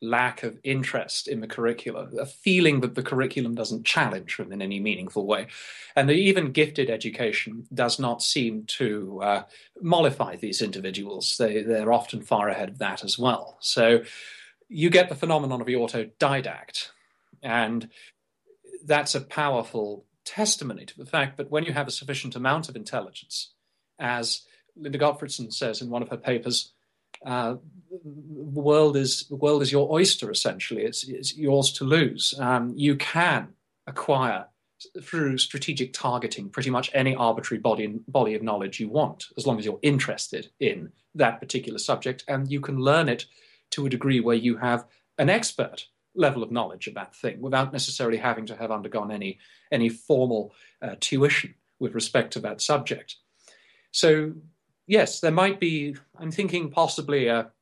lack 0.00 0.42
of 0.42 0.58
interest 0.62 1.26
in 1.26 1.40
the 1.40 1.46
curriculum, 1.46 2.16
a 2.18 2.26
feeling 2.26 2.80
that 2.80 2.94
the 2.94 3.02
curriculum 3.02 3.54
doesn't 3.54 3.84
challenge 3.84 4.36
them 4.36 4.52
in 4.52 4.62
any 4.62 4.78
meaningful 4.78 5.26
way. 5.26 5.48
And 5.96 6.10
even 6.10 6.52
gifted 6.52 6.88
education 6.88 7.66
does 7.74 7.98
not 7.98 8.22
seem 8.22 8.64
to 8.78 9.20
uh, 9.22 9.42
mollify 9.80 10.36
these 10.36 10.62
individuals. 10.62 11.36
They, 11.36 11.62
they're 11.62 11.92
often 11.92 12.22
far 12.22 12.48
ahead 12.48 12.68
of 12.68 12.78
that 12.78 13.02
as 13.02 13.18
well. 13.18 13.56
So 13.60 14.02
you 14.68 14.90
get 14.90 15.08
the 15.08 15.16
phenomenon 15.16 15.60
of 15.60 15.66
the 15.66 15.74
autodidact. 15.74 16.90
And 17.42 17.88
that's 18.84 19.14
a 19.14 19.20
powerful 19.20 20.04
testimony 20.24 20.84
to 20.84 20.96
the 20.96 21.06
fact 21.06 21.36
that 21.38 21.50
when 21.50 21.64
you 21.64 21.72
have 21.72 21.88
a 21.88 21.92
sufficient 21.92 22.36
amount 22.36 22.68
of 22.68 22.76
intelligence, 22.76 23.54
as 23.98 24.42
Linda 24.76 24.98
Gottfredson 24.98 25.52
says 25.52 25.82
in 25.82 25.90
one 25.90 26.02
of 26.02 26.10
her 26.10 26.16
papers, 26.16 26.72
uh, 27.24 27.56
the 27.90 28.60
world 28.60 28.96
is 28.96 29.26
the 29.28 29.36
world 29.36 29.62
is 29.62 29.72
your 29.72 29.90
oyster 29.92 30.30
essentially. 30.30 30.82
It's, 30.82 31.04
it's 31.04 31.36
yours 31.36 31.72
to 31.74 31.84
lose. 31.84 32.34
Um, 32.38 32.72
you 32.76 32.96
can 32.96 33.48
acquire 33.86 34.46
through 35.02 35.38
strategic 35.38 35.92
targeting 35.92 36.48
pretty 36.50 36.70
much 36.70 36.90
any 36.94 37.14
arbitrary 37.14 37.60
body 37.60 37.98
body 38.06 38.34
of 38.34 38.42
knowledge 38.42 38.78
you 38.78 38.88
want, 38.88 39.26
as 39.36 39.46
long 39.46 39.58
as 39.58 39.64
you're 39.64 39.80
interested 39.82 40.50
in 40.60 40.92
that 41.14 41.40
particular 41.40 41.78
subject, 41.78 42.24
and 42.28 42.50
you 42.50 42.60
can 42.60 42.78
learn 42.78 43.08
it 43.08 43.26
to 43.70 43.86
a 43.86 43.90
degree 43.90 44.20
where 44.20 44.36
you 44.36 44.56
have 44.56 44.84
an 45.18 45.28
expert 45.28 45.86
level 46.14 46.42
of 46.42 46.50
knowledge 46.50 46.86
of 46.86 46.94
that 46.94 47.14
thing 47.14 47.40
without 47.40 47.72
necessarily 47.72 48.18
having 48.18 48.46
to 48.46 48.56
have 48.56 48.70
undergone 48.70 49.10
any 49.10 49.38
any 49.72 49.88
formal 49.88 50.52
uh, 50.82 50.94
tuition 51.00 51.54
with 51.78 51.94
respect 51.94 52.32
to 52.32 52.40
that 52.40 52.60
subject. 52.60 53.16
So 53.90 54.34
yes, 54.88 55.20
there 55.20 55.30
might 55.30 55.60
be, 55.60 55.94
I'm 56.18 56.32
thinking 56.32 56.70
possibly 56.70 57.28
a, 57.28 57.52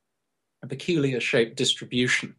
a 0.62 0.66
peculiar 0.66 1.20
shaped 1.20 1.56
distribution 1.56 2.36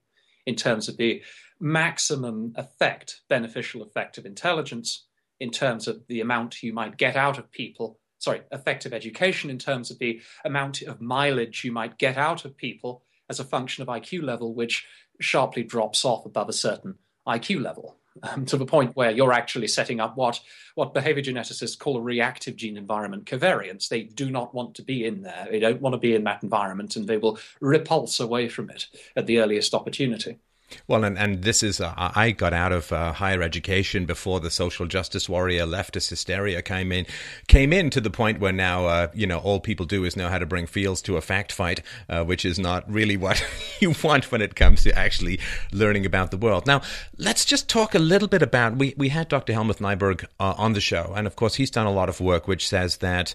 in 0.47 0.55
terms 0.55 0.89
of 0.89 0.97
the 0.97 1.22
maximum 1.59 2.53
effect, 2.55 3.22
beneficial 3.30 3.84
effect 3.84 4.18
of 4.18 4.26
intelligence 4.26 5.05
in 5.39 5.51
terms 5.51 5.88
of 5.88 6.07
the 6.07 6.22
amount 6.22 6.64
you 6.64 6.73
might 6.73 6.97
get 6.97 7.15
out 7.15 7.38
of 7.38 7.51
people. 7.51 7.99
Sorry, 8.18 8.41
effective 8.51 8.93
education 8.93 9.49
in 9.51 9.59
terms 9.59 9.91
of 9.91 9.99
the 9.99 10.22
amount 10.43 10.81
of 10.81 11.01
mileage 11.01 11.64
you 11.64 11.72
might 11.72 11.99
get 11.99 12.18
out 12.18 12.45
of 12.45 12.57
people 12.57 13.03
as 13.30 13.39
a 13.39 13.43
function 13.43 13.81
of 13.81 13.89
IQ 13.89 14.23
level, 14.23 14.55
which 14.55 14.88
sharply 15.19 15.64
drops 15.64 16.05
off 16.05 16.26
above 16.26 16.49
a 16.49 16.53
certain 16.53 16.95
IQ 17.27 17.61
level. 17.61 17.97
Um, 18.23 18.45
to 18.45 18.57
the 18.57 18.65
point 18.65 18.95
where 18.95 19.11
you're 19.11 19.34
actually 19.34 19.68
setting 19.68 19.99
up 19.99 20.18
what, 20.18 20.39
what 20.76 20.94
behavior 20.94 21.23
geneticists 21.23 21.77
call 21.77 21.98
a 21.98 22.02
reactive 22.02 22.56
gene 22.56 22.77
environment 22.77 23.26
covariance. 23.26 23.88
They 23.88 24.03
do 24.03 24.30
not 24.30 24.53
want 24.53 24.76
to 24.76 24.84
be 24.84 25.06
in 25.06 25.22
there. 25.22 25.48
They 25.49 25.60
don't 25.60 25.81
want 25.81 25.94
to 25.94 25.99
be 25.99 26.15
in 26.15 26.23
that 26.26 26.44
environment 26.44 26.95
and 26.95 27.07
they 27.07 27.18
will 27.18 27.39
repulse 27.60 28.19
away 28.19 28.49
from 28.49 28.69
it 28.69 28.88
at 29.15 29.27
the 29.27 29.39
earliest 29.39 29.73
opportunity. 29.73 30.39
Well, 30.88 31.03
and, 31.03 31.18
and 31.18 31.44
this 31.44 31.64
is, 31.64 31.80
uh, 31.80 31.94
I 31.98 32.31
got 32.31 32.53
out 32.53 32.72
of 32.72 32.91
uh, 32.91 33.14
higher 33.14 33.41
education 33.41 34.06
before 34.06 34.39
the 34.39 34.52
social 34.52 34.85
justice 34.85 35.30
warrior 35.30 35.65
leftist 35.65 36.10
hysteria 36.10 36.61
came 36.61 36.91
in, 36.91 37.06
came 37.48 37.72
in 37.72 37.89
to 37.91 38.02
the 38.02 38.10
point 38.10 38.39
where 38.39 38.52
now, 38.52 38.85
uh, 38.85 39.07
you 39.14 39.27
know, 39.27 39.39
all 39.39 39.60
people 39.60 39.85
do 39.85 40.03
is 40.03 40.15
know 40.15 40.30
how 40.30 40.38
to 40.38 40.45
bring 40.45 40.68
fields 40.68 41.02
to 41.03 41.18
a 41.18 41.22
fact 41.22 41.52
fight, 41.52 41.81
uh, 42.10 42.23
which 42.23 42.44
is 42.44 42.60
not 42.60 42.89
really 42.91 43.18
what 43.18 43.44
you 43.80 43.94
want 44.03 44.31
when 44.31 44.41
it 44.41 44.56
comes 44.56 44.84
to 44.84 44.98
actually 44.98 45.39
learning 45.72 46.06
about 46.06 46.31
the 46.31 46.38
world. 46.38 46.68
Now, 46.68 46.81
let's 47.18 47.45
just 47.45 47.69
talk 47.69 47.95
a 47.95 47.99
little 47.99 48.27
bit 48.27 48.41
about, 48.41 48.77
we, 48.77 48.94
we 48.98 49.10
had 49.10 49.30
Dr. 49.30 49.53
Helmuth 49.53 49.80
Nyborg 49.80 50.26
uh, 50.39 50.53
on 50.57 50.73
the 50.73 50.81
show, 50.81 51.14
and 51.15 51.27
of 51.27 51.35
course, 51.35 51.56
he's 51.56 51.72
done 51.72 51.88
a 51.88 51.91
lot 51.91 52.10
of 52.10 52.19
work 52.19 52.48
which 52.48 52.68
says 52.68 52.98
that 52.98 53.34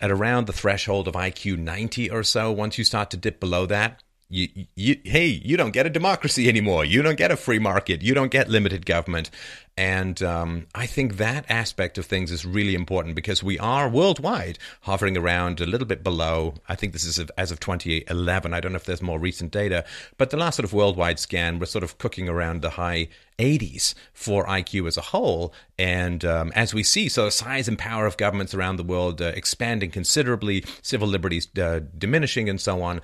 at 0.00 0.10
around 0.10 0.46
the 0.46 0.52
threshold 0.52 1.06
of 1.06 1.14
IQ 1.14 1.58
90 1.58 2.10
or 2.10 2.22
so, 2.22 2.50
once 2.50 2.78
you 2.78 2.84
start 2.84 3.10
to 3.10 3.16
dip 3.16 3.38
below 3.38 3.66
that, 3.66 4.02
you, 4.30 4.66
you, 4.76 4.96
hey, 5.04 5.26
you 5.26 5.56
don't 5.56 5.72
get 5.72 5.86
a 5.86 5.90
democracy 5.90 6.48
anymore. 6.48 6.84
You 6.84 7.02
don't 7.02 7.18
get 7.18 7.32
a 7.32 7.36
free 7.36 7.58
market. 7.58 8.00
You 8.00 8.14
don't 8.14 8.30
get 8.30 8.48
limited 8.48 8.86
government. 8.86 9.28
And 9.76 10.22
um, 10.22 10.66
I 10.72 10.86
think 10.86 11.16
that 11.16 11.46
aspect 11.48 11.98
of 11.98 12.06
things 12.06 12.30
is 12.30 12.46
really 12.46 12.76
important 12.76 13.16
because 13.16 13.42
we 13.42 13.58
are 13.58 13.88
worldwide 13.88 14.58
hovering 14.82 15.16
around 15.16 15.60
a 15.60 15.66
little 15.66 15.86
bit 15.86 16.04
below. 16.04 16.54
I 16.68 16.76
think 16.76 16.92
this 16.92 17.04
is 17.04 17.18
as 17.36 17.50
of 17.50 17.58
2011. 17.58 18.54
I 18.54 18.60
don't 18.60 18.70
know 18.70 18.76
if 18.76 18.84
there's 18.84 19.02
more 19.02 19.18
recent 19.18 19.50
data, 19.50 19.84
but 20.16 20.30
the 20.30 20.36
last 20.36 20.56
sort 20.56 20.64
of 20.64 20.72
worldwide 20.72 21.18
scan, 21.18 21.58
we're 21.58 21.66
sort 21.66 21.82
of 21.82 21.98
cooking 21.98 22.28
around 22.28 22.62
the 22.62 22.70
high 22.70 23.08
80s 23.40 23.94
for 24.12 24.46
IQ 24.46 24.86
as 24.86 24.96
a 24.96 25.02
whole. 25.02 25.52
And 25.76 26.24
um, 26.24 26.52
as 26.54 26.72
we 26.72 26.84
see, 26.84 27.08
so 27.08 27.24
the 27.24 27.30
size 27.32 27.66
and 27.66 27.78
power 27.78 28.06
of 28.06 28.16
governments 28.16 28.54
around 28.54 28.76
the 28.76 28.84
world 28.84 29.20
uh, 29.20 29.32
expanding 29.34 29.90
considerably, 29.90 30.64
civil 30.82 31.08
liberties 31.08 31.48
uh, 31.58 31.80
diminishing, 31.98 32.48
and 32.48 32.60
so 32.60 32.82
on 32.82 33.00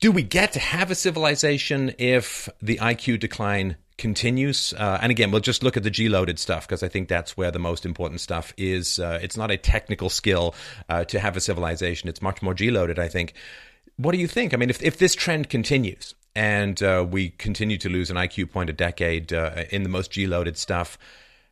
do 0.00 0.12
we 0.12 0.22
get 0.22 0.52
to 0.52 0.58
have 0.58 0.90
a 0.90 0.94
civilization 0.94 1.94
if 1.98 2.48
the 2.60 2.78
IQ 2.78 3.20
decline 3.20 3.76
continues? 3.96 4.74
Uh, 4.76 4.98
and 5.00 5.10
again, 5.10 5.30
we'll 5.30 5.40
just 5.40 5.62
look 5.62 5.76
at 5.76 5.82
the 5.82 5.90
G 5.90 6.08
loaded 6.08 6.38
stuff 6.38 6.66
because 6.66 6.82
I 6.82 6.88
think 6.88 7.08
that's 7.08 7.36
where 7.36 7.50
the 7.50 7.58
most 7.58 7.86
important 7.86 8.20
stuff 8.20 8.52
is. 8.56 8.98
Uh, 8.98 9.18
it's 9.22 9.36
not 9.36 9.50
a 9.50 9.56
technical 9.56 10.10
skill 10.10 10.54
uh, 10.88 11.04
to 11.04 11.20
have 11.20 11.36
a 11.36 11.40
civilization, 11.40 12.08
it's 12.08 12.22
much 12.22 12.42
more 12.42 12.54
G 12.54 12.70
loaded, 12.70 12.98
I 12.98 13.08
think. 13.08 13.34
What 13.96 14.12
do 14.12 14.18
you 14.18 14.26
think? 14.26 14.52
I 14.52 14.56
mean, 14.56 14.70
if, 14.70 14.82
if 14.82 14.98
this 14.98 15.14
trend 15.14 15.48
continues 15.48 16.14
and 16.34 16.82
uh, 16.82 17.06
we 17.08 17.30
continue 17.30 17.78
to 17.78 17.88
lose 17.88 18.10
an 18.10 18.16
IQ 18.16 18.50
point 18.50 18.68
a 18.68 18.72
decade 18.72 19.32
uh, 19.32 19.64
in 19.70 19.84
the 19.84 19.88
most 19.88 20.10
G 20.10 20.26
loaded 20.26 20.58
stuff, 20.58 20.98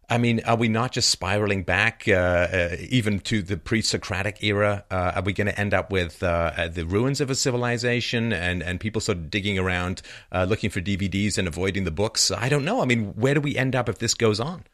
I 0.09 0.19
mean, 0.19 0.41
are 0.45 0.57
we 0.57 0.69
not 0.69 0.93
just 0.93 1.11
spiraling 1.11 1.63
back 1.63 2.05
uh, 2.07 2.13
uh, 2.13 2.77
even 2.89 3.21
to 3.21 3.41
the 3.41 3.57
pre-Socratic 3.57 4.43
era? 4.43 4.85
Uh, 4.91 5.13
are 5.17 5.23
we 5.23 5.33
going 5.33 5.47
to 5.47 5.59
end 5.59 5.73
up 5.73 5.91
with 5.91 6.23
uh, 6.23 6.53
uh, 6.57 6.69
the 6.69 6.85
ruins 6.85 7.21
of 7.21 7.31
a 7.31 7.35
civilization 7.35 8.33
and, 8.33 8.63
and 8.63 8.81
people 8.81 9.01
sort 9.01 9.19
of 9.19 9.31
digging 9.31 9.59
around 9.59 10.03
uh, 10.33 10.45
looking 10.45 10.71
for 10.71 10.81
DVDs 10.81 11.39
and 11.39 11.47
avoiding 11.47 11.85
the 11.85 11.91
books? 11.91 12.31
I 12.31 12.49
don't 12.49 12.65
know. 12.65 12.83
I 12.83 12.85
mean, 12.85 13.15
where 13.15 13.35
do 13.35 13.41
we 13.41 13.57
end 13.57 13.75
up 13.75 13.89
if 13.89 13.99
this 13.99 14.15
goes 14.15 14.41
on? 14.41 14.65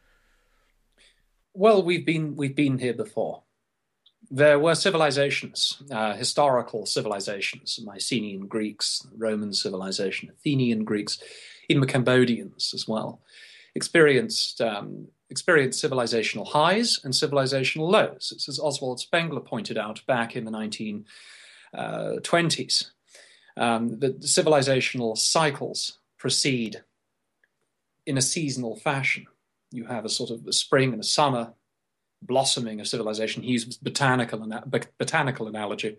Well, 1.55 1.83
we've 1.83 2.07
been 2.07 2.37
we've 2.37 2.57
been 2.57 2.79
here 2.79 2.95
before. 2.95 3.43
There 4.31 4.59
were 4.59 4.75
civilizations, 4.75 5.83
historical 6.17 6.85
civilizations, 6.85 7.79
Mycenaean 7.83 8.47
Greeks, 8.47 9.07
Roman 9.17 9.55
civilization, 9.55 10.29
Athenian 10.31 10.85
Greeks, 10.85 11.19
even 11.69 11.81
the 11.81 11.87
Cambodians 11.87 12.73
as 12.75 12.87
well, 12.87 13.23
experienced 13.75 14.61
um, 14.61 15.09
experienced 15.31 15.83
civilizational 15.83 16.47
highs 16.47 17.01
and 17.05 17.13
civilizational 17.13 17.91
lows. 17.91 18.33
as 18.49 18.59
Oswald 18.59 19.01
Spengler 19.01 19.41
pointed 19.41 19.77
out 19.77 20.05
back 20.07 20.37
in 20.37 20.45
the 20.45 20.51
1920s. 20.51 22.91
Uh, 23.57 23.61
um, 23.61 23.99
the 23.99 24.11
civilizational 24.21 25.19
cycles 25.19 25.99
proceed 26.19 26.83
in 28.07 28.17
a 28.17 28.23
seasonal 28.23 28.77
fashion. 28.77 29.27
You 29.71 29.85
have 29.85 30.05
a 30.05 30.09
sort 30.09 30.31
of 30.31 30.47
a 30.47 30.53
spring 30.53 30.93
and 30.93 31.01
a 31.01 31.07
summer 31.07 31.53
blossoming 32.23 32.81
of 32.81 32.89
civilization. 32.89 33.43
He 33.43 33.53
uses 33.53 33.77
botanical, 33.77 34.47
botanical 34.99 35.47
analogy. 35.47 35.99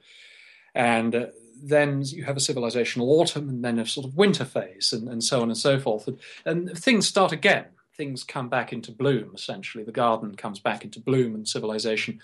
And 0.73 1.15
uh, 1.15 1.27
then 1.61 2.03
you 2.05 2.23
have 2.23 2.37
a 2.37 2.41
civilizational 2.41 3.03
autumn 3.03 3.49
and 3.49 3.63
then 3.63 3.79
a 3.79 3.85
sort 3.85 4.07
of 4.07 4.17
winter 4.17 4.45
phase 4.45 4.91
and, 4.91 5.07
and 5.07 5.23
so 5.23 5.41
on 5.41 5.49
and 5.49 5.57
so 5.57 5.79
forth. 5.79 6.07
And, 6.07 6.19
and 6.45 6.77
things 6.77 7.07
start 7.07 7.31
again 7.31 7.65
things 7.99 8.23
come 8.23 8.47
back 8.47 8.71
into 8.71 8.93
bloom, 8.93 9.31
essentially. 9.35 9.83
The 9.83 9.91
garden 9.91 10.33
comes 10.35 10.59
back 10.59 10.85
into 10.85 11.01
bloom 11.01 11.35
and 11.35 11.45
civilization 11.45 12.21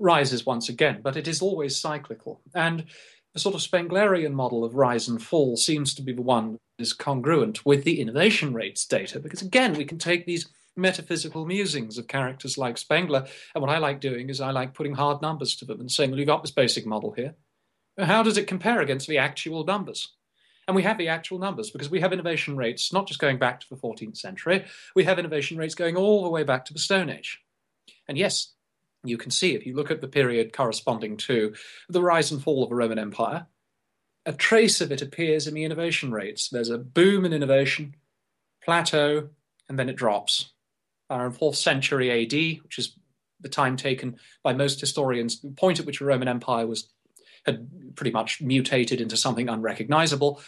rises 0.00 0.44
once 0.44 0.68
again, 0.68 1.00
but 1.00 1.16
it 1.16 1.28
is 1.28 1.40
always 1.40 1.80
cyclical. 1.80 2.42
And 2.56 2.86
the 3.32 3.38
sort 3.38 3.54
of 3.54 3.60
Spenglerian 3.60 4.32
model 4.32 4.64
of 4.64 4.74
rise 4.74 5.06
and 5.06 5.22
fall 5.22 5.56
seems 5.56 5.94
to 5.94 6.02
be 6.02 6.12
the 6.12 6.22
one 6.22 6.54
that 6.54 6.82
is 6.82 6.92
congruent 6.92 7.64
with 7.64 7.84
the 7.84 8.00
innovation 8.00 8.52
rates 8.52 8.84
data, 8.84 9.20
because 9.20 9.42
again, 9.42 9.74
we 9.74 9.84
can 9.84 9.96
take 9.96 10.26
these 10.26 10.48
metaphysical 10.76 11.46
musings 11.46 11.98
of 11.98 12.08
characters 12.08 12.58
like 12.58 12.76
Spengler, 12.76 13.24
and 13.54 13.62
what 13.62 13.70
I 13.70 13.78
like 13.78 14.00
doing 14.00 14.28
is 14.28 14.40
I 14.40 14.50
like 14.50 14.74
putting 14.74 14.94
hard 14.94 15.22
numbers 15.22 15.54
to 15.56 15.64
them 15.64 15.78
and 15.78 15.90
saying, 15.90 16.10
well, 16.10 16.18
you've 16.18 16.26
got 16.26 16.42
this 16.42 16.50
basic 16.50 16.84
model 16.84 17.12
here. 17.12 17.34
How 17.96 18.24
does 18.24 18.38
it 18.38 18.48
compare 18.48 18.80
against 18.80 19.06
the 19.06 19.18
actual 19.18 19.64
numbers? 19.64 20.16
And 20.68 20.76
we 20.76 20.82
have 20.82 20.98
the 20.98 21.08
actual 21.08 21.38
numbers 21.38 21.70
because 21.70 21.90
we 21.90 22.00
have 22.00 22.12
innovation 22.12 22.56
rates 22.56 22.92
not 22.92 23.08
just 23.08 23.20
going 23.20 23.38
back 23.38 23.60
to 23.60 23.68
the 23.68 23.76
14th 23.76 24.16
century, 24.16 24.64
we 24.94 25.04
have 25.04 25.18
innovation 25.18 25.58
rates 25.58 25.74
going 25.74 25.96
all 25.96 26.22
the 26.22 26.30
way 26.30 26.44
back 26.44 26.64
to 26.66 26.72
the 26.72 26.78
Stone 26.78 27.10
Age. 27.10 27.40
And 28.08 28.16
yes, 28.16 28.52
you 29.04 29.18
can 29.18 29.30
see 29.30 29.54
if 29.54 29.66
you 29.66 29.74
look 29.74 29.90
at 29.90 30.00
the 30.00 30.08
period 30.08 30.52
corresponding 30.52 31.16
to 31.18 31.54
the 31.88 32.02
rise 32.02 32.30
and 32.30 32.42
fall 32.42 32.62
of 32.62 32.68
the 32.68 32.76
Roman 32.76 32.98
Empire, 32.98 33.46
a 34.24 34.32
trace 34.32 34.80
of 34.80 34.92
it 34.92 35.02
appears 35.02 35.46
in 35.46 35.54
the 35.54 35.64
innovation 35.64 36.12
rates. 36.12 36.48
There's 36.48 36.70
a 36.70 36.78
boom 36.78 37.24
in 37.24 37.32
innovation, 37.32 37.96
plateau, 38.62 39.30
and 39.68 39.78
then 39.78 39.88
it 39.88 39.96
drops. 39.96 40.52
Around 41.10 41.38
4th 41.38 41.56
century 41.56 42.10
AD, 42.10 42.62
which 42.62 42.78
is 42.78 42.96
the 43.40 43.48
time 43.48 43.76
taken 43.76 44.16
by 44.42 44.52
most 44.52 44.80
historians, 44.80 45.40
the 45.40 45.50
point 45.50 45.80
at 45.80 45.86
which 45.86 45.98
the 45.98 46.04
Roman 46.04 46.28
Empire 46.28 46.66
was 46.66 46.88
had 47.46 47.68
pretty 47.96 48.10
much 48.10 48.40
mutated 48.40 49.00
into 49.00 49.16
something 49.16 49.48
unrecognizable. 49.48 50.40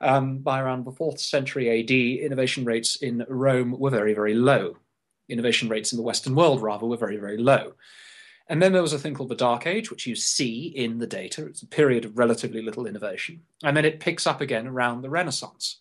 Um, 0.00 0.38
by 0.38 0.60
around 0.60 0.84
the 0.84 0.92
fourth 0.92 1.20
century 1.20 1.80
AD, 1.80 1.90
innovation 1.90 2.64
rates 2.64 2.96
in 2.96 3.24
Rome 3.28 3.78
were 3.78 3.90
very, 3.90 4.14
very 4.14 4.34
low. 4.34 4.78
Innovation 5.28 5.68
rates 5.68 5.92
in 5.92 5.96
the 5.96 6.02
Western 6.02 6.34
world, 6.34 6.62
rather, 6.62 6.86
were 6.86 6.96
very, 6.96 7.16
very 7.16 7.36
low. 7.36 7.74
And 8.48 8.60
then 8.60 8.72
there 8.72 8.82
was 8.82 8.92
a 8.92 8.98
thing 8.98 9.14
called 9.14 9.28
the 9.28 9.36
Dark 9.36 9.66
Age, 9.66 9.90
which 9.90 10.08
you 10.08 10.16
see 10.16 10.66
in 10.66 10.98
the 10.98 11.06
data. 11.06 11.46
It's 11.46 11.62
a 11.62 11.66
period 11.68 12.04
of 12.04 12.18
relatively 12.18 12.62
little 12.62 12.86
innovation. 12.86 13.42
And 13.62 13.76
then 13.76 13.84
it 13.84 14.00
picks 14.00 14.26
up 14.26 14.40
again 14.40 14.66
around 14.66 15.02
the 15.02 15.10
Renaissance. 15.10 15.80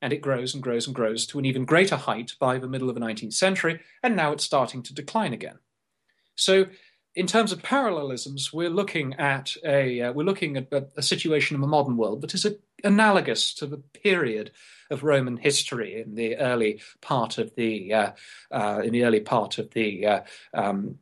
And 0.00 0.12
it 0.12 0.20
grows 0.20 0.54
and 0.54 0.62
grows 0.62 0.86
and 0.86 0.94
grows 0.94 1.26
to 1.26 1.40
an 1.40 1.44
even 1.44 1.64
greater 1.64 1.96
height 1.96 2.34
by 2.38 2.58
the 2.58 2.68
middle 2.68 2.88
of 2.88 2.94
the 2.94 3.00
19th 3.00 3.32
century. 3.32 3.80
And 4.02 4.14
now 4.14 4.30
it's 4.30 4.44
starting 4.44 4.82
to 4.84 4.94
decline 4.94 5.32
again. 5.32 5.58
So 6.36 6.66
in 7.14 7.26
terms 7.26 7.52
of 7.52 7.62
parallelisms, 7.62 8.52
we're 8.52 8.70
looking 8.70 9.14
at 9.14 9.56
a 9.64 10.00
uh, 10.00 10.12
we're 10.12 10.24
looking 10.24 10.56
at 10.56 10.72
a, 10.72 10.86
a, 10.96 11.02
situation 11.02 11.54
in 11.54 11.60
the 11.60 11.66
modern 11.66 11.96
world 11.96 12.22
that 12.22 12.34
is 12.34 12.44
a, 12.44 12.56
analogous 12.82 13.54
to 13.54 13.66
the 13.66 13.78
period 13.78 14.50
of 14.90 15.04
Roman 15.04 15.36
history 15.36 16.00
in 16.00 16.16
the 16.16 16.36
early 16.36 16.80
part 17.00 17.38
of 17.38 17.54
the 17.54 17.92
uh, 17.92 18.10
uh, 18.50 18.82
in 18.84 18.92
the 18.92 19.04
early 19.04 19.20
part 19.20 19.58
of 19.58 19.70
the 19.70 20.06
uh, 20.06 20.20
um, 20.52 20.98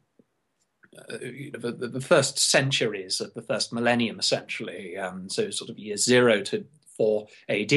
uh, 0.97 1.17
the, 1.55 1.91
the, 1.91 2.01
first 2.03 2.39
centuries 2.39 3.19
of 3.23 3.33
the 3.33 3.41
first 3.41 3.73
millennium, 3.73 4.19
essentially, 4.19 4.99
um, 4.99 5.27
so 5.31 5.49
sort 5.49 5.71
of 5.71 5.79
year 5.79 5.97
zero 5.97 6.43
to 6.43 6.67
four 6.95 7.27
AD. 7.49 7.73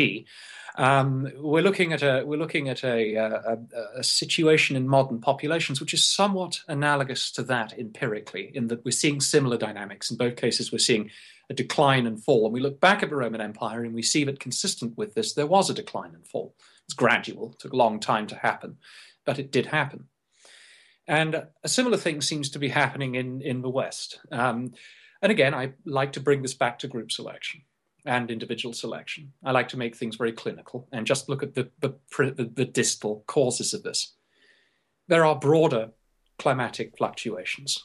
Um, 0.77 1.31
we're 1.37 1.63
looking 1.63 1.93
at 1.93 2.03
a 2.03 2.23
we're 2.25 2.39
looking 2.39 2.67
at 2.67 2.83
a, 2.83 3.15
a, 3.15 3.57
a, 3.97 4.03
situation 4.03 4.75
in 4.75 4.89
modern 4.89 5.21
populations 5.21 5.79
which 5.79 5.93
is 5.93 6.03
somewhat 6.03 6.59
analogous 6.67 7.31
to 7.31 7.43
that 7.43 7.77
empirically, 7.79 8.51
in 8.53 8.67
that 8.67 8.83
we're 8.83 8.91
seeing 8.91 9.21
similar 9.21 9.57
dynamics. 9.57 10.11
In 10.11 10.17
both 10.17 10.35
cases, 10.35 10.73
we're 10.73 10.79
seeing 10.79 11.11
a 11.49 11.53
decline 11.53 12.05
and 12.05 12.21
fall. 12.21 12.45
And 12.45 12.53
we 12.53 12.59
look 12.59 12.81
back 12.81 13.03
at 13.03 13.09
the 13.09 13.15
Roman 13.15 13.39
Empire 13.41 13.83
and 13.83 13.93
we 13.93 14.01
see 14.01 14.23
that 14.25 14.39
consistent 14.39 14.97
with 14.97 15.13
this, 15.13 15.33
there 15.33 15.47
was 15.47 15.69
a 15.69 15.73
decline 15.73 16.13
and 16.13 16.27
fall. 16.27 16.55
It's 16.85 16.93
gradual, 16.93 17.51
it 17.51 17.59
took 17.59 17.73
a 17.73 17.77
long 17.77 17.99
time 17.99 18.27
to 18.27 18.35
happen, 18.35 18.77
but 19.25 19.39
it 19.39 19.51
did 19.51 19.67
happen. 19.67 20.05
And 21.07 21.45
a 21.63 21.69
similar 21.69 21.97
thing 21.97 22.21
seems 22.21 22.49
to 22.49 22.59
be 22.59 22.69
happening 22.69 23.15
in, 23.15 23.41
in 23.41 23.61
the 23.61 23.69
West. 23.69 24.19
Um, 24.31 24.73
and 25.21 25.31
again, 25.31 25.53
I 25.53 25.73
like 25.85 26.13
to 26.13 26.19
bring 26.19 26.41
this 26.41 26.55
back 26.55 26.79
to 26.79 26.87
group 26.87 27.11
selection 27.11 27.61
and 28.05 28.29
individual 28.29 28.73
selection. 28.73 29.33
I 29.43 29.51
like 29.51 29.69
to 29.69 29.77
make 29.77 29.95
things 29.95 30.15
very 30.15 30.31
clinical 30.31 30.87
and 30.91 31.07
just 31.07 31.27
look 31.27 31.43
at 31.43 31.55
the, 31.55 31.69
the, 31.79 31.95
the, 32.55 32.65
distal 32.65 33.23
causes 33.27 33.73
of 33.73 33.83
this. 33.83 34.13
There 35.07 35.25
are 35.25 35.35
broader 35.35 35.91
climatic 36.37 36.97
fluctuations. 36.97 37.83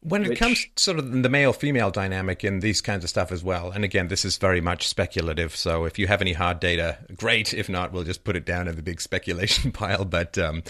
When 0.00 0.24
it 0.24 0.28
which, 0.30 0.38
comes 0.38 0.64
to 0.64 0.82
sort 0.82 0.98
of 1.00 1.22
the 1.22 1.28
male 1.28 1.52
female 1.52 1.90
dynamic 1.90 2.44
in 2.44 2.60
these 2.60 2.80
kinds 2.80 3.02
of 3.02 3.10
stuff 3.10 3.32
as 3.32 3.42
well, 3.42 3.72
and 3.72 3.82
again, 3.82 4.06
this 4.06 4.24
is 4.24 4.38
very 4.38 4.60
much 4.60 4.86
speculative. 4.86 5.56
So 5.56 5.84
if 5.86 5.98
you 5.98 6.06
have 6.06 6.20
any 6.20 6.34
hard 6.34 6.60
data, 6.60 6.98
great. 7.16 7.52
If 7.52 7.68
not, 7.68 7.92
we'll 7.92 8.04
just 8.04 8.22
put 8.22 8.36
it 8.36 8.46
down 8.46 8.68
in 8.68 8.76
the 8.76 8.82
big 8.82 9.00
speculation 9.00 9.72
pile. 9.72 10.04
But 10.04 10.38
um, 10.38 10.62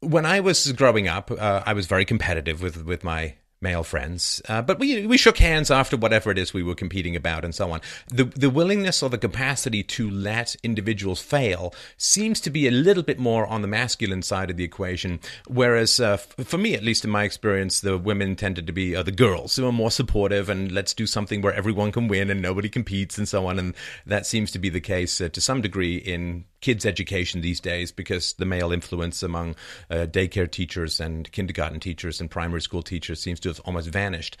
when 0.00 0.26
I 0.26 0.40
was 0.40 0.70
growing 0.72 1.08
up, 1.08 1.30
uh, 1.30 1.62
I 1.64 1.72
was 1.72 1.86
very 1.86 2.04
competitive 2.04 2.60
with 2.60 2.84
with 2.84 3.02
my 3.02 3.36
male 3.60 3.82
friends, 3.82 4.40
uh, 4.48 4.62
but 4.62 4.78
we 4.78 5.06
we 5.06 5.16
shook 5.16 5.38
hands 5.38 5.70
after 5.70 5.96
whatever 5.96 6.30
it 6.30 6.38
is 6.38 6.54
we 6.54 6.62
were 6.62 6.74
competing 6.74 7.16
about 7.16 7.44
and 7.44 7.54
so 7.54 7.72
on. 7.72 7.80
The 8.08 8.24
the 8.24 8.50
willingness 8.50 9.02
or 9.02 9.10
the 9.10 9.18
capacity 9.18 9.82
to 9.82 10.10
let 10.10 10.54
individuals 10.62 11.20
fail 11.20 11.74
seems 11.96 12.40
to 12.42 12.50
be 12.50 12.66
a 12.66 12.70
little 12.70 13.02
bit 13.02 13.18
more 13.18 13.46
on 13.46 13.62
the 13.62 13.68
masculine 13.68 14.22
side 14.22 14.50
of 14.50 14.56
the 14.56 14.64
equation, 14.64 15.20
whereas 15.46 15.98
uh, 15.98 16.12
f- 16.12 16.46
for 16.46 16.58
me, 16.58 16.74
at 16.74 16.84
least 16.84 17.04
in 17.04 17.10
my 17.10 17.24
experience, 17.24 17.80
the 17.80 17.98
women 17.98 18.36
tended 18.36 18.66
to 18.66 18.72
be 18.72 18.94
uh, 18.94 19.02
the 19.02 19.12
girls 19.12 19.56
who 19.56 19.66
are 19.66 19.72
more 19.72 19.90
supportive 19.90 20.48
and 20.48 20.70
let's 20.72 20.94
do 20.94 21.06
something 21.06 21.42
where 21.42 21.54
everyone 21.54 21.92
can 21.92 22.08
win 22.08 22.30
and 22.30 22.40
nobody 22.40 22.68
competes 22.68 23.18
and 23.18 23.28
so 23.28 23.46
on, 23.46 23.58
and 23.58 23.74
that 24.06 24.26
seems 24.26 24.50
to 24.52 24.58
be 24.58 24.68
the 24.68 24.80
case 24.80 25.20
uh, 25.20 25.28
to 25.28 25.40
some 25.40 25.60
degree 25.60 25.96
in 25.96 26.44
kids' 26.60 26.86
education 26.86 27.40
these 27.40 27.60
days 27.60 27.92
because 27.92 28.32
the 28.34 28.44
male 28.44 28.72
influence 28.72 29.22
among 29.22 29.54
uh, 29.90 30.06
daycare 30.10 30.50
teachers 30.50 31.00
and 31.00 31.30
kindergarten 31.32 31.80
teachers 31.80 32.20
and 32.20 32.30
primary 32.30 32.60
school 32.60 32.82
teachers 32.82 33.20
seems 33.20 33.40
to 33.40 33.48
have 33.48 33.60
almost 33.60 33.88
vanished. 33.88 34.36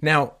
Now, 0.00 0.34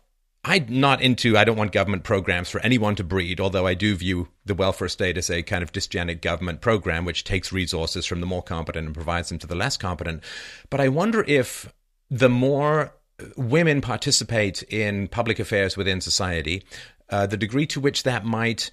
I'm 0.44 0.66
not 0.68 1.02
into, 1.02 1.36
I 1.36 1.42
don't 1.42 1.56
want 1.56 1.72
government 1.72 2.04
programs 2.04 2.48
for 2.48 2.60
anyone 2.60 2.94
to 2.96 3.04
breed, 3.04 3.40
although 3.40 3.66
I 3.66 3.74
do 3.74 3.96
view 3.96 4.28
the 4.44 4.54
welfare 4.54 4.88
state 4.88 5.18
as 5.18 5.28
a 5.28 5.42
kind 5.42 5.64
of 5.64 5.72
dysgenic 5.72 6.20
government 6.20 6.60
program 6.60 7.04
which 7.04 7.24
takes 7.24 7.52
resources 7.52 8.06
from 8.06 8.20
the 8.20 8.26
more 8.26 8.42
competent 8.42 8.86
and 8.86 8.94
provides 8.94 9.28
them 9.28 9.40
to 9.40 9.46
the 9.48 9.56
less 9.56 9.76
competent. 9.76 10.22
But 10.70 10.80
I 10.80 10.86
wonder 10.88 11.24
if 11.26 11.72
the 12.08 12.28
more 12.28 12.94
women 13.36 13.80
participate 13.80 14.62
in 14.64 15.08
public 15.08 15.40
affairs 15.40 15.76
within 15.76 16.00
society, 16.00 16.62
uh, 17.10 17.26
the 17.26 17.36
degree 17.36 17.66
to 17.66 17.80
which 17.80 18.04
that 18.04 18.24
might 18.24 18.70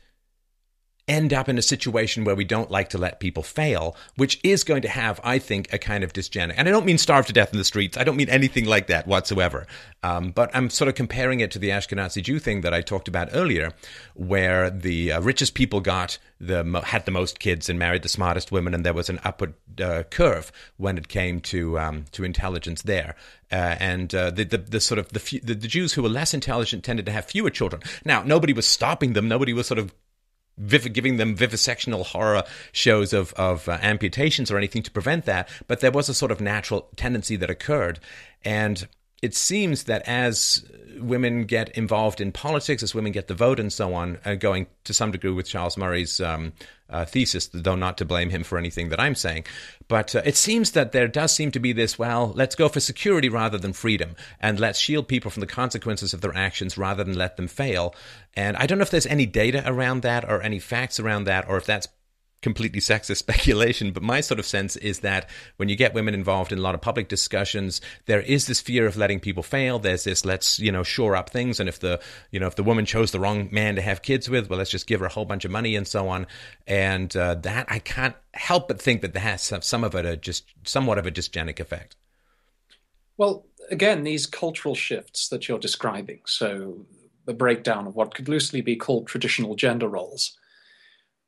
end 1.07 1.33
up 1.33 1.49
in 1.49 1.57
a 1.57 1.61
situation 1.61 2.23
where 2.23 2.35
we 2.35 2.45
don't 2.45 2.71
like 2.71 2.89
to 2.89 2.97
let 2.97 3.19
people 3.19 3.43
fail, 3.43 3.95
which 4.15 4.39
is 4.43 4.63
going 4.63 4.81
to 4.83 4.89
have, 4.89 5.19
I 5.23 5.37
think, 5.37 5.71
a 5.73 5.77
kind 5.77 6.03
of 6.03 6.13
dysgenic. 6.13 6.53
And 6.57 6.67
I 6.67 6.71
don't 6.71 6.85
mean 6.85 6.97
starve 6.97 7.25
to 7.27 7.33
death 7.33 7.51
in 7.51 7.57
the 7.57 7.65
streets. 7.65 7.97
I 7.97 8.03
don't 8.03 8.15
mean 8.15 8.29
anything 8.29 8.65
like 8.65 8.87
that 8.87 9.05
whatsoever. 9.05 9.67
Um, 10.01 10.31
but 10.31 10.49
I'm 10.53 10.69
sort 10.69 10.87
of 10.87 10.95
comparing 10.95 11.41
it 11.41 11.51
to 11.51 11.59
the 11.59 11.69
Ashkenazi 11.69 12.23
Jew 12.23 12.39
thing 12.39 12.61
that 12.61 12.73
I 12.73 12.81
talked 12.81 13.07
about 13.07 13.29
earlier, 13.33 13.73
where 14.13 14.69
the 14.69 15.13
uh, 15.13 15.21
richest 15.21 15.53
people 15.53 15.81
got 15.81 16.17
the 16.39 16.81
had 16.85 17.05
the 17.05 17.11
most 17.11 17.39
kids 17.39 17.69
and 17.69 17.79
married 17.79 18.03
the 18.03 18.09
smartest 18.09 18.51
women, 18.51 18.73
and 18.73 18.85
there 18.85 18.93
was 18.93 19.09
an 19.09 19.19
upward 19.23 19.53
uh, 19.81 20.03
curve 20.03 20.51
when 20.77 20.97
it 20.97 21.07
came 21.07 21.39
to 21.41 21.79
um, 21.79 22.05
to 22.11 22.23
intelligence 22.23 22.81
there. 22.81 23.15
Uh, 23.51 23.75
and 23.79 24.15
uh, 24.15 24.31
the, 24.31 24.43
the, 24.43 24.57
the 24.57 24.81
sort 24.81 24.97
of 24.97 25.09
the, 25.09 25.39
the, 25.43 25.53
the 25.53 25.67
Jews 25.67 25.93
who 25.93 26.01
were 26.01 26.09
less 26.09 26.33
intelligent 26.33 26.83
tended 26.83 27.05
to 27.05 27.11
have 27.11 27.25
fewer 27.25 27.51
children. 27.51 27.83
Now, 28.03 28.23
nobody 28.23 28.51
was 28.51 28.65
stopping 28.65 29.13
them. 29.13 29.27
Nobody 29.27 29.53
was 29.53 29.67
sort 29.67 29.77
of 29.77 29.93
giving 30.57 31.17
them 31.17 31.35
vivisectional 31.35 32.05
horror 32.05 32.43
shows 32.71 33.13
of, 33.13 33.33
of 33.33 33.67
uh, 33.67 33.77
amputations 33.81 34.51
or 34.51 34.57
anything 34.57 34.83
to 34.83 34.91
prevent 34.91 35.25
that, 35.25 35.49
but 35.67 35.79
there 35.79 35.91
was 35.91 36.09
a 36.09 36.13
sort 36.13 36.31
of 36.31 36.41
natural 36.41 36.89
tendency 36.95 37.35
that 37.35 37.49
occurred. 37.49 37.99
And 38.45 38.87
it 39.23 39.33
seems 39.33 39.85
that 39.85 40.01
as 40.05 40.65
women 40.99 41.45
get 41.45 41.69
involved 41.77 42.19
in 42.19 42.33
politics, 42.33 42.83
as 42.83 42.93
women 42.93 43.13
get 43.13 43.27
the 43.27 43.33
vote 43.33 43.57
and 43.57 43.71
so 43.71 43.93
on, 43.93 44.19
uh, 44.25 44.35
going 44.35 44.67
to 44.83 44.93
some 44.93 45.11
degree 45.11 45.31
with 45.31 45.47
Charles 45.47 45.77
Murray's 45.77 46.19
um, 46.19 46.51
uh, 46.89 47.05
thesis, 47.05 47.49
though 47.53 47.77
not 47.77 47.97
to 47.99 48.05
blame 48.05 48.29
him 48.29 48.43
for 48.43 48.57
anything 48.57 48.89
that 48.89 48.99
I'm 48.99 49.15
saying. 49.15 49.45
But 49.87 50.13
uh, 50.13 50.23
it 50.25 50.35
seems 50.35 50.71
that 50.71 50.91
there 50.91 51.07
does 51.07 51.33
seem 51.33 51.51
to 51.51 51.59
be 51.59 51.71
this 51.71 51.97
well, 51.97 52.33
let's 52.35 52.55
go 52.55 52.67
for 52.67 52.81
security 52.81 53.29
rather 53.29 53.57
than 53.57 53.71
freedom, 53.71 54.17
and 54.41 54.59
let's 54.59 54.77
shield 54.77 55.07
people 55.07 55.31
from 55.31 55.39
the 55.39 55.47
consequences 55.47 56.13
of 56.13 56.19
their 56.19 56.35
actions 56.35 56.77
rather 56.77 57.05
than 57.05 57.17
let 57.17 57.37
them 57.37 57.47
fail. 57.47 57.95
And 58.35 58.57
I 58.57 58.65
don't 58.65 58.77
know 58.77 58.83
if 58.83 58.91
there's 58.91 59.07
any 59.07 59.25
data 59.25 59.63
around 59.65 60.01
that 60.01 60.25
or 60.25 60.41
any 60.41 60.59
facts 60.59 60.99
around 60.99 61.23
that, 61.23 61.47
or 61.47 61.55
if 61.55 61.65
that's 61.65 61.87
completely 62.43 62.79
sexist 62.79 63.17
speculation, 63.25 63.91
but 63.91 64.03
my 64.03 64.21
sort 64.21 64.39
of 64.39 64.45
sense 64.45 64.75
is 64.75 64.99
that 64.99 65.29
when 65.57 65.69
you 65.69 65.75
get 65.75 65.93
women 65.93 66.13
involved 66.13 66.51
in 66.51 66.59
a 66.59 66.61
lot 66.61 66.75
of 66.75 66.81
public 66.81 67.07
discussions, 67.07 67.81
there 68.05 68.21
is 68.21 68.45
this 68.45 68.61
fear 68.61 68.85
of 68.85 68.95
letting 68.95 69.19
people 69.19 69.41
fail. 69.41 69.79
There's 69.79 70.03
this 70.03 70.25
let's 70.25 70.59
you 70.59 70.71
know 70.71 70.83
shore 70.83 71.15
up 71.15 71.29
things, 71.29 71.59
and 71.59 71.67
if 71.67 71.79
the 71.79 71.99
you 72.29 72.39
know 72.39 72.47
if 72.47 72.55
the 72.55 72.63
woman 72.63 72.85
chose 72.85 73.11
the 73.11 73.19
wrong 73.19 73.49
man 73.51 73.75
to 73.75 73.81
have 73.81 74.03
kids 74.03 74.29
with, 74.29 74.49
well, 74.49 74.59
let's 74.59 74.69
just 74.69 74.85
give 74.85 74.99
her 74.99 75.07
a 75.07 75.09
whole 75.09 75.25
bunch 75.25 75.45
of 75.45 75.51
money 75.51 75.75
and 75.75 75.87
so 75.87 76.09
on. 76.09 76.27
And 76.67 77.15
uh, 77.15 77.35
that 77.35 77.65
I 77.69 77.79
can't 77.79 78.15
help 78.33 78.67
but 78.67 78.81
think 78.81 79.01
that 79.01 79.13
that 79.13 79.19
has 79.19 79.53
some 79.61 79.83
of 79.83 79.95
it 79.95 80.05
a 80.05 80.17
just 80.17 80.45
somewhat 80.63 80.97
of 80.97 81.07
a 81.07 81.11
dysgenic 81.11 81.59
effect. 81.59 81.95
Well, 83.17 83.45
again, 83.69 84.03
these 84.03 84.25
cultural 84.25 84.75
shifts 84.75 85.29
that 85.29 85.47
you're 85.47 85.59
describing, 85.59 86.21
so 86.25 86.85
the 87.25 87.33
breakdown 87.33 87.87
of 87.87 87.95
what 87.95 88.13
could 88.13 88.27
loosely 88.27 88.61
be 88.61 88.75
called 88.75 89.07
traditional 89.07 89.55
gender 89.55 89.87
roles 89.87 90.37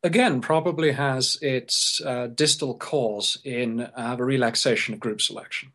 again, 0.06 0.40
probably 0.40 0.92
has 0.92 1.38
its 1.42 2.00
uh, 2.06 2.28
distal 2.28 2.76
cause 2.76 3.40
in 3.44 3.90
uh, 3.98 4.16
the 4.16 4.24
relaxation 4.24 4.94
of 4.94 5.00
group 5.00 5.20
selection. 5.20 5.72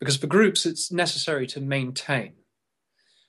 Because 0.00 0.16
for 0.16 0.26
groups, 0.26 0.64
it's 0.64 0.90
necessary 0.90 1.46
to 1.48 1.60
maintain 1.60 2.32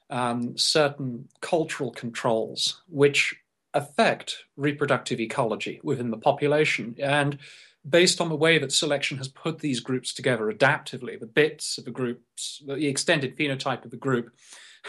um, 0.09 0.57
certain 0.57 1.27
cultural 1.41 1.91
controls 1.91 2.81
which 2.88 3.35
affect 3.73 4.45
reproductive 4.55 5.19
ecology 5.19 5.81
within 5.84 6.11
the 6.11 6.17
population. 6.17 6.95
And 6.99 7.38
based 7.88 8.21
on 8.21 8.30
the 8.30 8.35
way 8.35 8.57
that 8.57 8.71
selection 8.71 9.17
has 9.17 9.27
put 9.27 9.59
these 9.59 9.81
groups 9.81 10.13
together 10.13 10.51
adaptively, 10.51 11.19
the 11.19 11.26
bits 11.26 11.77
of 11.77 11.85
the 11.85 11.91
groups, 11.91 12.63
the 12.65 12.88
extended 12.88 13.38
phenotype 13.38 13.84
of 13.84 13.91
the 13.91 13.97
group, 13.97 14.31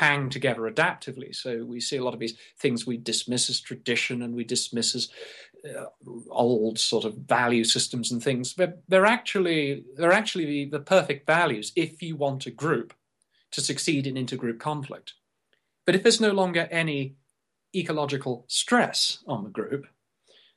hang 0.00 0.30
together 0.30 0.62
adaptively. 0.62 1.34
So 1.34 1.62
we 1.62 1.78
see 1.78 1.98
a 1.98 2.02
lot 2.02 2.14
of 2.14 2.20
these 2.20 2.34
things 2.58 2.86
we 2.86 2.96
dismiss 2.96 3.50
as 3.50 3.60
tradition 3.60 4.22
and 4.22 4.34
we 4.34 4.44
dismiss 4.44 4.94
as 4.94 5.10
uh, 5.62 5.84
old 6.30 6.78
sort 6.78 7.04
of 7.04 7.16
value 7.16 7.64
systems 7.64 8.10
and 8.10 8.22
things. 8.22 8.54
They're, 8.54 8.76
they're 8.88 9.04
actually 9.04 9.84
they're 9.98 10.18
actually 10.20 10.46
the, 10.46 10.64
the 10.70 10.80
perfect 10.80 11.26
values 11.26 11.72
if 11.76 12.02
you 12.02 12.16
want 12.16 12.46
a 12.46 12.50
group 12.50 12.94
to 13.50 13.60
succeed 13.60 14.06
in 14.06 14.14
intergroup 14.14 14.58
conflict. 14.58 15.12
But 15.84 15.94
if 15.94 16.02
there's 16.02 16.20
no 16.20 16.32
longer 16.32 16.66
any 16.70 17.16
ecological 17.76 18.46
stress 18.48 19.22
on 19.26 19.44
the 19.44 19.50
group, 19.50 19.86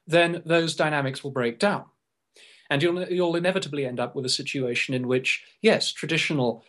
then 0.07 0.41
those 0.45 0.73
dynamics 0.73 1.21
will 1.21 1.31
break 1.31 1.59
down. 1.59 1.83
And 2.69 2.81
you'll, 2.81 3.03
you'll 3.03 3.35
inevitably 3.35 3.85
end 3.85 3.99
up 3.99 4.15
with 4.15 4.25
a 4.25 4.29
situation 4.29 4.95
in 4.95 5.07
which, 5.07 5.43
yes, 5.61 5.91
traditional 5.91 6.63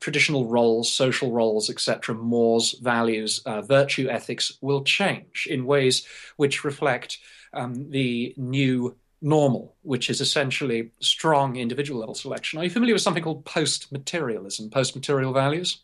traditional 0.00 0.46
roles, 0.46 0.92
social 0.92 1.32
roles, 1.32 1.70
etc., 1.70 2.14
mores, 2.14 2.72
values, 2.80 3.40
uh, 3.46 3.62
virtue 3.62 4.08
ethics 4.08 4.56
will 4.60 4.84
change 4.84 5.46
in 5.50 5.66
ways 5.66 6.06
which 6.36 6.64
reflect 6.64 7.18
um, 7.52 7.90
the 7.90 8.34
new 8.36 8.96
normal, 9.22 9.74
which 9.82 10.10
is 10.10 10.20
essentially 10.20 10.90
strong 11.00 11.56
individual 11.56 12.00
level 12.00 12.14
selection. 12.14 12.58
Are 12.58 12.64
you 12.64 12.70
familiar 12.70 12.94
with 12.94 13.02
something 13.02 13.22
called 13.22 13.44
post 13.44 13.90
materialism, 13.90 14.70
post 14.70 14.94
material 14.94 15.32
values? 15.32 15.78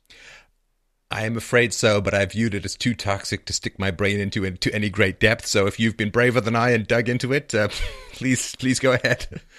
I 1.10 1.24
am 1.24 1.36
afraid 1.36 1.72
so, 1.72 2.00
but 2.00 2.14
I 2.14 2.24
viewed 2.26 2.54
it 2.54 2.64
as 2.64 2.76
too 2.76 2.94
toxic 2.94 3.44
to 3.46 3.52
stick 3.52 3.78
my 3.80 3.90
brain 3.90 4.20
into 4.20 4.44
into 4.44 4.72
any 4.72 4.90
great 4.90 5.18
depth. 5.18 5.46
So 5.46 5.66
if 5.66 5.80
you've 5.80 5.96
been 5.96 6.10
braver 6.10 6.40
than 6.40 6.54
I 6.54 6.70
and 6.70 6.86
dug 6.86 7.08
into 7.08 7.32
it, 7.32 7.52
uh, 7.52 7.68
please 8.12 8.54
please 8.56 8.78
go 8.78 8.92
ahead. 8.92 9.26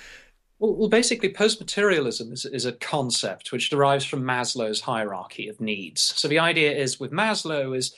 Well, 0.61 0.75
well 0.75 0.89
basically, 0.89 1.29
post 1.29 1.59
materialism 1.59 2.31
is, 2.31 2.45
is 2.45 2.65
a 2.65 2.71
concept 2.71 3.51
which 3.51 3.71
derives 3.71 4.05
from 4.05 4.23
Maslow's 4.23 4.79
hierarchy 4.79 5.49
of 5.49 5.59
needs. 5.59 6.13
So 6.15 6.27
the 6.27 6.39
idea 6.39 6.71
is 6.71 6.99
with 6.99 7.11
Maslow 7.11 7.75
is 7.75 7.93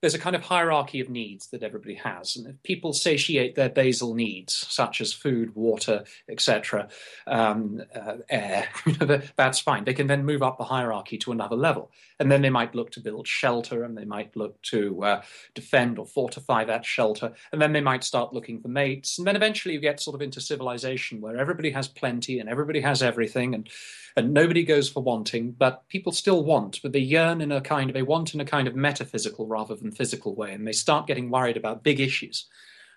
there's 0.00 0.14
a 0.14 0.18
kind 0.18 0.36
of 0.36 0.42
hierarchy 0.42 1.00
of 1.00 1.08
needs 1.08 1.48
that 1.48 1.62
everybody 1.62 1.94
has. 1.94 2.36
And 2.36 2.46
if 2.46 2.62
people 2.62 2.92
satiate 2.92 3.54
their 3.54 3.68
basal 3.68 4.14
needs, 4.14 4.54
such 4.54 5.00
as 5.00 5.12
food, 5.12 5.54
water, 5.54 6.04
etc., 6.28 6.88
um, 7.26 7.82
uh, 7.94 8.16
air, 8.28 8.68
that's 9.36 9.60
fine. 9.60 9.84
They 9.84 9.94
can 9.94 10.06
then 10.06 10.24
move 10.24 10.42
up 10.42 10.58
the 10.58 10.64
hierarchy 10.64 11.16
to 11.18 11.32
another 11.32 11.56
level. 11.56 11.90
And 12.20 12.30
then 12.30 12.42
they 12.42 12.50
might 12.50 12.74
look 12.74 12.90
to 12.92 13.00
build 13.00 13.26
shelter 13.26 13.84
and 13.84 13.96
they 13.96 14.04
might 14.04 14.36
look 14.36 14.60
to 14.62 15.02
uh, 15.02 15.22
defend 15.54 15.98
or 15.98 16.06
fortify 16.06 16.64
that 16.64 16.84
shelter. 16.84 17.32
And 17.52 17.60
then 17.60 17.72
they 17.72 17.80
might 17.80 18.04
start 18.04 18.32
looking 18.32 18.60
for 18.60 18.68
mates. 18.68 19.18
And 19.18 19.26
then 19.26 19.36
eventually 19.36 19.74
you 19.74 19.80
get 19.80 20.00
sort 20.00 20.14
of 20.14 20.22
into 20.22 20.40
civilization 20.40 21.20
where 21.20 21.38
everybody 21.38 21.70
has 21.70 21.88
plenty 21.88 22.38
and 22.38 22.48
everybody 22.48 22.80
has 22.80 23.02
everything. 23.02 23.54
And 23.54 23.68
and 24.16 24.32
nobody 24.32 24.64
goes 24.64 24.88
for 24.88 25.02
wanting, 25.02 25.52
but 25.52 25.86
people 25.88 26.10
still 26.10 26.42
want, 26.42 26.80
but 26.82 26.92
they 26.92 27.00
yearn 27.00 27.42
in 27.42 27.52
a 27.52 27.60
kind 27.60 27.90
of, 27.90 27.94
they 27.94 28.02
want 28.02 28.32
in 28.32 28.40
a 28.40 28.46
kind 28.46 28.66
of 28.66 28.74
metaphysical 28.74 29.46
rather 29.46 29.76
than 29.76 29.85
physical 29.92 30.34
way, 30.34 30.52
and 30.52 30.66
they 30.66 30.72
start 30.72 31.06
getting 31.06 31.30
worried 31.30 31.56
about 31.56 31.82
big 31.82 32.00
issues 32.00 32.46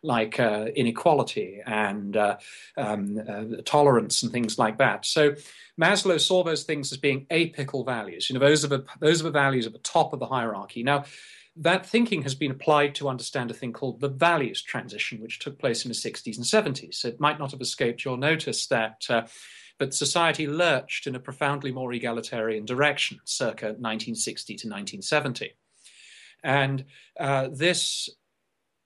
like 0.02 0.40
uh, 0.40 0.68
inequality 0.76 1.61
and 1.66 2.16
uh, 2.16 2.38
um, 2.78 3.20
uh, 3.28 3.61
tolerance 3.66 4.24
and 4.24 4.32
things 4.32 4.57
like 4.57 4.78
that. 4.78 5.06
So 5.06 5.36
Maslow 5.80 6.20
saw 6.20 6.44
those 6.44 6.64
things 6.64 6.91
as 6.91 6.98
being 6.98 7.26
apical 7.32 7.86
values. 7.86 8.30
You 8.30 8.36
know, 8.36 8.45
those 8.45 8.64
are 8.64 8.70
the 8.70 8.86
those 8.99 9.22
are 9.22 9.26
the 9.26 9.32
values 9.32 9.68
at 9.68 9.74
the 9.74 9.80
top 9.80 10.14
of 10.14 10.20
the 10.20 10.28
hierarchy. 10.28 10.84
Now, 10.84 11.06
that 11.57 11.86
thinking 11.86 12.22
has 12.24 12.36
been 12.36 12.52
applied 12.52 12.95
to 12.95 13.10
understand 13.10 13.52
a 13.52 13.53
thing 13.53 13.74
called 13.74 13.99
the 13.99 14.10
values 14.10 14.61
transition, 14.61 15.22
which 15.22 15.40
took 15.40 15.60
place 15.60 15.84
in 15.84 15.90
the 15.90 15.95
60s 15.95 16.38
and 16.38 16.45
70s. 16.45 16.95
So 16.95 17.10
it 17.10 17.20
might 17.20 17.40
not 17.40 17.52
have 17.52 17.61
escaped 17.61 18.06
your 18.06 18.18
notice 18.18 18.68
that 18.68 19.06
uh, 19.10 19.24
but 19.80 19.94
society 19.94 20.45
lurched 20.45 21.07
in 21.07 21.16
a 21.16 21.20
profoundly 21.20 21.72
more 21.72 21.91
egalitarian 21.94 22.66
direction 22.66 23.20
circa 23.24 23.68
1960 23.68 24.53
to 24.56 24.68
1970. 24.68 25.53
And 26.44 26.86
uh, 27.20 27.49
this 27.52 28.10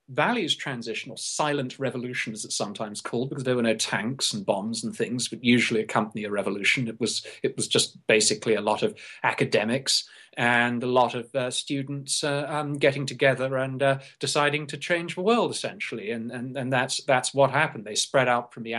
values 0.09 0.55
transition, 0.55 1.11
or 1.11 1.17
silent 1.17 1.79
revolution 1.79 2.33
as 2.33 2.45
it's 2.45 2.55
sometimes 2.55 3.01
called, 3.01 3.29
because 3.29 3.43
there 3.43 3.55
were 3.55 3.61
no 3.61 3.75
tanks 3.75 4.33
and 4.33 4.45
bombs 4.45 4.83
and 4.83 4.95
things 4.95 5.29
that 5.29 5.43
usually 5.43 5.81
accompany 5.81 6.25
a 6.25 6.31
revolution. 6.31 6.87
It 6.87 6.99
was 6.99 7.25
it 7.41 7.55
was 7.55 7.67
just 7.67 7.97
basically 8.07 8.55
a 8.55 8.61
lot 8.61 8.83
of 8.83 8.95
academics 9.23 10.07
and 10.35 10.83
a 10.83 10.87
lot 10.87 11.13
of 11.13 11.33
uh, 11.35 11.51
students 11.51 12.23
uh, 12.23 12.45
um, 12.49 12.73
getting 12.73 13.05
together 13.05 13.57
and 13.57 13.81
uh, 13.81 13.99
deciding 14.19 14.67
to 14.67 14.77
change 14.77 15.15
the 15.15 15.21
world 15.21 15.51
essentially, 15.51 16.11
and 16.11 16.31
and 16.31 16.57
and 16.57 16.71
that's 16.71 17.03
that's 17.05 17.33
what 17.33 17.51
happened. 17.51 17.85
They 17.85 17.95
spread 17.95 18.27
out 18.27 18.53
from 18.53 18.63
the 18.63 18.75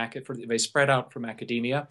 they 0.47 0.57
spread 0.57 0.89
out 0.89 1.11
from 1.11 1.25
academia. 1.25 1.87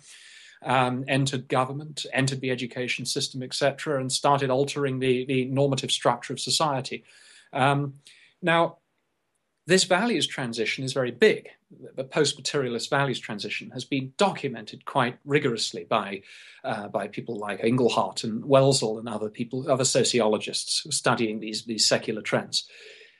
Um, 0.67 1.05
entered 1.09 1.49
government, 1.49 2.07
entered 2.11 2.41
the 2.41 2.51
education 2.51 3.05
system, 3.05 3.43
etc., 3.43 4.01
and 4.01 4.11
started 4.11 4.49
altering 4.49 4.99
the, 4.99 5.27
the 5.27 5.45
normative 5.45 5.91
structure 5.91 6.33
of 6.33 6.41
society. 6.41 7.05
Um, 7.53 7.95
now, 8.41 8.79
this 9.67 9.85
values 9.85 10.27
transition 10.27 10.85
is 10.85 10.93
very 10.93 11.11
big. 11.11 11.49
The 11.97 12.05
post 12.05 12.37
materialist 12.37 12.91
values 12.91 13.19
transition 13.19 13.71
has 13.71 13.85
been 13.85 14.13
documented 14.19 14.85
quite 14.85 15.19
rigorously 15.25 15.85
by, 15.85 16.23
uh, 16.63 16.89
by 16.89 17.09
people 17.09 17.37
like 17.39 17.61
Inglehart 17.61 18.25
and 18.25 18.45
Welzel 18.45 18.99
and 18.99 19.09
other 19.09 19.31
people, 19.31 19.71
other 19.71 19.85
sociologists 19.85 20.87
studying 20.91 21.41
these, 21.41 21.65
these 21.65 21.87
secular 21.87 22.21
trends. 22.21 22.69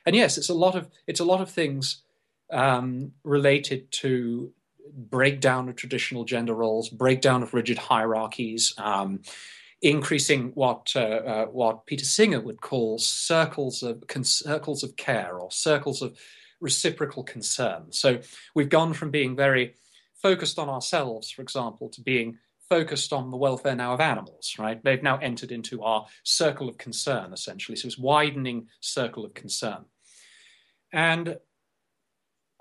And 0.05 0.15
yes, 0.15 0.37
it's 0.37 0.49
a 0.49 0.53
lot 0.53 0.75
of, 0.75 0.89
it's 1.07 1.19
a 1.19 1.25
lot 1.25 1.41
of 1.41 1.49
things 1.49 2.03
um, 2.51 3.13
related 3.23 3.91
to 3.91 4.53
breakdown 4.93 5.69
of 5.69 5.75
traditional 5.75 6.25
gender 6.25 6.53
roles, 6.53 6.89
breakdown 6.89 7.43
of 7.43 7.53
rigid 7.53 7.77
hierarchies, 7.77 8.73
um, 8.77 9.21
increasing 9.81 10.51
what 10.55 10.91
uh, 10.95 10.99
uh, 10.99 11.45
what 11.45 11.85
Peter 11.85 12.05
Singer 12.05 12.39
would 12.41 12.61
call 12.61 12.97
circles 12.97 13.83
of 13.83 14.03
circles 14.23 14.83
of 14.83 14.95
care 14.95 15.37
or 15.37 15.51
circles 15.51 16.01
of 16.01 16.17
reciprocal 16.61 17.23
concern. 17.23 17.91
So 17.91 18.19
we've 18.55 18.69
gone 18.69 18.93
from 18.93 19.11
being 19.11 19.35
very 19.35 19.75
focused 20.21 20.57
on 20.57 20.69
ourselves, 20.69 21.29
for 21.29 21.41
example, 21.41 21.89
to 21.89 22.01
being 22.01 22.37
focused 22.69 23.13
on 23.13 23.29
the 23.29 23.37
welfare 23.37 23.75
now 23.75 23.93
of 23.93 24.01
animals, 24.01 24.55
right? 24.57 24.83
They've 24.83 25.03
now 25.03 25.17
entered 25.17 25.51
into 25.51 25.83
our 25.83 26.07
circle 26.23 26.67
of 26.67 26.77
concern, 26.77 27.31
essentially. 27.31 27.75
So 27.75 27.87
it's 27.87 27.97
widening 27.97 28.67
circle 28.79 29.23
of 29.25 29.35
concern. 29.35 29.85
And 30.91 31.37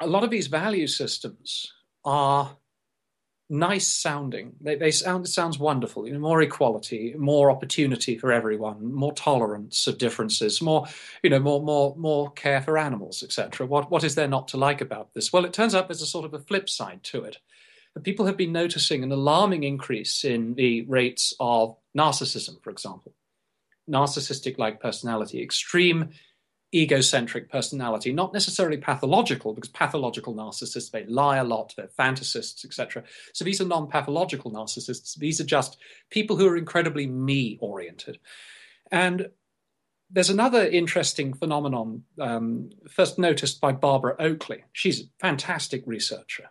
a 0.01 0.07
lot 0.07 0.25
of 0.25 0.31
these 0.31 0.49
value 0.49 0.87
systems 0.87 1.73
are 2.05 2.57
nice 3.51 3.89
sounding. 3.89 4.55
They, 4.61 4.77
they 4.77 4.91
sound 4.91 5.27
it 5.27 5.29
sounds 5.29 5.59
wonderful. 5.59 6.07
You 6.07 6.15
know, 6.15 6.19
more 6.19 6.43
equality, 6.43 7.15
more 7.17 7.51
opportunity 7.51 8.17
for 8.19 8.33
everyone, 8.33 8.93
more 8.93 9.13
tolerance 9.13 9.87
of 9.87 9.99
differences, 9.99 10.63
more 10.63 10.87
you 11.23 11.31
know, 11.31 11.39
more 11.39 11.63
more 11.63 11.95
more 11.97 12.31
care 12.33 12.63
for 12.63 12.79
animals, 12.79 13.23
etc. 13.23 13.67
What 13.67 13.91
what 13.91 14.05
is 14.05 14.15
there 14.15 14.29
not 14.29 14.49
to 14.49 14.57
like 14.57 14.81
about 14.81 15.15
this? 15.15 15.33
Well, 15.33 15.45
it 15.45 15.53
turns 15.53 15.75
out 15.75 15.89
there's 15.89 16.03
a 16.03 16.07
sort 16.07 16.25
of 16.25 16.35
a 16.35 16.41
flip 16.41 16.69
side 16.69 17.03
to 17.05 17.25
it. 17.25 17.39
People 18.03 18.27
have 18.27 18.37
been 18.37 18.53
noticing 18.53 19.05
an 19.05 19.13
alarming 19.13 19.63
increase 19.63 20.25
in 20.25 20.55
the 20.55 20.83
rates 20.83 21.33
of 21.39 21.77
narcissism, 21.97 22.61
for 22.61 22.71
example, 22.71 23.15
narcissistic 23.89 24.59
like 24.59 24.81
personality, 24.81 25.41
extreme 25.41 26.11
egocentric 26.75 27.51
personality, 27.51 28.13
not 28.13 28.33
necessarily 28.33 28.77
pathological, 28.77 29.55
because 29.55 29.71
pathological 29.71 30.35
narcissists, 30.35 30.91
they 30.91 31.05
lie 31.07 31.37
a 31.37 31.45
lot, 31.45 31.75
they're 31.77 31.89
fantasists, 31.99 32.65
etc. 32.65 33.05
So 33.33 33.45
these 33.45 33.61
are 33.61 33.67
non 33.67 33.89
pathological 33.89 34.51
narcissists. 34.51 35.17
These 35.17 35.41
are 35.41 35.45
just 35.45 35.79
people 36.11 36.37
who 36.37 36.49
are 36.49 36.57
incredibly 36.57 37.07
me 37.07 37.59
oriented. 37.61 38.19
And 38.91 39.29
there's 40.11 40.31
another 40.31 40.67
interesting 40.67 41.35
phenomenon, 41.35 42.05
um, 42.21 42.71
first 42.89 43.19
noticed 43.19 43.61
by 43.61 43.73
Barbara 43.73 44.17
Oakley. 44.19 44.65
She's 44.73 45.01
a 45.01 45.05
fantastic 45.19 45.83
researcher. 45.87 46.51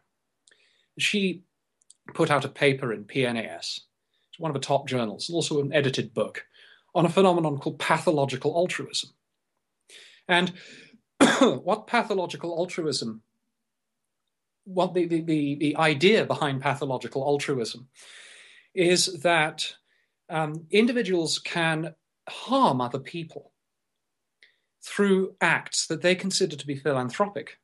She 0.97 1.43
put 2.13 2.29
out 2.29 2.45
a 2.45 2.49
paper 2.49 2.91
in 2.91 3.05
PNAS, 3.05 3.81
it's 4.29 4.39
one 4.39 4.49
of 4.49 4.55
the 4.55 4.65
top 4.65 4.87
journals, 4.87 5.29
also 5.29 5.61
an 5.61 5.71
edited 5.71 6.13
book, 6.13 6.45
on 6.95 7.05
a 7.05 7.09
phenomenon 7.09 7.57
called 7.59 7.79
pathological 7.79 8.55
altruism. 8.55 9.11
And 10.27 10.53
what 11.39 11.87
pathological 11.87 12.57
altruism, 12.57 13.21
what 14.65 14.93
the, 14.93 15.05
the, 15.05 15.21
the, 15.21 15.55
the, 15.55 15.75
idea 15.77 16.25
behind 16.25 16.61
pathological 16.61 17.23
altruism 17.23 17.87
is 18.73 19.21
that 19.21 19.75
um, 20.29 20.65
individuals 20.71 21.39
can 21.39 21.95
harm 22.29 22.79
other 22.79 22.99
people 22.99 23.51
through 24.81 25.35
acts 25.41 25.87
that 25.87 26.01
they 26.01 26.15
consider 26.15 26.55
to 26.55 26.67
be 26.67 26.75
philanthropic, 26.75 27.59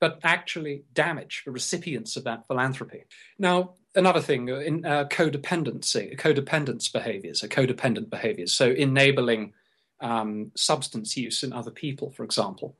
but 0.00 0.18
actually 0.22 0.84
damage 0.92 1.42
the 1.44 1.50
recipients 1.50 2.16
of 2.16 2.24
that 2.24 2.46
philanthropy. 2.46 3.04
Now, 3.38 3.74
another 3.94 4.20
thing 4.20 4.48
in 4.48 4.84
uh, 4.84 5.04
codependency, 5.06 6.18
codependence 6.18 6.92
behaviors, 6.92 7.44
or 7.44 7.48
codependent 7.48 8.10
behaviors, 8.10 8.52
so 8.52 8.70
enabling 8.70 9.52
um, 10.00 10.52
substance 10.54 11.16
use 11.16 11.42
in 11.42 11.52
other 11.52 11.70
people, 11.70 12.10
for 12.10 12.24
example. 12.24 12.76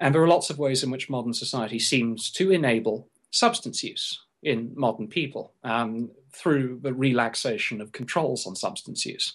And 0.00 0.14
there 0.14 0.22
are 0.22 0.28
lots 0.28 0.50
of 0.50 0.58
ways 0.58 0.82
in 0.82 0.90
which 0.90 1.08
modern 1.08 1.32
society 1.32 1.78
seems 1.78 2.30
to 2.32 2.50
enable 2.50 3.08
substance 3.30 3.82
use 3.82 4.20
in 4.42 4.72
modern 4.74 5.08
people 5.08 5.52
um, 5.62 6.10
through 6.32 6.80
the 6.82 6.92
relaxation 6.92 7.80
of 7.80 7.92
controls 7.92 8.46
on 8.46 8.56
substance 8.56 9.06
use. 9.06 9.34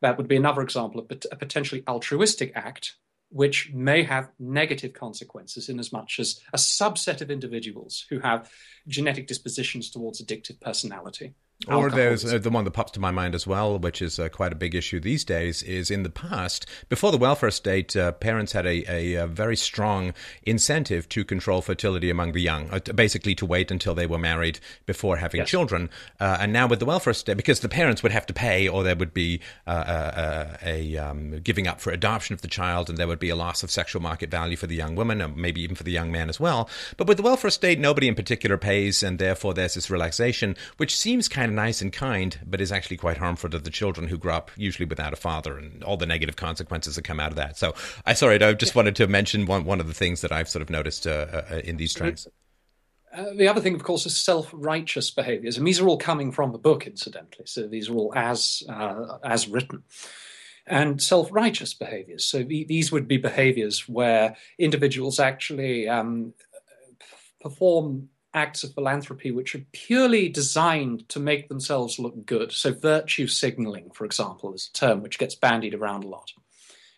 That 0.00 0.18
would 0.18 0.28
be 0.28 0.36
another 0.36 0.62
example 0.62 1.00
of 1.00 1.22
a 1.30 1.36
potentially 1.36 1.82
altruistic 1.86 2.52
act 2.54 2.96
which 3.30 3.72
may 3.72 4.02
have 4.02 4.30
negative 4.38 4.92
consequences 4.92 5.68
in 5.68 5.80
as 5.80 5.92
much 5.92 6.20
as 6.20 6.40
a 6.52 6.56
subset 6.56 7.20
of 7.20 7.30
individuals 7.30 8.06
who 8.08 8.20
have 8.20 8.50
genetic 8.86 9.26
dispositions 9.26 9.90
towards 9.90 10.22
addictive 10.22 10.60
personality 10.60 11.34
or 11.68 11.90
there's 11.90 12.24
uh, 12.24 12.38
the 12.38 12.50
one 12.50 12.64
that 12.64 12.72
pops 12.72 12.92
to 12.92 13.00
my 13.00 13.10
mind 13.10 13.34
as 13.34 13.46
well, 13.46 13.78
which 13.78 14.02
is 14.02 14.18
uh, 14.18 14.28
quite 14.28 14.52
a 14.52 14.56
big 14.56 14.74
issue 14.74 15.00
these 15.00 15.24
days. 15.24 15.62
Is 15.62 15.90
in 15.90 16.02
the 16.02 16.10
past, 16.10 16.66
before 16.88 17.12
the 17.12 17.18
welfare 17.18 17.50
state, 17.50 17.96
uh, 17.96 18.12
parents 18.12 18.52
had 18.52 18.66
a, 18.66 18.84
a, 18.90 19.14
a, 19.14 19.26
very 19.26 19.56
strong 19.56 20.12
incentive 20.44 21.08
to 21.10 21.24
control 21.24 21.62
fertility 21.62 22.10
among 22.10 22.32
the 22.32 22.40
young, 22.40 22.68
uh, 22.70 22.78
basically 22.94 23.34
to 23.36 23.46
wait 23.46 23.70
until 23.70 23.94
they 23.94 24.06
were 24.06 24.18
married 24.18 24.58
before 24.86 25.16
having 25.16 25.40
yes. 25.40 25.48
children. 25.48 25.90
Uh, 26.20 26.38
and 26.40 26.52
now 26.52 26.66
with 26.66 26.78
the 26.78 26.84
welfare 26.84 27.14
state, 27.14 27.36
because 27.36 27.60
the 27.60 27.68
parents 27.68 28.02
would 28.02 28.12
have 28.12 28.26
to 28.26 28.34
pay, 28.34 28.68
or 28.68 28.82
there 28.82 28.96
would 28.96 29.14
be 29.14 29.40
uh, 29.66 30.56
a 30.62 30.96
um, 30.96 31.40
giving 31.40 31.66
up 31.66 31.80
for 31.80 31.90
adoption 31.90 32.34
of 32.34 32.42
the 32.42 32.48
child, 32.48 32.88
and 32.88 32.98
there 32.98 33.08
would 33.08 33.18
be 33.18 33.30
a 33.30 33.36
loss 33.36 33.62
of 33.62 33.70
sexual 33.70 34.02
market 34.02 34.30
value 34.30 34.56
for 34.56 34.66
the 34.66 34.76
young 34.76 34.94
woman, 34.94 35.22
or 35.22 35.28
maybe 35.28 35.62
even 35.62 35.76
for 35.76 35.84
the 35.84 35.92
young 35.92 36.12
man 36.12 36.28
as 36.28 36.38
well. 36.38 36.68
But 36.96 37.06
with 37.06 37.16
the 37.16 37.22
welfare 37.22 37.50
state, 37.50 37.78
nobody 37.78 38.08
in 38.08 38.14
particular 38.14 38.56
pays, 38.56 39.02
and 39.02 39.18
therefore 39.18 39.54
there's 39.54 39.74
this 39.74 39.90
relaxation, 39.90 40.56
which 40.76 40.96
seems 40.96 41.28
kind 41.28 41.50
of 41.50 41.53
nice 41.54 41.80
and 41.80 41.92
kind, 41.92 42.38
but 42.46 42.60
is 42.60 42.72
actually 42.72 42.96
quite 42.96 43.16
harmful 43.16 43.50
to 43.50 43.58
the 43.58 43.70
children 43.70 44.08
who 44.08 44.18
grow 44.18 44.34
up 44.34 44.50
usually 44.56 44.86
without 44.86 45.12
a 45.12 45.16
father 45.16 45.56
and 45.58 45.82
all 45.84 45.96
the 45.96 46.06
negative 46.06 46.36
consequences 46.36 46.96
that 46.96 47.02
come 47.02 47.20
out 47.20 47.30
of 47.30 47.36
that. 47.36 47.56
So, 47.56 47.74
I 48.04 48.14
sorry, 48.14 48.42
I 48.42 48.52
just 48.52 48.74
yeah. 48.74 48.78
wanted 48.78 48.96
to 48.96 49.06
mention 49.06 49.46
one 49.46 49.64
one 49.64 49.80
of 49.80 49.86
the 49.86 49.94
things 49.94 50.20
that 50.20 50.32
I've 50.32 50.48
sort 50.48 50.62
of 50.62 50.70
noticed 50.70 51.06
uh, 51.06 51.44
uh, 51.50 51.60
in 51.64 51.76
these 51.76 51.94
trends. 51.94 52.28
Uh, 53.14 53.32
the 53.36 53.46
other 53.46 53.60
thing, 53.60 53.76
of 53.76 53.84
course, 53.84 54.06
is 54.06 54.20
self-righteous 54.20 55.10
behaviors, 55.12 55.56
and 55.56 55.66
these 55.66 55.80
are 55.80 55.86
all 55.86 55.98
coming 55.98 56.32
from 56.32 56.50
the 56.50 56.58
book, 56.58 56.84
incidentally. 56.86 57.46
So 57.46 57.68
these 57.68 57.88
are 57.88 57.94
all 57.94 58.12
as 58.16 58.64
uh, 58.68 59.18
as 59.22 59.48
written 59.48 59.84
and 60.66 61.02
self 61.02 61.28
righteous 61.30 61.74
behaviors. 61.74 62.24
So 62.24 62.42
these 62.42 62.90
would 62.90 63.06
be 63.06 63.16
behaviors 63.16 63.88
where 63.88 64.36
individuals 64.58 65.20
actually 65.20 65.88
um, 65.88 66.34
perform 67.40 68.08
acts 68.34 68.64
of 68.64 68.74
philanthropy 68.74 69.30
which 69.30 69.54
are 69.54 69.64
purely 69.72 70.28
designed 70.28 71.08
to 71.08 71.20
make 71.20 71.48
themselves 71.48 71.98
look 71.98 72.26
good. 72.26 72.52
So, 72.52 72.72
virtue 72.72 73.26
signaling, 73.26 73.90
for 73.90 74.04
example, 74.04 74.52
is 74.52 74.68
a 74.68 74.76
term 74.76 75.02
which 75.02 75.18
gets 75.18 75.34
bandied 75.34 75.74
around 75.74 76.04
a 76.04 76.08
lot. 76.08 76.32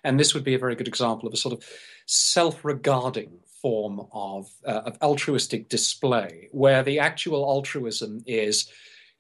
And 0.03 0.19
this 0.19 0.35
would 0.35 0.45
be 0.45 0.55
a 0.55 0.59
very 0.59 0.75
good 0.75 0.89
example 0.89 1.29
of 1.29 1.35
a 1.35 1.39
sort 1.39 1.53
of 1.53 1.65
self 2.07 2.65
regarding 2.65 3.39
form 3.61 4.07
of, 4.13 4.49
uh, 4.67 4.83
of 4.87 4.99
altruistic 5.03 5.69
display, 5.69 6.49
where 6.53 6.83
the 6.83 6.99
actual 6.99 7.45
altruism 7.45 8.23
is 8.27 8.71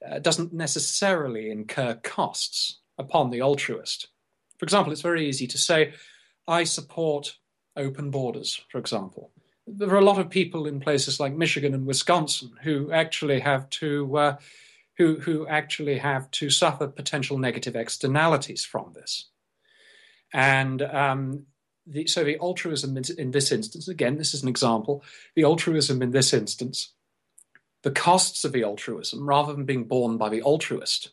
uh, 0.06 0.18
doesn't 0.18 0.52
necessarily 0.52 1.50
incur 1.50 1.94
costs 2.02 2.80
upon 2.98 3.30
the 3.30 3.42
altruist. 3.42 4.08
For 4.58 4.64
example, 4.64 4.92
it's 4.92 5.02
very 5.02 5.28
easy 5.28 5.46
to 5.48 5.58
say, 5.58 5.94
I 6.48 6.64
support 6.64 7.36
open 7.76 8.10
borders, 8.10 8.62
for 8.70 8.78
example 8.78 9.32
there 9.66 9.90
are 9.90 9.98
a 9.98 10.04
lot 10.04 10.18
of 10.18 10.30
people 10.30 10.66
in 10.66 10.80
places 10.80 11.18
like 11.18 11.34
Michigan 11.34 11.74
and 11.74 11.86
Wisconsin 11.86 12.52
who 12.62 12.92
actually 12.92 13.40
have 13.40 13.68
to 13.70 14.16
uh, 14.16 14.36
who 14.98 15.20
who 15.20 15.46
actually 15.46 15.98
have 15.98 16.30
to 16.32 16.50
suffer 16.50 16.86
potential 16.86 17.38
negative 17.38 17.76
externalities 17.76 18.64
from 18.64 18.92
this, 18.94 19.28
and 20.32 20.82
um, 20.82 21.46
the, 21.86 22.06
so 22.06 22.24
the 22.24 22.38
altruism 22.38 22.96
in, 22.96 23.04
in 23.18 23.30
this 23.30 23.52
instance, 23.52 23.88
again, 23.88 24.18
this 24.18 24.34
is 24.34 24.42
an 24.42 24.48
example. 24.48 25.04
The 25.34 25.44
altruism 25.44 26.02
in 26.02 26.10
this 26.10 26.32
instance 26.32 26.92
the 27.86 27.92
costs 27.92 28.44
of 28.44 28.50
the 28.50 28.64
altruism 28.64 29.28
rather 29.28 29.52
than 29.52 29.64
being 29.64 29.84
borne 29.84 30.16
by 30.16 30.28
the 30.28 30.42
altruist, 30.42 31.10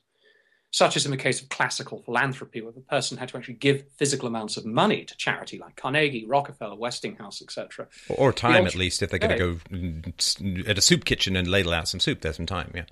such 0.74 0.98
as 0.98 1.06
in 1.06 1.12
the 1.12 1.18
case 1.18 1.40
of 1.40 1.50
classical 1.50 2.02
philanthropy, 2.02 2.60
where 2.60 2.72
the 2.72 2.82
person 2.82 3.16
had 3.16 3.30
to 3.30 3.38
actually 3.38 3.54
give 3.54 3.84
physical 3.96 4.28
amounts 4.28 4.58
of 4.58 4.66
money 4.66 5.06
to 5.06 5.16
charity, 5.18 5.60
like 5.60 5.76
Carnegie, 5.76 6.26
Rockefeller, 6.26 6.76
Westinghouse, 6.76 7.44
etc. 7.44 7.88
Or 8.10 8.34
time, 8.34 8.66
at 8.66 8.74
least, 8.74 9.04
if 9.04 9.12
they're 9.12 9.20
going 9.20 9.38
to 9.38 9.38
go 9.38 9.60
mm, 9.70 10.68
at 10.68 10.80
a 10.80 10.82
soup 10.82 11.06
kitchen 11.06 11.36
and 11.36 11.48
ladle 11.48 11.74
out 11.74 11.88
some 11.88 12.00
soup, 12.00 12.22
there's 12.22 12.38
some 12.38 12.48
time, 12.48 12.72
yeah. 12.74 12.86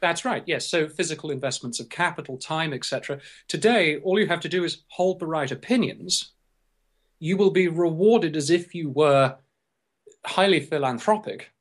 That's 0.00 0.24
right, 0.24 0.42
yes. 0.44 0.66
So 0.66 0.88
physical 0.88 1.30
investments 1.30 1.78
of 1.78 1.88
capital, 1.88 2.36
time, 2.36 2.72
etc. 2.72 3.20
Today, 3.46 3.98
all 3.98 4.18
you 4.18 4.26
have 4.26 4.40
to 4.40 4.48
do 4.48 4.64
is 4.64 4.82
hold 4.88 5.20
the 5.20 5.26
right 5.28 5.52
opinions. 5.52 6.32
You 7.20 7.36
will 7.36 7.52
be 7.52 7.68
rewarded 7.68 8.36
as 8.36 8.50
if 8.50 8.74
you 8.74 8.90
were 8.90 9.36
highly 10.26 10.58
philanthropic, 10.58 11.52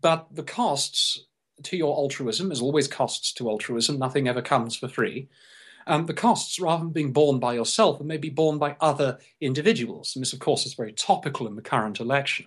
but 0.00 0.28
the 0.30 0.44
costs 0.44 1.26
to 1.64 1.76
your 1.76 1.96
altruism, 1.96 2.48
there's 2.48 2.62
always 2.62 2.88
costs 2.88 3.32
to 3.34 3.48
altruism, 3.48 3.98
nothing 3.98 4.28
ever 4.28 4.42
comes 4.42 4.76
for 4.76 4.88
free. 4.88 5.28
Um, 5.86 6.06
the 6.06 6.14
costs, 6.14 6.60
rather 6.60 6.84
than 6.84 6.92
being 6.92 7.12
borne 7.12 7.38
by 7.38 7.54
yourself, 7.54 8.00
may 8.00 8.16
be 8.16 8.30
borne 8.30 8.58
by 8.58 8.76
other 8.80 9.18
individuals. 9.40 10.14
And 10.14 10.22
this, 10.22 10.32
of 10.32 10.38
course, 10.38 10.66
is 10.66 10.74
very 10.74 10.92
topical 10.92 11.46
in 11.46 11.56
the 11.56 11.62
current 11.62 12.00
election. 12.00 12.46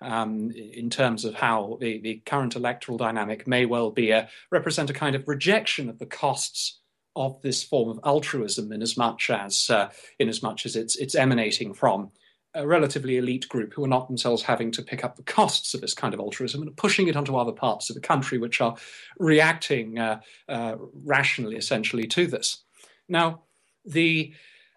Um, 0.00 0.50
in 0.50 0.90
terms 0.90 1.24
of 1.24 1.34
how 1.34 1.78
the, 1.80 1.98
the 1.98 2.22
current 2.26 2.56
electoral 2.56 2.98
dynamic 2.98 3.46
may 3.46 3.64
well 3.64 3.90
be 3.90 4.10
a, 4.10 4.28
represent 4.50 4.90
a 4.90 4.94
kind 4.94 5.16
of 5.16 5.26
rejection 5.26 5.88
of 5.88 5.98
the 5.98 6.06
costs 6.06 6.80
of 7.16 7.40
this 7.42 7.62
form 7.62 7.88
of 7.88 8.00
altruism, 8.04 8.72
in 8.72 8.82
as 8.82 8.96
much 8.96 9.30
as 9.30 9.70
uh, 9.70 9.88
in 10.18 10.28
as 10.28 10.42
much 10.42 10.66
as 10.66 10.76
it's 10.76 10.96
it's 10.96 11.14
emanating 11.14 11.72
from 11.72 12.10
a 12.54 12.66
relatively 12.66 13.16
elite 13.16 13.48
group 13.48 13.74
who 13.74 13.84
are 13.84 13.88
not 13.88 14.06
themselves 14.06 14.42
having 14.42 14.70
to 14.72 14.82
pick 14.82 15.04
up 15.04 15.16
the 15.16 15.22
costs 15.22 15.74
of 15.74 15.80
this 15.80 15.94
kind 15.94 16.14
of 16.14 16.20
altruism 16.20 16.62
and 16.62 16.76
pushing 16.76 17.08
it 17.08 17.16
onto 17.16 17.36
other 17.36 17.52
parts 17.52 17.90
of 17.90 17.94
the 17.94 18.00
country 18.00 18.38
which 18.38 18.60
are 18.60 18.76
reacting 19.18 19.98
uh, 19.98 20.20
uh, 20.48 20.76
rationally, 21.04 21.56
essentially, 21.56 22.06
to 22.06 22.26
this. 22.26 22.62
Now, 23.08 23.42
the, 23.84 24.32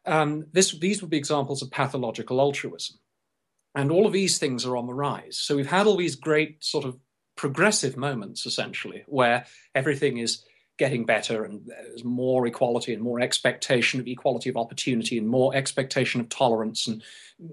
um, 0.06 0.48
this, 0.52 0.72
these 0.80 1.02
would 1.02 1.12
be 1.12 1.18
examples 1.18 1.62
of 1.62 1.72
pathological 1.72 2.42
altruism. 2.42 2.98
And 3.76 3.92
all 3.92 4.08
of 4.08 4.14
these 4.14 4.40
things 4.40 4.66
are 4.66 4.76
on 4.76 4.88
the 4.88 4.94
rise. 4.94 5.38
So 5.38 5.56
we've 5.56 5.68
had 5.68 5.86
all 5.86 5.98
these 5.98 6.16
great 6.16 6.64
sort 6.64 6.84
of 6.84 6.98
progressive 7.36 7.96
moments, 7.96 8.48
essentially, 8.48 9.04
where 9.06 9.46
everything 9.76 10.18
is 10.18 10.44
getting 10.78 11.06
better 11.06 11.44
and 11.44 11.66
there's 11.66 12.04
more 12.04 12.46
equality 12.46 12.94
and 12.94 13.02
more 13.02 13.20
expectation 13.20 14.00
of 14.00 14.08
equality 14.08 14.50
of 14.50 14.58
opportunity 14.58 15.18
and 15.18 15.28
more 15.28 15.56
expectation 15.56 16.22
of 16.22 16.30
tolerance 16.30 16.88
and 16.88 17.04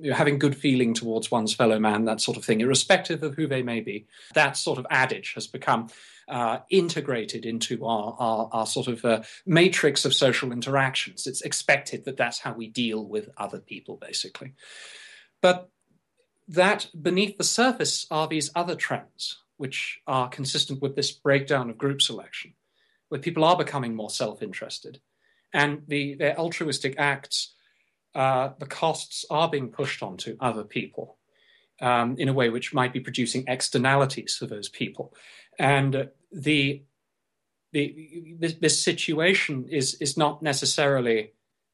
you 0.01 0.11
know, 0.11 0.17
having 0.17 0.39
good 0.39 0.57
feeling 0.57 0.95
towards 0.95 1.31
one's 1.31 1.55
fellow 1.55 1.79
man, 1.79 2.05
that 2.05 2.21
sort 2.21 2.37
of 2.37 2.45
thing, 2.45 2.61
irrespective 2.61 3.23
of 3.23 3.35
who 3.35 3.47
they 3.47 3.63
may 3.63 3.81
be. 3.81 4.07
That 4.35 4.57
sort 4.57 4.79
of 4.79 4.87
adage 4.91 5.33
has 5.35 5.47
become 5.47 5.89
uh, 6.29 6.59
integrated 6.71 7.47
into 7.47 7.85
our, 7.85 8.15
our, 8.19 8.49
our 8.53 8.67
sort 8.67 8.89
of 8.89 9.05
uh, 9.05 9.23
matrix 9.47 10.05
of 10.05 10.15
social 10.15 10.53
interactions. 10.53 11.27
It's 11.27 11.43
expected 11.43 12.05
that 12.05 12.17
that's 12.17 12.39
how 12.39 12.53
we 12.53 12.69
deal 12.69 13.05
with 13.05 13.31
other 13.37 13.59
people, 13.59 13.97
basically. 13.97 14.53
But 15.41 15.71
that 16.49 16.89
beneath 17.01 17.39
the 17.39 17.45
surface 17.45 18.07
are 18.11 18.29
these 18.29 18.51
other 18.55 18.75
trends, 18.75 19.39
which 19.57 20.01
are 20.07 20.29
consistent 20.29 20.83
with 20.83 20.95
this 20.95 21.11
breakdown 21.11 21.71
of 21.71 21.79
group 21.79 22.03
selection 22.03 22.55
where 23.15 23.23
people 23.23 23.45
are 23.45 23.57
becoming 23.57 23.95
more 23.95 24.11
self-interested, 24.11 25.01
and 25.53 25.83
the 25.87 26.17
their 26.17 26.37
altruistic 26.37 26.97
acts, 26.99 27.55
uh, 28.13 28.49
the 28.59 28.67
costs 28.67 29.25
are 29.31 29.49
being 29.49 29.69
pushed 29.69 30.03
onto 30.03 30.37
other 30.41 30.65
people 30.65 31.17
um, 31.81 32.17
in 32.19 32.29
a 32.29 32.33
way 32.33 32.49
which 32.49 32.75
might 32.75 32.93
be 32.93 32.99
producing 32.99 33.45
externalities 33.47 34.35
for 34.37 34.47
those 34.47 34.69
people, 34.69 35.15
and 35.61 36.11
the 36.33 36.83
the 37.71 38.37
this, 38.37 38.55
this 38.55 38.83
situation 38.83 39.69
is 39.71 39.95
is 40.01 40.17
not 40.17 40.43
necessarily. 40.43 41.31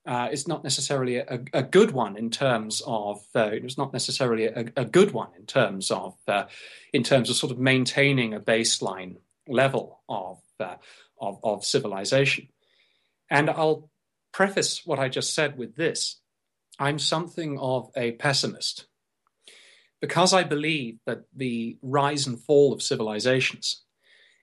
Uh, 0.06 0.28
is 0.32 0.48
not 0.48 0.64
necessarily 0.64 1.16
a, 1.16 1.44
a, 1.52 1.62
good 1.62 1.90
one 1.90 2.16
in 2.16 2.30
terms 2.30 2.80
of 2.86 3.22
uh, 3.34 3.50
it's 3.52 3.76
not 3.76 3.92
necessarily 3.92 4.46
a, 4.46 4.64
a, 4.74 4.84
good 4.84 5.12
one 5.12 5.28
in 5.38 5.44
terms 5.44 5.90
of 5.90 6.16
uh, 6.26 6.44
in 6.94 7.02
terms 7.02 7.28
of 7.28 7.36
sort 7.36 7.52
of 7.52 7.58
maintaining 7.58 8.32
a 8.32 8.40
baseline 8.40 9.16
level 9.46 10.00
of 10.08 10.38
uh, 10.58 10.76
of, 11.20 11.38
of 11.42 11.64
civilization. 11.64 12.48
And 13.30 13.48
I'll 13.50 13.90
preface 14.32 14.82
what 14.84 14.98
I 14.98 15.08
just 15.08 15.34
said 15.34 15.56
with 15.56 15.76
this 15.76 16.20
I'm 16.78 16.98
something 16.98 17.58
of 17.58 17.90
a 17.94 18.12
pessimist 18.12 18.86
because 20.00 20.32
I 20.32 20.44
believe 20.44 20.98
that 21.04 21.24
the 21.34 21.76
rise 21.82 22.26
and 22.26 22.40
fall 22.40 22.72
of 22.72 22.82
civilizations 22.82 23.82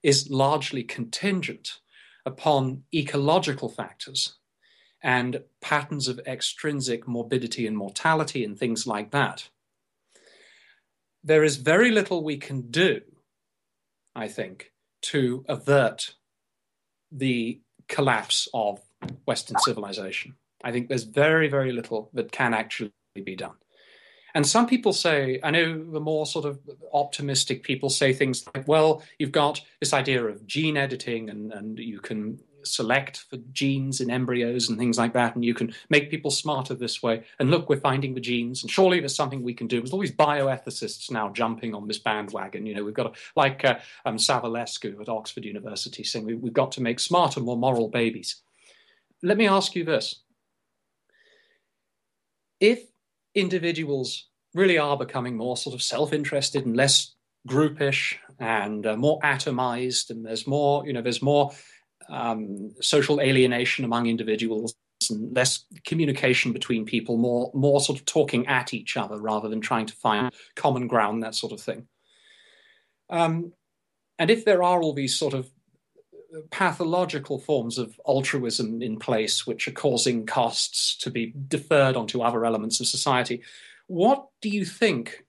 is 0.04 0.30
largely 0.30 0.84
contingent 0.84 1.80
upon 2.26 2.84
ecological 2.94 3.70
factors 3.70 4.36
and 5.02 5.42
patterns 5.62 6.08
of 6.08 6.20
extrinsic 6.28 7.08
morbidity 7.08 7.66
and 7.66 7.78
mortality 7.78 8.44
and 8.44 8.58
things 8.58 8.86
like 8.86 9.12
that. 9.12 9.50
There 11.24 11.44
is 11.44 11.58
very 11.58 11.92
little 11.92 12.24
we 12.24 12.38
can 12.38 12.70
do, 12.70 13.02
I 14.16 14.28
think, 14.28 14.72
to 15.04 15.44
avert 15.48 16.16
the 17.12 17.62
collapse 17.88 18.48
of 18.54 18.82
Western 19.26 19.58
civilization. 19.60 20.36
I 20.64 20.72
think 20.72 20.90
there's 20.90 21.04
very, 21.04 21.48
very 21.48 21.72
little 21.72 22.10
that 22.14 22.32
can 22.32 22.54
actually 22.54 22.94
be 23.16 23.36
done. 23.36 23.56
And 24.34 24.46
some 24.46 24.68
people 24.68 24.94
say, 24.94 25.40
I 25.44 25.52
know 25.52 25.84
the 25.84 26.00
more 26.00 26.26
sort 26.26 26.46
of 26.46 26.60
optimistic 26.94 27.64
people 27.64 27.90
say 27.90 28.14
things 28.14 28.46
like, 28.54 28.68
well, 28.68 29.02
you've 29.18 29.32
got 29.32 29.62
this 29.80 29.94
idea 29.94 30.24
of 30.24 30.46
gene 30.46 30.78
editing 30.78 31.30
and, 31.30 31.52
and 31.52 31.80
you 31.80 32.00
can 32.00 32.40
select 32.68 33.18
for 33.30 33.38
genes 33.52 34.02
in 34.02 34.10
embryos 34.10 34.70
and 34.70 34.78
things 34.78 34.98
like 34.98 35.14
that, 35.14 35.36
and 35.36 35.44
you 35.44 35.54
can 35.54 35.74
make 35.90 36.12
people 36.12 36.32
smarter 36.32 36.74
this 36.74 37.02
way. 37.02 37.24
And 37.40 37.50
look, 37.52 37.70
we're 37.70 37.80
finding 37.80 38.14
the 38.14 38.22
genes, 38.22 38.62
and 38.62 38.72
surely 38.72 39.00
there's 39.00 39.16
something 39.16 39.42
we 39.42 39.54
can 39.54 39.68
do. 39.68 39.80
There's 39.80 39.92
all 39.92 40.00
these 40.00 40.12
bioethicists 40.12 41.12
now 41.12 41.30
jumping 41.30 41.74
on 41.74 41.88
this 41.88 42.00
bandwagon. 42.00 42.66
You 42.66 42.76
know, 42.76 42.84
we've 42.84 42.94
got 42.94 43.14
to, 43.14 43.20
like 43.36 43.64
uh, 43.66 43.80
um, 44.06 44.18
Savulescu 44.18 45.00
at 45.02 45.10
Oxford 45.10 45.46
University 45.46 46.04
saying 46.04 46.26
we, 46.26 46.36
we've 46.36 46.54
got 46.54 46.72
to 46.74 46.82
make 46.82 47.00
smarter, 47.00 47.40
more 47.40 47.58
moral 47.58 47.90
babies. 47.90 48.42
Let 49.24 49.38
me 49.38 49.48
ask 49.48 49.76
you 49.76 49.84
this: 49.84 50.22
If 52.60 52.84
individuals 53.34 54.28
really 54.54 54.78
are 54.78 54.98
becoming 54.98 55.38
more 55.38 55.56
sort 55.56 55.76
of 55.76 55.82
self-interested 55.82 56.66
and 56.66 56.76
less 56.76 57.14
groupish 57.48 58.16
and 58.40 58.86
uh, 58.86 58.96
more 58.96 59.20
atomized 59.22 60.10
and 60.10 60.26
there's 60.26 60.46
more 60.46 60.86
you 60.86 60.94
know 60.94 61.02
there's 61.02 61.22
more 61.22 61.52
um, 62.10 62.72
social 62.82 63.20
alienation 63.22 63.86
among 63.86 64.08
individuals 64.08 64.76
and 65.10 65.36
less 65.36 65.66
communication 65.86 66.54
between 66.54 66.86
people, 66.86 67.18
more 67.18 67.52
more 67.54 67.80
sort 67.80 68.00
of 68.00 68.06
talking 68.06 68.48
at 68.48 68.74
each 68.74 68.98
other 68.98 69.20
rather 69.20 69.48
than 69.48 69.62
trying 69.62 69.86
to 69.86 69.96
find 69.96 70.34
common 70.56 70.88
ground, 70.88 71.24
that 71.24 71.36
sort 71.36 71.54
of 71.54 71.62
thing. 71.62 71.88
Um, 73.10 73.54
and 74.20 74.32
if 74.32 74.46
there 74.46 74.64
are 74.64 74.82
all 74.82 74.94
these 74.94 75.16
sort 75.16 75.34
of 75.34 75.50
pathological 76.52 77.40
forms 77.40 77.78
of 77.78 78.00
altruism 78.06 78.82
in 78.82 78.98
place, 78.98 79.48
which 79.48 79.68
are 79.68 79.72
causing 79.72 80.26
costs 80.26 80.98
to 80.98 81.10
be 81.10 81.34
deferred 81.48 81.96
onto 81.96 82.22
other 82.22 82.46
elements 82.46 82.80
of 82.80 82.88
society, 82.88 83.42
what 83.88 84.28
do 84.42 84.50
you 84.50 84.66
think? 84.66 85.26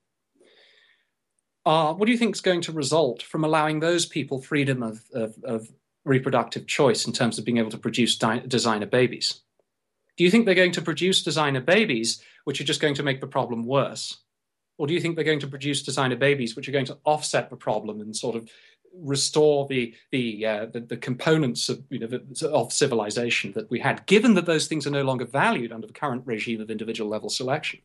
Uh, 1.65 1.93
what 1.93 2.07
do 2.07 2.13
you 2.13 2.19
think 2.19 2.35
is 2.35 2.41
going 2.41 2.63
to 2.63 2.73
result 2.73 3.23
from 3.23 3.45
allowing 3.45 3.81
those 3.81 4.07
people 4.07 4.41
freedom 4.41 4.83
of, 4.83 5.03
of, 5.13 5.35
of 5.45 5.69
reproductive 6.05 6.67
choice 6.67 7.07
in 7.07 7.13
terms 7.13 7.39
of 7.39 7.45
being 7.45 7.59
able 7.59 7.71
to 7.71 7.79
produce 7.79 8.17
di- 8.17 8.43
designer 8.47 8.87
babies? 8.87 9.41
Do 10.17 10.25
you 10.25 10.31
think 10.31 10.47
they're 10.47 10.55
going 10.55 10.73
to 10.73 10.83
produce 10.83 11.23
designer 11.23 11.61
babies 11.61 12.23
which 12.45 12.61
are 12.61 12.65
just 12.65 12.81
going 12.81 12.95
to 12.95 13.03
make 13.03 13.21
the 13.21 13.27
problem 13.27 13.65
worse? 13.65 14.19
Or 14.79 14.87
do 14.87 14.95
you 14.95 15.01
think 15.01 15.15
they're 15.15 15.25
going 15.25 15.41
to 15.41 15.49
produce 15.49 15.83
designer 15.83 16.17
babies 16.17 16.57
which 16.57 16.69
are 16.69 16.73
going 16.73 16.87
to 16.87 16.99
offset 17.05 17.51
the 17.51 17.57
problem 17.57 18.01
and 18.01 18.17
sort 18.17 18.37
of 18.37 18.49
restore 18.95 19.67
the 19.69 19.95
the 20.11 20.47
uh, 20.47 20.67
the, 20.67 20.81
the, 20.81 20.97
components 20.97 21.69
of 21.69 21.83
you 21.91 21.99
know 21.99 22.07
the, 22.07 22.51
of 22.51 22.73
civilization 22.73 23.53
that 23.53 23.71
we 23.71 23.79
had, 23.79 24.05
given 24.07 24.35
that 24.35 24.47
those 24.47 24.67
things 24.67 24.87
are 24.87 24.91
no 24.91 25.03
longer 25.03 25.25
valued 25.25 25.73
under 25.73 25.87
the 25.87 25.93
current 25.93 26.23
regime 26.25 26.61
of 26.61 26.71
individual 26.71 27.11
level 27.11 27.29
selection? 27.29 27.81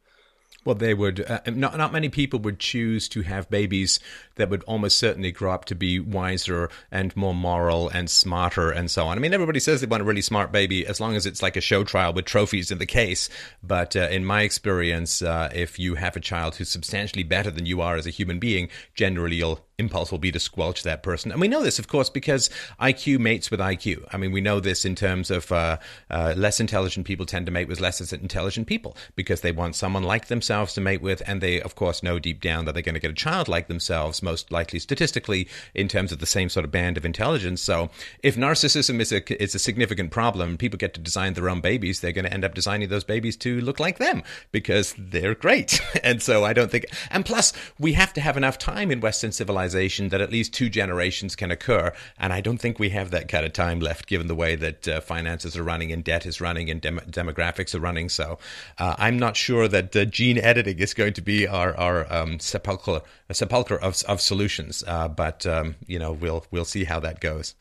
Well, 0.66 0.76
they 0.76 0.94
would. 0.94 1.30
Uh, 1.30 1.42
not 1.48 1.78
not 1.78 1.92
many 1.92 2.10
people 2.10 2.40
would 2.40 2.60
choose 2.60 3.10
to 3.10 3.22
have 3.22 3.50
babies 3.50 4.00
that 4.36 4.50
would 4.50 4.64
almost 4.64 4.98
certainly 4.98 5.32
grow 5.32 5.52
up 5.52 5.66
to 5.66 5.76
be 5.76 6.00
wiser 6.00 6.70
and 6.90 7.16
more 7.18 7.36
moral 7.36 7.90
and 7.90 8.10
smarter 8.10 8.72
and 8.72 8.90
so 8.90 9.06
on. 9.08 9.18
I 9.18 9.22
mean, 9.22 9.34
everybody 9.34 9.60
says 9.60 9.82
they 9.82 9.88
want 9.88 10.02
a 10.02 10.06
really 10.06 10.22
smart 10.22 10.52
baby 10.52 10.88
as 10.88 11.02
long 11.02 11.16
as 11.16 11.26
it's 11.26 11.42
like 11.42 11.58
a 11.58 11.62
show 11.62 11.84
trial 11.84 12.14
with 12.14 12.26
trophies 12.26 12.72
in 12.72 12.78
the 12.78 12.86
case. 12.86 13.30
But 13.62 13.96
uh, 13.96 14.08
in 14.10 14.24
my 14.26 14.44
experience, 14.44 15.22
uh, 15.22 15.50
if 15.54 15.78
you 15.80 15.96
have 15.96 16.16
a 16.16 16.22
child 16.22 16.56
who's 16.56 16.70
substantially 16.70 17.24
better 17.24 17.52
than 17.52 17.66
you 17.66 17.82
are 17.82 17.96
as 17.96 18.08
a 18.08 18.12
human 18.12 18.40
being, 18.40 18.70
generally 18.96 19.36
you'll 19.36 19.66
impulse 19.84 20.12
will 20.12 20.20
be 20.20 20.32
to 20.32 20.40
squelch 20.40 20.84
that 20.84 21.04
person. 21.04 21.32
And 21.32 21.42
we 21.42 21.48
know 21.48 21.62
this, 21.62 21.78
of 21.80 21.88
course, 21.88 22.10
because 22.10 22.50
IQ 22.80 23.20
mates 23.20 23.52
with 23.52 23.60
IQ. 23.60 24.06
I 24.12 24.18
mean, 24.18 24.32
we 24.32 24.42
know 24.42 24.60
this 24.60 24.86
in 24.86 24.96
terms 24.96 25.30
of 25.30 25.52
uh, 25.52 25.78
uh, 26.10 26.34
less 26.38 26.60
intelligent 26.60 27.06
people 27.06 27.26
tend 27.26 27.46
to 27.48 27.52
mate 27.52 27.68
with 27.68 27.82
less 27.82 28.00
intelligent 28.14 28.68
people 28.68 28.96
because 29.16 29.42
they 29.42 29.52
want 29.52 29.76
someone 29.76 30.04
like 30.04 30.28
themselves 30.28 30.74
to 30.74 30.82
mate 30.82 31.02
with, 31.02 31.22
and 31.28 31.42
they, 31.42 31.62
of 31.62 31.76
course, 31.76 32.02
know 32.02 32.18
deep 32.18 32.42
down 32.42 32.66
that 32.66 32.74
they're 32.74 32.82
going 32.82 32.96
to 32.96 33.02
get 33.02 33.12
a 33.12 33.26
child 33.26 33.48
like 33.48 33.68
themselves, 33.68 34.24
most 34.24 34.52
likely 34.52 34.80
statistically, 34.80 35.48
in 35.74 35.88
terms 35.88 36.12
of 36.12 36.20
the 36.20 36.26
same 36.26 36.50
sort 36.50 36.66
of 36.66 36.72
band 36.72 36.98
of 36.98 37.06
intelligence. 37.06 37.62
So, 37.62 37.90
if 38.24 38.36
narcissism 38.36 39.00
is 39.00 39.12
a 39.12 39.44
is 39.44 39.54
a 39.54 39.60
significant 39.60 40.12
problem, 40.12 40.58
people 40.58 40.78
get 40.78 40.94
to 40.94 41.02
design 41.02 41.34
their 41.34 41.50
own 41.50 41.62
babies. 41.62 42.00
They're 42.00 42.12
going 42.12 42.26
to 42.26 42.34
end 42.34 42.46
up 42.46 42.56
designing 42.56 42.90
those 42.90 43.04
babies 43.04 43.36
to 43.38 43.60
look 43.62 43.80
like 43.80 43.98
them 43.98 44.24
because 44.52 44.96
they're 44.98 45.36
great. 45.36 45.82
and 46.04 46.22
so, 46.22 46.46
I 46.46 46.54
don't 46.54 46.72
think. 46.72 46.86
And 47.12 47.26
plus, 47.26 47.52
we 47.78 47.94
have 47.94 48.14
to 48.14 48.22
have 48.22 48.38
enough 48.38 48.58
time 48.58 48.90
in 48.90 49.02
Western 49.02 49.32
civilization 49.32 49.73
that 49.74 50.22
at 50.22 50.32
least 50.32 50.54
two 50.54 50.70
generations 50.70 51.36
can 51.36 51.52
occur, 51.52 51.94
and 52.18 52.32
I 52.32 52.42
don't 52.42 52.58
think 52.58 52.80
we 52.80 52.90
have 52.90 53.12
that 53.12 53.28
kind 53.28 53.46
of 53.46 53.54
time 53.54 53.80
left, 53.80 54.08
given 54.08 54.28
the 54.28 54.36
way 54.36 54.56
that 54.56 54.88
uh, 54.88 55.02
finances 55.02 55.58
are 55.58 55.64
running 55.64 55.92
and 55.92 56.04
debt 56.04 56.26
is 56.26 56.40
running 56.40 56.70
and 56.70 56.82
dem- 56.82 57.00
demographics 57.10 57.76
are 57.76 57.80
running. 57.80 58.10
So 58.10 58.38
uh, 58.78 58.96
I'm 58.98 59.18
not 59.18 59.36
sure 59.36 59.68
that 59.68 59.96
uh, 59.96 60.06
gene 60.06 60.38
editing 60.38 60.80
is 60.80 60.94
going 60.94 61.14
to 61.14 61.22
be 61.22 61.48
our 61.48 61.76
our 61.78 62.12
um, 62.14 62.40
sepulcher 62.40 63.02
sepulcher 63.32 63.78
of 63.78 64.02
of 64.08 64.22
solutions. 64.22 64.84
Uh, 64.86 65.08
but 65.08 65.46
um, 65.46 65.76
you 65.88 66.00
know 66.00 66.12
we'll 66.12 66.46
we'll 66.52 66.66
see 66.66 66.84
how 66.84 67.00
that 67.00 67.20
goes. 67.20 67.56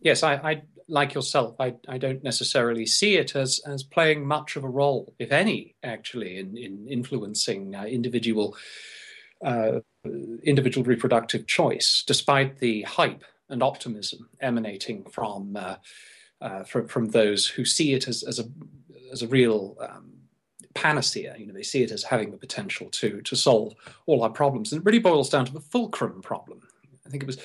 Yes, 0.00 0.22
I, 0.22 0.34
I 0.34 0.62
like 0.88 1.14
yourself. 1.14 1.56
I, 1.58 1.74
I 1.88 1.98
don't 1.98 2.22
necessarily 2.22 2.86
see 2.86 3.16
it 3.16 3.34
as 3.34 3.60
as 3.66 3.82
playing 3.82 4.26
much 4.26 4.56
of 4.56 4.64
a 4.64 4.68
role, 4.68 5.14
if 5.18 5.32
any, 5.32 5.74
actually, 5.82 6.38
in 6.38 6.56
in 6.56 6.86
influencing 6.88 7.74
uh, 7.74 7.84
individual. 7.84 8.56
Uh, 9.44 9.80
individual 10.42 10.84
reproductive 10.84 11.46
choice, 11.46 12.02
despite 12.06 12.58
the 12.58 12.82
hype 12.82 13.24
and 13.50 13.62
optimism 13.62 14.28
emanating 14.40 15.04
from 15.04 15.56
uh, 15.56 15.76
uh, 16.40 16.64
from, 16.64 16.88
from 16.88 17.06
those 17.10 17.46
who 17.46 17.64
see 17.64 17.92
it 17.92 18.08
as, 18.08 18.22
as 18.22 18.38
a 18.38 18.44
as 19.12 19.22
a 19.22 19.28
real 19.28 19.76
um, 19.80 20.12
panacea. 20.74 21.34
You 21.38 21.46
know, 21.46 21.52
they 21.52 21.62
see 21.62 21.82
it 21.82 21.90
as 21.90 22.04
having 22.04 22.30
the 22.30 22.38
potential 22.38 22.88
to 22.92 23.20
to 23.22 23.36
solve 23.36 23.74
all 24.06 24.22
our 24.22 24.30
problems, 24.30 24.72
and 24.72 24.80
it 24.80 24.84
really 24.86 24.98
boils 24.98 25.28
down 25.28 25.44
to 25.46 25.52
the 25.52 25.60
fulcrum 25.60 26.22
problem. 26.22 26.60
I 27.06 27.10
think 27.10 27.22
it 27.22 27.26
was 27.26 27.38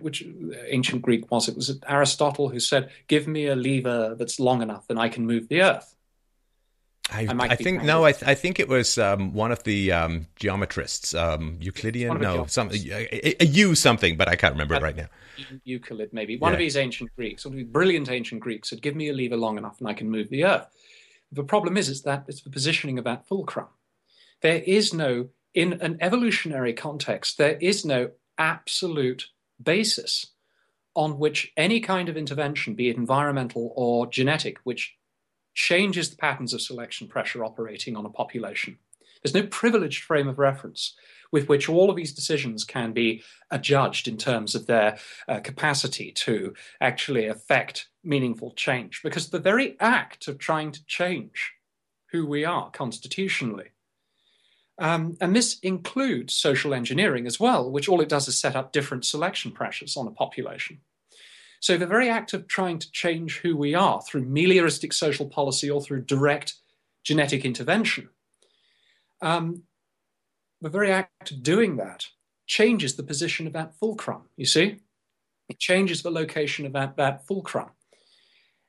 which 0.00 0.24
ancient 0.68 1.02
Greek 1.02 1.30
was 1.30 1.48
it? 1.48 1.56
Was 1.56 1.78
Aristotle 1.86 2.48
who 2.48 2.60
said, 2.60 2.90
"Give 3.08 3.26
me 3.26 3.46
a 3.46 3.56
lever 3.56 4.14
that's 4.18 4.40
long 4.40 4.62
enough, 4.62 4.86
and 4.88 4.98
I 4.98 5.08
can 5.08 5.26
move 5.26 5.48
the 5.48 5.62
earth." 5.62 5.93
I, 7.12 7.26
I, 7.26 7.48
I 7.50 7.56
think 7.56 7.82
no, 7.82 8.04
I, 8.04 8.12
th- 8.12 8.24
I, 8.24 8.34
think 8.34 8.58
it 8.58 8.66
was 8.66 8.96
um, 8.96 9.34
one 9.34 9.52
of 9.52 9.62
the 9.64 9.92
um, 9.92 10.26
geometrists, 10.36 11.14
um, 11.14 11.58
Euclidean, 11.60 12.18
no, 12.18 12.46
some 12.46 12.70
a, 12.72 13.42
a 13.42 13.44
U 13.44 13.74
something, 13.74 14.16
but 14.16 14.26
I 14.26 14.36
can't 14.36 14.54
remember 14.54 14.74
it 14.74 14.82
right 14.82 14.96
now. 14.96 15.08
Euclid, 15.64 16.12
maybe 16.12 16.38
one 16.38 16.52
yeah. 16.52 16.54
of 16.54 16.58
these 16.58 16.76
ancient 16.76 17.14
Greeks, 17.14 17.44
one 17.44 17.52
of 17.52 17.58
these 17.58 17.66
brilliant 17.66 18.10
ancient 18.10 18.40
Greeks, 18.40 18.70
said, 18.70 18.80
"Give 18.80 18.96
me 18.96 19.10
a 19.10 19.12
lever 19.12 19.36
long 19.36 19.58
enough, 19.58 19.80
and 19.80 19.88
I 19.88 19.92
can 19.92 20.10
move 20.10 20.30
the 20.30 20.44
earth." 20.44 20.66
The 21.30 21.44
problem 21.44 21.76
is, 21.76 21.88
is 21.88 22.02
that 22.02 22.24
it's 22.26 22.42
the 22.42 22.50
positioning 22.50 22.98
of 22.98 23.04
that 23.04 23.26
fulcrum. 23.26 23.66
There 24.40 24.62
is 24.64 24.94
no, 24.94 25.28
in 25.52 25.74
an 25.74 25.98
evolutionary 26.00 26.72
context, 26.72 27.38
there 27.38 27.58
is 27.60 27.84
no 27.84 28.10
absolute 28.38 29.26
basis 29.62 30.26
on 30.94 31.18
which 31.18 31.52
any 31.56 31.80
kind 31.80 32.08
of 32.08 32.16
intervention, 32.16 32.74
be 32.74 32.88
it 32.88 32.96
environmental 32.96 33.72
or 33.74 34.06
genetic, 34.06 34.58
which 34.64 34.94
changes 35.54 36.10
the 36.10 36.16
patterns 36.16 36.52
of 36.52 36.60
selection 36.60 37.08
pressure 37.08 37.44
operating 37.44 37.96
on 37.96 38.04
a 38.04 38.10
population. 38.10 38.78
There's 39.22 39.34
no 39.34 39.46
privileged 39.46 40.04
frame 40.04 40.28
of 40.28 40.38
reference 40.38 40.94
with 41.32 41.48
which 41.48 41.68
all 41.68 41.90
of 41.90 41.96
these 41.96 42.12
decisions 42.12 42.62
can 42.62 42.92
be 42.92 43.22
adjudged 43.50 44.06
in 44.06 44.16
terms 44.16 44.54
of 44.54 44.66
their 44.66 44.98
uh, 45.26 45.40
capacity 45.40 46.12
to 46.12 46.54
actually 46.80 47.26
affect 47.26 47.88
meaningful 48.04 48.52
change. 48.52 49.00
Because 49.02 49.30
the 49.30 49.38
very 49.38 49.76
act 49.80 50.28
of 50.28 50.38
trying 50.38 50.72
to 50.72 50.84
change 50.86 51.54
who 52.12 52.26
we 52.26 52.44
are 52.44 52.70
constitutionally, 52.70 53.70
um, 54.78 55.16
and 55.20 55.34
this 55.34 55.58
includes 55.60 56.34
social 56.34 56.74
engineering 56.74 57.26
as 57.26 57.40
well, 57.40 57.70
which 57.70 57.88
all 57.88 58.00
it 58.00 58.08
does 58.08 58.28
is 58.28 58.38
set 58.38 58.56
up 58.56 58.72
different 58.72 59.04
selection 59.04 59.52
pressures 59.52 59.96
on 59.96 60.06
a 60.06 60.10
population. 60.10 60.80
So 61.64 61.78
the 61.78 61.86
very 61.86 62.10
act 62.10 62.34
of 62.34 62.46
trying 62.46 62.78
to 62.80 62.92
change 62.92 63.38
who 63.38 63.56
we 63.56 63.74
are 63.74 64.02
through 64.02 64.26
melioristic 64.26 64.92
social 64.92 65.24
policy 65.24 65.70
or 65.70 65.80
through 65.80 66.02
direct 66.02 66.56
genetic 67.04 67.42
intervention, 67.42 68.10
um, 69.22 69.62
the 70.60 70.68
very 70.68 70.92
act 70.92 71.30
of 71.30 71.42
doing 71.42 71.78
that 71.78 72.04
changes 72.46 72.96
the 72.96 73.02
position 73.02 73.46
of 73.46 73.54
that 73.54 73.74
fulcrum, 73.78 74.24
you 74.36 74.44
see? 74.44 74.80
It 75.48 75.58
changes 75.58 76.02
the 76.02 76.10
location 76.10 76.66
of 76.66 76.74
that, 76.74 76.98
that 76.98 77.26
fulcrum. 77.26 77.70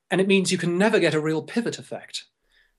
And 0.10 0.22
it 0.22 0.28
means 0.30 0.54
you 0.54 0.58
can 0.58 0.78
never 0.78 0.98
get 0.98 1.14
a 1.14 1.20
real 1.20 1.42
pivot 1.42 1.78
effect 1.78 2.24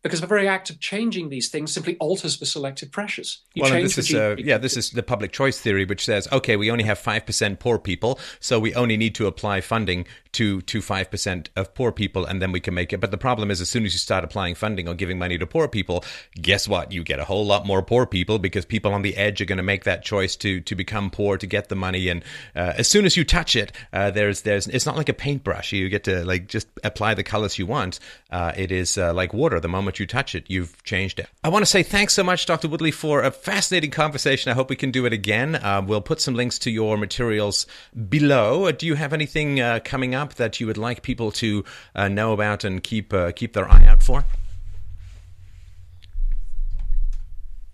because 0.06 0.20
the 0.20 0.26
very 0.26 0.48
act 0.48 0.70
of 0.70 0.80
changing 0.80 1.28
these 1.28 1.48
things 1.48 1.72
simply 1.72 1.96
alters 1.98 2.38
the 2.38 2.46
selective 2.46 2.90
pressures. 2.92 3.42
You 3.54 3.62
well, 3.62 3.72
this 3.72 3.98
is 3.98 4.14
uh, 4.14 4.36
yeah, 4.38 4.58
this 4.58 4.76
is 4.76 4.90
the 4.90 5.02
public 5.02 5.32
choice 5.32 5.60
theory, 5.60 5.84
which 5.84 6.04
says 6.04 6.28
okay, 6.32 6.56
we 6.56 6.70
only 6.70 6.84
have 6.84 6.98
five 6.98 7.26
percent 7.26 7.58
poor 7.58 7.78
people, 7.78 8.18
so 8.40 8.58
we 8.58 8.74
only 8.74 8.96
need 8.96 9.14
to 9.16 9.26
apply 9.26 9.60
funding 9.60 10.06
to 10.36 10.60
to 10.62 10.82
five 10.82 11.10
percent 11.10 11.48
of 11.56 11.74
poor 11.74 11.92
people, 11.92 12.24
and 12.26 12.40
then 12.42 12.52
we 12.52 12.60
can 12.60 12.74
make 12.74 12.92
it. 12.92 13.00
But 13.00 13.10
the 13.10 13.18
problem 13.18 13.50
is, 13.50 13.60
as 13.60 13.70
soon 13.70 13.86
as 13.86 13.94
you 13.94 13.98
start 13.98 14.22
applying 14.22 14.54
funding 14.54 14.86
or 14.86 14.94
giving 14.94 15.18
money 15.18 15.38
to 15.38 15.46
poor 15.46 15.66
people, 15.66 16.04
guess 16.40 16.68
what? 16.68 16.92
You 16.92 17.02
get 17.02 17.18
a 17.18 17.24
whole 17.24 17.46
lot 17.46 17.66
more 17.66 17.82
poor 17.82 18.06
people 18.06 18.38
because 18.38 18.66
people 18.66 18.92
on 18.92 19.02
the 19.02 19.16
edge 19.16 19.40
are 19.40 19.46
going 19.46 19.56
to 19.56 19.62
make 19.62 19.84
that 19.84 20.04
choice 20.04 20.36
to 20.36 20.60
to 20.60 20.74
become 20.74 21.10
poor 21.10 21.38
to 21.38 21.46
get 21.46 21.68
the 21.68 21.74
money. 21.74 22.08
And 22.08 22.22
uh, 22.54 22.74
as 22.76 22.86
soon 22.86 23.06
as 23.06 23.16
you 23.16 23.24
touch 23.24 23.56
it, 23.56 23.72
uh, 23.92 24.10
there's 24.10 24.42
there's 24.42 24.66
it's 24.68 24.86
not 24.86 24.96
like 24.96 25.08
a 25.08 25.14
paintbrush. 25.14 25.72
You 25.72 25.88
get 25.88 26.04
to 26.04 26.24
like 26.24 26.48
just 26.48 26.68
apply 26.84 27.14
the 27.14 27.22
colors 27.22 27.58
you 27.58 27.66
want. 27.66 27.98
Uh, 28.30 28.52
it 28.56 28.70
is 28.70 28.98
uh, 28.98 29.14
like 29.14 29.32
water. 29.32 29.58
The 29.58 29.68
moment 29.68 29.98
you 29.98 30.06
touch 30.06 30.34
it, 30.34 30.44
you've 30.48 30.82
changed 30.84 31.18
it. 31.18 31.28
I 31.42 31.48
want 31.48 31.62
to 31.62 31.70
say 31.70 31.82
thanks 31.82 32.12
so 32.12 32.22
much, 32.22 32.44
Dr. 32.44 32.68
Woodley, 32.68 32.90
for 32.90 33.22
a 33.22 33.30
fascinating 33.30 33.90
conversation. 33.90 34.50
I 34.50 34.54
hope 34.54 34.68
we 34.68 34.76
can 34.76 34.90
do 34.90 35.06
it 35.06 35.12
again. 35.12 35.54
Uh, 35.54 35.82
we'll 35.86 36.02
put 36.02 36.20
some 36.20 36.34
links 36.34 36.58
to 36.60 36.70
your 36.70 36.98
materials 36.98 37.66
below. 38.08 38.70
Do 38.72 38.86
you 38.86 38.96
have 38.96 39.12
anything 39.12 39.60
uh, 39.60 39.80
coming 39.82 40.14
up 40.14 40.25
that 40.34 40.60
you 40.60 40.66
would 40.66 40.78
like 40.78 41.02
people 41.02 41.30
to 41.32 41.64
uh, 41.94 42.08
know 42.08 42.32
about 42.32 42.64
and 42.64 42.82
keep 42.82 43.12
uh, 43.12 43.32
keep 43.32 43.52
their 43.52 43.70
eye 43.70 43.86
out 43.86 44.02
for? 44.02 44.24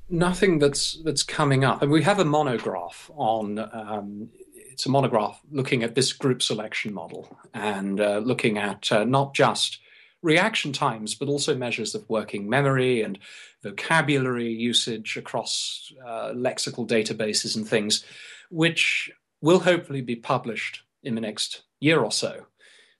Nothing 0.08 0.58
that's 0.58 1.00
that's 1.04 1.22
coming 1.22 1.64
up, 1.64 1.82
and 1.82 1.90
we 1.90 2.02
have 2.02 2.18
a 2.18 2.24
monograph 2.24 3.10
on. 3.16 3.58
Um, 3.58 4.28
it's 4.70 4.86
a 4.86 4.90
monograph 4.90 5.38
looking 5.50 5.82
at 5.82 5.94
this 5.94 6.14
group 6.14 6.42
selection 6.42 6.94
model 6.94 7.36
and 7.52 8.00
uh, 8.00 8.18
looking 8.18 8.56
at 8.56 8.90
not 9.06 9.34
just 9.34 9.78
reaction 10.22 10.72
times, 10.72 11.14
but 11.14 11.28
also 11.28 11.54
measures 11.54 11.94
of 11.94 12.08
working 12.08 12.48
memory 12.48 13.02
and 13.02 13.18
vocabulary 13.62 14.48
usage 14.48 15.16
across 15.16 15.92
uh, 16.04 16.32
lexical 16.32 16.86
databases 16.86 17.56
and 17.56 17.68
things, 17.68 18.04
which 18.50 19.10
will 19.40 19.60
hopefully 19.60 20.00
be 20.00 20.16
published 20.16 20.82
in 21.02 21.14
the 21.14 21.20
next 21.20 21.62
year 21.80 22.00
or 22.00 22.12
so. 22.12 22.46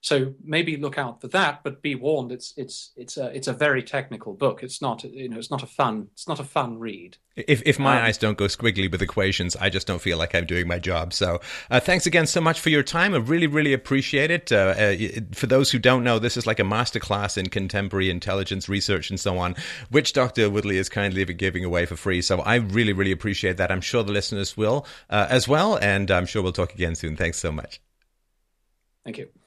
So 0.03 0.33
maybe 0.43 0.75
look 0.75 0.97
out 0.97 1.21
for 1.21 1.29
that, 1.29 1.63
but 1.63 1.81
be 1.81 1.95
warned. 1.95 2.33
It's 2.33 2.53
it's 2.57 2.91
it's 2.97 3.15
a 3.15 3.33
it's 3.33 3.47
a 3.47 3.53
very 3.53 3.81
technical 3.81 4.33
book. 4.33 4.61
It's 4.61 4.81
not 4.81 5.05
you 5.05 5.29
know 5.29 5.37
it's 5.37 5.49
not 5.49 5.63
a 5.63 5.65
fun 5.65 6.09
it's 6.11 6.27
not 6.27 6.41
a 6.41 6.43
fun 6.43 6.77
read. 6.77 7.15
If 7.37 7.63
if 7.65 7.79
my 7.79 7.97
um, 7.97 8.03
eyes 8.03 8.17
don't 8.17 8.37
go 8.37 8.47
squiggly 8.47 8.91
with 8.91 9.01
equations, 9.01 9.55
I 9.55 9.69
just 9.69 9.87
don't 9.87 10.01
feel 10.01 10.17
like 10.17 10.35
I'm 10.35 10.45
doing 10.45 10.67
my 10.67 10.77
job. 10.77 11.13
So 11.13 11.39
uh, 11.71 11.79
thanks 11.79 12.05
again 12.05 12.27
so 12.27 12.41
much 12.41 12.59
for 12.59 12.69
your 12.69 12.83
time. 12.83 13.13
I 13.13 13.17
really 13.19 13.47
really 13.47 13.71
appreciate 13.71 14.29
it. 14.29 14.51
Uh, 14.51 14.75
uh, 14.77 14.95
for 15.33 15.47
those 15.47 15.71
who 15.71 15.79
don't 15.79 16.03
know, 16.03 16.19
this 16.19 16.35
is 16.35 16.45
like 16.45 16.59
a 16.59 16.63
masterclass 16.63 17.37
in 17.37 17.47
contemporary 17.47 18.09
intelligence 18.09 18.67
research 18.67 19.09
and 19.09 19.17
so 19.17 19.37
on, 19.37 19.55
which 19.89 20.11
Dr. 20.11 20.49
Woodley 20.49 20.75
is 20.75 20.89
kindly 20.89 21.23
giving 21.23 21.63
away 21.63 21.85
for 21.85 21.95
free. 21.95 22.21
So 22.21 22.41
I 22.41 22.55
really 22.55 22.91
really 22.91 23.13
appreciate 23.13 23.55
that. 23.55 23.71
I'm 23.71 23.79
sure 23.79 24.03
the 24.03 24.11
listeners 24.11 24.57
will 24.57 24.85
uh, 25.09 25.27
as 25.29 25.47
well, 25.47 25.77
and 25.77 26.11
I'm 26.11 26.25
sure 26.25 26.43
we'll 26.43 26.51
talk 26.51 26.73
again 26.73 26.95
soon. 26.95 27.15
Thanks 27.15 27.37
so 27.39 27.53
much. 27.53 27.79
Thank 29.05 29.17
you. 29.17 29.42